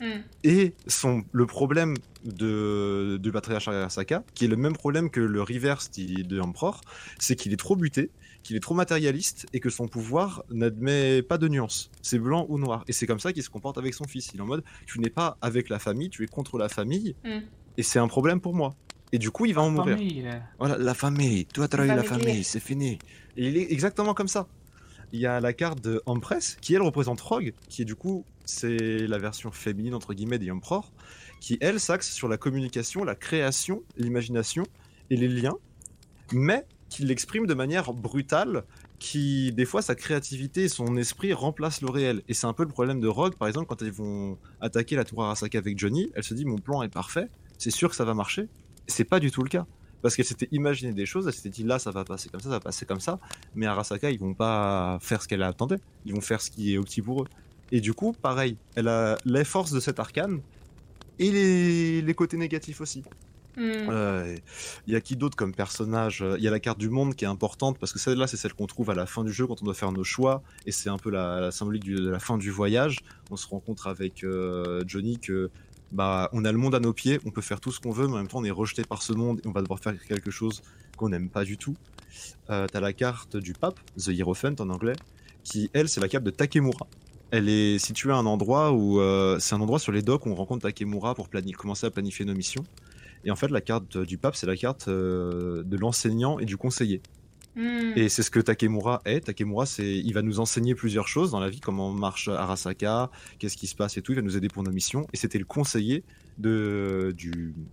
Hmm. 0.00 0.20
Et 0.44 0.72
son, 0.86 1.24
le 1.32 1.46
problème 1.46 1.94
de, 2.24 3.18
du 3.20 3.32
patriarche 3.32 3.68
Arasaka, 3.68 4.22
qui 4.34 4.44
est 4.44 4.48
le 4.48 4.56
même 4.56 4.72
problème 4.74 5.10
que 5.10 5.20
le 5.20 5.42
reverse 5.42 5.90
de 5.90 6.40
Emperor, 6.40 6.80
c'est 7.18 7.36
qu'il 7.36 7.52
est 7.52 7.56
trop 7.58 7.76
buté, 7.76 8.10
qu'il 8.42 8.56
est 8.56 8.60
trop 8.60 8.74
matérialiste 8.74 9.46
et 9.52 9.60
que 9.60 9.70
son 9.70 9.88
pouvoir 9.88 10.42
n'admet 10.50 11.22
pas 11.22 11.38
de 11.38 11.48
nuance. 11.48 11.90
C'est 12.02 12.18
blanc 12.18 12.46
ou 12.48 12.58
noir. 12.58 12.84
Et 12.88 12.92
c'est 12.92 13.06
comme 13.06 13.20
ça 13.20 13.32
qu'il 13.32 13.42
se 13.42 13.50
comporte 13.50 13.78
avec 13.78 13.94
son 13.94 14.04
fils. 14.04 14.30
Il 14.32 14.38
est 14.40 14.42
en 14.42 14.46
mode 14.46 14.64
tu 14.86 15.00
n'es 15.00 15.10
pas 15.10 15.36
avec 15.42 15.68
la 15.68 15.78
famille, 15.78 16.10
tu 16.10 16.24
es 16.24 16.26
contre 16.26 16.58
la 16.58 16.68
famille 16.68 17.14
Mm. 17.24 17.40
et 17.76 17.82
c'est 17.82 17.98
un 17.98 18.08
problème 18.08 18.40
pour 18.40 18.54
moi. 18.54 18.74
Et 19.12 19.18
du 19.18 19.30
coup, 19.30 19.44
il 19.44 19.54
va 19.54 19.62
en 19.62 19.70
mourir. 19.70 19.96
Famille, 19.96 20.22
là. 20.22 20.40
Voilà, 20.58 20.78
la 20.78 20.94
famille, 20.94 21.46
tu 21.46 21.62
as 21.62 21.68
trahi 21.68 21.88
la 21.88 22.02
famille. 22.02 22.26
famille, 22.26 22.44
c'est 22.44 22.60
fini. 22.60 22.98
Et 23.36 23.48
il 23.48 23.56
est 23.56 23.72
exactement 23.72 24.14
comme 24.14 24.28
ça. 24.28 24.46
Il 25.12 25.20
y 25.20 25.26
a 25.26 25.40
la 25.40 25.52
carte 25.52 25.80
de 25.82 26.02
Empress, 26.06 26.56
qui 26.60 26.74
elle 26.74 26.82
représente 26.82 27.20
Rogue, 27.20 27.52
qui 27.68 27.84
du 27.84 27.94
coup, 27.96 28.24
c'est 28.44 29.06
la 29.06 29.18
version 29.18 29.50
féminine 29.50 29.94
entre 29.94 30.14
guillemets 30.14 30.38
des 30.38 30.50
Emperor, 30.50 30.92
qui 31.40 31.58
elle 31.60 31.80
s'axe 31.80 32.12
sur 32.12 32.28
la 32.28 32.36
communication, 32.36 33.04
la 33.04 33.14
création, 33.14 33.82
l'imagination 33.96 34.64
et 35.10 35.16
les 35.16 35.28
liens, 35.28 35.56
mais 36.32 36.64
qui 36.88 37.04
l'exprime 37.04 37.46
de 37.46 37.54
manière 37.54 37.92
brutale, 37.92 38.64
qui 38.98 39.52
des 39.52 39.64
fois 39.64 39.82
sa 39.82 39.94
créativité 39.94 40.64
et 40.64 40.68
son 40.68 40.96
esprit 40.96 41.32
remplacent 41.32 41.80
le 41.80 41.90
réel. 41.90 42.22
Et 42.28 42.34
c'est 42.34 42.46
un 42.46 42.52
peu 42.52 42.64
le 42.64 42.68
problème 42.68 43.00
de 43.00 43.08
Rogue, 43.08 43.36
par 43.36 43.48
exemple, 43.48 43.66
quand 43.66 43.80
ils 43.82 43.92
vont 43.92 44.38
attaquer 44.60 44.96
la 44.96 45.04
tour 45.04 45.24
Arasaka 45.24 45.58
avec 45.58 45.78
Johnny, 45.78 46.10
elle 46.14 46.24
se 46.24 46.34
dit 46.34 46.44
mon 46.44 46.58
plan 46.58 46.82
est 46.82 46.88
parfait, 46.88 47.28
c'est 47.58 47.70
sûr 47.70 47.88
que 47.88 47.96
ça 47.96 48.04
va 48.04 48.14
marcher. 48.14 48.48
C'est 48.86 49.04
pas 49.04 49.20
du 49.20 49.30
tout 49.30 49.42
le 49.42 49.48
cas. 49.48 49.66
Parce 50.02 50.16
qu'elle 50.16 50.24
s'était 50.24 50.48
imaginé 50.52 50.92
des 50.92 51.06
choses, 51.06 51.26
elle 51.26 51.34
s'était 51.34 51.50
dit 51.50 51.62
là 51.64 51.78
ça 51.78 51.90
va 51.90 52.04
passer 52.04 52.28
comme 52.30 52.40
ça, 52.40 52.48
ça 52.48 52.54
va 52.56 52.60
passer 52.60 52.86
comme 52.86 53.00
ça, 53.00 53.18
mais 53.54 53.66
Arasaka 53.66 54.10
ils 54.10 54.18
vont 54.18 54.34
pas 54.34 54.98
faire 55.00 55.20
ce 55.22 55.28
qu'elle 55.28 55.42
attendait, 55.42 55.78
ils 56.06 56.14
vont 56.14 56.20
faire 56.20 56.40
ce 56.40 56.50
qui 56.50 56.74
est 56.74 56.78
opti 56.78 57.02
pour 57.02 57.22
eux. 57.22 57.26
Et 57.72 57.80
du 57.80 57.92
coup, 57.94 58.12
pareil, 58.12 58.56
elle 58.74 58.88
a 58.88 59.16
les 59.24 59.44
forces 59.44 59.72
de 59.72 59.78
cet 59.80 60.00
arcane 60.00 60.40
et 61.18 61.30
les, 61.30 62.02
les 62.02 62.14
côtés 62.14 62.36
négatifs 62.36 62.80
aussi. 62.80 63.04
Hmm. 63.56 63.62
Euh, 63.90 64.36
Il 64.86 64.92
y 64.92 64.96
a 64.96 65.00
qui 65.00 65.16
d'autre 65.16 65.36
comme 65.36 65.52
personnage? 65.54 66.24
Il 66.38 66.42
y 66.42 66.48
a 66.48 66.50
la 66.50 66.60
carte 66.60 66.78
du 66.78 66.88
monde 66.88 67.14
qui 67.14 67.24
est 67.24 67.28
importante 67.28 67.78
parce 67.78 67.92
que 67.92 67.98
celle-là, 67.98 68.26
c'est 68.26 68.36
celle 68.36 68.54
qu'on 68.54 68.66
trouve 68.66 68.90
à 68.90 68.94
la 68.94 69.06
fin 69.06 69.22
du 69.24 69.32
jeu 69.32 69.46
quand 69.46 69.60
on 69.60 69.64
doit 69.64 69.74
faire 69.74 69.92
nos 69.92 70.04
choix 70.04 70.42
et 70.66 70.72
c'est 70.72 70.88
un 70.88 70.98
peu 70.98 71.10
la, 71.10 71.40
la 71.40 71.50
symbolique 71.50 71.82
du- 71.84 71.96
de 71.96 72.08
la 72.08 72.20
fin 72.20 72.38
du 72.38 72.50
voyage. 72.50 72.98
On 73.30 73.36
se 73.36 73.46
rencontre 73.48 73.86
avec 73.88 74.24
euh, 74.24 74.82
Johnny 74.86 75.18
que 75.18 75.50
bah 75.92 76.28
on 76.32 76.44
a 76.44 76.52
le 76.52 76.58
monde 76.58 76.74
à 76.74 76.80
nos 76.80 76.92
pieds, 76.92 77.18
on 77.24 77.30
peut 77.30 77.40
faire 77.40 77.60
tout 77.60 77.72
ce 77.72 77.80
qu'on 77.80 77.90
veut, 77.90 78.06
mais 78.06 78.14
en 78.14 78.18
même 78.18 78.28
temps 78.28 78.38
on 78.38 78.44
est 78.44 78.50
rejeté 78.50 78.84
par 78.84 79.02
ce 79.02 79.12
monde 79.12 79.40
et 79.44 79.48
on 79.48 79.52
va 79.52 79.62
devoir 79.62 79.80
faire 79.80 79.94
quelque 80.06 80.30
chose 80.30 80.62
qu'on 80.96 81.08
n'aime 81.08 81.28
pas 81.28 81.44
du 81.44 81.56
tout. 81.56 81.76
Euh, 82.50 82.66
T'as 82.70 82.80
la 82.80 82.92
carte 82.92 83.36
du 83.36 83.52
pape, 83.52 83.80
The 83.96 84.08
Hierophant 84.08 84.54
en 84.58 84.70
anglais, 84.70 84.94
qui 85.42 85.70
elle 85.72 85.88
c'est 85.88 86.00
la 86.00 86.08
carte 86.08 86.24
de 86.24 86.30
Takemura. 86.30 86.86
Elle 87.32 87.48
est 87.48 87.78
située 87.78 88.10
à 88.10 88.16
un 88.16 88.26
endroit 88.26 88.72
où 88.72 89.00
euh, 89.00 89.38
c'est 89.38 89.54
un 89.54 89.60
endroit 89.60 89.78
sur 89.78 89.92
les 89.92 90.02
docks 90.02 90.26
où 90.26 90.30
on 90.30 90.34
rencontre 90.34 90.62
Takemura 90.62 91.14
pour 91.14 91.28
commencer 91.56 91.86
à 91.86 91.90
planifier 91.90 92.24
nos 92.24 92.34
missions. 92.34 92.64
Et 93.24 93.30
en 93.30 93.36
fait, 93.36 93.48
la 93.48 93.60
carte 93.60 93.98
du 93.98 94.18
pape, 94.18 94.34
c'est 94.34 94.46
la 94.46 94.56
carte 94.56 94.88
euh, 94.88 95.62
de 95.62 95.76
l'enseignant 95.76 96.38
et 96.38 96.44
du 96.44 96.56
conseiller. 96.56 97.02
Hmm. 97.56 97.92
Et 97.96 98.08
c'est 98.08 98.22
ce 98.22 98.30
que 98.30 98.40
Takemura 98.40 99.02
est. 99.04 99.22
Takemura, 99.22 99.66
c'est, 99.66 99.98
il 99.98 100.12
va 100.12 100.22
nous 100.22 100.40
enseigner 100.40 100.74
plusieurs 100.74 101.08
choses 101.08 101.30
dans 101.30 101.40
la 101.40 101.48
vie, 101.48 101.60
comment 101.60 101.90
marche 101.92 102.28
Arasaka, 102.28 103.10
qu'est-ce 103.38 103.56
qui 103.56 103.66
se 103.66 103.74
passe 103.74 103.96
et 103.96 104.02
tout. 104.02 104.12
Il 104.12 104.16
va 104.16 104.22
nous 104.22 104.36
aider 104.36 104.48
pour 104.48 104.62
nos 104.62 104.70
missions. 104.70 105.06
Et 105.12 105.16
c'était 105.16 105.38
le 105.38 105.44
conseiller 105.44 106.04
de, 106.38 107.14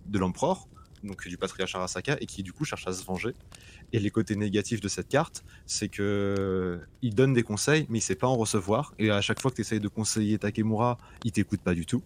de 0.06 0.18
l'empereur, 0.18 0.66
donc 1.04 1.26
du 1.28 1.36
patriarche 1.36 1.74
Arasaka, 1.74 2.16
et 2.20 2.26
qui 2.26 2.42
du 2.42 2.52
coup 2.52 2.64
cherche 2.64 2.86
à 2.86 2.92
se 2.92 3.04
venger. 3.04 3.34
Et 3.92 4.00
les 4.00 4.10
côtés 4.10 4.36
négatifs 4.36 4.80
de 4.80 4.88
cette 4.88 5.08
carte, 5.08 5.44
c'est 5.64 5.88
que 5.88 6.80
il 7.00 7.14
donne 7.14 7.32
des 7.32 7.42
conseils, 7.42 7.86
mais 7.88 7.98
il 7.98 8.02
sait 8.02 8.16
pas 8.16 8.26
en 8.26 8.36
recevoir. 8.36 8.92
Et 8.98 9.10
à 9.10 9.20
chaque 9.20 9.40
fois 9.40 9.50
que 9.50 9.56
tu 9.56 9.62
essayes 9.62 9.80
de 9.80 9.88
conseiller 9.88 10.38
Takemura, 10.38 10.98
il 11.24 11.32
t'écoute 11.32 11.60
pas 11.60 11.74
du 11.74 11.86
tout. 11.86 12.02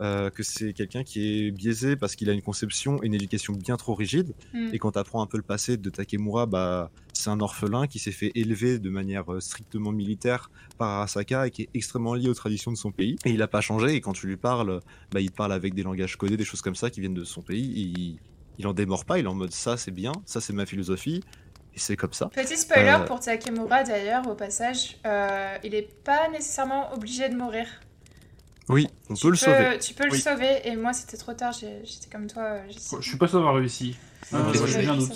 Euh, 0.00 0.30
que 0.30 0.42
c'est 0.42 0.72
quelqu'un 0.72 1.04
qui 1.04 1.46
est 1.46 1.50
biaisé 1.50 1.96
parce 1.96 2.16
qu'il 2.16 2.28
a 2.30 2.32
une 2.32 2.42
conception 2.42 3.00
et 3.02 3.06
une 3.06 3.14
éducation 3.14 3.52
bien 3.52 3.76
trop 3.76 3.94
rigide. 3.94 4.34
Hmm. 4.52 4.70
Et 4.72 4.78
quand 4.78 4.92
tu 4.92 4.98
apprends 4.98 5.22
un 5.22 5.26
peu 5.26 5.36
le 5.36 5.42
passé 5.42 5.76
de 5.76 5.90
Takemura, 5.90 6.46
bah, 6.46 6.90
c'est 7.12 7.30
un 7.30 7.40
orphelin 7.40 7.86
qui 7.86 7.98
s'est 7.98 8.10
fait 8.10 8.32
élever 8.34 8.78
de 8.78 8.90
manière 8.90 9.32
euh, 9.32 9.40
strictement 9.40 9.92
militaire 9.92 10.50
par 10.78 10.88
Arasaka 10.88 11.46
et 11.46 11.50
qui 11.50 11.62
est 11.62 11.68
extrêmement 11.74 12.14
lié 12.14 12.28
aux 12.28 12.34
traditions 12.34 12.72
de 12.72 12.76
son 12.76 12.90
pays. 12.90 13.16
Et 13.24 13.30
il 13.30 13.38
n'a 13.38 13.48
pas 13.48 13.60
changé. 13.60 13.94
Et 13.94 14.00
quand 14.00 14.12
tu 14.12 14.26
lui 14.26 14.36
parles, 14.36 14.80
bah, 15.12 15.20
il 15.20 15.30
parle 15.30 15.52
avec 15.52 15.74
des 15.74 15.82
langages 15.82 16.16
codés, 16.16 16.36
des 16.36 16.44
choses 16.44 16.62
comme 16.62 16.74
ça 16.74 16.90
qui 16.90 17.00
viennent 17.00 17.14
de 17.14 17.24
son 17.24 17.42
pays. 17.42 17.70
Et 17.72 18.00
il, 18.00 18.18
il 18.58 18.66
en 18.66 18.72
démord 18.72 19.04
pas. 19.04 19.18
Il 19.18 19.26
est 19.26 19.28
en 19.28 19.34
mode 19.34 19.52
ça, 19.52 19.76
c'est 19.76 19.90
bien, 19.92 20.12
ça, 20.24 20.40
c'est 20.40 20.54
ma 20.54 20.66
philosophie. 20.66 21.22
Et 21.74 21.78
c'est 21.78 21.96
comme 21.96 22.12
ça. 22.12 22.28
Petit 22.28 22.56
spoiler 22.56 22.96
Euh, 23.00 23.04
pour 23.04 23.20
Takemura 23.20 23.82
d'ailleurs, 23.82 24.26
au 24.28 24.34
passage, 24.34 24.98
euh, 25.06 25.56
il 25.64 25.74
est 25.74 25.88
pas 26.04 26.28
nécessairement 26.28 26.92
obligé 26.92 27.28
de 27.28 27.36
mourir. 27.36 27.66
Oui, 28.68 28.86
on 29.10 29.14
Tu 29.14 29.22
peut 29.22 29.30
le 29.30 29.36
sauver. 29.36 29.78
Tu 29.80 29.94
peux 29.94 30.04
le 30.08 30.16
sauver, 30.16 30.60
et 30.68 30.76
moi 30.76 30.92
c'était 30.92 31.16
trop 31.16 31.32
tard, 31.34 31.52
j'étais 31.52 32.08
comme 32.10 32.26
toi. 32.26 32.42
euh, 32.42 32.62
Je 32.68 33.08
suis 33.08 33.18
pas 33.18 33.26
sûr 33.28 33.38
d'avoir 33.38 33.56
réussi. 33.56 33.96
Euh, 34.32 34.44
ouais, 34.44 34.52
j'ai 34.66 34.78
ouais, 34.78 34.86
doute. 34.86 35.12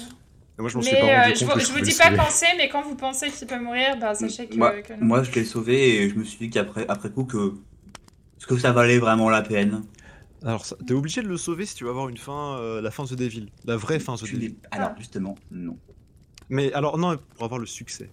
moi, 0.59 0.69
je 0.69 0.77
m'en 0.77 0.83
suis 0.83 0.93
Mais 0.95 1.01
pas 1.01 1.07
euh, 1.07 1.23
rendu 1.23 1.35
je, 1.37 1.45
compte 1.45 1.55
vous, 1.55 1.61
je 1.61 1.67
je 1.67 1.73
vous 1.73 1.81
dis 1.81 1.95
pas 1.95 2.31
c'est, 2.31 2.57
mais 2.57 2.69
quand 2.69 2.83
vous 2.83 2.97
pensez 2.97 3.31
qu'il 3.31 3.47
peut 3.47 3.59
mourir, 3.61 3.97
bah 3.99 4.15
sachez 4.15 4.47
que, 4.47 4.57
moi, 4.57 4.83
que 4.83 4.93
non. 4.95 5.07
moi, 5.07 5.23
je 5.23 5.31
l'ai 5.33 5.45
sauvé 5.45 6.03
et 6.03 6.11
je 6.11 6.15
me 6.17 6.25
suis 6.25 6.39
dit 6.39 6.51
qu'après 6.51 6.87
après 6.89 7.11
coup 7.11 7.25
que 7.25 7.55
est-ce 8.39 8.47
que 8.47 8.59
ça 8.59 8.73
valait 8.73 8.99
vraiment 8.99 9.31
la 9.31 9.43
peine? 9.43 9.85
Alors, 10.45 10.67
ça- 10.67 10.77
t'es 10.87 10.93
obligé 10.93 11.23
de 11.23 11.29
le 11.29 11.37
sauver 11.39 11.65
si 11.67 11.75
tu 11.75 11.85
veux 11.85 11.91
avoir 11.91 12.09
une 12.09 12.19
fin, 12.19 12.59
euh, 12.59 12.81
la 12.83 12.91
fin 12.91 13.05
The 13.05 13.15
Devil. 13.15 13.49
La 13.65 13.77
vraie 13.77 13.99
fin 14.01 14.17
The 14.17 14.25
Devil. 14.25 14.57
Alors 14.71 14.91
Ah. 14.93 14.97
justement, 14.99 15.35
non. 15.51 15.79
Mais 16.51 16.73
alors, 16.73 16.99
non, 16.99 17.17
pour 17.37 17.45
avoir 17.45 17.59
le 17.59 17.67
succès. 17.67 18.11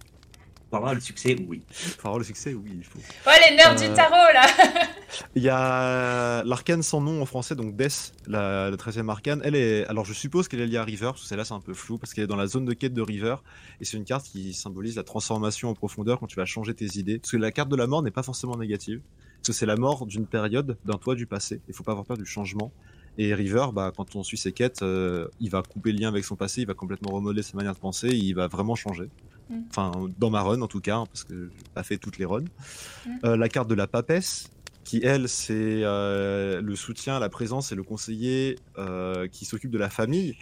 Pour 0.74 0.80
avoir 0.80 0.96
le 0.96 1.02
succès, 1.02 1.36
oui. 1.48 1.62
Pour 2.00 2.08
avoir 2.08 2.18
le 2.18 2.26
succès, 2.26 2.56
oui, 2.56 2.72
il 2.74 2.84
faut. 2.84 2.98
Ouais, 3.28 3.36
les 3.48 3.56
nerds 3.56 3.74
Euh, 3.80 3.88
du 3.88 3.94
tarot 3.94 4.34
là 4.34 4.44
Il 5.36 5.44
y 5.44 5.50
a 5.50 6.44
l'arcane 6.46 6.82
sans 6.82 7.00
nom 7.00 7.22
en 7.22 7.28
français, 7.28 7.54
donc 7.54 7.76
Death, 7.78 8.12
la, 8.26 8.72
la 8.72 8.76
13e 8.76 9.08
arcane. 9.08 9.40
Elle 9.44 9.56
est. 9.56 9.86
Alors 9.86 10.04
je 10.04 10.14
suppose 10.14 10.48
qu'elle 10.48 10.62
est 10.62 10.66
liée 10.66 10.78
à 10.78 10.84
River, 10.84 11.10
parce 11.10 11.22
que 11.22 11.28
celle-là 11.28 11.46
c'est 11.46 11.54
un 11.54 11.60
peu 11.60 11.76
flou, 11.76 12.00
parce 12.00 12.16
qu'elle 12.16 12.24
est 12.24 12.28
dans 12.28 12.36
la 12.36 12.48
zone 12.48 12.66
de 12.66 12.74
quête 12.74 12.96
de 12.96 13.04
River. 13.04 13.36
Et 13.82 13.86
c'est 13.86 13.98
une 13.98 14.04
carte 14.04 14.26
qui 14.26 14.56
symbolise 14.56 14.96
la 14.96 15.04
transformation 15.04 15.70
en 15.70 15.76
profondeur 15.76 16.20
quand 16.20 16.26
tu 16.26 16.38
vas 16.38 16.46
changer 16.46 16.74
tes 16.74 16.98
idées. 16.98 17.20
Parce 17.20 17.30
que 17.30 17.38
la 17.38 17.52
carte 17.52 17.70
de 17.70 17.76
la 17.76 17.86
mort 17.86 18.02
n'est 18.02 18.10
pas 18.10 18.24
forcément 18.24 18.58
négative. 18.58 19.00
Parce 19.42 19.50
que 19.50 19.54
c'est 19.54 19.68
la 19.68 19.76
mort 19.76 20.08
d'une 20.08 20.26
période, 20.26 20.76
d'un 20.86 20.98
toi 20.98 21.14
du 21.14 21.28
passé. 21.28 21.62
Il 21.68 21.76
faut 21.76 21.84
pas 21.84 21.92
avoir 21.92 22.08
peur 22.08 22.18
du 22.18 22.26
changement. 22.26 22.72
Et 23.20 23.36
River, 23.36 23.68
bah, 23.74 23.92
quand 23.96 24.16
on 24.16 24.24
suit 24.24 24.38
ses 24.38 24.54
quêtes, 24.54 24.82
euh, 24.82 25.28
il 25.40 25.52
va 25.52 25.62
couper 25.62 25.92
le 25.92 26.00
lien 26.00 26.08
avec 26.08 26.26
son 26.26 26.36
passé, 26.36 26.62
il 26.62 26.68
va 26.68 26.74
complètement 26.74 27.12
remodeler 27.14 27.44
sa 27.44 27.56
manière 27.56 27.76
de 27.76 27.80
penser, 27.80 28.08
il 28.08 28.34
va 28.34 28.48
vraiment 28.48 28.74
changer. 28.74 29.08
Mm. 29.54 29.64
Enfin, 29.70 29.92
dans 30.18 30.30
ma 30.30 30.42
run 30.42 30.62
en 30.62 30.68
tout 30.68 30.82
cas, 30.82 30.98
hein, 30.98 31.06
parce 31.06 31.24
que 31.24 31.50
j'ai 31.56 31.70
pas 31.74 31.84
fait 31.84 31.98
toutes 31.98 32.18
les 32.18 32.26
runs. 32.26 32.46
Mm. 33.06 33.10
Euh, 33.26 33.38
la 33.38 33.50
carte 33.50 33.68
de 33.68 33.76
la 33.76 33.88
papesse, 33.88 34.50
qui 34.84 35.02
elle, 35.04 35.30
c'est 35.30 35.54
euh, 35.84 36.62
le 36.62 36.76
soutien, 36.76 37.20
la 37.20 37.30
présence 37.30 37.72
et 37.72 37.76
le 37.76 37.84
conseiller 37.84 38.58
euh, 38.78 39.28
qui 39.28 39.46
s'occupe 39.46 39.72
de 39.72 39.78
la 39.78 39.90
famille, 39.90 40.36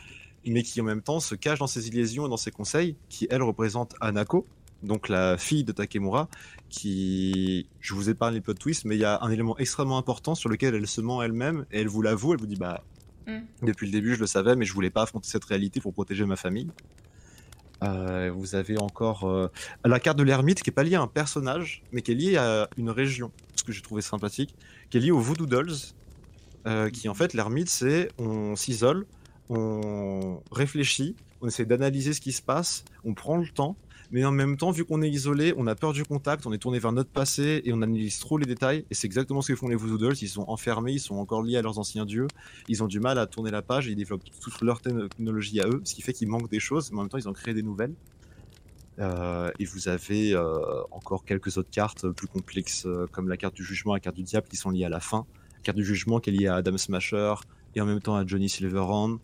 mais 0.45 0.63
qui 0.63 0.81
en 0.81 0.83
même 0.83 1.01
temps 1.01 1.19
se 1.19 1.35
cache 1.35 1.59
dans 1.59 1.67
ses 1.67 1.87
illusions 1.87 2.25
et 2.25 2.29
dans 2.29 2.37
ses 2.37 2.51
conseils, 2.51 2.95
qui 3.09 3.27
elle 3.29 3.43
représente 3.43 3.93
Anako, 4.01 4.47
donc 4.81 5.09
la 5.09 5.37
fille 5.37 5.63
de 5.63 5.71
Takemura, 5.71 6.27
qui, 6.69 7.67
je 7.79 7.93
vous 7.93 8.09
ai 8.09 8.15
parlé 8.15 8.37
des 8.37 8.41
plot 8.41 8.55
twists, 8.55 8.85
mais 8.85 8.95
il 8.95 9.01
y 9.01 9.05
a 9.05 9.19
un 9.21 9.29
élément 9.29 9.55
extrêmement 9.59 9.99
important 9.99 10.33
sur 10.33 10.49
lequel 10.49 10.73
elle 10.73 10.87
se 10.87 11.01
ment 11.01 11.21
elle-même 11.21 11.65
et 11.71 11.81
elle 11.81 11.87
vous 11.87 12.01
l'avoue, 12.01 12.33
elle 12.33 12.39
vous 12.39 12.47
dit 12.47 12.55
bah 12.55 12.83
Mm. 13.27 13.41
depuis 13.63 13.85
le 13.85 13.91
début 13.91 14.15
je 14.15 14.19
le 14.19 14.27
savais, 14.27 14.55
mais 14.55 14.65
je 14.65 14.73
voulais 14.73 14.89
pas 14.89 15.03
affronter 15.03 15.29
cette 15.29 15.45
réalité 15.45 15.79
pour 15.79 15.93
protéger 15.93 16.25
ma 16.25 16.35
famille. 16.35 16.69
Euh, 17.83 18.31
vous 18.33 18.55
avez 18.55 18.79
encore 18.79 19.27
euh, 19.27 19.51
la 19.83 19.99
carte 19.99 20.17
de 20.17 20.23
l'ermite 20.23 20.61
qui 20.61 20.69
est 20.69 20.73
pas 20.73 20.83
liée 20.83 20.95
à 20.95 21.01
un 21.01 21.07
personnage, 21.07 21.81
mais 21.91 22.01
qui 22.01 22.11
est 22.11 22.15
liée 22.15 22.37
à 22.37 22.69
une 22.77 22.91
région, 22.91 23.31
ce 23.55 23.63
que 23.63 23.71
j'ai 23.71 23.81
trouvé 23.81 24.01
sympathique, 24.01 24.55
qui 24.89 24.97
est 24.97 25.01
liée 25.01 25.11
aux 25.11 25.19
Voodoo 25.19 25.47
Dolls, 25.47 25.73
euh, 26.67 26.89
qui 26.89 27.09
en 27.09 27.15
fait 27.15 27.33
l'ermite 27.33 27.69
c'est 27.69 28.09
on 28.19 28.55
s'isole, 28.55 29.07
on 29.49 30.41
réfléchit, 30.51 31.15
on 31.41 31.47
essaie 31.47 31.65
d'analyser 31.65 32.13
ce 32.13 32.21
qui 32.21 32.33
se 32.33 32.41
passe, 32.41 32.85
on 33.03 33.15
prend 33.15 33.37
le 33.37 33.47
temps, 33.47 33.75
mais 34.11 34.25
en 34.25 34.31
même 34.31 34.57
temps 34.57 34.71
vu 34.71 34.85
qu'on 34.85 35.01
est 35.01 35.09
isolé, 35.09 35.53
on 35.57 35.67
a 35.67 35.75
peur 35.75 35.93
du 35.93 36.03
contact, 36.03 36.45
on 36.45 36.53
est 36.53 36.57
tourné 36.57 36.79
vers 36.79 36.91
notre 36.91 37.09
passé 37.09 37.61
et 37.65 37.73
on 37.73 37.81
analyse 37.81 38.19
trop 38.19 38.37
les 38.37 38.45
détails, 38.45 38.85
et 38.89 38.93
c'est 38.93 39.07
exactement 39.07 39.41
ce 39.41 39.51
que 39.51 39.57
font 39.57 39.67
les 39.67 39.75
Voodoo 39.75 40.11
ils 40.13 40.27
sont 40.27 40.45
enfermés, 40.47 40.93
ils 40.93 40.99
sont 40.99 41.15
encore 41.15 41.43
liés 41.43 41.57
à 41.57 41.61
leurs 41.61 41.79
anciens 41.79 42.05
dieux, 42.05 42.27
ils 42.67 42.83
ont 42.83 42.87
du 42.87 42.99
mal 42.99 43.17
à 43.17 43.25
tourner 43.25 43.51
la 43.51 43.61
page, 43.61 43.87
et 43.87 43.91
ils 43.91 43.95
développent 43.95 44.23
toute 44.41 44.61
leur 44.61 44.81
technologie 44.81 45.61
à 45.61 45.67
eux, 45.67 45.81
ce 45.83 45.95
qui 45.95 46.01
fait 46.01 46.13
qu'il 46.13 46.27
manque 46.27 46.49
des 46.49 46.59
choses, 46.59 46.91
mais 46.91 46.99
en 46.99 47.01
même 47.01 47.09
temps 47.09 47.17
ils 47.17 47.27
en 47.27 47.33
créent 47.33 47.53
des 47.53 47.63
nouvelles. 47.63 47.93
Euh, 48.99 49.49
et 49.57 49.65
vous 49.65 49.87
avez 49.87 50.33
euh, 50.33 50.59
encore 50.91 51.23
quelques 51.25 51.57
autres 51.57 51.71
cartes 51.71 52.07
plus 52.09 52.27
complexes, 52.27 52.85
euh, 52.85 53.07
comme 53.11 53.29
la 53.29 53.37
carte 53.37 53.55
du 53.55 53.63
jugement 53.63 53.93
la 53.93 53.99
carte 53.99 54.15
du 54.15 54.23
diable, 54.23 54.47
qui 54.47 54.57
sont 54.57 54.69
liées 54.69 54.85
à 54.85 54.89
la 54.89 54.99
fin. 54.99 55.25
La 55.55 55.61
carte 55.63 55.77
du 55.77 55.85
jugement 55.85 56.19
qui 56.19 56.29
est 56.29 56.33
liée 56.33 56.47
à 56.47 56.55
Adam 56.55 56.77
Smasher 56.77 57.35
et 57.75 57.81
en 57.81 57.85
même 57.85 58.01
temps 58.01 58.15
à 58.15 58.25
Johnny 58.25 58.49
Silverhand. 58.49 59.19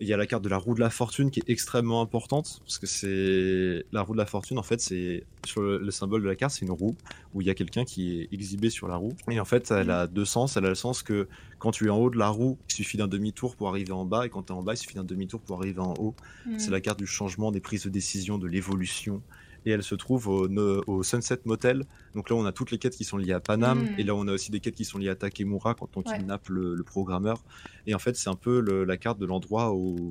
Il 0.00 0.06
y 0.06 0.12
a 0.12 0.16
la 0.16 0.26
carte 0.26 0.44
de 0.44 0.48
la 0.48 0.58
roue 0.58 0.76
de 0.76 0.80
la 0.80 0.90
fortune 0.90 1.32
qui 1.32 1.40
est 1.40 1.50
extrêmement 1.50 2.00
importante, 2.00 2.60
parce 2.64 2.78
que 2.78 2.86
c'est 2.86 3.84
la 3.90 4.02
roue 4.02 4.12
de 4.12 4.18
la 4.18 4.26
fortune, 4.26 4.56
en 4.56 4.62
fait, 4.62 4.80
c'est 4.80 5.24
sur 5.44 5.60
le, 5.60 5.78
le 5.78 5.90
symbole 5.90 6.22
de 6.22 6.28
la 6.28 6.36
carte, 6.36 6.54
c'est 6.54 6.64
une 6.64 6.70
roue 6.70 6.94
où 7.34 7.40
il 7.40 7.48
y 7.48 7.50
a 7.50 7.54
quelqu'un 7.54 7.84
qui 7.84 8.20
est 8.20 8.28
exhibé 8.32 8.70
sur 8.70 8.86
la 8.86 8.94
roue. 8.94 9.12
Et 9.28 9.40
en 9.40 9.44
fait, 9.44 9.72
elle 9.72 9.90
a 9.90 10.06
deux 10.06 10.24
sens. 10.24 10.56
Elle 10.56 10.66
a 10.66 10.68
le 10.68 10.76
sens 10.76 11.02
que 11.02 11.26
quand 11.58 11.72
tu 11.72 11.86
es 11.86 11.90
en 11.90 11.96
haut 11.96 12.10
de 12.10 12.18
la 12.18 12.28
roue, 12.28 12.58
il 12.68 12.72
suffit 12.72 12.96
d'un 12.96 13.08
demi-tour 13.08 13.56
pour 13.56 13.68
arriver 13.68 13.90
en 13.90 14.04
bas, 14.04 14.24
et 14.24 14.28
quand 14.28 14.44
tu 14.44 14.52
es 14.52 14.56
en 14.56 14.62
bas, 14.62 14.74
il 14.74 14.76
suffit 14.76 14.94
d'un 14.94 15.04
demi-tour 15.04 15.40
pour 15.40 15.58
arriver 15.58 15.80
en 15.80 15.94
haut. 15.98 16.14
Mm. 16.46 16.58
C'est 16.58 16.70
la 16.70 16.80
carte 16.80 17.00
du 17.00 17.06
changement, 17.06 17.50
des 17.50 17.60
prises 17.60 17.84
de 17.84 17.90
décision, 17.90 18.38
de 18.38 18.46
l'évolution. 18.46 19.20
Et 19.68 19.70
elle 19.72 19.82
se 19.82 19.94
trouve 19.94 20.28
au, 20.28 21.02
Sunset 21.02 21.40
Motel. 21.44 21.84
Donc 22.14 22.30
là, 22.30 22.36
on 22.36 22.46
a 22.46 22.52
toutes 22.52 22.70
les 22.70 22.78
quêtes 22.78 22.96
qui 22.96 23.04
sont 23.04 23.18
liées 23.18 23.34
à 23.34 23.40
Panam. 23.40 23.82
Mm. 23.82 23.94
Et 23.98 24.02
là, 24.02 24.14
on 24.14 24.26
a 24.26 24.32
aussi 24.32 24.50
des 24.50 24.60
quêtes 24.60 24.74
qui 24.74 24.86
sont 24.86 24.96
liées 24.96 25.10
à 25.10 25.14
Takemura 25.14 25.74
quand 25.74 25.94
on 25.96 26.00
Ouais. 26.02 26.16
kidnappe 26.16 26.48
le, 26.48 26.74
le 26.74 26.82
programmeur. 26.82 27.44
Et 27.86 27.94
en 27.94 27.98
fait, 27.98 28.16
c'est 28.16 28.30
un 28.30 28.34
peu 28.34 28.60
le- 28.60 28.84
la 28.84 28.96
carte 28.96 29.18
de 29.18 29.26
l'endroit 29.26 29.74
où, 29.74 30.08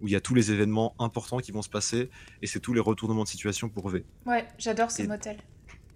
où 0.00 0.06
il 0.06 0.12
y 0.12 0.14
a 0.14 0.20
tous 0.20 0.34
les 0.36 0.52
événements 0.52 0.94
importants 1.00 1.38
qui 1.38 1.50
vont 1.50 1.62
se 1.62 1.68
passer. 1.68 2.08
Et 2.40 2.46
c'est 2.46 2.60
tous 2.60 2.72
les 2.72 2.78
retournements 2.78 3.24
de 3.24 3.28
situation 3.28 3.68
pour 3.68 3.88
V. 3.88 4.04
Ouais, 4.26 4.46
j'adore 4.58 4.92
ce 4.92 5.02
Et- 5.02 5.08
motel. 5.08 5.38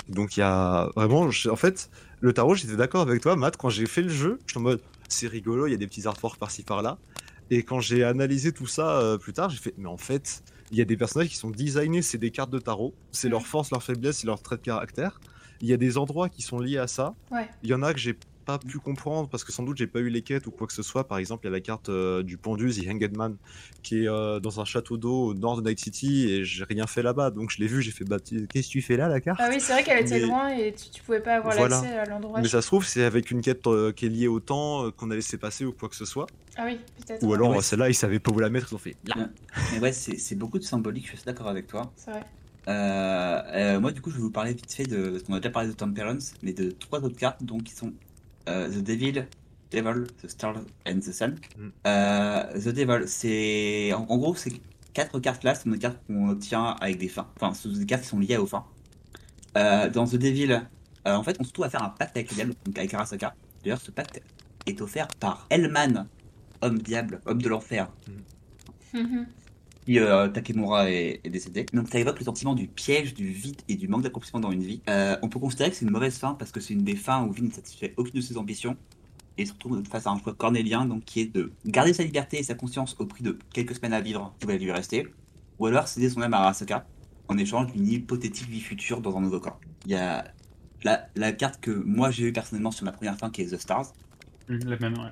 Donc 0.09 0.37
il 0.37 0.41
y 0.41 0.43
a 0.43 0.91
vraiment, 0.97 1.31
je- 1.31 1.49
en 1.49 1.57
fait, 1.57 1.89
le 2.21 2.33
tarot, 2.33 2.57
j'étais 2.57 2.75
d'accord 2.77 3.03
avec 3.03 3.23
toi, 3.23 3.37
Matt, 3.37 3.57
quand 3.57 3.69
j'ai 3.71 3.87
fait 3.87 4.03
le 4.03 4.09
jeu, 4.09 4.41
j'étais 4.49 4.59
en 4.59 4.63
mode, 4.63 4.81
c'est 5.09 5.29
rigolo, 5.29 5.69
il 5.69 5.71
y 5.71 5.75
a 5.75 5.79
des 5.79 5.87
petits 5.87 6.09
artworks 6.09 6.37
par-ci 6.39 6.65
par-là. 6.65 6.99
Et 7.51 7.63
quand 7.63 7.79
j'ai 7.79 8.03
analysé 8.03 8.51
tout 8.53 8.67
ça 8.67 8.99
euh, 8.99 9.19
plus 9.19 9.33
tard, 9.35 9.51
j'ai 9.51 9.59
fait, 9.59 9.75
mais 9.79 9.87
en 9.89 9.97
fait, 9.99 10.43
il 10.71 10.79
y 10.79 10.81
a 10.81 10.85
des 10.85 10.97
personnages 10.97 11.29
qui 11.29 11.37
sont 11.37 11.51
designés, 11.51 12.03
c'est 12.03 12.19
des 12.19 12.31
cartes 12.31 12.51
de 12.51 12.59
tarot, 12.59 12.95
c'est 13.13 13.29
leur 13.29 13.47
force, 13.47 13.71
leur 13.71 13.83
faiblesse, 13.83 14.19
c'est 14.19 14.27
leur 14.27 14.43
trait 14.43 14.57
de 14.57 14.63
caractère. 14.63 15.21
Il 15.61 15.69
y 15.69 15.73
a 15.73 15.77
des 15.77 15.99
endroits 15.99 16.29
qui 16.29 16.43
sont 16.43 16.59
liés 16.59 16.79
à 16.79 16.87
ça. 16.87 17.15
Ouais. 17.31 17.49
Il 17.63 17.71
y 17.71 17.75
en 17.75 17.83
a 17.83 17.93
que 17.93 18.01
j'ai 18.01 18.17
pas 18.45 18.59
pu 18.59 18.79
comprendre 18.79 19.29
parce 19.29 19.45
que 19.45 19.53
sans 19.53 19.63
doute 19.63 19.77
j'ai 19.79 19.87
pas 19.87 20.01
eu 20.01 20.09
les 20.09 20.23
quêtes 20.23 20.47
ou 20.47 20.51
quoi 20.51 20.67
que 20.67 20.73
ce 20.73 20.83
soit. 20.83 21.09
Par 21.09 21.19
exemple, 21.19 21.45
il 21.45 21.49
y 21.49 21.53
a 21.53 21.53
la 21.53 21.61
carte 21.61 21.89
euh, 21.89 22.23
du 22.23 22.37
pendu, 22.37 22.71
The 22.73 22.89
Hanged 22.89 23.17
Man, 23.17 23.37
qui 23.83 24.05
est 24.05 24.09
euh, 24.09 24.41
dans 24.41 24.61
un 24.61 24.65
château 24.65 24.97
d'eau 24.97 25.27
au 25.29 25.35
nord 25.35 25.61
de 25.61 25.69
Night 25.69 25.81
City 25.81 26.29
et 26.31 26.45
j'ai 26.45 26.65
rien 26.65 26.87
fait 26.87 27.03
là-bas. 27.03 27.31
Donc 27.31 27.51
je 27.51 27.59
l'ai 27.59 27.67
vu, 27.67 27.83
j'ai 27.83 27.91
fait, 27.91 28.05
bah, 28.05 28.19
qu'est-ce 28.21 28.69
que 28.69 28.73
tu 28.73 28.83
fais 28.83 28.97
là, 28.97 29.09
la 29.09 29.21
carte? 29.21 29.41
Ah 29.43 29.49
oui, 29.51 29.57
c'est 29.61 29.73
vrai 29.73 29.83
qu'elle 29.85 30.01
était 30.05 30.21
Mais- 30.21 30.27
loin 30.27 30.49
et 30.51 30.73
tu, 30.75 30.91
tu 30.91 31.03
pouvais 31.03 31.21
pas 31.21 31.35
avoir 31.37 31.55
Voilà. 31.57 31.81
l'accès 31.81 31.97
à 31.99 32.05
l'endroit. 32.05 32.41
Mais 32.41 32.49
ça 32.49 32.61
se 32.63 32.67
trouve, 32.67 32.85
c'est 32.87 33.05
avec 33.05 33.31
une 33.31 33.41
quête 33.41 33.67
euh, 33.67 33.93
qui 33.93 34.07
est 34.07 34.11
liée 34.11 34.29
au 34.29 34.41
temps 34.41 34.87
euh, 34.87 34.91
qu'on 34.91 35.11
a 35.11 35.15
laissé 35.15 35.39
passer 35.39 35.65
ou 35.65 35.73
quoi 35.73 35.89
que 35.89 35.97
ce 35.97 36.05
soit. 36.05 36.27
Ah 36.57 36.63
oui, 36.67 36.79
peut-être. 37.07 37.23
Ou 37.25 37.35
alors, 37.35 37.51
Ouais. 37.51 37.63
celle-là, 37.63 37.89
ils 37.89 37.95
savaient 37.95 38.19
pas 38.21 38.31
où 38.31 38.39
la 38.39 38.49
mettre, 38.51 38.69
ils 38.71 38.75
ont 38.75 38.79
fait 38.79 38.97
là. 39.07 39.29
Mais 39.73 39.81
ouais, 39.81 39.93
c'est 39.93 40.35
beaucoup 40.37 40.59
de 40.59 40.65
symbolique, 40.65 41.07
je 41.11 41.17
suis 41.17 41.25
d'accord 41.27 41.49
avec 41.49 41.67
toi. 41.67 41.93
C'est 41.97 42.11
vrai. 42.11 42.23
Euh, 42.67 43.43
euh, 43.53 43.81
moi, 43.81 43.93
du 43.93 44.01
coup, 44.01 44.11
je 44.11 44.17
vais 44.17 44.23
vous 44.23 44.31
parler 44.31 44.53
vite 44.55 44.73
fait 44.73 44.85
de. 44.85 45.11
Parce 45.11 45.23
qu'on 45.25 45.35
a 45.35 45.39
déjà 45.41 45.51
parlé 45.51 45.69
de 45.69 45.75
Temperance, 45.75 46.33
mais 46.43 46.53
de 46.53 46.71
trois 46.71 47.01
autres 47.01 47.17
cartes, 47.17 47.43
donc 47.45 47.65
qui 47.65 47.75
sont 47.75 47.93
euh, 48.49 48.69
The 48.69 48.83
Devil, 48.83 49.27
Devil, 49.71 50.07
The 50.23 50.29
Star 50.29 50.55
and 50.87 50.99
the 51.01 51.13
Sun. 51.13 51.37
Mm. 51.59 51.69
Euh, 51.87 52.61
the 52.61 52.69
Devil, 52.69 53.07
c'est. 53.09 53.93
En, 53.93 54.07
en 54.09 54.19
gros, 54.19 54.35
ces 54.35 54.53
quatre 54.93 55.19
cartes-là, 55.21 55.55
c'est 55.55 55.69
des 55.69 55.79
cartes 55.79 55.99
qu'on 56.07 56.29
obtient 56.31 56.77
avec 56.81 56.99
des 56.99 57.09
fins. 57.09 57.29
Enfin, 57.37 57.55
ce 57.55 57.69
sont 57.71 57.79
des 57.79 57.87
cartes 57.87 58.03
qui 58.03 58.09
sont 58.09 58.19
liées 58.21 58.37
aux 58.37 58.47
fins. 58.47 58.65
Euh, 59.57 59.89
dans 59.89 60.07
The 60.07 60.17
Devil, 60.17 60.53
euh, 61.07 61.15
en 61.15 61.23
fait, 61.23 61.37
on 61.41 61.45
se 61.45 61.53
trouve 61.53 61.65
à 61.65 61.71
faire 61.71 61.83
un 61.83 61.91
pacte 61.91 62.17
avec 62.17 62.31
le 62.31 62.35
diable, 62.37 62.55
donc 62.65 62.79
avec 62.79 62.93
Arasaka. 62.95 63.35
D'ailleurs, 63.63 63.81
ce 63.81 63.91
pacte 63.91 64.23
est 64.67 64.81
offert 64.81 65.09
par 65.21 65.47
Hellman, 65.51 66.07
homme 66.63 66.79
diable, 66.79 67.21
homme 67.27 67.41
de 67.43 67.49
l'enfer, 67.49 67.89
Mhm. 68.93 69.27
Puis 69.85 69.99
euh, 69.99 70.29
Takemura 70.29 70.91
est, 70.91 71.21
est 71.25 71.31
décédé. 71.31 71.67
Donc 71.73 71.89
ça 71.89 71.99
évoque 71.99 72.19
le 72.19 72.25
sentiment 72.25 72.55
du 72.55 72.69
piège, 72.69 73.15
du 73.15 73.29
vide 73.29 73.61
et 73.69 73.77
du 73.77 73.89
manque 73.89 74.03
d'accomplissement 74.03 74.41
dans 74.41 74.51
une 74.53 74.63
vie. 74.63 74.83
Euh, 74.89 75.17
on 75.23 75.29
peut 75.29 75.39
considérer 75.39 75.71
que 75.71 75.77
c'est 75.77 75.85
une 75.85 75.91
mauvaise 75.91 76.19
fin 76.19 76.35
parce 76.35 76.53
que 76.53 76.61
c'est 76.61 76.75
une 76.75 76.85
des 76.85 76.97
fins 76.97 77.25
où 77.25 77.33
Vin 77.33 77.45
ne 77.45 77.51
satisfait 77.51 77.95
aucune 77.97 78.15
de 78.15 78.21
ses 78.21 78.37
ambitions 78.39 78.77
et 79.37 79.47
se 79.47 79.53
retrouve 79.53 79.83
face 79.91 80.07
à 80.07 80.11
un 80.11 80.19
choix 80.19 80.35
cornélien 80.35 80.87
donc 80.87 81.05
qui 81.05 81.21
est 81.21 81.27
de 81.35 81.53
garder 81.67 81.93
sa 81.93 82.05
liberté 82.05 82.39
et 82.39 82.43
sa 82.43 82.55
conscience 82.55 82.97
au 82.99 83.07
prix 83.07 83.23
de 83.25 83.39
quelques 83.53 83.75
semaines 83.77 83.93
à 83.93 84.01
vivre 84.01 84.35
qui 84.41 84.47
va 84.47 84.57
lui 84.57 84.71
rester, 84.73 85.07
ou 85.59 85.67
alors 85.67 85.89
céder 85.89 86.09
son 86.11 86.23
âme 86.23 86.35
à 86.35 86.39
Arasaka 86.39 86.87
en 87.29 87.39
échange 87.39 87.73
d'une 87.73 87.87
hypothétique 87.89 88.49
vie 88.49 88.61
future 88.61 89.01
dans 89.01 89.17
un 89.17 89.21
nouveau 89.21 89.41
corps. 89.41 89.61
Il 89.87 89.93
y 89.93 89.97
a 89.97 90.25
la, 90.85 91.09
la 91.17 91.33
carte 91.33 91.61
que 91.61 91.71
moi 91.71 92.11
j'ai 92.11 92.25
eu 92.29 92.33
personnellement 92.33 92.71
sur 92.71 92.85
ma 92.85 92.93
première 92.93 93.19
fin 93.19 93.31
qui 93.31 93.43
est 93.43 93.47
The 93.57 93.59
Stars, 93.61 93.93
Hum, 94.49 94.59
La 94.67 94.79
même, 94.79 94.99
ouais. 94.99 95.11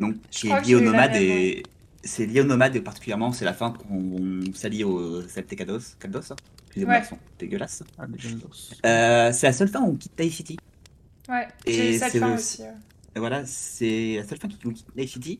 donc 0.00 0.16
Je 0.30 0.38
qui 0.40 0.48
est 0.48 0.60
lié 0.60 0.74
au 0.74 0.80
nomade 0.80 1.12
même, 1.12 1.22
et 1.22 1.62
c'est 2.04 2.26
lié 2.26 2.40
au 2.40 2.44
nomade 2.44 2.76
et 2.76 2.80
particulièrement 2.80 3.32
c'est 3.32 3.44
la 3.44 3.54
fin 3.54 3.72
qu'on 3.72 4.40
s'allie 4.54 4.84
au 4.84 5.22
Celtic 5.28 5.58
Caldos. 5.58 5.80
Caldos 5.98 6.32
hein 6.32 6.36
Excusez-moi, 6.66 6.94
Ouais. 6.98 7.04
sont 7.04 7.18
dégueulasses. 7.38 7.82
Ah. 7.98 8.06
Euh, 8.86 9.32
c'est 9.32 9.46
la 9.46 9.52
seule 9.52 9.68
fin 9.68 9.80
où 9.82 9.90
on 9.90 9.96
quitte 9.96 10.18
Night 10.18 10.32
City. 10.32 10.56
Ouais, 11.28 11.46
Et 11.66 11.72
j'ai 11.72 11.94
eu 11.94 11.98
cette 11.98 12.12
c'est 12.12 12.18
fin 12.18 12.34
aussi. 12.34 12.62
Et 13.14 13.18
voilà, 13.20 13.46
c'est 13.46 14.16
la 14.16 14.26
seule 14.26 14.38
fin 14.38 14.48
qui 14.48 14.58
quitte 14.58 14.96
Night 14.96 15.08
City. 15.08 15.38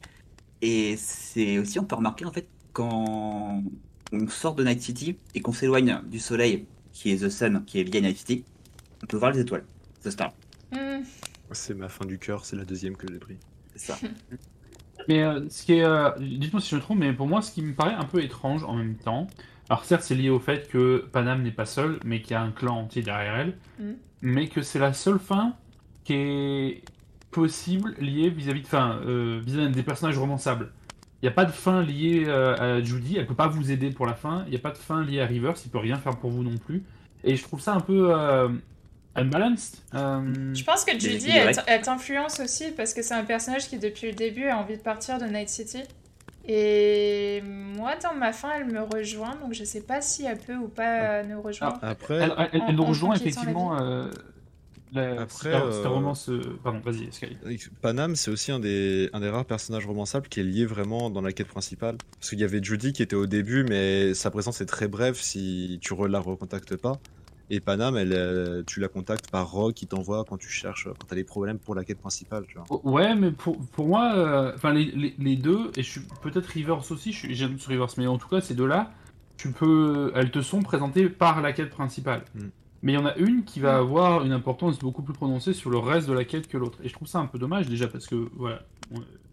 Et 0.63 0.97
c'est 0.97 1.59
aussi, 1.59 1.79
on 1.81 1.85
peut 1.85 1.97
remarquer 1.97 2.25
en 2.25 2.33
fait, 2.33 2.47
quand 2.73 3.63
on 4.13 4.29
sort 4.29 4.55
de 4.55 4.63
Night 4.65 4.81
City 4.81 5.17
et 5.35 5.41
qu'on 5.41 5.53
s'éloigne 5.53 6.01
du 6.09 6.21
soleil, 6.21 6.67
qui 6.93 7.11
est 7.11 7.17
The 7.19 7.29
Sun, 7.29 7.65
qui 7.67 7.81
est 7.81 7.85
lié 7.85 7.99
à 7.99 8.03
Night 8.03 8.19
City, 8.19 8.45
on 9.03 9.07
peut 9.07 9.17
voir 9.17 9.33
les 9.33 9.41
étoiles. 9.41 9.65
The 10.05 10.11
Star. 10.11 10.33
Hmm. 10.73 11.03
C'est 11.53 11.75
ma 11.75 11.89
fin 11.89 12.05
du 12.05 12.19
cœur, 12.19 12.45
c'est 12.45 12.57
la 12.57 12.65
deuxième 12.65 12.97
que 12.97 13.07
j'ai 13.13 13.19
pris. 13.19 13.37
C'est 13.75 13.87
ça. 13.93 13.99
Mais 15.09 15.23
euh, 15.23 15.41
ce 15.49 15.65
qui 15.65 15.75
est, 15.75 15.85
euh, 15.85 16.11
dites-moi 16.19 16.61
si 16.61 16.71
je 16.71 16.77
me 16.77 16.81
trompe, 16.81 16.99
mais 16.99 17.13
pour 17.13 17.27
moi, 17.27 17.43
ce 17.43 17.53
qui 17.53 17.63
me 17.63 17.73
paraît 17.75 17.95
un 17.95 18.05
peu 18.05 18.23
étrange 18.23 18.65
en 18.65 18.75
même 18.75 18.95
temps, 18.97 19.27
alors 19.69 19.85
certes, 19.85 20.03
c'est 20.03 20.15
lié 20.15 20.31
au 20.31 20.39
fait 20.39 20.69
que 20.69 21.07
Panam 21.13 21.43
n'est 21.43 21.51
pas 21.51 21.65
seule, 21.67 21.99
mais 22.05 22.21
qu'il 22.21 22.33
y 22.33 22.35
a 22.35 22.43
un 22.43 22.51
clan 22.51 22.77
entier 22.81 23.03
derrière 23.03 23.37
elle, 23.37 23.57
Mhm. 23.79 23.97
mais 24.23 24.49
que 24.49 24.63
c'est 24.63 24.79
la 24.79 24.93
seule 24.93 25.19
fin 25.19 25.55
qui 26.05 26.15
est 26.15 26.83
possible 27.31 27.95
liée 27.99 28.29
vis-à-vis 28.31 28.63
de, 28.63 28.67
fin, 28.67 28.99
euh, 29.07 29.41
vis-à-vis 29.45 29.73
des 29.75 29.83
personnages 29.83 30.19
romançables. 30.19 30.71
Il 31.23 31.27
n'y 31.27 31.29
a 31.29 31.33
pas 31.35 31.47
de 31.47 31.51
fin 31.53 31.83
liée 31.83 32.29
à 32.29 32.83
Judy, 32.83 33.17
elle 33.17 33.27
peut 33.27 33.35
pas 33.35 33.49
vous 33.49 33.73
aider 33.73 33.89
pour 33.91 34.05
la 34.05 34.13
fin. 34.13 34.43
Il 34.47 34.51
n'y 34.51 34.57
a 34.57 34.61
pas 34.61 34.71
de 34.73 34.77
fin 34.77 35.03
liée 35.03 35.21
à 35.21 35.27
Rivers, 35.27 35.55
il 35.65 35.71
peut 35.71 35.79
rien 35.79 35.97
faire 35.97 36.17
pour 36.19 36.31
vous 36.31 36.43
non 36.43 36.59
plus. 36.59 36.83
Et 37.25 37.35
je 37.37 37.43
trouve 37.43 37.61
ça 37.61 37.73
un 37.75 37.81
peu 37.81 38.13
unbalanced? 39.17 39.77
Euh, 39.95 40.55
Je 40.55 40.65
pense 40.65 40.85
que 40.85 40.99
Judy, 40.99 41.31
elle, 41.67 41.83
t'influence 41.83 42.41
aussi 42.41 42.71
parce 42.73 42.95
que 42.95 43.03
c'est 43.03 43.15
un 43.15 43.25
personnage 43.25 43.69
qui, 43.69 43.79
depuis 43.79 44.09
le 44.09 44.15
début, 44.15 44.47
a 44.49 44.59
envie 44.59 44.77
de 44.77 44.83
partir 44.83 45.19
de 45.19 45.25
Night 45.27 45.49
City. 45.49 45.83
Et 46.47 47.43
moi, 47.43 47.93
dans 48.03 48.15
ma 48.15 48.33
fin, 48.33 48.51
elle 48.59 48.67
me 48.67 48.83
rejoint, 48.83 49.35
donc 49.37 49.55
je 49.55 49.65
sais 49.65 49.81
pas 49.81 50.03
si 50.03 50.25
elle 50.27 50.39
peut 50.39 50.57
ou 50.57 50.69
pas 50.69 51.21
euh, 51.21 51.23
nous 51.25 51.41
rejoindre. 51.41 51.79
Après, 51.81 52.15
Elle, 52.17 52.35
elle- 52.37 52.49
elle 52.53 52.61
En- 52.63 52.73
nous 52.75 52.85
rejoint 52.85 53.15
effectivement. 53.15 53.81
euh, 53.81 54.11
la, 54.93 55.23
Après, 55.23 55.53
euh, 55.53 55.89
romance. 55.89 56.29
euh, 56.29 56.59
Pardon, 56.63 56.81
vas-y. 56.85 57.09
Panam, 57.81 58.15
c'est 58.15 58.31
aussi 58.31 58.53
un 58.53 58.61
des, 58.61 59.09
un 59.15 59.21
des 59.21 59.29
rares 59.31 59.47
personnages 59.47 59.87
romançables 59.87 60.29
qui 60.29 60.41
est 60.41 60.45
lié 60.45 60.67
vraiment 60.67 61.09
dans 61.11 61.23
la 61.23 61.33
quête 61.33 61.49
principale. 61.49 61.97
Parce 62.21 62.31
qu'il 62.31 62.41
y 62.41 62.45
avait 62.45 62.63
Judy 62.63 62.93
qui 62.93 63.03
était 63.03 63.17
au 63.17 63.27
début, 63.27 63.65
mais 63.65 64.13
sa 64.15 64.31
présence 64.31 64.61
est 64.61 64.67
très 64.67 64.87
brève 64.87 65.17
si 65.17 65.79
tu 65.81 65.95
la 66.09 66.21
recontactes 66.21 66.77
pas. 66.77 67.01
Et 67.51 67.61
Panam, 67.61 67.97
elle, 67.97 68.13
euh, 68.13 68.63
tu 68.67 68.81
la 68.81 68.89
contactes 68.89 69.31
par 69.31 69.51
Rogue 69.51 69.75
qui 69.75 69.87
t'envoie 69.87 70.25
quand 70.25 70.39
tu 70.39 70.49
cherches, 70.49 70.85
quand 70.99 71.07
t'as 71.07 71.15
des 71.17 71.25
problèmes 71.25 71.59
pour 71.59 71.75
la 71.75 71.85
quête 71.85 71.99
principale, 71.99 72.45
tu 72.49 72.55
vois. 72.57 72.65
Oh, 72.71 72.81
Ouais, 72.85 73.15
mais 73.15 73.31
pour, 73.31 73.59
pour 73.69 73.87
moi, 73.87 74.15
euh, 74.15 74.53
enfin 74.55 74.73
les, 74.73 74.87
les, 74.87 75.15
les 75.19 75.37
deux, 75.37 75.71
et 75.77 75.83
je 75.83 75.91
suis 75.91 76.01
peut-être 76.23 76.47
Rivers 76.47 76.91
aussi, 76.91 77.13
je 77.13 77.19
suis- 77.19 77.35
j'aime 77.35 77.59
sur 77.59 77.71
Rivers, 77.71 77.89
mais 77.99 78.07
en 78.07 78.17
tout 78.19 78.29
cas, 78.29 78.41
ces 78.41 78.55
deux-là, 78.55 78.91
tu 79.37 79.51
peux, 79.53 80.11
elles 80.15 80.31
te 80.31 80.41
sont 80.41 80.63
présentées 80.63 81.09
par 81.11 81.43
la 81.43 81.53
quête 81.53 81.71
principale. 81.71 82.25
Mm. 82.35 82.41
Mais 82.83 82.93
il 82.93 82.95
y 82.97 82.99
en 82.99 83.07
a 83.07 83.15
une 83.17 83.45
qui 83.45 83.61
va 83.61 83.75
Mm. 83.79 83.81
avoir 83.83 84.25
une 84.25 84.33
importance 84.33 84.79
beaucoup 84.79 85.03
plus 85.03 85.15
prononcée 85.15 85.53
sur 85.53 85.69
le 85.71 85.79
reste 85.79 86.09
de 86.09 86.13
la 86.15 86.25
quête 86.25 86.49
que 86.49 86.57
l'autre. 86.57 86.79
Et 86.83 86.89
je 86.89 86.95
trouve 86.95 87.09
ça 87.09 87.19
un 87.19 87.27
peu 87.27 87.39
dommage 87.39 87.67
déjà 87.69 87.89
parce 87.89 88.07
que, 88.07 88.29
voilà, 88.37 88.63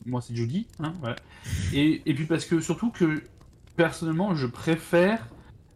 moi 0.05 0.21
c'est 0.21 0.35
Judy, 0.35 0.67
hein, 0.79 0.93
voilà. 0.99 1.15
Et, 1.73 2.01
et 2.05 2.13
puis 2.13 2.25
parce 2.25 2.43
que 2.45 2.59
surtout 2.59 2.89
que, 2.91 3.21
personnellement, 3.77 4.35
je 4.35 4.47
préfère 4.47 5.27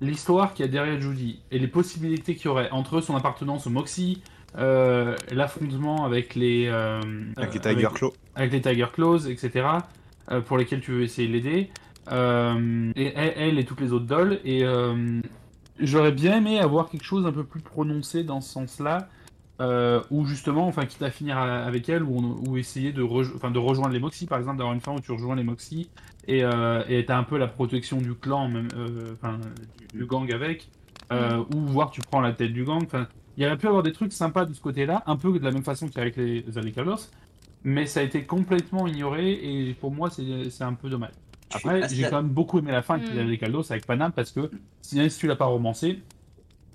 l'histoire 0.02 0.54
qu'il 0.54 0.66
y 0.66 0.70
a 0.70 0.72
derrière 0.72 1.00
Judy 1.02 1.40
et 1.52 1.60
les 1.60 1.68
possibilités 1.68 2.36
qu'il 2.36 2.46
y 2.46 2.48
aurait 2.50 2.70
entre 2.72 3.02
son 3.02 3.16
appartenance 3.16 3.68
au 3.68 3.70
Moxie, 3.70 4.22
euh, 4.58 5.16
l'affrontement 5.32 6.06
avec 6.06 6.36
les... 6.36 6.68
euh, 6.68 7.02
Avec 7.38 7.54
les 7.54 7.60
Tiger 7.60 7.90
Claw. 7.94 8.14
avec 8.36 8.52
les 8.54 8.62
Tiger 8.62 8.88
Claws, 8.94 9.28
etc., 9.30 9.68
euh, 10.32 10.42
pour 10.42 10.58
lesquels 10.58 10.82
tu 10.82 10.92
veux 10.92 11.02
essayer 11.04 11.28
de 11.28 11.34
l'aider. 11.34 11.70
Euh, 12.12 12.92
et 12.96 13.14
elle, 13.16 13.34
elle 13.38 13.60
et 13.60 13.66
toutes 13.66 13.82
les 13.82 13.92
autres 13.94 14.06
dolls. 14.06 14.40
Et 14.46 14.64
euh, 14.64 15.20
j'aurais 15.80 16.12
bien 16.12 16.38
aimé 16.38 16.60
avoir 16.60 16.90
quelque 16.90 17.04
chose 17.06 17.26
un 17.26 17.32
peu 17.32 17.44
plus 17.44 17.62
prononcé 17.62 18.24
dans 18.24 18.42
ce 18.42 18.52
sens-là, 18.52 19.10
euh, 19.62 20.02
où 20.12 20.26
justement, 20.26 20.68
enfin, 20.68 20.86
quitte 20.86 21.02
à 21.02 21.10
finir 21.10 21.38
à- 21.38 21.64
avec 21.64 21.88
elle, 21.90 22.04
ou, 22.04 22.58
essayer 22.58 22.92
de, 22.92 23.02
rejo- 23.02 23.34
enfin, 23.36 23.52
de 23.52 23.60
rejoindre 23.60 23.94
les 23.94 24.00
Moxie, 24.00 24.26
par 24.26 24.38
exemple, 24.38 24.58
d'avoir 24.58 24.74
une 24.74 24.82
fin 24.82 24.94
où 24.94 25.00
tu 25.00 25.12
rejoins 25.12 25.36
les 25.36 25.44
Moxie, 25.44 25.90
et 26.28 26.44
euh, 26.44 26.82
t'as 27.06 27.18
un 27.18 27.24
peu 27.24 27.38
la 27.38 27.48
protection 27.48 27.98
du 27.98 28.14
clan, 28.16 28.48
même, 28.50 28.68
euh, 28.76 29.14
enfin, 29.14 29.40
du, 29.94 30.00
du 30.00 30.06
gang 30.06 30.32
avec, 30.34 30.68
euh, 31.12 31.44
ou 31.54 31.60
voir 31.60 31.92
tu 31.92 32.02
prends 32.02 32.22
la 32.22 32.34
tête 32.34 32.54
du 32.54 32.64
gang. 32.64 32.84
Enfin, 32.84 33.08
il 33.38 33.44
y 33.44 33.46
aurait 33.48 33.58
pu 33.58 33.68
avoir 33.68 33.84
des 33.84 33.92
trucs 33.92 34.14
sympas 34.14 34.46
de 34.46 34.54
ce 34.54 34.62
côté-là, 34.62 35.04
un 35.06 35.16
peu 35.18 35.38
de 35.38 35.44
la 35.44 35.52
même 35.52 35.64
façon 35.64 35.88
qu'avec 35.88 36.16
les 36.18 36.44
Alekalos, 36.58 37.10
mais 37.64 37.86
ça 37.86 38.00
a 38.00 38.04
été 38.04 38.24
complètement 38.24 38.88
ignoré 38.88 39.34
et 39.70 39.74
pour 39.74 39.92
moi 39.92 40.10
c'est 40.10 40.50
c'est 40.50 40.64
un 40.64 40.74
peu 40.74 40.90
dommage. 40.90 41.12
Après, 41.54 41.82
Ah, 41.84 41.88
j'ai 41.88 42.04
quand 42.10 42.22
même 42.24 42.30
beaucoup 42.32 42.60
aimé 42.60 42.72
la 42.72 42.82
fin 42.82 43.00
qu'il 43.00 43.16
Mm. 43.16 43.20
avait 43.20 43.38
Caldos 43.38 43.72
avec 43.72 43.86
Panam 43.86 44.12
parce 44.12 44.32
que 44.32 44.50
si, 44.82 45.10
si 45.10 45.20
tu 45.20 45.28
l'as 45.28 45.36
pas 45.36 45.46
romancé, 45.46 46.00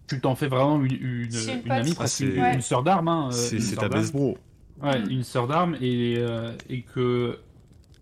tu 0.08 0.20
t'en 0.20 0.34
fais 0.34 0.48
vraiment 0.48 0.82
une, 0.82 0.92
une, 0.92 1.28
une 1.64 1.70
amie, 1.72 1.90
Ah, 1.92 1.94
presque 1.96 2.18
c'est- 2.18 2.24
une, 2.24 2.40
Ouais. 2.40 2.54
une 2.54 2.60
sœur 2.60 2.82
d'armes. 2.82 3.08
hein, 3.08 3.28
C'est 3.32 3.76
ta 3.76 3.88
best 3.88 4.12
bro. 4.12 4.38
Ouais, 4.82 5.00
Mm. 5.00 5.10
une 5.10 5.22
sœur 5.24 5.46
d'armes 5.48 5.76
et, 5.80 6.16
euh, 6.18 6.52
et 6.68 6.82
que 6.82 7.38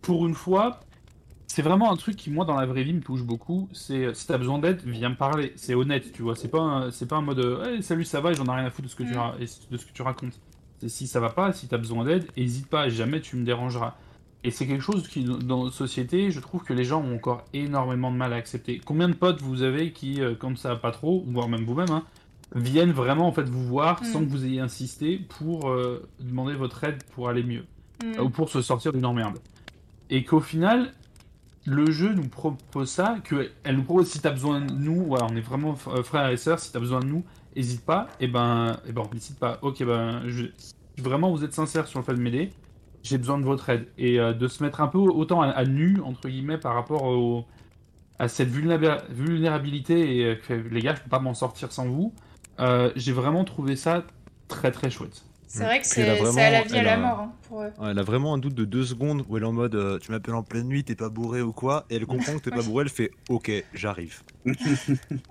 pour 0.02 0.26
une 0.26 0.34
fois, 0.34 0.80
c'est 1.50 1.62
vraiment 1.62 1.90
un 1.90 1.96
truc 1.96 2.14
qui 2.16 2.30
moi 2.30 2.44
dans 2.44 2.54
la 2.54 2.66
vraie 2.66 2.84
vie 2.84 2.92
me 2.92 3.00
touche 3.00 3.22
beaucoup. 3.22 3.68
C'est 3.72 4.04
euh, 4.06 4.14
si 4.14 4.26
t'as 4.26 4.38
besoin 4.38 4.58
d'aide, 4.58 4.80
viens 4.84 5.08
me 5.08 5.16
parler. 5.16 5.52
C'est 5.56 5.74
honnête, 5.74 6.12
tu 6.12 6.22
vois. 6.22 6.36
C'est 6.36 6.48
pas 6.48 6.60
un, 6.60 6.90
c'est 6.90 7.06
pas 7.08 7.16
un 7.16 7.22
mode 7.22 7.38
euh, 7.40 7.64
Hey, 7.76 7.82
salut 7.82 8.04
ça 8.04 8.20
va 8.20 8.30
et 8.30 8.34
j'en 8.34 8.44
ai 8.46 8.50
rien 8.50 8.66
à 8.66 8.70
foutre 8.70 8.86
de 8.86 8.90
ce 8.90 8.96
que 8.96 9.02
tu 9.02 9.14
Mm. 9.14 9.32
de 9.70 9.76
ce 9.76 9.84
que 9.86 9.92
tu 9.92 10.02
racontes. 10.02 10.38
Si 10.86 11.08
ça 11.08 11.18
va 11.18 11.30
pas, 11.30 11.52
si 11.52 11.66
t'as 11.66 11.78
besoin 11.78 12.04
d'aide, 12.04 12.26
hésite 12.36 12.68
pas, 12.68 12.88
jamais 12.88 13.20
tu 13.20 13.34
me 13.36 13.44
dérangeras. 13.44 13.96
Et 14.44 14.52
c'est 14.52 14.66
quelque 14.68 14.82
chose 14.84 15.08
qui 15.08 15.24
dans 15.24 15.64
notre 15.64 15.74
société, 15.74 16.30
je 16.30 16.38
trouve 16.38 16.62
que 16.62 16.72
les 16.72 16.84
gens 16.84 17.02
ont 17.02 17.16
encore 17.16 17.44
énormément 17.52 18.12
de 18.12 18.16
mal 18.16 18.32
à 18.32 18.36
accepter. 18.36 18.80
Combien 18.84 19.08
de 19.08 19.14
potes 19.14 19.42
vous 19.42 19.62
avez 19.62 19.90
qui, 19.92 20.20
euh, 20.22 20.34
quand 20.38 20.56
ça 20.56 20.68
va 20.68 20.76
pas 20.76 20.92
trop, 20.92 21.24
voire 21.26 21.48
même 21.48 21.64
vous-même, 21.64 21.90
hein, 21.90 22.04
viennent 22.54 22.92
vraiment 22.92 23.26
en 23.26 23.32
fait 23.32 23.48
vous 23.48 23.64
voir 23.66 24.00
Mm. 24.02 24.04
sans 24.04 24.20
que 24.20 24.30
vous 24.30 24.44
ayez 24.44 24.60
insisté 24.60 25.18
pour 25.18 25.70
euh, 25.70 26.06
demander 26.20 26.54
votre 26.54 26.84
aide 26.84 27.02
pour 27.14 27.28
aller 27.28 27.42
mieux 27.42 27.64
Mm. 28.04 28.20
ou 28.20 28.28
pour 28.30 28.48
se 28.48 28.62
sortir 28.62 28.92
d'une 28.92 29.06
emmerde. 29.06 29.38
Et 30.10 30.22
qu'au 30.24 30.38
final, 30.40 30.92
le 31.68 31.90
jeu 31.90 32.14
nous 32.14 32.28
propose 32.28 32.90
ça, 32.90 33.18
que 33.24 33.50
elle 33.64 33.76
nous 33.76 33.84
propose 33.84 34.08
si 34.10 34.20
t'as 34.20 34.30
besoin 34.30 34.60
de 34.60 34.72
nous, 34.72 35.04
voilà, 35.06 35.26
on 35.30 35.36
est 35.36 35.40
vraiment 35.40 35.76
euh, 35.88 36.02
frères 36.02 36.28
et 36.30 36.36
sœurs, 36.36 36.58
si 36.58 36.72
t'as 36.72 36.80
besoin 36.80 37.00
de 37.00 37.06
nous, 37.06 37.24
hésite 37.56 37.84
pas, 37.84 38.08
et 38.20 38.28
ben, 38.28 38.80
et 38.86 38.92
ben, 38.92 39.02
n'hésite 39.12 39.38
pas. 39.38 39.58
Ok, 39.62 39.82
ben, 39.84 40.22
vraiment 40.98 41.30
vous 41.30 41.44
êtes 41.44 41.52
sincère 41.54 41.86
sur 41.86 41.98
le 42.00 42.04
fait 42.04 42.14
de 42.14 42.20
m'aider, 42.20 42.50
j'ai 43.02 43.18
besoin 43.18 43.38
de 43.38 43.44
votre 43.44 43.68
aide. 43.68 43.88
Et 43.98 44.18
euh, 44.20 44.32
de 44.32 44.48
se 44.48 44.62
mettre 44.62 44.80
un 44.80 44.88
peu 44.88 44.98
autant 44.98 45.40
à, 45.42 45.64
nu, 45.64 46.00
entre 46.00 46.28
guillemets, 46.28 46.58
par 46.58 46.74
rapport 46.74 47.46
à 48.18 48.28
cette 48.28 48.50
vulnéra- 48.50 49.04
vulnérabilité 49.10 50.18
et 50.18 50.24
euh, 50.24 50.34
que 50.36 50.54
les 50.54 50.80
gars, 50.80 50.94
je 50.94 51.02
peux 51.02 51.10
pas 51.10 51.20
m'en 51.20 51.34
sortir 51.34 51.72
sans 51.72 51.86
vous, 51.86 52.14
j'ai 52.96 53.12
vraiment 53.12 53.44
trouvé 53.44 53.76
ça 53.76 54.04
très 54.48 54.72
très 54.72 54.90
chouette. 54.90 55.27
C'est 55.48 55.64
vrai 55.64 55.80
que 55.80 55.86
c'est 55.86 56.02
à 56.02 56.50
la 56.50 56.62
vie 56.62 56.74
et 56.76 56.78
à 56.78 56.80
elle 56.80 56.86
la 56.86 56.96
a- 56.96 57.00
mort 57.00 57.18
hein, 57.20 57.32
pour 57.48 57.62
eux. 57.62 57.72
Elle 57.90 57.98
a 57.98 58.02
vraiment 58.02 58.34
un 58.34 58.38
doute 58.38 58.54
de 58.54 58.64
deux 58.64 58.84
secondes 58.84 59.24
où 59.28 59.36
elle 59.36 59.42
est 59.42 59.46
en 59.46 59.52
mode 59.52 59.74
euh, 59.74 59.98
tu 59.98 60.10
m'appelles 60.12 60.34
en 60.34 60.42
pleine 60.42 60.66
nuit, 60.68 60.84
t'es 60.84 60.94
pas 60.96 61.08
bourré 61.10 61.42
ou 61.42 61.52
quoi 61.52 61.86
Et 61.90 61.96
elle 61.96 62.06
comprend 62.06 62.36
que 62.36 62.42
t'es 62.42 62.52
pas 62.52 62.62
bourré, 62.62 62.82
elle 62.84 62.90
fait 62.90 63.10
ok, 63.28 63.50
j'arrive. 63.72 64.22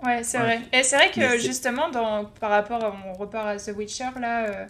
Ouais, 0.04 0.24
c'est 0.24 0.38
Ouais. 0.38 0.44
vrai. 0.44 0.62
Et 0.74 0.84
c'est 0.84 0.96
vrai 0.96 1.12
que 1.12 1.38
justement, 1.40 1.90
dans, 1.90 2.26
par 2.26 2.52
rapport, 2.52 2.84
à, 2.84 2.96
on 3.08 3.14
repart 3.14 3.48
à 3.48 3.58
The 3.58 3.76
Witcher, 3.76 4.10
là, 4.20 4.46
euh, 4.46 4.68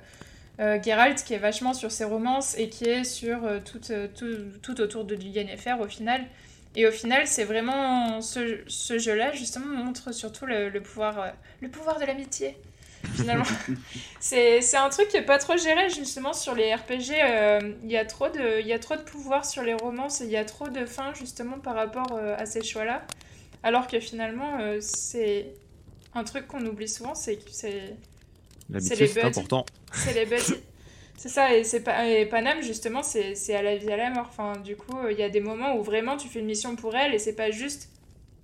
euh, 0.62 0.84
Geralt 0.84 1.24
qui 1.24 1.34
est 1.34 1.38
vachement 1.40 1.74
sur 1.74 1.92
ses 1.92 2.06
romances 2.06 2.58
et 2.58 2.70
qui 2.70 2.86
est 2.86 3.04
sur 3.04 3.46
euh, 3.46 3.60
tout, 3.60 3.80
tout, 4.16 4.36
tout 4.64 4.82
autour 4.82 5.06
de 5.06 5.16
Yennefer 5.16 5.76
au 5.82 5.88
final. 5.88 6.26
Et 6.76 6.88
au 6.88 6.92
final, 6.92 7.28
c'est 7.28 7.46
vraiment 7.46 8.22
ce, 8.22 8.64
ce 8.68 9.00
jeu-là, 9.00 9.34
justement, 9.34 9.68
montre 9.68 10.14
surtout 10.14 10.46
le, 10.46 10.70
le 10.70 10.82
pouvoir, 10.82 11.20
euh, 11.22 11.30
le 11.62 11.70
pouvoir 11.70 12.00
de 12.00 12.06
l'amitié. 12.06 12.58
Finalement, 13.16 13.44
c'est 14.20 14.76
un 14.76 14.90
truc 14.90 15.08
qui 15.10 15.18
est 15.18 15.22
pas 15.26 15.38
trop 15.38 15.58
géré 15.58 15.90
justement 15.90 16.34
sur 16.34 16.56
les 16.56 16.74
RPG. 16.74 17.12
euh, 17.24 17.74
Il 17.84 17.92
y 17.92 17.98
a 17.98 18.06
trop 18.06 18.30
de, 18.30 18.62
y 18.62 18.74
a 18.74 18.80
trop 18.80 18.96
de 18.96 19.02
pouvoir 19.02 19.46
sur 19.46 19.64
les 19.64 19.74
romances 19.74 20.22
et 20.22 20.26
il 20.26 20.32
y 20.32 20.38
a 20.38 20.46
trop 20.46 20.70
de 20.70 20.86
fins 20.86 21.14
justement 21.14 21.60
par 21.60 21.76
rapport 21.76 22.12
euh, 22.14 22.36
à 22.38 22.46
ces 22.46 22.64
choix-là. 22.64 23.06
Alors 23.64 23.88
que 23.88 24.00
finalement, 24.00 24.60
euh, 24.60 24.78
c'est 24.82 25.54
un 26.14 26.24
truc 26.24 26.48
qu'on 26.48 26.66
oublie 26.66 26.88
souvent, 26.88 27.16
c'est 27.16 27.38
que 27.38 27.50
c'est 27.52 27.96
L'amitié 28.70 28.96
les 28.98 29.08
c'est 29.08 29.24
important. 29.24 29.66
c'est 29.94 30.14
les 30.14 30.26
buddies. 30.26 30.56
C'est 31.20 31.30
ça, 31.30 31.52
et, 31.56 31.64
c'est 31.64 31.80
pas, 31.80 32.08
et 32.08 32.28
Panam, 32.28 32.62
justement, 32.62 33.02
c'est 33.02 33.34
à 33.56 33.64
la 33.64 33.76
vie, 33.76 33.92
à 33.92 33.98
la 33.98 34.12
mort. 34.12 34.28
Enfin, 34.30 34.54
du 34.60 34.76
coup, 34.76 34.96
il 35.10 35.18
y 35.18 35.24
a 35.24 35.30
des 35.30 35.40
moments 35.40 35.76
où 35.76 35.82
vraiment 35.82 36.16
tu 36.16 36.28
fais 36.28 36.38
une 36.38 36.46
mission 36.46 36.76
pour 36.76 36.96
elle 36.96 37.16
et 37.16 37.18
c'est 37.18 37.34
pas 37.34 37.50
juste. 37.50 37.90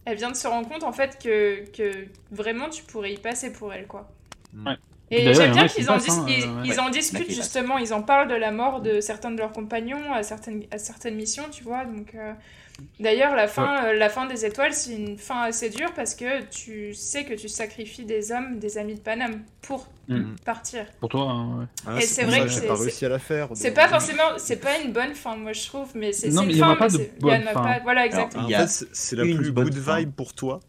Elle 0.06 0.18
vient 0.18 0.32
de 0.32 0.36
se 0.36 0.48
rendre 0.48 0.68
compte 0.68 0.82
en 0.82 0.92
fait 0.92 1.20
que, 1.22 1.64
que 1.70 2.08
vraiment 2.32 2.70
tu 2.72 2.82
pourrais 2.82 3.14
y 3.14 3.18
passer 3.20 3.54
pour 3.54 3.72
elle, 3.72 3.86
quoi. 3.86 4.10
Ouais. 4.66 4.78
Et 5.12 5.32
j'aime 5.34 5.52
en 5.52 5.56
bien 5.56 5.68
qu'ils 5.68 5.92
en, 5.92 5.98
dis- 5.98 6.10
hein, 6.10 6.26
ils, 6.28 6.44
euh, 6.44 6.62
ils 6.66 6.80
en 6.80 6.90
discutent 6.90 7.28
passent. 7.28 7.36
justement, 7.36 7.78
ils 7.78 7.94
en 7.94 8.02
parlent 8.02 8.28
de 8.30 8.36
la 8.36 8.52
mort 8.52 8.82
de 8.82 9.00
certains 9.00 9.30
de 9.32 9.38
leurs 9.38 9.52
compagnons 9.52 10.12
à 10.12 10.24
certaines, 10.24 10.64
à 10.72 10.78
certaines 10.80 11.16
missions, 11.16 11.44
tu 11.52 11.64
vois. 11.64 11.86
Donc, 11.86 12.16
euh, 12.16 12.34
D'ailleurs, 13.00 13.36
la 13.36 13.48
fin, 13.48 13.86
euh, 13.86 13.94
la 13.94 14.10
fin 14.10 14.26
des 14.26 14.46
étoiles, 14.48 14.74
c'est 14.74 14.96
une 14.96 15.20
fin 15.20 15.44
assez 15.44 15.70
dure 15.70 15.94
parce 15.94 16.16
que 16.16 16.42
tu 16.46 16.96
sais 16.96 17.24
que 17.24 17.36
tu 17.36 17.48
sacrifies 17.48 18.04
des 18.04 18.32
hommes, 18.32 18.58
des 18.58 18.80
amis 18.80 18.96
de 18.96 19.00
Paname 19.00 19.44
pour 19.62 19.88
Mhm. 20.08 20.36
partir. 20.44 20.88
Pour 21.00 21.10
toi, 21.10 21.22
hein, 21.30 21.60
ouais. 21.60 21.66
Ah, 21.86 21.98
Et 22.00 22.02
c'est 22.02 22.24
vrai 22.24 22.40
ça 22.40 22.44
que 22.46 22.50
c'est- 22.50 22.66
pas 22.68 22.76
c'est- 22.76 22.82
réussi 22.82 23.06
à 23.06 23.10
la 23.10 23.20
faire. 23.20 23.50
C'est 23.54 23.68
donc- 23.68 23.76
pas 23.76 23.88
forcément, 23.90 24.24
c'est 24.38 24.56
pas 24.60 24.80
une 24.84 24.92
bonne 24.92 25.14
fin, 25.14 25.36
moi 25.36 25.54
je 25.54 25.64
trouve, 25.68 25.90
mais 25.94 26.14
c'est 26.14 26.30
Non, 26.30 26.42
c'est 26.42 26.48
mais 26.48 26.54
une 26.54 26.58
il 26.58 26.62
y 26.62 26.64
en 26.64 26.70
a 26.72 26.76
fin, 26.76 26.80
pas 26.80 26.88
de 26.90 27.10
bonne 27.20 27.42
fin. 27.44 27.54
pas. 27.54 27.80
Voilà, 27.84 28.06
exactement. 28.08 28.46
En 28.46 28.50
fait, 28.50 28.88
c'est- 28.92 29.16
la 29.18 29.24
plus 29.24 29.52
bonne 29.52 29.66
good 29.70 29.78
fin. 29.78 30.00
vibe 30.00 30.12
pour 30.12 30.34
toi. 30.34 30.60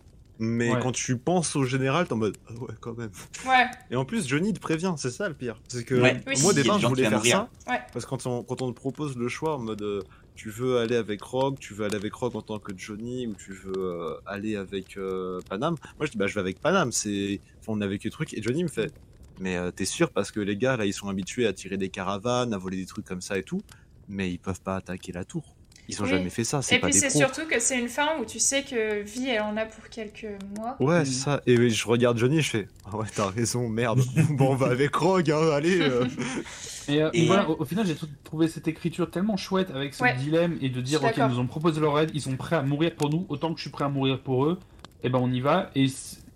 Mais 0.41 0.73
Ouais. 0.73 0.81
quand 0.83 0.91
tu 0.93 1.17
penses 1.17 1.55
au 1.55 1.65
général, 1.65 2.07
t'es 2.09 2.13
en 2.13 2.17
mode 2.17 2.37
ah 2.49 2.53
ouais, 2.55 2.75
quand 2.81 2.97
même. 2.99 3.11
Ouais, 3.47 3.67
Et 3.91 3.97
en 3.97 4.05
plus, 4.05 4.27
Johnny 4.27 4.53
te 4.53 4.59
prévient, 4.59 4.93
c'est 4.97 5.11
ça 5.11 5.29
le 5.29 5.35
pire. 5.35 5.61
C'est 5.69 5.85
que 5.85 5.95
Ouais. 5.95 6.21
Oui. 6.27 6.35
moi, 6.43 6.53
départ, 6.53 6.77
des 6.77 6.83
je 6.83 6.87
voulais 6.89 7.03
faire 7.05 7.19
mourir. 7.19 7.47
ça. 7.67 7.73
Ouais. 7.73 7.81
Parce 7.93 8.05
que 8.05 8.11
quand 8.11 8.27
on, 8.27 8.43
quand 8.43 8.61
on 8.63 8.73
te 8.73 8.77
propose 8.77 9.17
le 9.17 9.29
choix 9.29 9.55
en 9.57 9.61
mode 9.61 9.83
euh, 9.83 10.03
tu 10.35 10.51
veux 10.51 10.79
aller 10.79 10.97
avec 10.97 11.23
Rogue, 11.23 11.57
tu 11.61 11.73
veux 11.75 11.85
aller 11.85 11.95
avec 11.95 12.13
Rogue 12.15 12.35
en 12.35 12.43
tant 12.43 12.59
que 12.59 12.73
Johnny, 12.77 13.29
ou 13.29 13.35
tu 13.35 13.53
veux 13.53 13.73
euh, 13.77 14.17
aller 14.27 14.57
avec 14.57 14.97
euh, 14.97 15.41
Panam, 15.49 15.77
moi 15.99 16.07
je 16.07 16.11
dis 16.11 16.19
bah 16.19 16.27
je 16.27 16.35
vais 16.35 16.41
avec 16.41 16.61
Panam. 16.61 16.91
C'est... 16.91 17.41
Enfin, 17.61 17.73
on 17.79 17.81
a 17.81 17.87
vécu 17.87 18.09
le 18.09 18.13
truc. 18.13 18.35
Et 18.35 18.43
Johnny 18.43 18.63
me 18.65 18.69
fait 18.69 18.93
mais 19.41 19.57
euh, 19.57 19.71
t'es 19.73 19.85
sûr 19.85 20.11
parce 20.11 20.31
que 20.33 20.39
les 20.41 20.57
gars 20.57 20.77
là 20.77 20.87
ils 20.87 20.93
sont 20.93 21.09
habitués 21.09 21.47
à 21.47 21.53
tirer 21.53 21.77
des 21.77 21.89
caravanes, 21.89 22.53
à 22.55 22.59
voler 22.59 22.77
des 22.77 22.87
trucs 22.87 23.05
comme 23.05 23.21
ça 23.21 23.37
et 23.39 23.43
tout, 23.45 23.63
mais 24.09 24.31
ils 24.33 24.39
peuvent 24.39 24.61
pas 24.61 24.77
attaquer 24.77 25.13
la 25.13 25.25
tour. 25.25 25.55
Ils 25.89 26.01
ont 26.01 26.05
Oui. 26.05 26.11
jamais 26.11 26.31
fait 26.31 26.45
ça, 26.45 26.63
c'est 26.63 26.77
et 26.77 26.79
pas 26.79 26.89
puis 26.89 26.97
c'est 26.99 27.11
surtout 27.11 27.43
que 27.47 27.61
c'est 27.61 27.79
une 27.79 27.89
fin 27.91 28.09
où 28.19 28.25
tu 28.25 28.39
sais 28.39 28.63
que 28.63 29.03
vie, 29.03 29.29
elle 29.29 29.43
en 29.43 29.57
a 29.59 29.67
pour 29.67 29.87
quelques 29.91 30.27
mois. 30.57 30.77
Ouais, 30.81 31.03
Mm. 31.03 31.05
c'est 31.05 31.13
ça. 31.13 31.41
Et 31.47 31.69
je 31.69 31.87
regarde 31.89 32.17
Johnny, 32.17 32.41
je 32.41 32.51
fais 32.51 32.69
ah 32.91 32.97
ouais, 32.97 33.07
t'as 33.15 33.29
raison, 33.29 33.69
merde. 33.69 34.01
bon, 34.31 34.53
on 34.53 34.55
va 34.55 34.69
avec 34.69 34.95
Rogue, 34.95 35.31
hein, 35.31 35.51
allez. 35.53 35.81
euh. 35.83 36.07
Et, 36.89 37.03
euh, 37.03 37.11
Et- 37.13 37.27
voilà, 37.27 37.49
au, 37.49 37.57
au 37.61 37.65
final, 37.65 37.87
j'ai 37.87 37.95
trou- 37.95 38.07
trouvé 38.25 38.49
cette 38.49 38.69
écriture 38.69 39.11
tellement 39.11 39.37
chouette 39.37 39.71
avec 39.75 39.95
ce 39.95 40.03
Ouais. 40.03 40.15
dilemme 40.17 40.57
et 40.61 40.69
de 40.71 40.81
dire 40.81 41.03
ok, 41.05 41.15
ils 41.17 41.25
nous 41.27 41.39
ont 41.39 41.47
proposé 41.47 41.81
leur 41.81 41.99
aide, 41.99 42.11
ils 42.15 42.21
sont 42.23 42.37
prêts 42.37 42.57
à 42.57 42.63
mourir 42.63 42.95
pour 42.95 43.09
nous, 43.11 43.25
autant 43.29 43.53
que 43.53 43.59
je 43.59 43.63
suis 43.65 43.71
prêt 43.71 43.85
à 43.85 43.89
mourir 43.89 44.21
pour 44.21 44.45
eux, 44.47 44.59
et 45.03 45.09
ben 45.11 45.19
on 45.19 45.31
y 45.33 45.41
va. 45.41 45.71
Et 45.75 45.87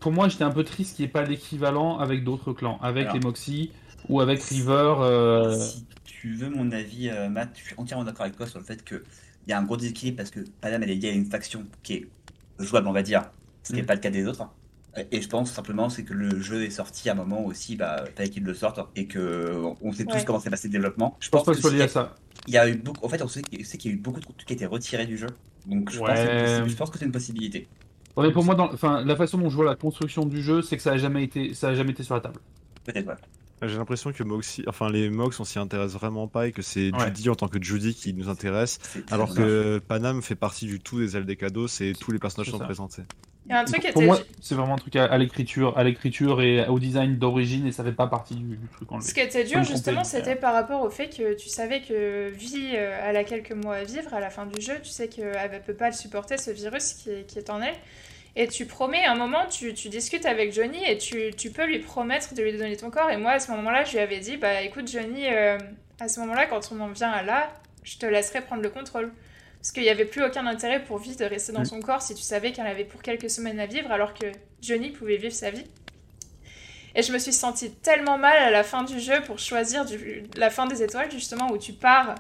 pour 0.01 0.13
moi, 0.13 0.29
j'étais 0.29 0.45
un 0.45 0.51
peu 0.51 0.65
triste 0.65 0.97
qu'il 0.97 1.05
n'y 1.05 1.09
ait 1.09 1.13
pas 1.13 1.23
l'équivalent 1.23 1.99
avec 1.99 2.23
d'autres 2.25 2.53
clans, 2.53 2.79
avec 2.83 3.05
Alors. 3.05 3.15
les 3.15 3.21
Moxie 3.21 3.73
ou 4.09 4.21
avec 4.21 4.43
River. 4.43 4.95
euh, 5.01 5.55
Si 5.59 5.85
tu 6.05 6.35
veux 6.35 6.49
mon 6.51 6.71
avis, 6.73 7.09
euh, 7.11 7.29
Matt, 7.29 7.51
je 7.57 7.65
suis 7.65 7.75
entièrement 7.77 8.05
d'accord 8.05 8.23
avec 8.23 8.37
toi 8.37 8.47
sur 8.47 8.59
le 8.59 8.65
fait 8.65 8.83
qu'il 9.49 9.53
y 9.55 9.57
a 9.57 9.61
un 9.61 9.65
gros 9.65 9.79
déséquilibre 9.79 10.19
parce 10.19 10.31
que 10.31 10.41
Panam 10.61 10.83
elle 10.83 10.91
est 10.91 10.95
liée 10.97 11.09
à 11.09 11.13
une 11.13 11.25
faction 11.25 11.65
qui 11.83 11.95
est 11.95 12.09
jouable, 12.59 12.87
on 12.87 12.93
va 12.93 13.01
dire, 13.03 13.31
ce 13.63 13.69
qui 13.71 13.77
n'est 13.77 13.83
Mm. 13.83 13.87
pas 13.87 13.95
le 13.95 14.01
cas 14.01 14.11
des 14.11 14.27
autres. 14.27 14.47
Et 15.11 15.23
je 15.23 15.29
pense 15.29 15.51
simplement 15.53 15.89
c'est 15.89 16.03
que 16.05 16.13
le 16.13 16.39
jeu 16.43 16.65
est 16.65 16.71
sorti 16.71 17.09
à 17.09 17.13
un 17.13 17.15
moment 17.15 17.47
aussi, 17.47 17.77
bah, 17.77 18.05
fallait 18.15 18.29
qu'il 18.29 18.43
le 18.45 18.53
sorte 18.53 18.79
et 18.95 19.07
que 19.07 19.63
on 19.81 19.93
sait 19.93 20.05
tous 20.05 20.17
Ouais. 20.17 20.25
comment 20.27 20.39
s'est 20.39 20.51
passé 20.51 20.69
le 20.69 20.73
développement. 20.73 21.17
Je 21.21 21.31
pense 21.31 21.45
pas 21.45 21.53
que 21.53 21.57
ce 21.57 21.63
soit 21.63 21.71
s'il 21.71 21.79
lié 21.79 21.85
y 21.85 21.87
à 21.87 21.89
ça. 21.89 22.15
Il 22.47 22.53
y 22.53 22.59
a 22.59 22.69
eu 22.69 22.75
beaucoup, 22.77 23.07
en 23.07 23.09
fait, 23.09 23.23
on 23.23 23.29
sait, 23.29 23.41
qu'il 23.43 23.61
y 23.61 23.89
a 23.89 23.97
eu 23.97 23.97
beaucoup 23.97 24.21
de 24.21 24.25
trucs 24.27 24.45
qui 24.45 24.53
étaient 24.53 24.67
retirés 24.67 25.07
du 25.07 25.17
jeu. 25.17 25.29
Donc 25.67 25.91
je, 25.91 25.99
pense, 25.99 26.09
que 26.11 26.15
c'est 26.17 26.27
Ouais. 26.27 26.43
possible- 26.45 26.69
je 26.69 26.77
pense 26.77 26.91
que 26.91 26.99
c'est 26.99 27.05
une 27.07 27.13
possibilité. 27.13 27.69
Ouais, 28.17 28.27
mais 28.27 28.33
pour 28.33 28.45
moi, 28.45 28.55
dans, 28.55 28.71
enfin, 28.73 29.03
la 29.05 29.17
façon 29.17 29.39
dont 29.39 29.49
je 29.49 29.55
vois 29.57 29.65
la 29.65 29.77
construction 29.77 30.27
du 30.27 30.43
jeu, 30.43 30.61
c'est 30.61 30.77
que 30.77 30.83
ça 30.83 30.93
a 30.93 30.99
jamais 30.99 31.25
été, 31.25 31.55
ça 31.55 31.69
a 31.69 31.75
jamais 31.75 31.93
été 31.93 32.03
sur 32.03 32.15
la 32.15 32.21
table. 32.21 32.41
Peut-être, 32.85 33.07
ouais. 33.07 33.15
J'ai 33.63 33.77
l'impression 33.77 34.13
que 34.13 34.23
Moxie, 34.23 34.65
enfin 34.69 34.91
les 34.91 35.11
Mox, 35.11 35.39
on 35.41 35.45
s'y 35.45 35.59
intéresse 35.59 35.93
vraiment 35.93 36.29
pas 36.29 36.47
et 36.47 36.53
que 36.53 36.63
c'est 36.63 36.93
Ouais. 36.93 37.07
Judy 37.07 37.29
en 37.29 37.35
tant 37.35 37.49
que 37.49 37.63
Judy 37.63 37.95
qui 37.95 38.15
nous 38.15 38.29
intéresse, 38.29 38.79
alors 39.11 39.35
que 39.35 39.79
Panam 39.79 40.23
fait 40.23 40.35
partie 40.37 40.67
du 40.67 40.81
tout 40.81 40.99
des 40.99 41.17
ailes 41.17 41.27
des 41.27 41.37
cadeaux, 41.37 41.69
c'est 41.69 41.93
tous 41.99 42.13
les 42.13 42.19
personnages 42.19 42.51
sont 42.51 42.59
ça. 42.59 42.65
présentés. 42.65 43.03
Il 43.47 43.53
y 43.53 43.55
a 43.55 43.61
un 43.61 43.65
truc 43.65 43.81
qui 43.81 43.93
pour 43.93 44.03
moi, 44.03 44.19
c'est 44.43 44.55
vraiment 44.55 44.75
un 44.75 44.79
truc 44.79 44.95
à, 44.97 45.07
à 45.07 45.17
l'écriture, 45.17 45.77
à 45.79 45.83
l'écriture 45.83 46.43
et 46.43 46.67
au 46.69 46.79
design 46.79 47.17
d'origine, 47.17 47.67
et 47.67 47.73
ça 47.73 47.83
fait 47.83 47.93
pas 47.93 48.07
partie 48.07 48.35
du, 48.35 48.57
du 48.59 48.69
truc 48.69 48.93
en 48.93 49.01
Ce 49.01 49.15
qui 49.15 49.21
était 49.21 49.45
dur 49.45 49.63
justement, 49.65 50.05
c'était 50.05 50.37
par 50.37 50.53
rapport 50.53 50.83
au 50.83 50.91
fait 50.91 51.09
que 51.09 51.35
tu 51.35 51.49
savais 51.49 51.81
que 51.81 52.29
Vie, 52.29 52.73
euh, 52.75 53.01
elle 53.03 53.17
a 53.17 53.25
quelques 53.25 53.53
mois 53.53 53.77
à 53.77 53.85
vivre 53.85 54.13
à 54.13 54.21
la 54.21 54.29
fin 54.29 54.45
du 54.45 54.61
jeu, 54.61 54.75
tu 54.83 54.91
sais 54.91 55.09
qu'elle 55.09 55.51
ne 55.53 55.59
peut 55.61 55.73
pas 55.75 55.89
le 55.89 55.95
supporter, 55.95 56.39
ce 56.39 56.51
virus 56.51 56.93
qui 56.93 57.11
est, 57.11 57.27
qui 57.27 57.39
est 57.39 57.49
en 57.51 57.63
elle. 57.63 57.75
Et 58.41 58.47
tu 58.47 58.67
promets, 58.67 59.05
à 59.05 59.11
un 59.13 59.17
moment, 59.17 59.47
tu, 59.51 59.75
tu 59.75 59.89
discutes 59.89 60.25
avec 60.25 60.53
Johnny 60.53 60.79
et 60.89 60.97
tu, 60.97 61.33
tu 61.37 61.51
peux 61.51 61.67
lui 61.67 61.81
promettre 61.81 62.35
de 62.35 62.43
lui 62.43 62.53
donner 62.57 62.77
ton 62.77 62.89
corps. 62.89 63.11
Et 63.11 63.17
moi, 63.17 63.33
à 63.33 63.41
ce 63.41 63.51
moment-là, 63.51 63.83
je 63.85 63.93
lui 63.93 63.99
avais 63.99 64.21
dit, 64.21 64.37
bah 64.37 64.63
écoute 64.63 64.89
Johnny, 64.89 65.27
euh, 65.27 65.59
à 65.99 66.07
ce 66.09 66.21
moment-là, 66.21 66.47
quand 66.47 66.71
on 66.73 66.79
en 66.81 66.89
vient 66.89 67.11
à 67.11 67.25
là, 67.25 67.53
je 67.83 67.99
te 67.99 68.07
laisserai 68.07 68.41
prendre 68.43 68.63
le 68.63 68.71
contrôle. 68.71 69.13
Parce 69.59 69.73
qu'il 69.73 69.83
n'y 69.83 69.89
avait 69.89 70.05
plus 70.05 70.23
aucun 70.23 70.47
intérêt 70.47 70.85
pour 70.85 70.99
Vie 70.99 71.17
de 71.17 71.25
rester 71.25 71.51
dans 71.53 71.63
Mm. 71.63 71.65
son 71.65 71.81
corps 71.81 72.01
si 72.01 72.15
tu 72.15 72.23
savais 72.23 72.53
qu'elle 72.53 72.69
avait 72.69 72.85
pour 72.85 73.03
quelques 73.03 73.29
semaines 73.29 73.59
à 73.59 73.67
vivre, 73.67 73.91
alors 73.91 74.15
que 74.15 74.27
Johnny 74.63 74.91
pouvait 74.91 75.17
vivre 75.17 75.35
sa 75.35 75.51
vie. 75.51 75.65
Et 76.95 77.03
je 77.03 77.13
me 77.13 77.19
suis 77.19 77.33
sentie 77.33 77.73
tellement 77.73 78.19
mal 78.19 78.37
à 78.37 78.51
la 78.51 78.63
fin 78.63 78.85
du 78.85 79.01
jeu 79.01 79.21
pour 79.27 79.41
choisir 79.41 79.85
du- 79.85 80.23
la 80.37 80.51
fin 80.51 80.67
des 80.67 80.81
étoiles, 80.83 81.11
justement, 81.11 81.51
où 81.51 81.59
tu 81.59 81.73
pars, 81.73 82.15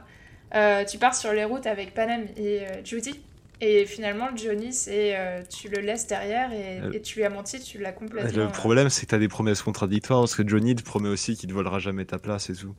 euh, 0.56 0.84
tu 0.84 0.98
pars 0.98 1.14
sur 1.14 1.32
les 1.32 1.44
routes 1.44 1.66
avec 1.68 1.94
Panem 1.94 2.26
et 2.36 2.62
euh, 2.66 2.84
Judy. 2.84 3.20
Et 3.60 3.86
finalement, 3.86 4.34
Johnny, 4.36 4.72
c'est 4.72 5.16
euh, 5.16 5.42
tu 5.42 5.68
le 5.68 5.80
laisses 5.80 6.06
derrière 6.06 6.52
et, 6.52 6.80
Euh, 6.80 6.92
et 6.92 7.02
tu 7.02 7.18
lui 7.18 7.24
as 7.24 7.30
menti, 7.30 7.60
tu 7.60 7.78
l'as 7.78 7.92
complètement. 7.92 8.30
Le 8.36 8.44
euh, 8.44 8.48
problème, 8.48 8.88
c'est 8.88 9.06
que 9.06 9.10
t'as 9.10 9.18
des 9.18 9.28
promesses 9.28 9.62
contradictoires 9.62 10.20
parce 10.20 10.34
que 10.36 10.46
Johnny 10.46 10.74
te 10.76 10.82
promet 10.82 11.08
aussi 11.08 11.36
qu'il 11.36 11.48
te 11.48 11.54
volera 11.54 11.78
jamais 11.78 12.04
ta 12.04 12.18
place 12.18 12.50
et 12.50 12.54
tout. 12.54 12.74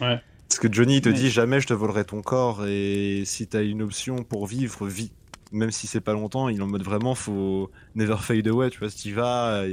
Ouais. 0.00 0.18
Parce 0.48 0.60
que 0.60 0.72
Johnny 0.72 1.00
te 1.00 1.08
Ouais. 1.08 1.14
dit 1.14 1.30
jamais 1.30 1.60
je 1.60 1.66
te 1.66 1.74
volerai 1.74 2.04
ton 2.04 2.22
corps 2.22 2.64
et 2.66 3.22
si 3.26 3.46
t'as 3.48 3.62
une 3.62 3.82
option 3.82 4.24
pour 4.24 4.46
vivre, 4.46 4.86
vis. 4.86 5.12
même 5.52 5.70
si 5.70 5.86
c'est 5.86 6.00
pas 6.00 6.12
longtemps, 6.12 6.48
il 6.48 6.58
est 6.58 6.62
en 6.62 6.66
mode 6.66 6.82
vraiment, 6.82 7.14
faut 7.14 7.70
never 7.94 8.16
fade 8.20 8.46
away, 8.48 8.70
tu 8.70 8.78
vois, 8.80 8.90
si 8.90 8.98
tu 8.98 9.14
vas, 9.14 9.64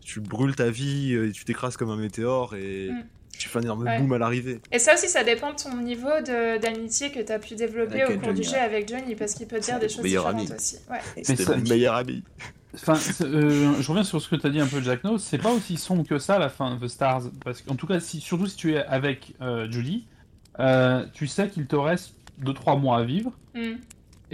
tu 0.00 0.20
brûles 0.20 0.54
ta 0.56 0.70
vie, 0.70 1.14
et 1.14 1.32
tu 1.32 1.44
t'écrases 1.44 1.76
comme 1.76 1.90
un 1.90 1.96
météore, 1.96 2.54
et 2.54 2.90
Mm. 2.90 3.02
Tu 3.38 3.48
fais 3.48 3.58
un 3.58 3.62
énorme 3.62 3.84
Ouais. 3.84 3.98
boom 3.98 4.12
à 4.12 4.18
l'arrivée. 4.18 4.60
Et 4.72 4.78
ça 4.78 4.94
aussi, 4.94 5.08
ça 5.08 5.24
dépend 5.24 5.52
de 5.52 5.56
ton 5.56 5.76
niveau 5.76 6.08
de- 6.20 6.58
d'amitié 6.58 7.10
que 7.10 7.20
tu 7.20 7.32
as 7.32 7.38
pu 7.38 7.54
développer 7.54 8.02
Avec 8.02 8.16
au 8.16 8.18
cours 8.20 8.28
Johnny, 8.28 8.40
du 8.40 8.46
jeu 8.46 8.52
ouais. 8.54 8.58
avec 8.60 8.88
Johnny, 8.88 9.14
parce 9.14 9.34
qu'il 9.34 9.46
peut 9.46 9.60
dire 9.60 9.78
des 9.78 9.88
choses 9.88 10.02
différentes 10.04 10.34
ami. 10.40 10.50
aussi. 10.52 10.76
Ouais. 10.90 11.22
C'était 11.22 11.44
mon 11.56 11.62
meilleur 11.68 11.94
ami. 11.94 12.22
Enfin, 12.74 12.94
euh, 13.20 13.72
je 13.80 13.88
reviens 13.88 14.02
sur 14.02 14.20
ce 14.20 14.28
que 14.28 14.34
tu 14.36 14.46
as 14.46 14.50
dit 14.50 14.60
un 14.60 14.66
peu, 14.66 14.80
Jack 14.82 15.04
Nose. 15.04 15.22
C'est 15.22 15.38
pas 15.38 15.50
aussi 15.52 15.76
sombre 15.76 16.04
que 16.06 16.18
ça 16.18 16.38
la 16.40 16.48
fin 16.48 16.74
de 16.74 16.84
The 16.84 16.88
Stars. 16.88 17.22
Parce 17.44 17.62
qu'en 17.62 17.76
tout 17.76 17.86
cas, 17.86 18.00
si, 18.00 18.20
surtout 18.20 18.46
si 18.46 18.56
tu 18.56 18.74
es 18.74 18.78
avec 18.84 19.32
euh, 19.40 19.70
Julie, 19.70 20.06
euh, 20.58 21.04
tu 21.12 21.26
sais 21.28 21.48
qu'il 21.48 21.66
te 21.66 21.76
reste 21.76 22.14
2-3 22.42 22.80
mois 22.80 22.98
à 22.98 23.04
vivre. 23.04 23.30
Mm. 23.54 23.74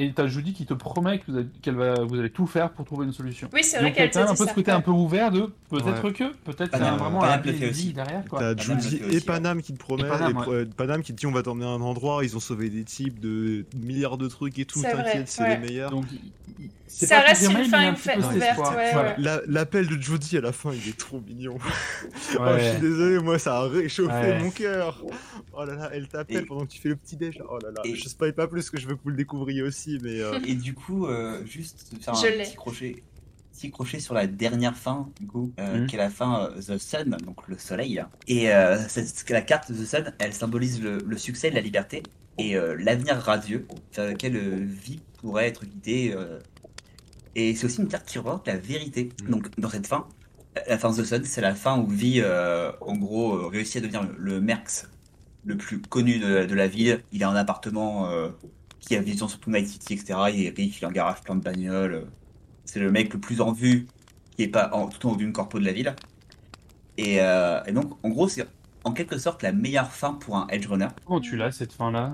Et 0.03 0.13
t'as 0.13 0.27
Julie 0.27 0.55
qui 0.55 0.65
te 0.65 0.73
promet 0.73 1.19
que 1.19 1.31
vous, 1.31 1.37
avez- 1.37 1.49
qu'elle 1.61 1.75
va, 1.75 2.03
vous 2.05 2.19
allez 2.19 2.31
tout 2.31 2.47
faire 2.47 2.71
pour 2.71 2.87
trouver 2.87 3.05
une 3.05 3.13
solution. 3.13 3.51
Oui, 3.53 3.63
c'est 3.63 3.77
vrai 3.79 3.87
Donc 3.89 3.97
qu'elle 3.97 4.11
quand 4.11 4.21
même 4.21 4.27
te 4.29 4.31
un 4.31 4.35
dit 4.35 4.39
peu 4.39 4.45
ça. 4.45 4.51
ce 4.51 4.55
côté 4.55 4.71
un 4.71 4.81
peu 4.81 4.91
ouvert 4.91 5.31
de 5.31 5.51
peut-être 5.69 6.11
que, 6.11 6.33
peut-être 6.45 6.71
qu'il 6.71 6.81
y 6.81 6.89
a 6.89 6.97
vraiment 6.97 7.19
Paname 7.21 7.43
un 7.47 7.69
aussi. 7.71 7.93
derrière. 7.93 8.25
Quoi. 8.27 8.39
T'as 8.39 8.57
Judy 8.57 9.01
et 9.11 9.21
Paname 9.21 9.61
qui 9.61 9.75
te 9.75 9.79
promettent, 9.79 10.07
Et 10.07 10.09
Paname, 10.09 10.31
et 10.31 10.35
pro- 10.35 10.75
Paname 10.77 11.03
qui 11.03 11.13
te 11.13 11.19
dit 11.19 11.27
on 11.27 11.33
va 11.33 11.43
t'emmener 11.43 11.67
à 11.67 11.71
un 11.71 11.81
endroit, 11.83 12.25
ils 12.25 12.35
ont 12.35 12.41
sauvé 12.41 12.71
des 12.71 12.85
types 12.85 13.21
de 13.21 13.67
milliards 13.77 14.17
de 14.17 14.27
trucs 14.29 14.59
et 14.59 14.65
tout, 14.65 14.81
C'est 14.81 14.93
vrai, 14.95 15.05
t'inquiète, 15.05 15.29
c'est 15.29 15.43
ouais. 15.43 15.61
les 15.61 15.67
meilleurs. 15.69 15.91
Donc, 15.91 16.07
c'est 16.09 16.71
Ça 16.93 17.21
pas 17.21 17.27
reste 17.29 17.51
une 17.51 17.65
fin. 17.65 17.95
La- 19.19 19.41
L'appel 19.47 19.87
de 19.87 20.01
Jody 20.01 20.37
à 20.39 20.41
la 20.41 20.53
fin, 20.53 20.73
il 20.73 20.89
est 20.89 20.97
trop 20.99 21.21
mignon. 21.21 21.57
Oh, 22.39 22.45
je 22.59 22.71
suis 22.73 22.81
désolé, 22.81 23.19
moi 23.19 23.39
ça 23.39 23.57
a 23.59 23.69
réchauffé 23.69 24.13
Ouais. 24.13 24.39
mon 24.39 24.51
cœur. 24.51 25.05
Oh 25.53 25.65
là 25.65 25.75
là, 25.75 25.91
elle 25.93 26.07
t'appelle 26.09 26.43
Et- 26.43 26.47
pendant 26.47 26.65
que 26.65 26.71
tu 26.71 26.81
fais 26.81 26.89
le 26.91 26.97
petit 26.97 27.17
déj. 27.17 27.43
Oh 27.49 27.59
là 27.63 27.71
là, 27.75 27.83
Et- 27.85 27.95
je 27.97 28.09
spoil 28.09 28.33
pas 28.33 28.47
plus 28.47 28.71
que 28.71 28.79
je 28.79 28.87
veux 28.87 28.95
que 28.95 29.01
vous 29.03 29.11
le 29.11 29.17
découvriez 29.17 29.63
aussi, 29.63 29.99
mais 30.03 30.21
euh, 30.21 30.39
Et 30.47 30.55
du 30.55 30.75
coup, 30.75 31.07
euh, 31.07 31.45
juste 31.45 31.87
faire 32.01 32.15
Je 32.15 32.27
un 32.27 32.45
petit 32.45 32.55
crochet, 32.57 33.03
petit 33.53 33.71
crochet 33.71 33.99
sur 34.01 34.15
la 34.15 34.27
dernière 34.27 34.77
fin, 34.77 35.09
du 35.21 35.27
coup, 35.27 35.53
euh, 35.59 35.81
Mhm. 35.81 35.87
qui 35.87 35.97
est 35.97 35.99
la 35.99 36.11
fin 36.11 36.45
euh, 36.57 36.61
The 36.61 36.79
Sun, 36.79 37.17
donc 37.25 37.47
le 37.49 37.59
soleil. 37.59 38.03
Et 38.29 38.53
euh, 38.53 38.79
la 39.29 39.43
carte 39.43 39.69
The 39.73 39.85
Sun, 39.85 40.13
elle 40.19 40.33
symbolise 40.33 40.81
le, 40.83 40.99
le 41.05 41.19
succès 41.19 41.51
la 41.51 41.61
liberté 41.61 42.03
et 42.39 42.57
euh, 42.57 42.77
l'avenir 42.79 43.17
radieux 43.17 43.67
vers 43.95 44.09
lequel 44.11 44.37
euh, 44.37 44.57
vie 44.65 45.01
pourrait 45.19 45.49
être 45.49 45.65
guidée. 45.65 46.15
Et 47.37 47.55
c'est 47.55 47.67
aussi 47.67 47.81
une 47.81 47.89
carte 47.89 48.07
qui 48.07 48.19
représente 48.19 48.47
la 48.47 48.57
vérité. 48.57 49.11
Mhm. 49.23 49.31
Donc 49.31 49.61
dans 49.61 49.71
cette 49.71 49.87
fin, 49.87 50.07
la 50.69 50.79
fin 50.79 50.93
The 50.93 51.05
Sun, 51.05 51.25
c'est 51.25 51.41
la 51.41 51.55
fin 51.55 51.79
où 51.79 51.87
vie, 51.87 52.21
euh, 52.23 52.73
en 52.81 52.97
gros, 52.97 53.35
euh, 53.35 53.47
réussit 53.47 53.77
à 53.77 53.81
devenir 53.81 54.03
le, 54.03 54.15
le 54.17 54.41
Merx 54.41 54.89
le 55.45 55.57
plus 55.57 55.81
connu 55.81 56.19
de, 56.19 56.45
de 56.45 56.55
la 56.55 56.69
ville. 56.69 57.03
Il 57.13 57.25
a 57.25 57.31
un 57.31 57.37
appartement 57.37 58.09
euh, 58.11 58.29
qui 58.81 58.97
a 58.97 59.01
vision 59.01 59.29
sur 59.29 59.39
tout 59.41 59.51
Night 59.51 59.69
City, 59.69 59.95
etc. 59.95 60.19
Il 60.35 60.45
est 60.45 60.57
riche, 60.57 60.81
il 60.81 60.85
a 60.85 60.89
un 60.89 60.93
garage 60.93 61.21
plein 61.23 61.37
de 61.37 61.43
bagnoles. 61.43 62.07
C'est 62.65 62.81
le 62.81 62.91
mec 62.91 63.13
le 63.13 63.21
plus 63.21 63.41
en 63.41 63.53
vue 63.53 63.87
qui 64.37 64.45
est 64.45 64.49
pas 64.49 64.71
en, 64.73 64.89
tout 64.89 65.07
en 65.07 65.13
haut 65.13 65.17
d'une 65.17 65.33
corpo 65.33 65.59
de 65.59 65.65
la 65.65 65.73
ville. 65.73 65.95
Et, 66.97 67.21
euh, 67.21 67.63
et 67.67 67.73
donc, 67.73 67.99
en 68.03 68.09
gros, 68.11 68.29
c'est 68.29 68.47
en 68.85 68.93
quelque 68.93 69.19
sorte 69.19 69.43
la 69.43 69.53
meilleure 69.53 69.93
fin 69.93 70.15
pour 70.15 70.37
un 70.37 70.47
Edge 70.49 70.67
Runner. 70.67 70.89
Comment 71.05 71.21
tu 71.21 71.37
l'as 71.37 71.53
cette 71.53 71.73
fin-là? 71.73 72.13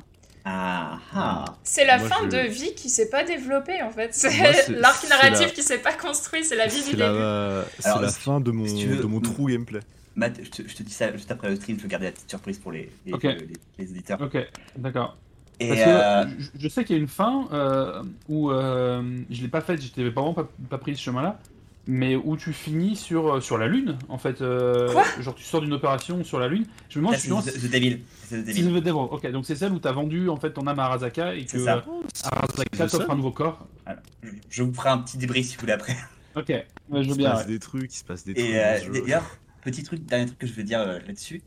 Ah 0.49 0.99
ah 1.13 1.45
C'est 1.65 1.85
la 1.85 1.99
Moi, 1.99 2.09
fin 2.09 2.25
je- 2.25 2.37
de 2.37 2.49
vie 2.49 2.73
qui 2.77 2.89
s'est 2.89 3.11
pas 3.11 3.25
développée 3.25 3.83
en 3.83 3.91
fait. 3.91 4.15
C'est 4.15 4.31
l'arc 4.69 5.09
narratif 5.09 5.47
la- 5.49 5.53
qui 5.53 5.63
s'est 5.63 5.79
pas 5.79 5.93
construit, 5.93 6.45
c'est 6.45 6.55
la 6.55 6.69
vie 6.69 6.85
du 6.85 6.95
la, 6.97 7.09
début. 7.09 7.71
c'est 7.81 8.01
la 8.01 8.09
si- 8.09 8.21
fin 8.21 8.41
de 8.41 8.51
mon, 8.53 8.67
si 8.67 8.77
tu 8.77 8.87
veux- 8.87 9.03
de 9.03 9.07
mon 9.07 9.21
true 9.21 9.51
gameplay. 9.53 9.81
Matt, 10.15 10.39
je 10.43 10.49
te, 10.49 10.69
je 10.69 10.75
te 10.77 10.83
dis 10.85 10.93
ça 10.93 11.13
juste 11.13 11.31
après 11.33 11.51
le 11.51 11.57
stream, 11.57 11.77
je 11.79 11.83
veux 11.83 11.89
garder 11.89 12.07
la 12.07 12.13
petite 12.13 12.31
surprise 12.31 12.59
pour 12.59 12.71
les, 12.73 12.91
les, 13.05 13.13
Ok. 13.13 13.25
les, 13.25 13.37
les 13.79 13.91
éditeurs. 13.91 14.21
Ok, 14.23 14.39
d'accord. 14.77 15.17
Et 15.59 15.69
Parce 15.69 15.81
que 15.81 15.89
euh, 15.89 16.25
je, 16.39 16.49
je 16.61 16.69
sais 16.69 16.85
qu'il 16.85 16.97
y 16.97 16.99
a 16.99 17.03
une 17.03 17.09
fin 17.09 17.49
euh, 17.53 18.03
où 18.29 18.51
euh, 18.51 19.03
je 19.31 19.43
l'ai 19.43 19.49
pas 19.49 19.61
faite, 19.63 19.83
j'étais 19.83 20.09
vraiment 20.09 20.33
pas, 20.33 20.49
pas 20.71 20.79
pris 20.79 20.95
ce 20.97 21.03
chemin-là, 21.03 21.39
mais 21.87 22.17
où 22.17 22.37
tu 22.37 22.53
finis 22.53 22.97
sur, 22.97 23.35
euh, 23.37 23.41
sur 23.41 23.59
la 23.59 23.69
Lune, 23.69 23.97
en 24.09 24.19
fait. 24.19 24.41
euh, 24.43 24.91
Quoi? 24.93 25.05
Genre 25.21 25.35
tu 25.35 25.45
sors 25.45 25.61
d'une 25.61 25.73
opération 25.73 26.25
sur 26.25 26.39
la 26.41 26.49
Lune. 26.49 26.67
Je 26.89 26.99
me 26.99 27.05
demande 27.05 27.17
si 27.17 27.29
c'est 27.29 27.53
tu 27.61 27.69
The, 27.69 27.71
Devil. 27.73 28.01
C'est 28.25 28.43
The 28.43 28.47
C'est 28.47 28.63
Devil. 28.63 28.81
The 28.81 28.85
Devil. 28.85 28.91
Ok, 29.11 29.31
donc 29.31 29.47
c'est 29.47 29.57
celle 29.57 29.73
où 29.73 29.79
t'as 29.79 29.93
vendu 29.93 30.29
en 30.29 30.37
fait 30.37 30.53
ton 30.53 30.67
âme 30.67 30.79
à 30.81 30.85
Arasaka 30.87 31.35
et 31.35 31.45
que 31.47 31.59
ça. 31.65 31.77
euh, 31.89 32.29
Arasaka 32.33 32.87
t'offre 32.89 33.11
un 33.11 33.17
nouveau 33.17 33.31
corps. 33.31 33.67
Voilà. 33.85 34.01
Je, 34.23 34.31
je 34.51 34.63
vous 34.63 34.73
ferai 34.75 34.89
un 34.91 34.99
petit 34.99 35.17
débrief 35.19 35.47
si 35.47 35.55
vous 35.55 35.61
voulez 35.61 35.73
après. 35.73 35.97
Ok, 36.35 36.49
ouais, 36.49 36.67
je 36.91 36.99
Il 36.99 37.07
veux 37.09 37.13
se 37.15 37.19
bien. 37.19 37.31
passe 37.31 37.41
ouais. 37.47 37.53
des 37.53 37.59
trucs, 37.59 37.95
il 37.95 37.99
se 37.99 38.05
passe 38.05 38.25
des 38.25 38.35
trucs. 38.35 38.45
Et 38.47 38.59
euh, 38.59 38.79
d'ailleurs, 38.93 39.39
petit 39.63 39.83
truc, 39.83 40.05
dernier 40.05 40.27
truc 40.27 40.39
que 40.39 40.47
je 40.47 40.53
veux 40.53 40.65
dire 40.65 40.81
euh, 40.81 40.99
là-dessus, 41.07 41.41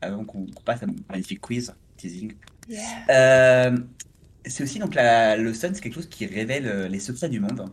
avant 0.00 0.24
qu'on 0.24 0.46
passe 0.64 0.82
à 0.82 0.86
mon 0.86 0.96
magnifique 1.10 1.40
quiz, 1.40 1.72
teasing. 1.96 2.32
Yeah. 2.68 2.82
Euh, 3.10 3.78
c'est 4.46 4.64
aussi 4.64 4.78
donc 4.78 4.94
la, 4.94 5.36
le 5.36 5.54
Sun, 5.54 5.74
c'est 5.74 5.80
quelque 5.80 5.94
chose 5.94 6.08
qui 6.08 6.26
révèle 6.26 6.86
les 6.90 6.98
secrets 7.00 7.28
du 7.28 7.38
monde. 7.40 7.70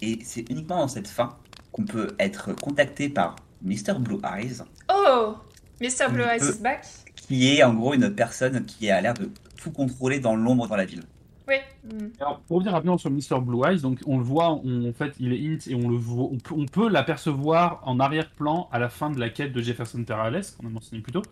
Et 0.00 0.18
c'est 0.24 0.44
uniquement 0.50 0.78
dans 0.78 0.88
cette 0.88 1.08
fin 1.08 1.38
qu'on 1.72 1.84
peut 1.84 2.08
être 2.18 2.52
contacté 2.54 3.08
par 3.08 3.36
Mr. 3.62 3.94
Blue 3.98 4.18
Eyes, 4.24 4.62
Oh 4.92 5.34
Mr. 5.80 6.10
Blue 6.12 6.22
Eyes 6.22 6.38
peut- 6.40 6.54
is 6.54 6.62
back 6.62 6.84
qui 7.16 7.56
est 7.56 7.62
en 7.62 7.74
gros 7.74 7.94
une 7.94 8.14
personne 8.14 8.64
qui 8.64 8.90
a 8.90 9.00
l'air 9.00 9.14
de 9.14 9.30
tout 9.60 9.70
contrôler 9.70 10.20
dans 10.20 10.34
l'ombre 10.36 10.66
dans 10.68 10.76
la 10.76 10.84
ville. 10.84 11.02
Oui. 11.48 11.54
Mm. 11.84 12.08
Alors, 12.20 12.40
pour 12.40 12.56
revenir 12.56 12.72
rapidement 12.72 12.98
sur 12.98 13.10
Mr. 13.10 13.40
Blue 13.40 13.64
Eyes, 13.66 13.80
donc 13.80 13.98
on 14.06 14.18
le 14.18 14.24
voit, 14.24 14.50
on- 14.64 14.88
en 14.88 14.92
fait, 14.92 15.12
il 15.18 15.32
est 15.32 15.38
int 15.54 15.58
et 15.70 15.74
on 15.74 15.88
le 15.88 15.96
voit, 15.96 16.24
on 16.30 16.38
peut, 16.38 16.54
on 16.56 16.66
peut 16.66 16.88
l'apercevoir 16.88 17.80
en 17.84 17.98
arrière-plan 18.00 18.68
à 18.72 18.78
la 18.78 18.88
fin 18.88 19.10
de 19.10 19.18
la 19.18 19.28
quête 19.28 19.52
de 19.52 19.60
Jefferson 19.62 20.02
Terrales, 20.04 20.42
qu'on 20.58 20.66
a 20.66 20.70
mentionné 20.70 21.02
plus 21.02 21.12
tôt. 21.12 21.22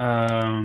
Euh, 0.00 0.62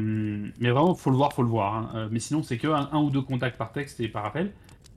mais 0.60 0.70
vraiment, 0.72 0.94
faut 0.96 1.10
le 1.10 1.16
voir, 1.18 1.34
faut 1.34 1.44
le 1.44 1.50
voir. 1.50 1.74
hein. 1.76 1.90
Euh, 1.96 2.08
mais 2.12 2.20
sinon, 2.20 2.44
c'est 2.44 2.58
que 2.58 2.68
un, 2.68 2.90
un 2.92 3.00
ou 3.00 3.10
deux 3.10 3.22
contacts 3.22 3.58
par 3.58 3.72
texte 3.72 4.00
et 4.00 4.08
par 4.08 4.26
appel. 4.26 4.52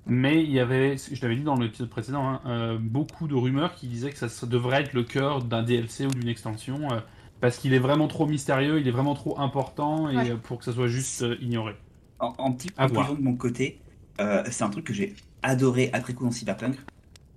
Mais 0.07 0.42
il 0.44 0.50
y 0.50 0.61
avait, 0.61 0.96
je 0.98 1.20
l'avais 1.22 1.36
dit 1.36 1.42
dans 1.44 1.57
l'épisode 1.57 1.88
précédent, 1.88 2.26
hein, 2.28 2.42
euh, 2.46 2.78
beaucoup 2.78 3.26
de 3.26 3.34
rumeurs 3.34 3.74
qui 3.74 3.88
disaient 3.88 4.12
que 4.12 4.28
ça 4.28 4.46
devrait 4.46 4.82
être 4.82 4.92
le 4.92 5.02
cœur 5.05 5.42
d'un 5.42 5.62
DLC 5.62 6.07
ou 6.07 6.12
d'une 6.12 6.28
extension, 6.28 6.92
euh, 6.92 7.00
parce 7.40 7.59
qu'il 7.59 7.72
est 7.72 7.78
vraiment 7.78 8.07
trop 8.09 8.26
mystérieux, 8.26 8.80
il 8.80 8.86
est 8.88 8.90
vraiment 8.90 9.14
trop 9.14 9.38
important 9.40 10.11
et 10.11 10.14
Ouais. 10.16 10.32
euh, 10.32 10.36
pour 10.36 10.59
que 10.59 10.64
ça 10.66 10.72
soit 10.72 10.88
juste 10.88 11.22
euh, 11.22 11.36
ignoré. 11.40 11.74
En, 12.18 12.34
en 12.38 12.52
petite 12.52 12.74
À 12.76 12.88
conclusion 12.88 13.14
de 13.14 13.20
mon 13.22 13.36
côté, 13.36 13.82
euh, 14.20 14.44
c'est 14.50 14.64
un 14.64 14.70
truc 14.70 14.86
que 14.86 14.92
j'ai 14.94 15.16
adoré 15.42 15.90
après 15.92 16.14
coup 16.14 16.24
dans 16.24 16.30
Cyberpunk. 16.30 16.78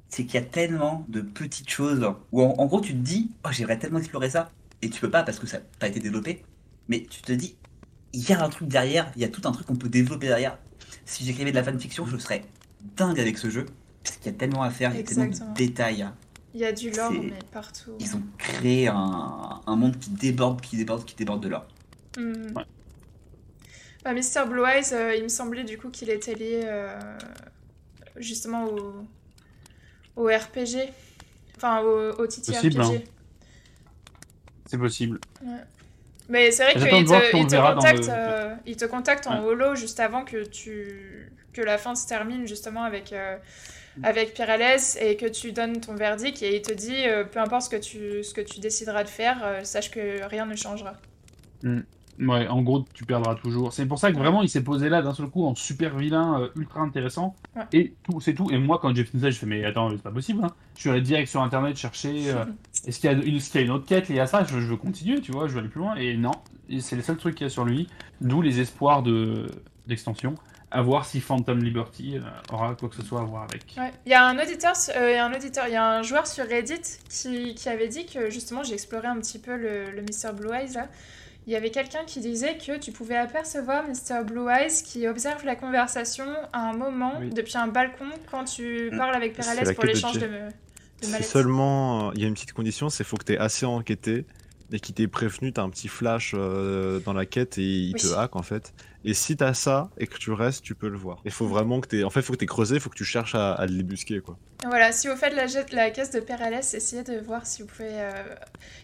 C'est 0.10 0.26
qu'il 0.26 0.36
y 0.36 0.44
a 0.44 0.48
tellement 0.48 1.06
de 1.10 1.22
petites 1.22 1.70
choses 1.70 2.06
où 2.32 2.42
en, 2.44 2.56
en 2.58 2.66
gros 2.68 2.82
tu 2.82 2.94
te 2.94 3.00
dis, 3.00 3.32
oh 3.46 3.50
j'aimerais 3.52 3.80
tellement 3.80 4.00
explorer 4.00 4.30
ça, 4.30 4.52
et 4.82 4.90
tu 4.90 5.02
peux 5.02 5.12
pas 5.12 5.24
parce 5.24 5.40
que 5.40 5.48
ça 5.48 5.60
n'a 5.60 5.66
pas 5.80 5.88
été 5.90 6.00
développé, 6.00 6.44
mais 6.88 7.06
tu 7.10 7.22
te 7.24 7.32
dis, 7.34 7.58
il 8.14 8.28
y 8.30 8.34
a 8.34 8.44
un 8.44 8.50
truc 8.50 8.68
derrière, 8.70 9.12
il 9.16 9.22
y 9.22 9.26
a 9.26 9.30
tout 9.30 9.42
un 9.46 9.52
truc 9.52 9.68
qu'on 9.68 9.76
peut 9.78 9.90
développer 9.90 10.28
derrière. 10.28 10.60
Si 11.06 11.26
j'écrivais 11.26 11.52
de 11.52 11.56
la 11.58 11.64
fanfiction, 11.64 12.06
je 12.06 12.18
serais 12.18 12.46
dingue 12.96 13.20
avec 13.20 13.38
ce 13.38 13.50
jeu, 13.50 13.66
parce 14.04 14.18
qu'il 14.18 14.32
y 14.32 14.36
a 14.36 14.38
tellement 14.38 14.64
à 14.64 14.70
faire, 14.70 14.92
il 14.94 14.98
y 14.98 15.00
a 15.02 15.04
tellement 15.04 15.26
de 15.26 15.54
détails. 15.56 16.08
Il 16.54 16.62
y 16.62 16.66
a 16.66 16.72
du 16.72 16.90
lore, 16.92 17.12
mais 17.12 17.34
partout. 17.52 17.92
Ils 18.00 18.16
ont 18.16 18.24
créé 18.38 18.88
un, 18.88 19.62
un 19.66 19.76
monde 19.76 20.00
qui 20.00 20.10
déborde, 20.10 20.62
qui 20.62 20.78
déborde, 20.78 21.06
qui 21.06 21.16
déborde 21.16 21.44
de 21.44 21.50
l'or. 21.50 21.68
Mm. 22.18 22.56
Ouais. 22.56 22.64
Bah, 24.04 24.14
Mr. 24.14 24.48
Blue 24.50 24.64
Eyes, 24.66 24.94
euh, 24.94 25.16
il 25.16 25.24
me 25.24 25.28
semblait 25.30 25.64
du 25.66 25.78
coup 25.78 25.90
qu'il 25.90 26.10
était 26.10 26.34
lié 26.34 26.62
euh, 26.64 26.98
justement 28.16 28.66
au, 28.66 29.06
au 30.16 30.26
RPG. 30.28 30.90
Enfin, 31.58 31.82
au, 31.82 32.12
au 32.14 32.28
TTRPG. 32.28 32.54
Possible, 32.54 32.82
hein. 32.82 33.02
C'est 34.66 34.78
possible. 34.78 35.20
Mais 36.30 36.52
c'est 36.52 36.64
vrai 36.64 36.74
qu'il 36.74 36.82
te, 36.84 37.38
il 37.38 37.48
te 37.48 37.56
contacte, 37.74 38.00
le- 38.06 38.10
euh, 38.10 38.56
il 38.66 38.76
te 38.78 38.86
contacte 38.86 39.28
en 39.28 39.40
Ouais. 39.42 39.46
holo 39.48 39.76
juste 39.76 40.00
avant 40.00 40.26
que, 40.26 40.44
tu, 40.46 41.32
que 41.58 41.62
la 41.66 41.78
fin 41.78 41.96
se 41.96 42.08
termine 42.08 42.48
justement 42.48 42.84
avec, 42.84 43.12
euh, 43.14 43.36
avec 44.04 44.34
Pyrales 44.36 44.80
et 45.02 45.18
que 45.18 45.26
tu 45.26 45.52
donnes 45.52 45.80
ton 45.82 45.96
verdict 45.96 46.42
et 46.44 46.56
il 46.58 46.62
te 46.62 46.72
dit 46.74 47.04
euh, 47.08 47.24
peu 47.24 47.40
importe 47.40 47.64
ce 47.64 47.70
que 47.70 47.76
tu, 47.82 48.24
ce 48.24 48.34
que 48.34 48.42
tu 48.42 48.60
décideras 48.60 49.04
de 49.04 49.10
faire, 49.10 49.40
euh, 49.44 49.64
sache 49.64 49.90
que 49.92 50.24
rien 50.28 50.46
ne 50.46 50.56
changera. 50.56 50.94
Ouais, 52.20 52.48
en 52.48 52.64
gros, 52.64 52.84
tu 52.96 53.06
perdras 53.06 53.36
toujours. 53.36 53.74
C'est 53.74 53.86
pour 53.86 54.00
ça 54.00 54.12
que 54.12 54.18
vraiment, 54.18 54.42
il 54.42 54.50
s'est 54.50 54.64
posé 54.64 54.90
là 54.90 55.04
d'un 55.04 55.14
seul 55.14 55.28
coup 55.28 55.46
en 55.46 55.54
super 55.54 55.96
vilain, 55.96 56.42
euh, 56.42 56.50
ultra 56.56 56.82
intéressant. 56.82 57.36
Ouais. 57.56 57.62
Et 57.74 57.94
tout, 58.04 58.20
c'est 58.22 58.34
tout. 58.34 58.50
Et 58.52 58.58
moi, 58.58 58.80
quand 58.82 58.96
j'ai 58.96 59.04
fini 59.04 59.22
ça, 59.22 59.30
je 59.30 59.38
fais, 59.38 59.46
mais 59.46 59.64
attends, 59.64 59.92
c'est 59.92 60.02
pas 60.02 60.10
possible. 60.12 60.44
hein. 60.44 60.50
Je 60.76 60.82
suis 60.82 60.90
allé 60.90 61.02
direct 61.02 61.30
sur 61.30 61.44
internet 61.44 61.78
chercher. 61.78 62.32
euh, 62.32 62.44
est-ce 62.88 63.00
qu'il 63.00 63.12
y, 63.12 63.14
a- 63.14 63.18
est-ce 63.20 63.52
qu'il 63.52 63.62
y 63.62 63.64
a 63.64 63.68
une 63.68 63.72
autre 63.72 63.86
quête? 63.86 64.10
Liée 64.10 64.20
à 64.20 64.26
ça 64.26 64.44
je, 64.44 64.60
je 64.60 64.66
veux 64.66 64.78
continuer, 64.78 65.22
tu 65.22 65.32
vois, 65.32 65.48
je 65.48 65.54
veux 65.54 65.60
aller 65.60 65.70
plus 65.70 65.80
loin. 65.80 65.96
Et 65.96 66.18
non, 66.18 66.32
c'est 66.80 66.96
le 66.96 67.04
seul 67.04 67.18
truc 67.18 67.36
qu'il 67.36 67.46
y 67.46 67.48
a 67.48 67.52
sur 67.52 67.66
lui. 67.66 67.88
D'où 68.20 68.42
les 68.42 68.60
espoirs 68.62 69.04
de 69.04 69.46
d'extension. 69.86 70.34
À 70.70 70.82
voir 70.82 71.06
si 71.06 71.22
Phantom 71.22 71.64
Liberty 71.64 72.18
euh, 72.18 72.22
aura 72.54 72.76
quoi 72.76 72.90
que 72.90 72.96
ce 72.96 73.02
soit 73.02 73.22
à 73.22 73.24
voir 73.24 73.44
avec. 73.44 73.74
Ouais. 73.78 73.92
Il 74.06 74.12
y 74.12 74.16
a 74.16 74.26
un 74.26 74.38
auditeur, 74.38 74.74
euh, 74.98 75.12
il 75.12 75.16
y 75.16 75.18
a 75.18 75.26
un 75.26 75.34
auditeur, 75.34 75.66
il 75.68 75.74
y 75.74 75.78
a 75.78 75.88
un 75.98 76.02
joueur 76.04 76.28
sur 76.28 76.46
Reddit 76.46 76.82
qui, 77.10 77.56
qui 77.56 77.70
avait 77.70 77.88
dit 77.88 78.06
que 78.06 78.30
justement 78.30 78.64
j'ai 78.64 78.74
exploré 78.74 79.08
un 79.08 79.18
petit 79.18 79.40
peu 79.40 79.56
le, 79.56 79.92
le 79.92 80.02
Mr. 80.02 80.34
Blue 80.36 80.54
Eyes 80.54 80.74
là. 80.74 80.88
Il 81.46 81.54
y 81.54 81.56
avait 81.56 81.70
quelqu'un 81.72 82.04
qui 82.06 82.20
disait 82.20 82.58
que 82.58 82.78
tu 82.78 82.92
pouvais 82.92 83.16
apercevoir 83.16 83.86
Mr. 83.88 84.26
Blue 84.26 84.50
Eyes 84.50 84.84
qui 84.84 85.08
observe 85.08 85.46
la 85.46 85.56
conversation 85.56 86.26
à 86.52 86.60
un 86.60 86.74
moment 86.74 87.14
Oui. 87.22 87.30
depuis 87.30 87.58
un 87.58 87.68
balcon 87.68 88.10
quand 88.30 88.44
tu 88.44 88.90
Mm. 88.92 88.98
parles 88.98 89.16
avec 89.16 89.34
Perales 89.38 89.74
pour 89.74 89.84
de 89.86 89.88
l'échange 89.88 90.18
de, 90.18 90.28
de 90.28 91.08
mallettes. 91.10 91.24
seulement. 91.26 92.12
Il 92.12 92.22
y 92.22 92.26
a 92.26 92.28
une 92.28 92.34
petite 92.34 92.52
condition, 92.52 92.90
c'est 92.90 93.06
faut 93.06 93.16
que 93.16 93.24
tu 93.24 93.32
aies 93.34 93.38
assez 93.38 93.66
enquêté 93.66 94.26
et 94.72 94.80
qui 94.80 94.94
t'est 94.94 95.08
prévenu, 95.08 95.54
t'as 95.54 95.62
un 95.64 95.70
petit 95.70 95.88
flash 95.88 96.34
euh, 96.36 97.00
dans 97.00 97.14
la 97.14 97.26
quête 97.26 97.58
et 97.58 97.62
il 97.64 97.94
Oui. 97.94 98.02
te 98.02 98.08
hack 98.14 98.36
en 98.36 98.42
fait. 98.44 98.74
Et 99.06 99.14
si 99.14 99.38
t'as 99.38 99.54
ça 99.54 99.90
et 99.98 100.08
que 100.08 100.18
tu 100.18 100.32
restes, 100.32 100.64
tu 100.64 100.76
peux 100.76 100.90
le 100.90 100.98
voir. 100.98 101.22
Il 101.24 101.32
faut 101.32 101.48
vraiment 101.48 101.80
que 101.80 101.88
t'aies. 101.88 102.04
En 102.04 102.10
fait, 102.10 102.22
faut 102.22 102.34
que 102.34 102.38
t'aies 102.40 102.46
creusé, 102.46 102.76
il 102.76 102.82
faut 102.82 102.90
que 102.90 102.98
tu 102.98 103.06
cherches 103.06 103.36
à, 103.36 103.54
à 103.54 103.66
le 103.66 103.72
débusquer 103.72 104.20
quoi. 104.20 104.38
Voilà, 104.66 104.92
si 104.92 105.08
vous 105.08 105.16
faites 105.16 105.34
la, 105.36 105.46
la 105.72 105.92
caisse 105.92 106.10
de 106.12 106.20
Père 106.20 106.42
Alès, 106.42 106.74
essayez 106.74 107.04
de 107.04 107.20
voir 107.20 107.46
si 107.46 107.62
vous 107.62 107.68
pouvez. 107.68 107.90
euh, 107.92 108.12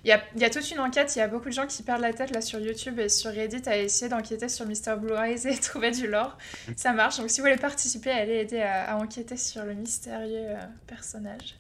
Il 0.06 0.10
y, 0.10 0.14
a, 0.14 0.24
il 0.36 0.42
y 0.42 0.46
a 0.46 0.50
toute 0.52 0.70
une 0.72 0.80
enquête, 0.80 1.14
il 1.16 1.20
y 1.20 1.22
a 1.24 1.28
beaucoup 1.28 1.50
de 1.50 1.54
gens 1.54 1.66
qui 1.68 1.82
perdent 1.84 2.02
la 2.02 2.14
tête 2.14 2.32
là 2.32 2.42
sur 2.42 2.60
YouTube 2.60 3.00
et 3.00 3.10
sur 3.10 3.32
Reddit 3.32 3.64
à 3.68 3.78
essayer 3.78 4.08
d'enquêter 4.08 4.48
sur 4.50 4.66
Mr. 4.68 4.96
Blue 5.02 5.16
Eyes 5.16 5.48
et 5.48 5.58
trouver 5.60 5.92
du 5.92 6.08
lore. 6.08 6.38
Ça 6.78 6.94
marche, 6.94 7.18
donc 7.18 7.30
si 7.30 7.42
vous 7.42 7.48
voulez 7.48 7.58
participer, 7.58 8.12
allez 8.12 8.36
aider 8.36 8.62
à, 8.62 8.94
à 8.94 8.96
enquêter 8.98 9.36
sur 9.36 9.66
le 9.66 9.74
mystérieux 9.74 10.46
euh, 10.52 10.56
personnage. 10.88 11.56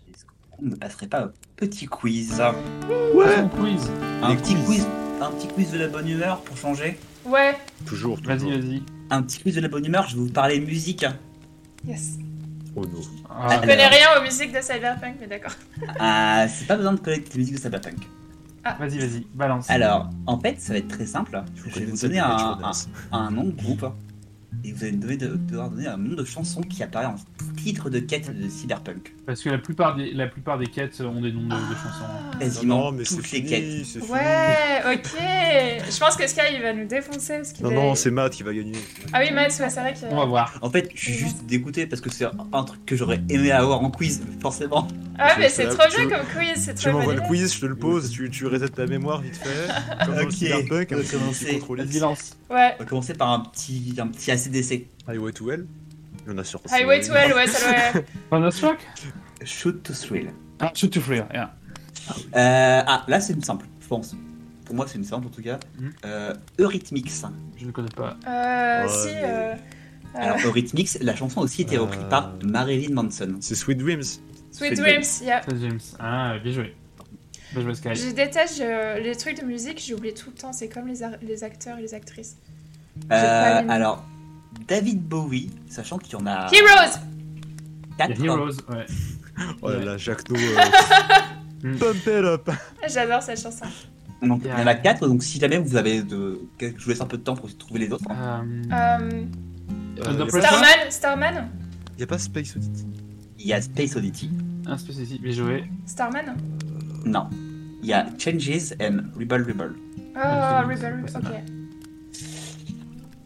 On 0.63 0.69
ne 0.69 0.75
passerait 0.75 1.07
pas 1.07 1.23
un 1.23 1.31
petit 1.57 1.85
quiz. 1.87 2.41
Ouais. 3.13 3.25
quiz. 3.59 3.91
Un 4.21 4.35
petit 4.35 4.55
quiz. 4.55 4.65
quiz. 4.65 4.87
Un 5.21 5.31
petit 5.31 5.47
quiz 5.47 5.71
de 5.71 5.77
la 5.79 5.87
bonne 5.87 6.07
humeur 6.07 6.41
pour 6.41 6.57
changer. 6.57 6.97
Ouais, 7.25 7.55
Toujours, 7.85 8.21
toujours. 8.21 8.37
Vas-y, 8.37 8.59
vas-y. 8.61 8.81
Un 9.09 9.21
petit 9.23 9.39
quiz 9.39 9.55
de 9.55 9.61
la 9.61 9.67
bonne 9.67 9.85
humeur, 9.85 10.07
je 10.09 10.15
vais 10.15 10.21
vous 10.21 10.29
parler 10.31 10.59
musique. 10.59 11.05
yes. 11.85 12.17
Oh 12.75 12.81
non. 12.85 12.99
Ah, 13.29 13.47
Je 13.49 13.53
Alors. 13.53 13.61
connais 13.61 13.87
rien 13.87 14.07
aux 14.17 14.23
musiques 14.23 14.51
de 14.51 14.59
Cyberpunk, 14.61 15.15
mais 15.21 15.27
d'accord. 15.27 15.51
Ah, 15.99 16.47
c'est 16.49 16.65
pas 16.65 16.75
besoin 16.75 16.93
de 16.93 16.99
connaître 16.99 17.29
les 17.33 17.39
musiques 17.39 17.55
de 17.55 17.59
Cyberpunk. 17.61 17.97
Vas-y, 18.79 18.97
vas-y, 18.97 19.27
balance. 19.35 19.69
Alors, 19.69 20.09
en 20.25 20.39
fait, 20.39 20.59
ça 20.59 20.73
va 20.73 20.79
être 20.79 20.87
très 20.87 21.05
simple. 21.05 21.43
Je 21.55 21.79
vais 21.79 21.85
vous 21.85 21.97
donner 21.97 22.19
un, 22.19 22.57
un 23.11 23.29
nom 23.31 23.43
de 23.43 23.51
groupe. 23.51 23.85
Et 24.65 24.71
vous 24.71 24.83
allez 24.83 24.93
me 24.93 25.01
donner 25.01 25.17
de- 25.17 25.35
devoir 25.35 25.69
donner 25.69 25.87
un 25.87 25.97
nom 25.97 26.15
de 26.15 26.23
chanson 26.25 26.61
qui 26.61 26.83
apparaît 26.83 27.05
en 27.05 27.15
titre 27.57 27.89
de 27.89 27.99
quête 27.99 28.29
de 28.37 28.49
Cyberpunk. 28.49 29.13
Parce 29.25 29.41
que 29.41 29.49
la 29.49 29.57
plupart 29.57 29.95
des, 29.95 30.13
la 30.13 30.27
plupart 30.27 30.57
des 30.57 30.67
quêtes 30.67 30.99
ont 31.01 31.21
des 31.21 31.31
noms 31.31 31.43
de, 31.43 31.47
de 31.49 31.75
chansons. 31.75 32.05
Ah. 32.33 32.37
Quasiment 32.39 32.85
Non, 32.85 32.91
mais 32.91 33.05
c'est 33.05 33.15
toutes 33.15 33.31
les 33.31 33.39
fini, 33.43 33.49
quêtes. 33.49 34.09
Ouais, 34.09 34.93
ok. 34.93 35.09
Je 35.89 35.99
pense 35.99 36.15
que 36.15 36.27
Sky 36.27 36.41
il 36.55 36.61
va 36.61 36.73
nous 36.73 36.85
défoncer 36.87 37.37
parce 37.37 37.59
Non, 37.61 37.71
est- 37.71 37.75
non, 37.75 37.95
c'est 37.95 38.11
Matt 38.11 38.31
qui 38.33 38.43
va 38.43 38.53
gagner. 38.53 38.73
Ah 39.13 39.19
oui, 39.21 39.31
Matt, 39.33 39.51
ouais, 39.59 39.69
c'est 39.69 39.79
vrai 39.79 39.93
que. 39.93 39.99
On 40.11 40.17
va 40.17 40.25
voir. 40.25 40.57
En 40.61 40.69
fait, 40.69 40.89
je 40.95 41.01
suis 41.01 41.13
juste 41.13 41.45
dégoûté 41.45 41.85
parce 41.87 42.01
que 42.01 42.09
c'est 42.09 42.25
un 42.53 42.63
truc 42.63 42.85
que 42.85 42.95
j'aurais 42.95 43.21
aimé 43.29 43.51
avoir 43.51 43.81
en 43.81 43.91
quiz, 43.91 44.21
forcément. 44.41 44.87
Ah, 45.19 45.35
mais 45.37 45.47
Tu- 45.47 45.53
c'est 45.55 45.67
trop 45.67 45.87
bien 45.95 46.09
comme 46.09 46.25
quiz, 46.35 46.53
c'est 46.65 46.73
Tu 46.73 46.89
trop 46.89 46.97
m'envoies 46.97 47.13
le 47.15 47.21
quiz, 47.21 47.53
je 47.53 47.59
te 47.61 47.65
le 47.67 47.75
pose, 47.75 48.09
tu, 48.09 48.29
tu 48.31 48.47
resets 48.47 48.69
ta 48.69 48.85
mémoire 48.87 49.21
vite 49.21 49.35
fait. 49.37 50.05
Comme 50.05 50.17
Ok, 50.17 50.31
Cyberpunk, 50.31 50.87
on 50.91 50.95
un 50.95 51.01
va 51.01 51.03
commencer. 51.03 51.61
Ouais. 52.49 52.73
On 52.75 52.83
va 52.83 52.85
commencer 52.85 53.13
par 53.13 53.31
un 53.31 53.39
petit, 53.41 53.93
un 53.99 54.07
petit 54.07 54.31
ACDC. 54.47 54.87
Highway 55.07 55.31
to 55.33 55.49
Hell 55.51 55.65
Il 56.25 56.31
y 56.31 56.35
en 56.35 56.37
a 56.37 56.43
sur 56.43 56.61
Highway 56.71 57.01
to 57.01 57.13
Hell, 57.13 57.33
ouais, 57.33 57.47
ça 57.47 57.91
doit. 57.93 58.01
Thunderstruck 58.29 58.77
Shoot 59.43 59.83
to 59.83 59.93
Thrill. 59.93 60.29
Ah, 60.59 60.71
Shoot 60.73 60.91
to 60.93 61.01
Free, 61.01 61.21
yeah. 61.33 61.53
Euh, 62.35 62.81
ah, 62.85 63.03
là, 63.07 63.19
c'est 63.19 63.33
une 63.33 63.43
simple, 63.43 63.65
je 63.81 63.87
pense. 63.87 64.15
Pour 64.65 64.75
moi, 64.75 64.85
c'est 64.87 64.97
une 64.97 65.03
simple 65.03 65.27
en 65.27 65.29
tout 65.29 65.41
cas. 65.41 65.59
Mhm. 65.79 65.91
Euh, 66.05 66.33
Eurythmics. 66.59 67.11
Je 67.57 67.65
ne 67.65 67.71
connais 67.71 67.89
pas. 67.89 68.17
Euh, 68.27 68.83
Ouais, 68.83 68.89
si. 68.89 69.09
Euh... 69.15 69.55
Alors, 70.15 70.37
Eurythmics, 70.45 70.97
la 71.01 71.15
chanson 71.15 71.41
a 71.41 71.43
aussi 71.43 71.63
été 71.63 71.77
reprise 71.77 72.01
Euh. 72.05 72.09
par 72.09 72.33
Marilyn 72.43 72.93
Manson. 72.93 73.37
C'est 73.41 73.55
Sweet 73.55 73.79
Dreams. 73.79 74.03
Sweet 74.03 74.21
Sweet 74.51 74.79
Dreams, 74.79 75.03
yeah. 75.23 75.41
Ça, 75.41 75.51
James. 75.59 75.79
Ah, 75.99 76.35
bien 76.43 76.51
joué. 76.53 76.75
Bien 77.53 77.61
joué, 77.63 77.75
Sky. 77.75 77.95
Je 77.95 78.11
déteste 78.13 78.57
je- 78.59 79.01
les 79.01 79.15
trucs 79.15 79.39
de 79.41 79.45
musique, 79.45 79.83
j'oublie 79.85 80.13
tout 80.13 80.29
le 80.29 80.35
temps, 80.35 80.53
c'est 80.53 80.69
comme 80.69 80.87
les, 80.87 80.99
les 81.21 81.43
acteurs 81.43 81.77
et 81.79 81.81
les 81.81 81.93
actrices. 81.93 82.37
Euh, 83.11 83.61
alors, 83.69 84.05
David 84.67 85.01
Bowie, 85.03 85.49
sachant 85.69 85.97
qu'il 85.97 86.13
y 86.13 86.21
en 86.21 86.25
a 86.25 86.47
Heroes 86.51 86.99
Il 87.91 87.99
y 87.99 88.01
a 88.01 88.07
4. 88.07 88.23
Heroes, 88.23 88.49
ouais. 88.69 88.85
Oh 89.61 89.69
là 89.69 89.79
là, 89.83 89.97
Jacques 89.97 90.29
No. 90.29 90.37
euh, 90.37 90.57
Mm. 91.63 91.77
Pump 91.77 91.95
it 92.07 92.07
up 92.25 92.49
J'adore 92.89 93.23
cette 93.23 93.39
chanson. 93.41 93.65
Donc, 94.21 94.41
il 94.43 94.49
y 94.49 94.53
en 94.53 94.67
a 94.67 94.75
4, 94.75 95.07
donc 95.07 95.23
si 95.23 95.39
jamais 95.39 95.57
vous 95.57 95.77
avez 95.77 96.01
de. 96.03 96.41
Je 96.59 96.67
vous 96.83 96.89
laisse 96.89 96.99
un 96.99 97.05
peu 97.05 97.17
de 97.17 97.23
temps 97.23 97.35
pour 97.37 97.55
trouver 97.57 97.79
les 97.79 97.91
autres. 97.93 98.03
Euh, 98.11 98.63
Euh, 98.73 99.23
Euh, 100.05 100.27
Starman 100.27 100.89
Starman? 100.89 101.49
Y 101.97 102.03
a 102.03 102.07
pas 102.07 102.17
Space 102.17 102.55
Oddity 102.57 102.85
Il 103.39 103.47
y 103.47 103.53
a 103.53 103.61
Space 103.61 103.95
Oddity. 103.95 104.29
un 104.65 104.77
spécifique, 104.77 105.21
bien 105.21 105.31
joué. 105.31 105.63
Starman? 105.85 106.35
Non. 107.05 107.29
Il 107.81 107.87
y 107.89 107.93
a 107.93 108.07
Changes 108.17 108.73
and 108.81 108.97
Rebel 109.17 109.43
Rebel. 109.43 109.73
Oh, 110.15 110.19
Ah, 110.19 110.63
Rebel, 110.67 111.03
c'est 111.07 111.17
ok. 111.17 111.23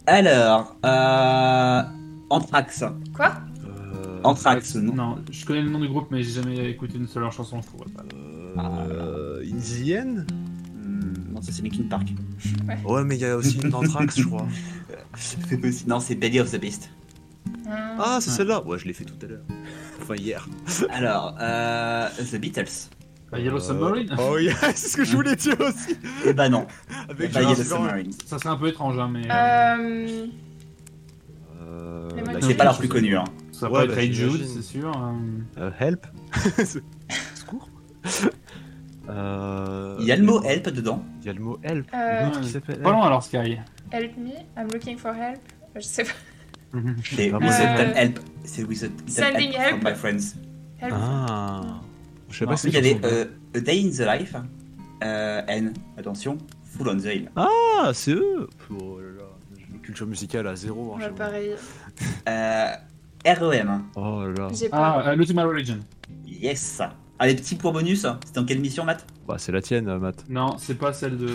Alors, 0.07 0.75
euh. 0.85 1.81
Anthrax. 2.29 2.83
Quoi? 3.13 3.33
Euh, 3.65 4.19
Anthrax, 4.23 4.75
non. 4.75 4.93
Non, 4.95 5.15
je 5.31 5.45
connais 5.45 5.61
le 5.61 5.69
nom 5.69 5.79
du 5.79 5.87
groupe, 5.87 6.07
mais 6.11 6.23
j'ai 6.23 6.41
jamais 6.41 6.69
écouté 6.69 6.97
une 6.97 7.07
seule 7.07 7.15
de 7.15 7.19
leurs 7.25 7.33
chansons, 7.33 7.61
je 7.61 7.67
trouve 7.67 7.85
pas. 7.91 8.03
euh, 8.61 9.43
In 9.43 9.57
the 9.57 9.91
End 10.01 10.23
Hmm, 10.83 11.13
non, 11.33 11.41
ça 11.41 11.51
c'est 11.51 11.61
Linkin 11.61 11.83
Park. 11.89 12.07
Ouais, 12.85 13.03
mais 13.03 13.15
il 13.17 13.21
y 13.21 13.25
a 13.25 13.35
aussi 13.35 13.59
une 13.59 13.69
d'Anthrax, 13.69 14.17
je 14.19 14.23
crois. 14.25 14.47
C'est 15.15 15.59
possible. 15.59 15.89
Non, 15.89 15.99
c'est 15.99 16.15
Belly 16.15 16.39
of 16.39 16.51
the 16.51 16.59
Beast. 16.59 16.89
Hmm. 17.65 17.71
Ah, 17.99 18.17
c'est 18.21 18.29
Ouais. 18.29 18.37
celle-là 18.37 18.63
Ouais, 18.65 18.77
je 18.77 18.85
l'ai 18.85 18.93
fait 18.93 19.03
tout 19.05 19.15
à 19.21 19.25
l'heure. 19.25 19.41
Enfin, 20.01 20.15
hier. 20.15 20.47
Alors, 20.91 21.35
euh. 21.41 22.07
The 22.31 22.35
Beatles. 22.35 22.89
Bah, 23.31 23.39
Yellow 23.39 23.59
Submarine 23.59 24.15
Oh, 24.17 24.37
yeah, 24.37 24.53
c'est 24.75 24.87
ce 24.89 24.97
que 24.97 25.03
je 25.03 25.15
voulais 25.15 25.35
dire 25.35 25.55
aussi 25.59 25.97
Eh 26.25 26.33
bah 26.33 26.47
non. 26.49 26.65
Avec 27.09 27.33
Bah, 27.33 27.39
Gérard 27.41 27.57
Yellow. 27.57 27.63
Submarines. 27.63 28.11
Ça 28.25 28.39
serait 28.39 28.49
un 28.49 28.55
peu 28.57 28.69
étrange, 28.69 28.97
hein, 28.97 29.09
mais. 29.11 29.23
euh, 29.29 30.27
Euh, 31.61 32.09
Euh, 32.09 32.25
mecs- 32.25 32.43
C'est 32.43 32.53
pas 32.55 32.63
leur 32.63 32.77
plus 32.77 32.87
connu, 32.87 33.17
hein. 33.17 33.25
ça 33.51 33.69
ouais, 33.69 33.85
peut 33.87 33.95
bah, 33.95 34.03
être 34.03 34.13
Jude, 34.13 34.45
c'est 34.47 34.61
sûr. 34.61 34.91
euh, 34.95 35.61
Euh, 35.61 35.71
help 35.79 36.05
Secours 37.35 37.69
euh... 39.09 39.95
Il 39.99 40.05
y 40.05 40.11
a 40.11 40.15
le 40.15 40.23
mot 40.23 40.41
help 40.43 40.69
dedans. 40.69 41.03
Il 41.21 41.27
y 41.27 41.29
a 41.29 41.33
le 41.33 41.39
mot 41.41 41.59
help. 41.63 41.85
euh, 41.93 42.29
qui 42.41 42.49
s'appelle 42.49 42.81
Pas 42.81 42.91
loin 42.91 43.05
alors, 43.05 43.23
Sky. 43.23 43.57
Help 43.91 44.17
me, 44.17 44.31
I'm 44.57 44.67
looking 44.73 44.97
for 44.97 45.11
help. 45.13 45.39
Je 45.75 45.81
sais 45.81 46.03
pas. 46.03 46.09
C'est 47.03 47.15
c'est- 47.15 47.25
Little 47.29 47.93
Help. 47.95 48.19
C'est 48.43 48.61
Little 48.67 48.89
Sending 49.07 49.53
help. 49.53 49.83
my 49.83 49.95
friends. 49.95 50.35
Help. 50.79 50.93
Ah 50.93 51.81
Je 52.29 52.37
sais 52.39 52.45
pas 52.45 52.51
Non, 52.51 52.57
si 52.57 52.67
Ensuite, 52.67 52.83
il 52.85 52.87
y 52.87 52.91
avait 52.95 53.05
euh, 53.05 53.25
A 53.55 53.59
Day 53.59 53.83
in 53.85 53.89
the 53.89 54.19
Life. 54.19 54.35
Euh, 55.03 55.41
and, 55.49 55.73
attention, 55.97 56.37
Full 56.63 56.89
on 56.89 56.97
the 56.97 57.05
Hill. 57.05 57.31
Ah, 57.35 57.91
c'est 57.93 58.11
eux 58.11 58.47
Oh 58.71 58.99
là 58.99 59.07
là, 59.23 59.23
culture 59.83 60.07
musicale 60.07 60.47
à 60.47 60.55
zéro. 60.55 60.95
hein, 60.95 60.99
Ouais, 60.99 61.09
pareil. 61.11 61.51
Euh, 62.27 62.67
REM. 63.25 63.83
Oh 63.95 64.21
là 64.25 64.33
là. 64.33 64.47
Pas. 64.69 64.77
Ah, 65.05 65.09
euh, 65.09 65.15
Ultimate 65.15 65.47
Religion. 65.47 65.79
Yes. 66.25 66.81
Allez, 67.19 67.35
petit 67.35 67.55
point 67.55 67.71
bonus. 67.71 68.05
C'était 68.25 68.39
en 68.39 68.45
quelle 68.45 68.59
mission, 68.59 68.83
Matt? 68.85 69.05
Bah, 69.27 69.35
c'est 69.37 69.51
la 69.51 69.61
tienne, 69.61 69.87
euh, 69.87 69.97
Matt. 69.97 70.23
Non, 70.29 70.55
c'est 70.59 70.75
pas 70.77 70.93
celle 70.93 71.17
de. 71.17 71.27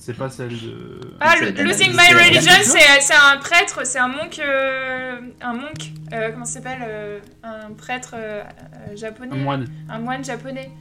C'est 0.00 0.16
pas 0.16 0.28
celle 0.28 0.48
de. 0.50 0.98
Ah, 1.20 1.34
c'est 1.38 1.52
le- 1.52 1.62
Losing 1.62 1.92
c'est 1.92 2.14
My 2.14 2.20
Religion, 2.24 2.52
c'est 2.64 3.00
c'est 3.00 3.14
un 3.14 3.36
prêtre, 3.38 3.80
c'est 3.86 4.00
un 4.00 4.08
monk, 4.08 4.40
euh, 4.44 5.20
un 5.40 5.52
monk, 5.52 5.92
euh, 6.12 6.32
comment 6.32 6.44
ça 6.44 6.54
s'appelle, 6.54 6.80
euh, 6.82 7.20
un 7.44 7.70
prêtre 7.72 8.14
euh, 8.16 8.42
euh, 8.42 8.96
japonais, 8.96 9.30
Un 9.32 9.36
moine. 9.36 9.66
un 9.88 10.00
moine 10.00 10.24
japonais, 10.24 10.72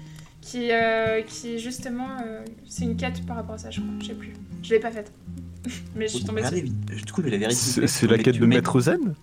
qui, 0.42 0.70
euh, 0.72 1.22
qui 1.22 1.60
justement, 1.60 2.08
euh, 2.26 2.44
c'est 2.68 2.86
une 2.86 2.98
quête 2.98 3.24
par 3.28 3.36
rapport 3.36 3.54
à 3.56 3.58
ça, 3.60 3.70
je 3.70 3.80
crois, 3.82 3.94
je 4.02 4.08
sais 4.08 4.14
plus, 4.16 4.34
je 4.64 4.72
l'ai 4.72 4.80
pas 4.80 4.90
faite, 4.90 5.12
mais 5.96 6.08
je 6.08 6.16
suis 6.16 6.26
tombée 6.26 6.40
Regardez, 6.42 6.64
dessus. 6.64 6.74
vite. 6.96 7.06
Du 7.06 7.12
coup, 7.14 7.22
je 7.22 7.26
vais 7.28 7.32
la 7.34 7.38
vérifier. 7.38 7.74
C'est 7.84 7.88
c'est 7.88 8.08
la 8.08 8.18
quête 8.18 8.40
de 8.40 8.46
Maître 8.48 8.80
Zen? 8.80 9.14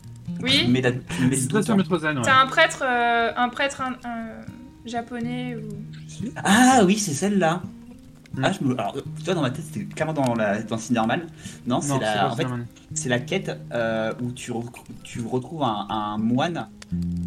Oui, 0.41 0.69
mets 0.69 0.81
la- 0.83 0.93
tu 0.93 0.99
mets 1.23 1.31
le 1.35 1.63
C'est 1.63 1.71
hein. 1.71 1.77
Metro 1.77 1.99
Zen, 1.99 2.19
ouais. 2.19 2.23
c'est 2.25 2.31
un 2.31 2.47
prêtre, 2.47 2.85
euh, 2.87 3.33
un 3.37 3.49
prêtre 3.49 3.81
un- 3.81 3.97
un 4.09 4.29
japonais 4.89 5.57
ou. 5.57 5.69
Ah 6.45 6.83
oui, 6.85 6.99
c'est 6.99 7.15
celle-là. 7.15 7.63
Hmm. 8.35 8.45
Ah, 8.45 8.53
je 8.53 8.65
me... 8.65 8.75
Alors, 8.79 8.95
tu 8.95 9.25
vois, 9.25 9.35
dans 9.35 9.43
ma 9.43 9.51
tête, 9.51 9.65
c'était 9.73 9.87
clairement 9.87 10.13
dans, 10.13 10.35
la... 10.35 10.63
dans 10.63 10.77
Cinnamon. 10.79 11.21
Non, 11.67 11.81
c'est 11.81 11.89
Non, 11.89 11.99
c'est 12.01 12.05
la... 12.05 12.31
en 12.33 12.37
fait, 12.37 12.47
c'est 12.95 13.09
la 13.09 13.21
quête 13.21 13.51
euh, 13.73 14.13
où 14.21 14.33
tu, 14.33 14.53
re- 14.53 14.67
tu 15.03 15.21
retrouves 15.25 15.63
un, 15.63 15.87
un 15.89 16.19
moine. 16.19 16.69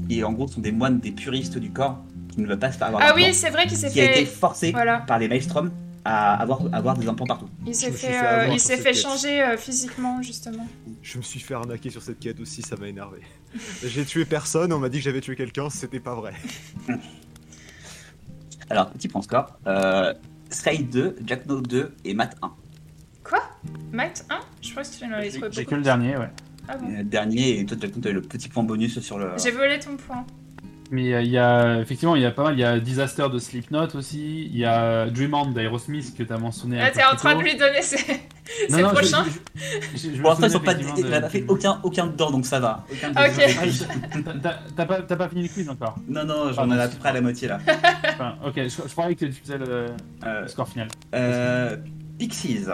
Et 0.09 0.23
en 0.23 0.31
gros, 0.33 0.47
ce 0.47 0.55
sont 0.55 0.61
des 0.61 0.71
moines, 0.71 0.99
des 0.99 1.11
puristes 1.11 1.57
du 1.57 1.71
corps, 1.71 2.03
qui 2.33 2.41
ne 2.41 2.47
veulent 2.47 2.59
pas 2.59 2.71
se 2.71 2.77
faire 2.77 2.87
avoir 2.87 3.03
Ah 3.05 3.13
oui, 3.15 3.33
c'est 3.33 3.49
vrai 3.49 3.67
qu'il 3.67 3.77
s'est 3.77 3.89
Qui 3.89 4.01
a 4.01 4.11
été 4.11 4.25
forcé 4.25 4.71
voilà, 4.71 4.99
par 4.99 5.19
les 5.19 5.27
Maelstrom 5.27 5.71
à 6.03 6.33
avoir, 6.41 6.61
à 6.71 6.77
avoir 6.77 6.97
des 6.97 7.07
implants 7.07 7.27
partout. 7.27 7.47
il 7.65 7.75
s'est 7.75 7.91
fait, 7.91 8.07
fait 8.07 8.25
euh, 8.25 8.47
il 8.51 8.59
s'est 8.59 8.77
fait 8.77 8.91
quête. 8.91 8.95
changer 8.95 9.41
euh, 9.43 9.55
physiquement 9.55 10.19
justement. 10.23 10.65
Je 11.03 11.17
me 11.19 11.21
suis 11.21 11.39
fait 11.39 11.53
arnaquer 11.53 11.91
sur 11.91 12.01
cette 12.01 12.19
quête 12.19 12.39
aussi, 12.39 12.63
ça 12.63 12.75
m'a 12.75 12.87
énervé. 12.87 13.19
J'ai 13.85 14.03
tué 14.05 14.25
personne, 14.25 14.73
on 14.73 14.79
m'a 14.79 14.89
dit 14.89 14.97
que 14.97 15.03
j'avais 15.03 15.21
tué 15.21 15.35
quelqu'un, 15.35 15.69
c'était 15.69 15.99
pas 15.99 16.15
vrai. 16.15 16.33
Alors, 18.71 18.89
petit 18.91 19.07
point 19.07 19.21
score. 19.21 19.57
Euh, 19.67 20.13
Sky 20.49 20.83
2, 20.83 21.17
Jack 21.25 21.45
No 21.45 21.61
2 21.61 21.93
et 22.05 22.13
Matt 22.13 22.35
1. 22.41 22.51
Quoi? 23.23 23.39
Matt 23.91 24.25
1 24.29 24.39
Je 24.61 24.73
pense 24.73 24.89
que 24.89 24.97
tu 24.99 25.05
en 25.05 25.11
avais 25.11 25.29
trouvé 25.29 25.47
J'ai 25.51 25.65
que 25.65 25.75
le 25.75 25.81
dernier, 25.81 26.17
ouais. 26.17 26.29
Ah 26.67 26.77
bon? 26.77 26.87
Euh, 26.89 27.03
Dernier, 27.03 27.59
et 27.59 27.65
toi, 27.65 27.77
Jack 27.79 27.95
No, 27.95 28.01
tu 28.01 28.07
as 28.09 28.11
le 28.11 28.21
petit 28.21 28.49
point 28.49 28.63
bonus 28.63 28.99
sur 28.99 29.17
le. 29.19 29.31
J'ai 29.41 29.51
volé 29.51 29.79
ton 29.79 29.97
point. 29.97 30.25
Mais 30.89 31.13
euh, 31.13 31.21
il 31.21 31.29
y 31.29 31.37
a 31.37 31.79
effectivement 31.79 32.17
il 32.17 32.21
y 32.21 32.25
a 32.25 32.31
pas 32.31 32.43
mal, 32.43 32.53
il 32.53 32.59
y 32.59 32.65
a 32.65 32.77
Disaster 32.77 33.27
de 33.31 33.39
Slipknot 33.39 33.95
aussi, 33.95 34.45
il 34.45 34.57
y 34.57 34.65
a 34.65 35.09
Dream 35.09 35.33
On 35.33 35.45
d'Aerosmith 35.51 36.17
que 36.17 36.23
tu 36.23 36.33
as 36.33 36.37
mentionné. 36.37 36.79
peu 36.85 36.91
t'es 36.91 37.03
en 37.05 37.15
train 37.15 37.35
de 37.35 37.41
lui 37.43 37.55
donner 37.55 37.81
ses. 37.81 37.97
Non, 38.69 38.75
c'est 38.77 38.81
non, 38.81 38.89
le 38.89 38.95
je- 38.95 38.99
prochain 39.11 39.23
je- 39.25 39.97
je- 39.97 40.01
je 40.01 40.07
me 40.17 40.21
Pour 40.21 40.29
l'instant, 40.31 40.47
ils 40.59 40.65
pas. 40.65 40.73
de- 41.21 41.27
fait 41.29 41.45
aucun, 41.47 41.79
aucun 41.83 42.07
dedans, 42.07 42.31
donc 42.31 42.45
ça 42.45 42.59
va. 42.59 42.85
Aucun 42.91 43.09
Ok. 43.11 43.15
Ah, 43.15 43.27
je- 43.29 43.83
t'as- 44.75 44.85
pas, 44.85 45.01
t'as 45.03 45.15
pas 45.15 45.29
fini 45.29 45.43
le 45.43 45.47
quiz 45.49 45.69
encore? 45.69 45.95
Non, 46.07 46.25
non, 46.25 46.51
j'en 46.51 46.69
ai 46.71 46.79
à 46.79 46.87
peu 46.87 46.97
près 46.97 47.09
à 47.09 47.13
la 47.13 47.21
moitié 47.21 47.47
là. 47.47 47.59
Enfin, 48.13 48.35
ok, 48.45 48.53
je, 48.55 48.69
je 48.69 48.91
croyais 48.91 49.15
que 49.15 49.25
tu 49.25 49.33
faisais 49.33 49.57
le, 49.57 49.87
Euh, 50.25 50.41
le 50.41 50.47
score 50.47 50.67
final. 50.67 50.87
Euh, 51.13 51.77
Pixies. 52.19 52.65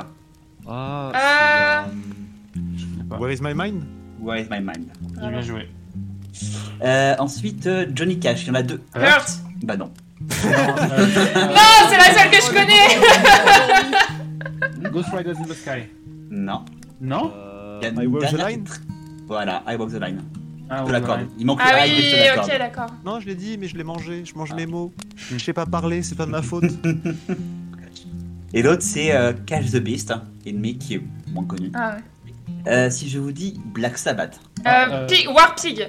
Ah, 0.67 1.11
Ah. 1.13 1.85
euh. 1.85 3.17
Where 3.19 3.31
is 3.33 3.41
my 3.41 3.53
mind? 3.53 3.83
Where 4.19 4.41
is 4.41 4.47
my 4.49 4.59
mind? 4.59 4.87
J'ai 5.21 5.29
bien 5.29 5.41
joué. 5.41 5.69
Euh, 6.83 7.15
Ensuite, 7.19 7.65
euh, 7.67 7.85
Johnny 7.93 8.19
Cash. 8.19 8.43
Il 8.43 8.47
y 8.47 8.51
en 8.51 8.55
a 8.55 8.63
deux. 8.63 8.81
Hurt. 8.95 9.39
Bah 9.63 9.75
non. 9.77 9.91
Non, 10.19 10.27
Non, 11.47 11.89
c'est 11.89 11.97
la 11.97 12.13
seule 12.13 12.29
que 12.31 12.37
je 12.37 12.49
connais. 12.49 14.06
Euh, 14.63 14.89
Ghost 14.91 15.09
Riders 15.13 15.37
in 15.37 15.43
the 15.43 15.53
Sky. 15.53 15.83
Non. 16.29 16.63
Non 17.01 17.31
Euh, 17.35 17.79
Il 17.81 17.85
y 17.85 17.87
a 17.87 17.91
une 17.91 18.01
I 18.01 18.07
Walk 18.07 18.23
the 18.25 18.29
dernière 18.31 18.47
Line 18.49 18.63
qui 18.63 18.71
Voilà, 19.27 19.63
I 19.67 19.75
Walk 19.75 19.91
the 19.91 20.01
Line. 20.01 20.23
Ah, 20.69 20.79
Je 20.79 20.81
te 20.81 20.85
ouais, 20.87 20.91
l'accorde. 20.93 21.19
ouais. 21.21 21.27
Il 21.39 21.45
manque 21.45 21.59
Ah 21.63 21.71
le 21.85 21.87
I, 21.87 21.91
mais 21.91 22.01
je 22.01 22.01
te 22.01 22.15
oui, 22.15 22.23
l'accorde. 22.25 22.49
ok, 22.49 22.57
d'accord. 22.59 22.89
Non, 23.05 23.19
je 23.21 23.25
l'ai 23.27 23.35
dit, 23.35 23.57
mais 23.57 23.67
je 23.67 23.77
l'ai 23.77 23.83
mangé. 23.85 24.25
Je 24.25 24.35
mange 24.35 24.53
mes 24.53 24.65
mots. 24.65 24.91
Je 25.15 25.37
sais 25.37 25.53
pas 25.53 25.65
parler, 25.65 26.03
c'est 26.03 26.15
pas 26.15 26.25
de 26.25 26.31
ma 26.31 26.41
faute. 26.41 26.65
Et 28.53 28.61
l'autre, 28.61 28.81
c'est 28.81 29.13
euh, 29.15 29.33
Cash 29.45 29.71
the 29.71 29.77
Beast, 29.77 30.13
ennemi 30.45 30.77
qui 30.77 30.95
est 30.95 31.01
moins 31.31 31.43
connu. 31.45 31.69
Ah 31.73 31.95
ouais. 31.95 32.33
Euh, 32.71 32.89
si 32.89 33.09
je 33.09 33.19
vous 33.19 33.31
dis 33.31 33.59
Black 33.73 33.97
Sabbath, 33.97 34.39
Ah, 34.65 34.87
Euh, 34.89 34.93
euh, 35.03 35.07
Pig, 35.07 35.27
War 35.29 35.55
Pig. 35.55 35.87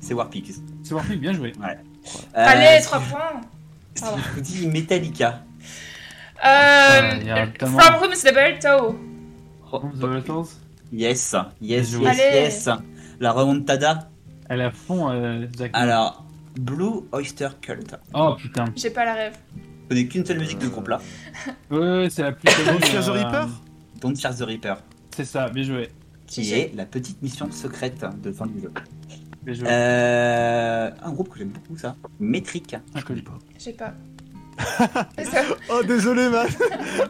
C'est 0.00 0.14
Warpig. 0.14 0.52
C'est 0.82 0.94
Warpig, 0.94 1.20
bien 1.20 1.32
joué. 1.32 1.52
Euh, 1.62 1.74
Allez, 2.34 2.80
si 2.80 2.86
3 2.88 3.00
je- 3.00 3.10
points. 3.10 3.40
Si 3.94 4.04
je 4.04 4.34
vous 4.34 4.40
dis 4.40 4.66
Metallica. 4.66 5.42
Euh, 6.44 7.46
From 7.58 8.10
Double 8.24 8.58
Toe. 8.60 8.96
Oh, 9.72 9.78
From 9.80 9.92
the 9.92 10.00
Battles. 10.00 10.48
yes, 10.92 11.34
yes, 11.60 11.92
yes. 11.92 11.94
Allez. 12.06 12.18
yes. 12.34 12.68
La 13.20 13.32
remontada. 13.32 14.10
Elle 14.48 14.60
est 14.60 14.64
à 14.64 14.70
fond, 14.70 15.10
euh. 15.10 15.46
Alors, 15.72 16.24
Blue 16.58 17.06
Oyster 17.12 17.48
Cult. 17.60 17.94
Oh 18.14 18.34
putain. 18.38 18.66
J'ai 18.76 18.90
pas 18.90 19.04
la 19.04 19.14
rêve. 19.14 19.38
Je 19.56 19.88
connais 19.88 20.06
qu'une 20.06 20.26
seule 20.26 20.38
musique 20.38 20.58
de 20.58 20.64
ce 20.64 20.70
groupe-là. 20.70 21.00
Ouais, 21.70 21.78
ouais, 21.78 22.08
c'est 22.10 22.22
la 22.22 22.32
plus 22.32 22.52
connue. 22.54 22.66
Don't 22.66 22.86
Fear 22.86 23.04
the 23.04 23.08
euh, 23.08 23.12
Reaper 23.12 23.48
Don't 24.00 24.16
Fear 24.16 24.34
the 24.36 24.42
Reaper. 24.42 24.76
C'est 25.14 25.24
ça, 25.24 25.48
bien 25.48 25.62
joué. 25.62 25.90
Qui 26.26 26.52
est 26.52 26.74
la 26.74 26.86
petite 26.86 27.20
mission 27.22 27.50
secrète 27.50 28.04
de 28.22 28.32
fin 28.32 28.46
du 28.46 28.60
jeu. 28.60 28.72
Bien 29.42 29.54
joué. 29.54 29.68
Euh, 29.70 30.90
un 31.02 31.12
groupe 31.12 31.28
que 31.28 31.38
j'aime 31.38 31.48
beaucoup, 31.50 31.76
ça. 31.76 31.94
Métrique. 32.18 32.74
Je 32.94 33.04
connais 33.04 33.22
pas. 33.22 33.38
J'ai 33.58 33.72
pas. 33.72 33.94
Ça- 35.24 35.42
Oh, 35.70 35.82
désolé, 35.82 36.28
man. 36.28 36.46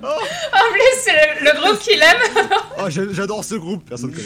En 0.02 0.72
plus, 0.72 0.94
c'est 1.02 1.12
le, 1.12 1.44
le 1.46 1.60
groupe 1.60 1.78
qui 1.80 1.90
l'aime. 1.96 2.46
Oh, 2.84 2.88
j'ai- 2.90 3.12
j'adore 3.14 3.44
ce 3.44 3.54
groupe. 3.54 3.88
Personne 3.88 4.10
connaît. 4.10 4.24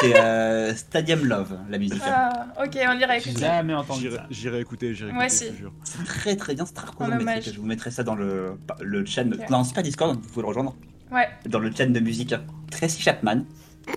C'est 0.00 0.16
euh, 0.20 0.74
Stadium 0.76 1.24
Love, 1.26 1.56
la 1.68 1.78
musique. 1.78 2.00
Ah, 2.06 2.46
ok, 2.62 2.78
on 2.88 2.98
ira 2.98 3.18
J'ai 3.18 3.30
écouter. 3.30 3.40
jamais 3.46 3.74
entendu 3.74 4.02
J'irai 4.02 4.16
ça. 4.16 4.26
j'irai 4.30 4.60
écouter, 4.60 4.94
j'irai 4.94 5.12
Moi 5.12 5.26
écouter, 5.26 5.52
jure. 5.58 5.72
C'est 5.84 6.04
très 6.04 6.36
très 6.36 6.54
bien, 6.54 6.64
c'est 6.66 6.74
très. 6.74 6.86
Métrique. 7.18 7.52
Je 7.54 7.58
vous 7.60 7.66
mettrai 7.66 7.90
ça 7.90 8.02
dans 8.04 8.14
le, 8.14 8.52
le 8.80 9.04
chat. 9.04 9.24
Non, 9.24 9.64
c'est 9.64 9.74
pas 9.74 9.82
Discord, 9.82 10.14
vous 10.14 10.20
pouvez 10.28 10.42
le 10.42 10.48
rejoindre. 10.48 10.74
Ouais. 11.10 11.28
Dans 11.46 11.58
le 11.58 11.72
chat 11.74 11.86
de 11.86 12.00
musique. 12.00 12.34
Tracy 12.70 13.02
Chapman. 13.02 13.44
Euh, 13.88 13.92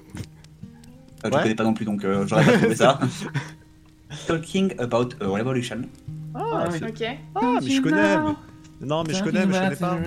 Je 1.26 1.30
Ouais. 1.30 1.41
connais 1.44 1.56
pas 1.56 1.64
non 1.64 1.73
plus, 1.73 1.85
donc 1.85 2.03
euh, 2.03 2.26
j'aurais 2.27 2.44
pas 2.45 2.53
trouvé 2.57 2.76
ça. 2.76 2.99
Talking 4.27 4.73
about 4.80 5.10
a 5.22 5.27
revolution. 5.27 5.81
Ah, 6.35 6.65
oui. 6.72 6.80
c'est- 6.80 6.85
Ok. 7.10 7.18
ah, 7.35 7.60
mais 7.61 7.69
je 7.69 7.81
connais. 7.81 8.18
mais- 8.18 8.34
Non, 8.85 9.03
mais 9.07 9.14
je 9.14 9.23
connais, 9.23 9.45
mais 9.45 9.53
je 9.53 9.60
connais 9.60 9.76
pas. 9.76 9.97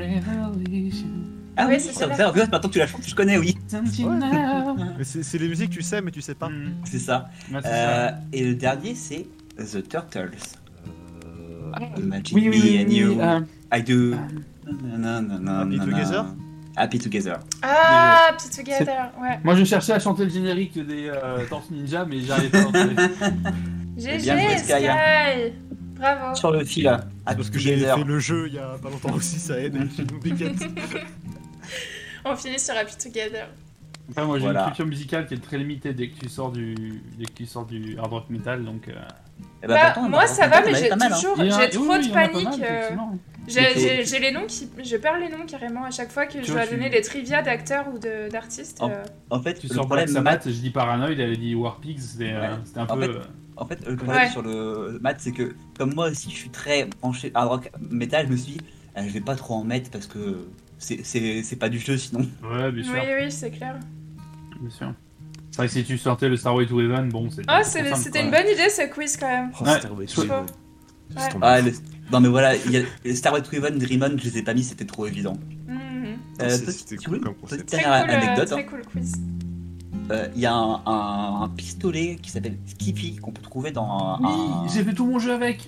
Ah 1.59 1.67
Ouais, 1.67 1.75
oui, 1.77 1.81
c'est 1.81 1.93
ça, 1.95 2.15
ça, 2.15 2.33
maintenant 2.33 2.61
que 2.61 2.67
tu 2.69 2.79
la 2.79 2.87
chantes, 2.87 3.01
je 3.07 3.15
connais, 3.15 3.39
oui. 3.39 3.57
Mais 3.73 5.05
c'est 5.05 5.23
c'est 5.23 5.39
les 5.39 5.49
musiques, 5.49 5.71
tu 5.71 5.81
sais, 5.81 6.03
mais 6.03 6.11
tu 6.11 6.21
sais 6.21 6.35
pas. 6.35 6.49
Hmm. 6.51 6.75
C'est 6.85 6.99
ça. 6.99 7.31
Ouais, 7.51 7.61
Euh, 7.65 8.09
ça. 8.09 8.15
et 8.33 8.45
le 8.45 8.55
dernier, 8.55 8.95
c'est 8.95 9.27
The 9.57 9.89
Turtles. 9.89 10.33
Euh, 11.25 11.81
Imagine 11.99 12.37
Oui, 12.37 12.49
oui, 12.51 12.59
me 12.59 12.63
oui, 12.63 12.79
and 12.83 12.89
oui, 12.89 12.97
you. 12.97 13.21
euh, 13.21 13.41
I 13.73 13.83
do. 13.83 14.15
Happy 14.69 15.79
Together? 15.79 16.25
Happy 16.77 16.99
Together. 16.99 17.39
Ah, 17.63 18.29
Happy 18.29 18.51
Together. 18.51 19.11
Ouais. 19.19 19.39
Moi 19.43 19.55
je 19.55 19.65
cherchais 19.65 19.93
à 19.95 19.99
chanter 19.99 20.25
le 20.25 20.31
générique 20.31 20.75
des 20.75 21.09
euh, 21.09 21.39
Tortues 21.49 21.73
Ninja, 21.73 22.05
mais 22.05 22.21
j'arrivais 22.21 22.51
pas 22.51 22.59
à 22.59 22.63
chanter. 22.65 22.97
GG, 23.97 24.19
Bien 24.23 24.39
joué, 24.49 24.59
Sky. 24.59 25.53
Bravo. 25.99 26.35
Sur 26.35 26.51
le 26.51 26.65
fil, 26.65 26.87
Happy 26.89 27.07
Parce 27.35 27.51
que 27.51 27.59
j'ai 27.59 27.77
fait 27.77 28.05
le 28.05 28.19
jeu 28.19 28.47
il 28.49 28.55
y 28.55 28.59
a 28.59 28.77
pas 28.83 28.89
longtemps 28.91 29.13
aussi, 29.15 29.39
ça 29.39 29.59
aide. 29.61 29.77
On 32.25 32.35
finit 32.37 32.59
sur 32.59 32.77
Happy 32.77 32.97
Together. 32.97 33.49
Enfin, 34.11 34.25
moi 34.25 34.39
j'ai 34.39 34.45
Voilà. 34.45 34.61
une 34.63 34.67
culture 34.69 34.87
musicale 34.87 35.27
qui 35.27 35.35
est 35.35 35.39
très 35.43 35.59
limitée 35.59 35.93
dès 35.93 36.09
que 36.09 36.19
tu 36.21 36.29
sors 36.29 36.53
du, 36.53 37.03
dès 37.19 37.25
que 37.25 37.33
tu 37.33 37.47
sors 37.47 37.67
du 37.67 37.99
hard 37.99 38.13
rock 38.13 38.25
metal, 38.31 38.65
donc. 38.65 38.89
euh, 38.89 38.93
Eh 39.63 39.67
ben, 39.67 39.75
Bah, 39.75 39.91
pourtant, 39.95 40.09
moi 40.09 40.27
ça 40.29 40.47
va, 40.47 40.61
mais 40.65 40.75
j'ai 40.75 40.91
hein. 40.93 40.97
toujours, 40.99 41.37
j'ai 41.37 41.71
trop 41.71 41.85
oui, 41.91 42.07
de 42.09 42.13
panique. 42.13 42.63
euh. 42.63 42.91
J'ai 43.49 44.19
les 44.21 44.31
noms 44.33 44.47
qui, 44.47 44.69
je 44.85 44.97
perds 44.97 45.19
les 45.19 45.29
noms 45.29 45.45
carrément 45.47 45.85
à 45.85 45.91
chaque 45.91 46.11
fois 46.11 46.27
que 46.27 46.43
je 46.43 46.53
dois 46.53 46.67
donner 46.67 46.89
les 46.89 47.01
trivia 47.03 47.43
d'acteurs 47.43 47.87
ou 47.93 47.99
d'artistes. 47.99 48.81
Euh, 48.83 49.05
En 49.31 49.41
fait, 49.41 49.55
Tu 49.55 49.67
le 49.69 49.75
sors 49.75 49.87
Black 49.87 50.05
problème, 50.07 50.25
Matt, 50.25 50.43
Sabbath, 50.43 50.55
je 50.57 50.61
dis 50.61 50.71
Paranoid, 50.71 51.11
elle 51.19 51.37
dit 51.37 51.55
War 51.57 51.77
Pigs, 51.81 51.99
c'était 52.01 52.33
euh, 52.33 52.41
Ouais. 52.41 52.59
un 52.77 52.83
En 52.87 52.95
peu. 52.97 53.03
fait, 53.03 53.09
euh, 53.09 53.23
en 53.57 53.67
fait, 53.67 53.87
le 53.87 53.97
problème 53.97 54.25
Ouais. 54.25 54.31
sur 54.31 54.43
le 54.43 54.99
Matt, 55.03 55.17
c'est 55.21 55.33
que 55.33 55.55
comme 55.79 55.95
moi 55.95 56.09
aussi, 56.11 56.31
je 56.31 56.37
suis 56.37 56.51
très 56.51 56.85
branché 57.01 57.31
hard 57.35 57.49
rock 57.49 57.71
metal, 57.91 58.27
je 58.27 58.33
me 58.33 58.37
suis 58.37 58.53
dit, 58.53 58.61
euh, 58.97 59.03
je 59.07 59.13
vais 59.13 59.21
pas 59.21 59.35
trop 59.37 59.55
en 59.55 59.65
mettre 59.65 59.91
parce 59.91 60.07
que 60.07 60.47
c'est- 60.79 61.01
c'est 61.05 61.43
c'est 61.43 61.57
pas 61.57 61.69
du 61.69 61.79
jeu 61.79 61.97
sinon. 61.97 62.21
Ouais, 62.43 62.71
bien 62.73 62.85
sûr. 62.85 62.93
Oui, 62.95 63.01
oui, 63.25 63.33
c'est 63.33 63.51
clair. 63.51 63.79
Bien 64.61 64.71
sûr. 64.71 64.93
C'est 65.51 65.57
vrai 65.59 65.67
que 65.69 65.73
si 65.73 65.85
tu 65.85 65.97
sortais 65.97 66.29
le 66.29 66.37
Starway 66.37 66.67
to 66.67 66.81
Heaven, 66.81 67.09
bon, 67.09 67.31
c'était. 67.31 67.45
Ah, 67.49 67.63
c'est- 67.63 67.83
simple, 67.85 67.97
c'était 67.97 68.19
quoi. 68.19 68.23
une 68.27 68.31
bonne 68.31 68.53
idée 68.53 68.69
ce 68.69 68.83
quiz 68.93 69.17
quand 69.17 69.27
même. 69.29 69.51
Oh, 69.61 69.65
Ouais. 69.65 69.79
Starway 69.79 70.07
to. 70.07 70.23
Heaven. 70.25 70.45
Ouais. 71.17 71.23
Ah, 71.41 71.61
le- 71.63 71.73
Non 72.13 72.21
mais 72.21 72.29
voilà, 72.29 72.55
il 72.57 72.71
y 72.71 72.77
a 72.77 72.83
le 73.05 73.15
Starway 73.15 73.43
to 73.43 73.51
Heaven, 73.57 73.79
Dreamon, 73.79 74.17
je 74.19 74.25
les 74.25 74.39
ai 74.39 74.43
pas 74.43 74.55
mis, 74.55 74.63
c'était 74.65 74.85
trop 74.85 75.07
évident. 75.07 75.37
Euh, 75.69 76.59
petite- 76.59 76.71
c'était 76.71 76.97
cool 76.97 77.21
comme 77.21 77.35
concept. 77.35 77.63
petite 77.65 77.81
Très 77.81 77.89
dernière 77.89 78.03
cool, 78.07 78.11
euh, 78.15 78.19
anecdote. 78.33 78.49
très 78.51 78.67
cool 78.67 78.83
quiz. 78.93 79.13
Euh, 80.11 80.29
Il 80.35 80.41
y 80.41 80.47
a 80.47 80.55
un, 80.55 80.81
un- 80.87 81.41
un 81.43 81.49
pistolet 81.49 82.17
qui 82.23 82.31
s'appelle 82.31 82.57
Skippy 82.67 83.17
qu'on 83.17 83.33
peut 83.33 83.43
trouver 83.43 83.73
dans 83.73 83.85
un, 83.85 84.19
Oui, 84.21 84.27
un- 84.65 84.69
j'ai 84.69 84.85
fait 84.85 84.93
tout 84.95 85.07
mon 85.07 85.19
jeu 85.19 85.33
avec. 85.33 85.67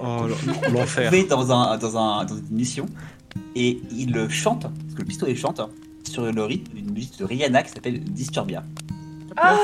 Oh, 0.00 0.26
l'enfer. 0.72 1.08
trouvé 1.10 1.24
dans, 1.24 1.52
un, 1.52 1.76
dans, 1.76 1.96
un, 1.98 2.24
dans 2.24 2.36
une 2.36 2.48
mission 2.50 2.86
et 3.54 3.80
il 3.90 4.28
chante, 4.30 4.62
parce 4.62 4.94
que 4.94 4.98
le 5.00 5.04
pistolet 5.04 5.34
chante, 5.34 5.60
sur 6.04 6.32
le 6.32 6.44
rythme 6.44 6.74
d'une 6.74 6.92
musique 6.92 7.18
de 7.18 7.24
Rihanna 7.24 7.62
qui 7.62 7.72
s'appelle 7.72 8.00
Disturbia. 8.02 8.64
Ah 9.36 9.56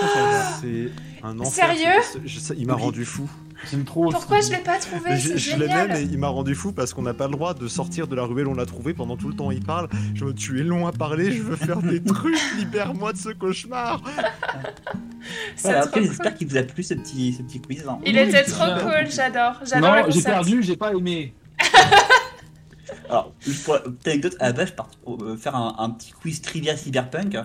C'est 0.60 0.90
un 1.22 1.38
enfer. 1.40 1.52
Sérieux 1.74 2.00
ce- 2.12 2.18
je 2.24 2.38
sais, 2.38 2.54
Il 2.58 2.66
m'a 2.66 2.74
Oui. 2.74 2.82
rendu 2.82 3.04
fou. 3.04 3.28
J'aime 3.70 3.84
trop. 3.84 4.10
Pourquoi 4.10 4.40
je 4.40 4.50
l'ai 4.50 4.58
pas 4.58 4.78
trouvé 4.78 5.10
Mais 5.10 5.16
Je, 5.18 5.36
je 5.36 5.50
l'aime 5.56 5.60
génial. 5.60 5.96
et 5.98 6.02
il 6.02 6.18
m'a 6.18 6.28
rendu 6.28 6.54
fou 6.54 6.72
parce 6.72 6.92
qu'on 6.92 7.02
n'a 7.02 7.14
pas 7.14 7.26
le 7.26 7.32
droit 7.32 7.54
de 7.54 7.66
sortir 7.68 8.06
de 8.08 8.14
la 8.16 8.24
ruelle 8.24 8.46
où 8.48 8.50
on 8.50 8.54
l'a 8.54 8.66
trouvé 8.66 8.94
pendant 8.94 9.16
tout 9.16 9.28
le 9.28 9.34
temps 9.34 9.50
il 9.50 9.62
parle. 9.64 9.88
Je 10.14 10.24
me 10.24 10.32
tu 10.34 10.60
es 10.60 10.62
long 10.62 10.86
à 10.86 10.92
parler, 10.92 11.32
je 11.32 11.42
veux 11.42 11.56
faire 11.56 11.80
des 11.82 12.02
trucs, 12.02 12.36
libère-moi 12.58 13.12
de 13.12 13.18
ce 13.18 13.30
cauchemar. 13.30 14.02
C'est 15.56 15.68
Voilà, 15.68 15.86
cool. 15.86 16.02
j'espère 16.04 16.34
qu'il 16.34 16.46
vous 16.48 16.56
a 16.56 16.62
plu 16.62 16.82
ce 16.82 16.94
petit, 16.94 17.32
ce 17.32 17.42
petit 17.42 17.60
quiz. 17.60 17.84
hein. 17.88 17.98
Il 18.04 18.14
Oui, 18.14 18.20
était 18.22 18.44
trop 18.44 18.66
bien. 18.66 18.78
cool, 18.80 19.10
j'adore. 19.10 19.54
Non, 19.80 20.10
j'ai 20.10 20.22
perdu, 20.22 20.62
j'ai 20.62 20.76
pas 20.76 20.92
aimé. 20.92 21.34
Alors, 23.08 23.32
pour 23.64 23.78
anecdote, 24.06 24.36
à 24.40 24.46
la 24.46 24.52
base, 24.52 24.68
je 24.68 24.82
pour 25.04 25.22
euh, 25.22 25.36
faire 25.36 25.56
un, 25.56 25.74
un 25.78 25.90
petit 25.90 26.12
quiz 26.12 26.40
trivia 26.40 26.76
cyberpunk 26.76 27.36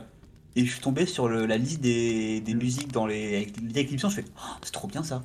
et 0.55 0.65
je 0.65 0.71
suis 0.71 0.81
tombé 0.81 1.05
sur 1.05 1.27
le- 1.29 1.45
la 1.45 1.57
liste 1.57 1.81
des, 1.81 2.41
des 2.41 2.53
musiques 2.55 2.91
dans 2.91 3.05
les, 3.05 3.45
les 3.45 3.73
descriptions. 3.73 4.09
Je 4.09 4.15
fais, 4.15 4.25
Oh, 4.37 4.41
c'est 4.63 4.71
trop 4.71 4.87
bien 4.87 5.03
ça. 5.03 5.21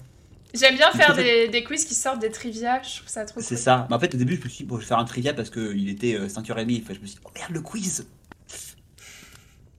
J'aime 0.54 0.76
bien 0.76 0.90
faire 0.92 1.14
des, 1.16 1.48
des 1.48 1.64
quiz 1.64 1.84
qui 1.84 1.94
sortent 1.94 2.20
des 2.20 2.30
trivia, 2.30 2.80
je 2.82 2.96
trouve 2.98 3.08
ça 3.08 3.24
trop 3.24 3.40
C'est 3.40 3.56
cool. 3.56 3.58
ça. 3.64 3.86
Mais 3.90 3.96
en 3.96 3.98
fait, 3.98 4.14
au 4.14 4.18
début, 4.18 4.36
je 4.36 4.44
me 4.44 4.48
suis 4.48 4.58
dit, 4.58 4.68
bon, 4.68 4.76
je 4.76 4.82
vais 4.82 4.86
faire 4.86 4.98
un 4.98 5.04
trivia 5.04 5.34
parce 5.34 5.50
qu'il 5.50 5.88
était 5.88 6.14
euh, 6.14 6.28
5h30. 6.28 6.82
Enfin, 6.82 6.94
je 6.94 7.00
me 7.00 7.06
suis 7.06 7.16
dit, 7.16 7.20
oh 7.24 7.30
merde, 7.34 7.52
le 7.52 7.60
quiz 7.60 8.06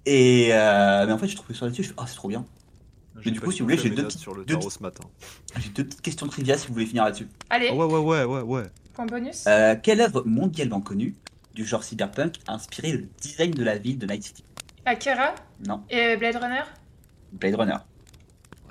Et 0.05 0.49
euh, 0.51 1.05
mais 1.07 1.13
en 1.13 1.17
fait, 1.17 1.27
je 1.27 1.35
trouvais 1.35 1.53
sur 1.53 1.65
là-dessus, 1.65 1.83
je 1.83 1.87
fais, 1.89 1.95
oh, 1.97 2.03
c'est 2.07 2.15
trop 2.15 2.27
bien. 2.27 2.45
J'ai 3.21 3.31
du 3.31 3.39
coup, 3.39 3.51
si 3.51 3.59
vous 3.59 3.65
voulez, 3.65 3.77
j'ai 3.77 3.89
deux 3.89 4.01
notes 4.01 4.07
petits- 4.11 4.19
sur 4.19 4.35
le 4.35 4.43
deux 4.43 4.53
tarot 4.55 4.67
petits- 4.67 4.77
ce 4.77 4.83
matin. 4.83 5.03
J'ai 5.57 5.69
deux 5.69 5.85
petites 5.85 6.01
questions 6.01 6.27
trivia 6.27 6.57
si 6.57 6.67
vous 6.67 6.73
voulez 6.73 6.85
finir 6.85 7.05
là-dessus. 7.05 7.27
Allez, 7.49 7.69
ouais, 7.69 7.85
ouais, 7.85 7.99
ouais, 7.99 8.23
ouais, 8.25 8.41
ouais. 8.41 8.63
point 8.93 9.05
bonus. 9.05 9.45
Euh, 9.47 9.75
quelle 9.81 10.01
œuvre 10.01 10.23
mondialement 10.25 10.81
connue 10.81 11.15
du 11.53 11.65
genre 11.65 11.83
cyberpunk 11.83 12.35
a 12.47 12.53
inspiré 12.55 12.91
le 12.91 13.07
design 13.21 13.51
de 13.51 13.63
la 13.63 13.77
ville 13.77 13.97
de 13.97 14.05
Night 14.05 14.23
City? 14.23 14.43
Akira? 14.83 15.33
Non, 15.65 15.81
et 15.89 16.17
Blade 16.17 16.35
Runner? 16.35 16.63
Blade 17.31 17.55
Runner. 17.55 17.77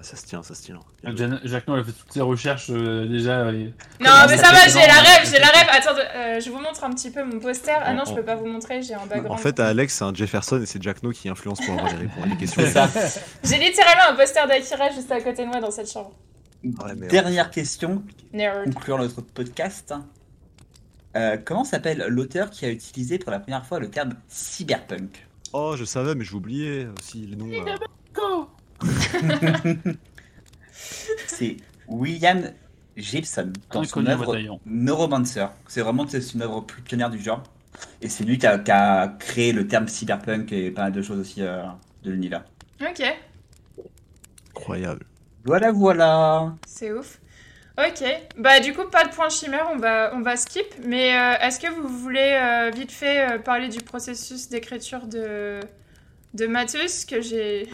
Ça 0.05 0.17
se 0.17 0.27
tient, 0.27 0.43
ça 0.43 0.55
se 0.55 0.63
tient. 0.63 0.79
Jan- 1.03 1.39
Jacques 1.45 1.67
Noël 1.67 1.81
a 1.81 1.85
fait 1.85 1.93
toutes 1.93 2.13
ses 2.13 2.21
recherches 2.21 2.67
euh, 2.71 3.07
déjà. 3.09 3.51
et- 3.53 3.73
Non, 4.01 4.11
mais 4.29 4.37
ça 4.37 4.45
ça 4.45 4.53
va, 4.53 4.69
j'ai 4.69 4.87
la 4.87 5.01
rêve, 5.01 5.31
j'ai 5.31 5.39
la 5.41 5.47
rêve. 5.49 5.67
Attends, 5.71 5.99
euh, 5.99 6.41
je 6.41 6.51
vous 6.51 6.59
montre 6.61 6.85
un 6.85 6.91
petit 6.93 7.11
peu 7.11 7.25
mon 7.25 7.41
poster. 7.41 7.73
Ah 7.83 7.95
non, 7.95 8.05
je 8.07 8.13
peux 8.15 8.23
pas 8.23 8.35
vous 8.37 8.47
montrer, 8.47 8.83
j'ai 8.83 8.93
un 8.95 9.07
background. 9.07 9.31
En 9.31 9.37
fait, 9.39 9.59
Alex, 9.61 9.95
c'est 9.95 10.05
un 10.05 10.13
Jefferson 10.15 10.61
et 10.61 10.67
c'est 10.67 10.83
Jack 10.83 11.03
No 11.03 11.11
qui 11.11 11.29
influence 11.31 11.59
pour 11.65 11.75
avoir 11.75 11.91
les 11.93 12.01
réponses 12.07 12.23
à 12.25 12.27
les 12.27 12.37
questions. 12.37 12.63
J'ai 13.45 13.59
littéralement 13.59 14.13
un 14.13 14.15
poster 14.15 14.47
d'Akira 14.47 14.91
juste 14.91 15.11
à 15.11 15.21
côté 15.23 15.43
de 15.43 15.49
moi 15.49 15.61
dans 15.61 15.71
cette 15.71 15.91
chambre. 15.91 16.13
Ouais, 16.63 16.95
merde. 16.95 17.11
Dernière 17.11 17.51
question, 17.51 18.03
Nerd. 18.33 18.73
conclure 18.75 18.99
notre 18.99 19.23
podcast. 19.23 19.95
Euh, 21.17 21.37
comment 21.43 21.65
s'appelle 21.65 22.05
l'auteur 22.09 22.51
qui 22.51 22.67
a 22.67 22.71
utilisé 22.71 23.19
pour 23.19 23.31
la 23.31 23.39
première 23.41 23.65
fois 23.65 23.79
le 23.79 23.89
terme 23.89 24.15
cyberpunk? 24.29 25.27
Oh, 25.53 25.75
je 25.79 25.85
savais, 25.85 26.15
mais 26.15 26.29
oublié 26.33 26.89
aussi 26.99 27.27
les 27.27 27.37
noms. 27.37 27.49
C'est 31.27 31.57
William 31.89 32.51
Gibson 32.97 33.53
dans 33.71 33.85
son 33.85 34.01
Inconnu 34.01 34.11
œuvre 34.11 34.27
bataillon. 34.27 34.61
Neuromancer. 34.67 35.47
C'est 35.69 35.81
vraiment 35.81 36.07
c'est 36.07 36.33
une 36.35 36.43
œuvre 36.43 36.61
plus 36.61 36.83
pionnière 36.83 37.11
du 37.11 37.21
genre. 37.21 37.43
Et 38.01 38.09
c'est 38.09 38.25
lui 38.25 38.39
qui 38.39 38.47
a, 38.47 38.59
qui 38.59 38.71
a 38.71 39.09
créé 39.19 39.53
le 39.53 39.67
terme 39.67 39.89
cyberpunk 39.89 40.53
et 40.53 40.71
pas 40.71 40.83
mal 40.83 40.93
de 40.93 41.03
choses 41.03 41.19
aussi 41.19 41.43
euh, 41.43 41.65
de 42.05 42.13
l'univers. 42.13 42.45
Ok, 42.81 43.03
Incroyable. 44.51 45.05
Voilà, 45.45 45.73
voilà. 45.73 46.55
c'est 46.67 46.93
ouf. 46.93 47.21
Ok, 47.77 48.05
bah 48.39 48.61
du 48.61 48.73
coup, 48.73 48.85
pas 48.85 49.05
de 49.05 49.13
point 49.13 49.29
chimère, 49.29 49.69
on 49.73 49.77
va, 49.77 50.13
on 50.15 50.23
va 50.23 50.37
skip. 50.37 50.67
Mais 50.85 51.17
euh, 51.17 51.35
est-ce 51.41 51.59
que 51.59 51.67
vous 51.67 51.89
voulez 51.89 52.39
euh, 52.41 52.71
vite 52.71 52.93
fait 52.93 53.33
euh, 53.33 53.39
parler 53.39 53.69
du 53.69 53.81
processus 53.81 54.49
d'écriture 54.49 55.09
de, 55.09 55.59
de 56.35 56.47
Mathus 56.47 57.05
que 57.09 57.21
j'ai 57.21 57.69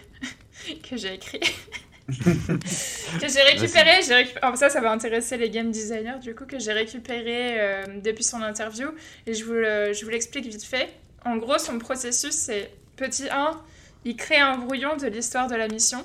que 0.89 0.97
j'ai 0.97 1.15
écrit 1.15 1.41
que 2.09 3.29
j'ai 3.29 3.43
récupéré, 3.43 4.01
j'ai 4.07 4.15
récup- 4.15 4.39
oh, 4.43 4.57
ça 4.57 4.69
ça 4.69 4.81
va 4.81 4.91
intéresser 4.91 5.37
les 5.37 5.49
game 5.51 5.71
designers 5.71 6.19
du 6.21 6.35
coup 6.35 6.45
que 6.45 6.59
j'ai 6.59 6.73
récupéré 6.73 7.61
euh, 7.61 7.85
depuis 8.03 8.25
son 8.25 8.43
interview 8.43 8.89
et 9.27 9.35
je 9.35 9.45
vous 9.45 9.53
le- 9.53 9.93
je 9.93 10.05
vous 10.05 10.11
l'explique 10.11 10.47
vite 10.47 10.65
fait. 10.65 10.89
En 11.25 11.37
gros, 11.37 11.59
son 11.59 11.79
processus 11.79 12.33
c'est 12.33 12.71
petit 12.97 13.29
1, 13.31 13.61
il 14.05 14.17
crée 14.17 14.39
un 14.39 14.57
brouillon 14.59 14.97
de 14.97 15.07
l'histoire 15.07 15.47
de 15.47 15.55
la 15.55 15.69
mission 15.69 16.05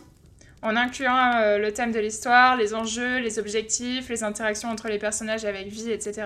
en 0.61 0.75
incluant 0.75 1.35
euh, 1.37 1.57
le 1.57 1.71
thème 1.73 1.91
de 1.91 1.99
l'histoire, 1.99 2.55
les 2.55 2.73
enjeux, 2.73 3.17
les 3.19 3.39
objectifs, 3.39 4.09
les 4.09 4.23
interactions 4.23 4.69
entre 4.69 4.87
les 4.89 4.97
personnages 4.99 5.45
avec 5.45 5.67
vie, 5.67 5.91
etc. 5.91 6.23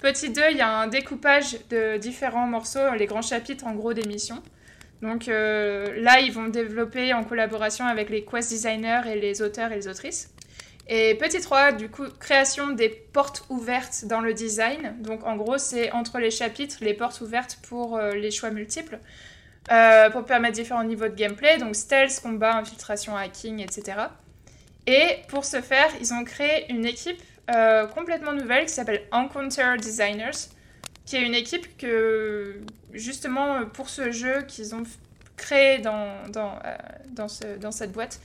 Petit 0.00 0.30
2, 0.30 0.42
il 0.52 0.56
y 0.56 0.60
a 0.60 0.68
un 0.70 0.86
découpage 0.86 1.56
de 1.70 1.96
différents 1.98 2.46
morceaux, 2.46 2.94
les 2.96 3.06
grands 3.06 3.22
chapitres 3.22 3.66
en 3.66 3.74
gros 3.74 3.92
des 3.94 4.06
missions. 4.06 4.42
Donc 5.02 5.28
euh, 5.28 6.00
là, 6.00 6.20
ils 6.20 6.32
vont 6.32 6.48
développer 6.48 7.12
en 7.12 7.24
collaboration 7.24 7.86
avec 7.86 8.10
les 8.10 8.24
quest 8.24 8.50
designers 8.50 9.02
et 9.06 9.20
les 9.20 9.42
auteurs 9.42 9.70
et 9.72 9.76
les 9.76 9.88
autrices. 9.88 10.30
Et 10.88 11.14
petit 11.16 11.40
3, 11.40 11.72
du 11.72 11.90
coup, 11.90 12.04
création 12.18 12.68
des 12.70 12.88
portes 12.88 13.44
ouvertes 13.50 14.06
dans 14.06 14.20
le 14.20 14.32
design. 14.32 14.96
Donc 15.00 15.24
en 15.26 15.36
gros, 15.36 15.58
c'est 15.58 15.92
entre 15.92 16.18
les 16.18 16.30
chapitres, 16.30 16.78
les 16.80 16.94
portes 16.94 17.20
ouvertes 17.20 17.58
pour 17.68 17.96
euh, 17.96 18.12
les 18.12 18.30
choix 18.30 18.50
multiples, 18.50 18.98
euh, 19.70 20.08
pour 20.10 20.24
permettre 20.24 20.54
différents 20.54 20.84
niveaux 20.84 21.08
de 21.08 21.14
gameplay, 21.14 21.58
donc 21.58 21.76
stealth, 21.76 22.20
combat, 22.22 22.56
infiltration, 22.56 23.16
hacking, 23.16 23.60
etc. 23.60 23.98
Et 24.86 25.18
pour 25.28 25.44
ce 25.44 25.60
faire, 25.60 25.90
ils 26.00 26.14
ont 26.14 26.24
créé 26.24 26.70
une 26.70 26.84
équipe 26.84 27.22
complètement 27.94 28.34
nouvelle 28.34 28.66
qui 28.66 28.74
s'appelle 28.74 29.00
Encounter 29.10 29.76
Designers, 29.78 30.50
qui 31.08 31.16
est 31.16 31.22
une 31.22 31.34
équipe 31.34 31.78
que, 31.78 32.60
justement, 32.92 33.64
pour 33.64 33.88
ce 33.88 34.12
jeu 34.12 34.42
qu'ils 34.42 34.74
ont 34.74 34.82
créé 35.38 35.78
dans, 35.78 36.28
dans, 36.28 36.56
euh, 36.66 36.76
dans, 37.12 37.28
ce- 37.28 37.56
dans 37.56 37.72
cette 37.72 37.92
boîte, 37.92 38.20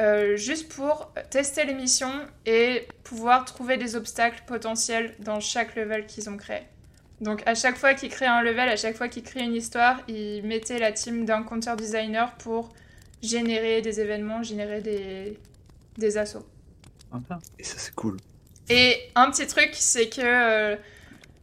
euh, 0.00 0.36
juste 0.36 0.68
pour 0.68 1.10
tester 1.30 1.64
les 1.64 1.72
missions 1.72 2.12
et 2.44 2.86
pouvoir 3.04 3.46
trouver 3.46 3.78
des 3.78 3.96
obstacles 3.96 4.42
potentiels 4.46 5.14
dans 5.20 5.40
chaque 5.40 5.76
level 5.76 6.04
qu'ils 6.04 6.28
ont 6.28 6.36
créé. 6.36 6.60
Donc 7.22 7.42
à 7.46 7.54
chaque 7.54 7.78
fois 7.78 7.94
qu'ils 7.94 8.10
créaient 8.10 8.28
un 8.28 8.42
level, 8.42 8.68
à 8.68 8.76
chaque 8.76 8.96
fois 8.96 9.08
qu'ils 9.08 9.22
créaient 9.22 9.46
une 9.46 9.54
histoire, 9.54 10.02
ils 10.06 10.42
mettaient 10.42 10.78
la 10.78 10.92
team 10.92 11.24
d'un 11.24 11.42
counter 11.42 11.74
designer 11.74 12.34
pour 12.34 12.74
générer 13.22 13.80
des 13.80 13.98
événements, 13.98 14.42
générer 14.42 14.82
des, 14.82 15.38
des 15.96 16.18
assauts. 16.18 16.46
Et 17.58 17.64
ça, 17.64 17.78
c'est 17.78 17.94
cool. 17.94 18.18
Et 18.68 19.08
un 19.14 19.30
petit 19.30 19.46
truc, 19.46 19.70
c'est 19.72 20.10
que 20.10 20.20
euh, 20.20 20.76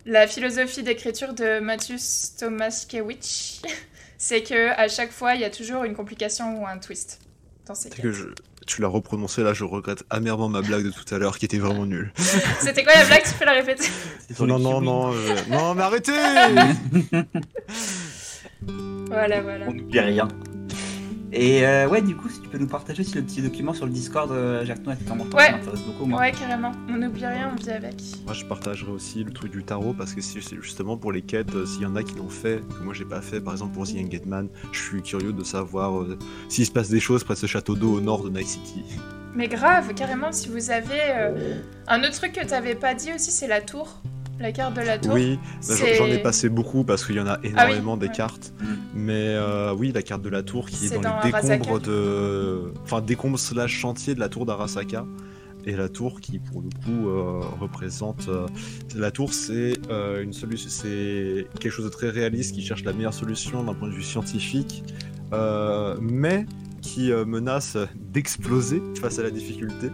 la 0.06 0.28
philosophie 0.28 0.84
d'écriture 0.84 1.34
de 1.34 1.60
Mathius 1.60 2.36
Tomaszkiewicz, 2.38 3.62
c'est 4.18 4.44
que 4.44 4.72
à 4.72 4.88
chaque 4.88 5.12
fois, 5.12 5.36
il 5.36 5.42
y 5.42 5.46
a 5.46 5.50
toujours 5.50 5.84
une 5.84 5.96
complication 5.96 6.62
ou 6.62 6.68
un 6.68 6.78
twist 6.78 7.20
dans 7.66 7.76
ces 7.76 7.90
que 7.90 8.12
je... 8.12 8.26
Tu 8.66 8.82
l'as 8.82 8.88
reprononcé 8.88 9.44
là, 9.44 9.54
je 9.54 9.66
regrette 9.66 10.06
amèrement 10.10 10.48
ma 10.48 10.62
blague 10.62 10.86
de 10.86 10.92
tout 10.92 11.14
à 11.14 11.18
l'heure 11.18 11.38
qui 11.38 11.44
était 11.44 11.58
vraiment 11.58 11.86
nulle. 11.86 12.14
C'était 12.62 12.86
quoi 12.86 12.94
la 12.94 13.04
blague? 13.06 13.24
Tu 13.24 13.34
peux 13.34 13.44
la 13.44 13.52
répéter 13.52 13.90
Non, 14.40 14.58
non, 14.58 14.80
non, 14.80 15.14
euh, 15.14 15.36
non, 15.50 15.76
mais 15.76 15.84
arrêtez 15.84 16.14
Voilà, 19.08 19.42
voilà. 19.42 19.66
On 19.68 19.74
n'oublie 19.74 20.00
rien. 20.00 20.30
Et 21.36 21.66
euh, 21.66 21.88
ouais, 21.88 22.02
du 22.04 22.16
coup, 22.16 22.30
si 22.30 22.40
tu 22.42 22.48
peux 22.48 22.60
nous 22.60 22.68
partager 22.68 23.02
aussi 23.02 23.16
le 23.16 23.24
petit 23.24 23.42
document 23.42 23.74
sur 23.74 23.86
le 23.88 23.92
Discord, 23.92 24.32
euh, 24.32 24.64
Jacques 24.66 24.84
Noël, 24.86 24.98
c'est 25.02 25.08
vraiment 25.08 25.24
Ouais. 25.34 25.46
ça 25.48 25.52
m'intéresse 25.54 25.82
beaucoup, 25.82 26.06
moi. 26.06 26.20
Ouais, 26.20 26.32
carrément. 26.32 26.72
On 26.88 26.94
n'oublie 26.98 27.26
rien, 27.26 27.52
on 27.52 27.56
vit 27.60 27.72
avec. 27.72 27.96
Moi, 28.26 28.34
je 28.34 28.46
partagerai 28.46 28.92
aussi 28.92 29.24
le 29.24 29.32
truc 29.32 29.52
du 29.52 29.64
tarot 29.64 29.94
parce 29.94 30.14
que 30.14 30.22
c'est 30.22 30.42
c'est 30.42 30.62
justement 30.62 30.96
pour 30.96 31.12
les 31.12 31.24
quêtes, 31.24 31.56
euh, 31.56 31.66
s'il 31.66 31.82
y 31.82 31.86
en 31.88 31.96
a 31.96 32.04
qui 32.04 32.16
l'ont 32.16 32.30
fait, 32.30 32.62
que 32.78 32.84
moi 32.84 32.94
j'ai 32.94 33.06
pas 33.06 33.22
fait, 33.22 33.42
par 33.42 33.54
exemple 33.54 33.74
pour 33.74 33.88
The 33.88 33.94
Young 33.94 34.22
Man, 34.28 34.48
je 34.72 34.80
suis 34.80 35.02
curieux 35.02 35.34
de 35.34 35.44
savoir 35.44 36.02
euh, 36.02 36.20
s'il 36.50 36.66
se 36.68 36.72
passe 36.72 36.90
des 36.90 37.00
choses 37.00 37.24
près 37.24 37.34
de 37.34 37.40
ce 37.40 37.48
château 37.48 37.76
d'eau 37.76 37.94
au 37.98 38.02
nord 38.02 38.24
de 38.24 38.30
Night 38.30 38.48
City. 38.48 38.84
Mais 39.36 39.48
grave, 39.48 39.94
carrément, 39.96 40.32
si 40.32 40.50
vous 40.50 40.70
avez... 40.70 41.00
euh, 41.18 41.56
Un 41.88 42.02
autre 42.02 42.12
truc 42.14 42.34
que 42.34 42.46
t'avais 42.46 42.76
pas 42.76 42.94
dit 42.94 43.12
aussi, 43.16 43.32
c'est 43.32 43.48
la 43.48 43.62
tour. 43.62 44.00
La 44.40 44.52
carte 44.52 44.76
de 44.76 44.82
la 44.82 44.98
tour. 44.98 45.14
Oui, 45.14 45.40
bah, 45.68 45.76
j'en- 45.98 46.06
ai 46.08 46.18
passé 46.18 46.50
beaucoup 46.50 46.84
parce 46.84 47.06
qu'il 47.06 47.16
y 47.16 47.20
en 47.20 47.28
a 47.28 47.40
énormément 47.44 47.98
des 47.98 48.08
ouais. 48.08 48.14
cartes. 48.14 48.54
Mm. 48.60 48.66
Mais 48.96 49.14
euh, 49.14 49.74
oui, 49.74 49.92
la 49.94 50.02
carte 50.02 50.22
de 50.22 50.30
la 50.30 50.44
tour 50.44 50.68
qui 50.68 50.88
est, 50.88 50.96
dans, 50.96 51.02
dans 51.02 51.20
les 51.24 51.32
décombres 51.32 51.80
de. 51.80 52.74
Enfin, 52.84 53.02
décombres 53.02 53.40
slash 53.40 53.72
chantier 53.72 54.16
de 54.16 54.20
la 54.20 54.30
tour 54.30 54.46
d'Arasaka. 54.46 55.06
Et 55.66 55.78
la 55.78 55.88
tour 55.88 56.20
qui, 56.20 56.40
pour 56.40 56.62
le 56.62 56.68
coup, 56.68 57.08
euh, 57.08 57.40
représente. 57.62 58.28
euh, 58.28 58.48
la 58.98 59.12
tour, 59.12 59.34
c'est 59.34 59.74
une 60.22 60.34
solution. 60.34 60.70
C'est 60.70 61.48
quelque 61.60 61.72
chose 61.72 61.86
de 61.86 61.92
très 61.92 62.10
réaliste 62.10 62.54
qui 62.56 62.62
cherche 62.62 62.84
la 62.84 62.92
meilleure 62.92 63.14
solution 63.14 63.64
d'un 63.64 63.74
point 63.74 63.88
de 63.88 63.94
vue 63.94 64.04
scientifique. 64.04 64.84
mais 66.02 66.46
qui 66.82 67.12
menace 67.12 67.78
d'exploser 67.96 68.84
face 69.00 69.18
à 69.18 69.24
la 69.24 69.32
difficulté. 69.32 69.88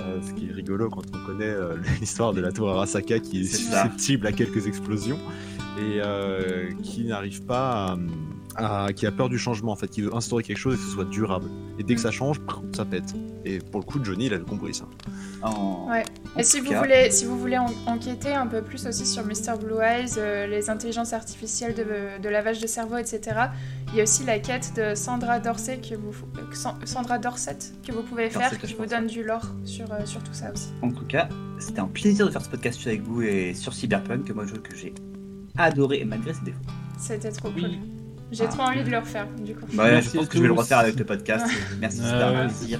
Euh, 0.00 0.20
ce 0.22 0.32
qui 0.32 0.48
est 0.48 0.52
rigolo 0.52 0.88
quand 0.88 1.02
on 1.14 1.26
connaît 1.26 1.44
euh, 1.44 1.76
l'histoire 2.00 2.32
de 2.32 2.40
la 2.40 2.50
tour 2.50 2.70
Arasaka 2.70 3.18
qui 3.18 3.42
est, 3.42 3.44
ça. 3.44 3.58
susceptible 3.58 4.26
à 4.26 4.32
quelques 4.32 4.66
explosions 4.66 5.18
et 5.78 6.00
euh, 6.00 6.70
qui 6.82 7.04
n'arrive 7.04 7.42
pas 7.44 7.92
à, 7.92 7.96
à- 8.56 8.88
qui 8.94 9.06
a 9.06 9.12
peur 9.12 9.28
du 9.28 9.38
changement 9.38 9.72
en 9.72 9.76
fait, 9.76 9.88
qui 9.88 10.02
veut 10.02 10.14
instaurer 10.14 10.42
quelque 10.42 10.58
chose 10.58 10.74
et 10.74 10.78
que 10.78 10.82
ce 10.84 10.90
soit 10.90 11.04
durable. 11.04 11.48
Et 11.78 11.82
dès 11.82 11.94
que 11.94 12.00
ça 12.00 12.10
change, 12.10 12.40
ça 12.76 12.84
pète. 12.84 13.14
Et 13.44 13.58
pour 13.58 13.80
le 13.80 13.86
coup, 13.86 13.98
Johnny, 14.04 14.26
il 14.26 14.34
avait 14.34 14.44
compris 14.44 14.74
ça. 14.74 14.84
En- 15.42 15.88
Ouais. 15.90 16.04
en 16.36 16.38
Et 16.38 16.44
si 16.44 16.60
vous, 16.60 16.70
cas, 16.70 16.78
voulez, 16.80 17.10
si 17.10 17.24
vous 17.24 17.36
voulez 17.38 17.58
en- 17.58 17.72
enquêter 17.86 18.32
un 18.34 18.46
peu 18.46 18.62
plus 18.62 18.86
aussi 18.86 19.04
sur 19.04 19.24
Mr. 19.24 19.58
Blue 19.60 19.80
Eyes, 19.82 20.12
euh, 20.18 20.46
les 20.46 20.70
intelligences 20.70 21.12
artificielles 21.12 21.74
de, 21.74 22.22
de 22.22 22.28
lavage 22.28 22.60
de 22.60 22.66
cerveau, 22.68 22.96
etc., 22.98 23.20
il 23.88 23.96
y 23.96 24.00
a 24.00 24.04
aussi 24.04 24.24
la 24.24 24.38
quête 24.38 24.72
de 24.76 24.94
Sandra 24.94 25.40
Dorset 25.40 25.78
que 25.78 25.96
vous, 25.96 26.12
euh, 26.38 26.46
que 26.48 26.56
San- 26.56 26.78
Sandra 26.86 27.18
Dorset 27.18 27.58
que 27.84 27.90
vous 27.92 28.02
pouvez 28.02 28.30
faire, 28.30 28.56
qui 28.58 28.66
je 28.68 28.76
vous 28.76 28.86
donne 28.86 29.06
du 29.08 29.24
lore 29.24 29.46
sur, 29.64 29.90
euh, 29.92 30.04
sur 30.06 30.22
tout 30.22 30.32
ça 30.34 30.52
aussi. 30.52 30.68
En 30.82 30.92
tout 30.92 31.04
cas, 31.06 31.28
c'était 31.58 31.80
un 31.80 31.86
plaisir 31.88 32.26
de 32.26 32.30
faire 32.30 32.42
ce 32.42 32.48
podcast 32.48 32.86
avec 32.86 33.02
vous 33.02 33.22
et 33.22 33.54
sur 33.54 33.74
Cyberpunk, 33.74 34.30
moi, 34.30 34.44
un 34.44 34.46
jeu 34.46 34.58
que 34.58 34.76
j'ai 34.76 34.94
adoré 35.58 36.04
malgré 36.04 36.32
ses 36.32 36.44
défauts. 36.44 36.58
C'était 36.98 37.32
trop 37.32 37.48
Oui. 37.56 37.62
cool. 37.62 37.70
J'ai 38.32 38.44
Ah. 38.44 38.48
trop 38.48 38.62
envie 38.62 38.82
de 38.82 38.90
le 38.90 38.98
refaire, 38.98 39.26
du 39.38 39.54
coup. 39.54 39.66
Ouais, 39.76 39.92
Merci 39.92 40.10
je 40.14 40.18
pense 40.18 40.28
que 40.28 40.36
je 40.38 40.42
vais 40.42 40.48
le 40.48 40.54
refaire 40.54 40.78
avec 40.78 40.98
le 40.98 41.04
podcast. 41.04 41.46
Merci, 41.80 41.98
c'était 41.98 42.08
Euh, 42.12 42.44
un 42.44 42.48
plaisir. 42.48 42.78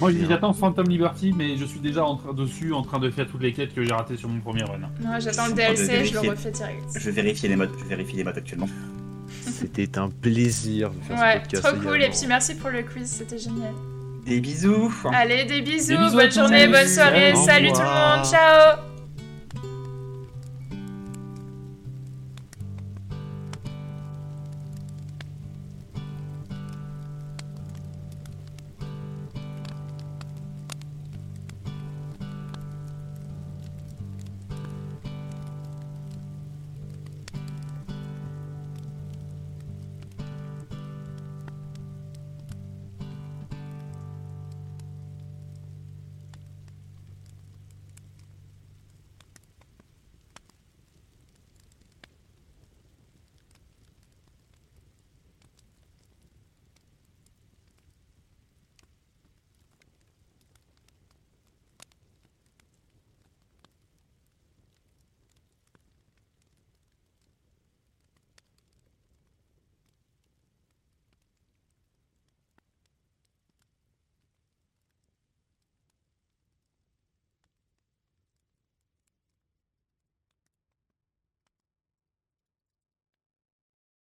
Moi 0.00 0.10
j'attends 0.28 0.52
Phantom 0.54 0.88
Liberty, 0.88 1.32
mais 1.36 1.56
je 1.58 1.64
suis 1.66 1.78
déjà 1.80 2.04
en 2.04 2.16
train 2.16 2.32
dessus 2.32 2.72
en 2.72 2.82
train 2.82 2.98
de 2.98 3.10
faire 3.10 3.26
toutes 3.26 3.42
les 3.42 3.52
quêtes 3.52 3.74
que 3.74 3.84
j'ai 3.84 3.92
ratées 3.92 4.16
sur 4.16 4.28
mon 4.30 4.40
premier 4.40 4.62
run. 4.64 4.78
Non, 4.78 5.10
j'attends 5.20 5.44
le 5.44 5.50
Je 5.50 5.54
DLC, 5.56 6.04
je 6.06 6.14
le 6.14 6.30
refais 6.30 6.50
direct. 6.50 6.84
Je 6.98 7.10
vérifie 7.10 7.48
les 7.48 7.56
modes, 7.56 7.70
je 7.78 7.84
vérifie 7.84 8.16
les 8.16 8.24
modes 8.24 8.38
actuellement. 8.38 8.68
C'était 9.42 9.98
un 9.98 10.08
plaisir 10.08 10.90
de 10.90 11.00
faire 11.04 11.18
Ouais, 11.18 11.34
ce 11.34 11.40
podcast. 11.40 11.62
trop 11.64 11.76
cool. 11.90 12.02
Et 12.02 12.08
puis 12.08 12.26
merci 12.26 12.54
pour 12.54 12.70
le 12.70 12.82
quiz, 12.82 13.06
c'était 13.06 13.38
génial. 13.38 13.72
Des 14.24 14.40
bisous 14.40 14.90
Allez, 15.12 15.44
des 15.44 15.60
bisous, 15.60 15.88
Des 15.88 15.96
bisous 15.98 16.18
à 16.18 16.22
bonne 16.22 16.32
journée, 16.32 16.66
bonne 16.66 16.88
soirée, 16.88 17.34
salut 17.36 17.68
tout 17.72 17.80
le 17.80 17.84
monde, 18.16 18.24
ciao 18.24 18.93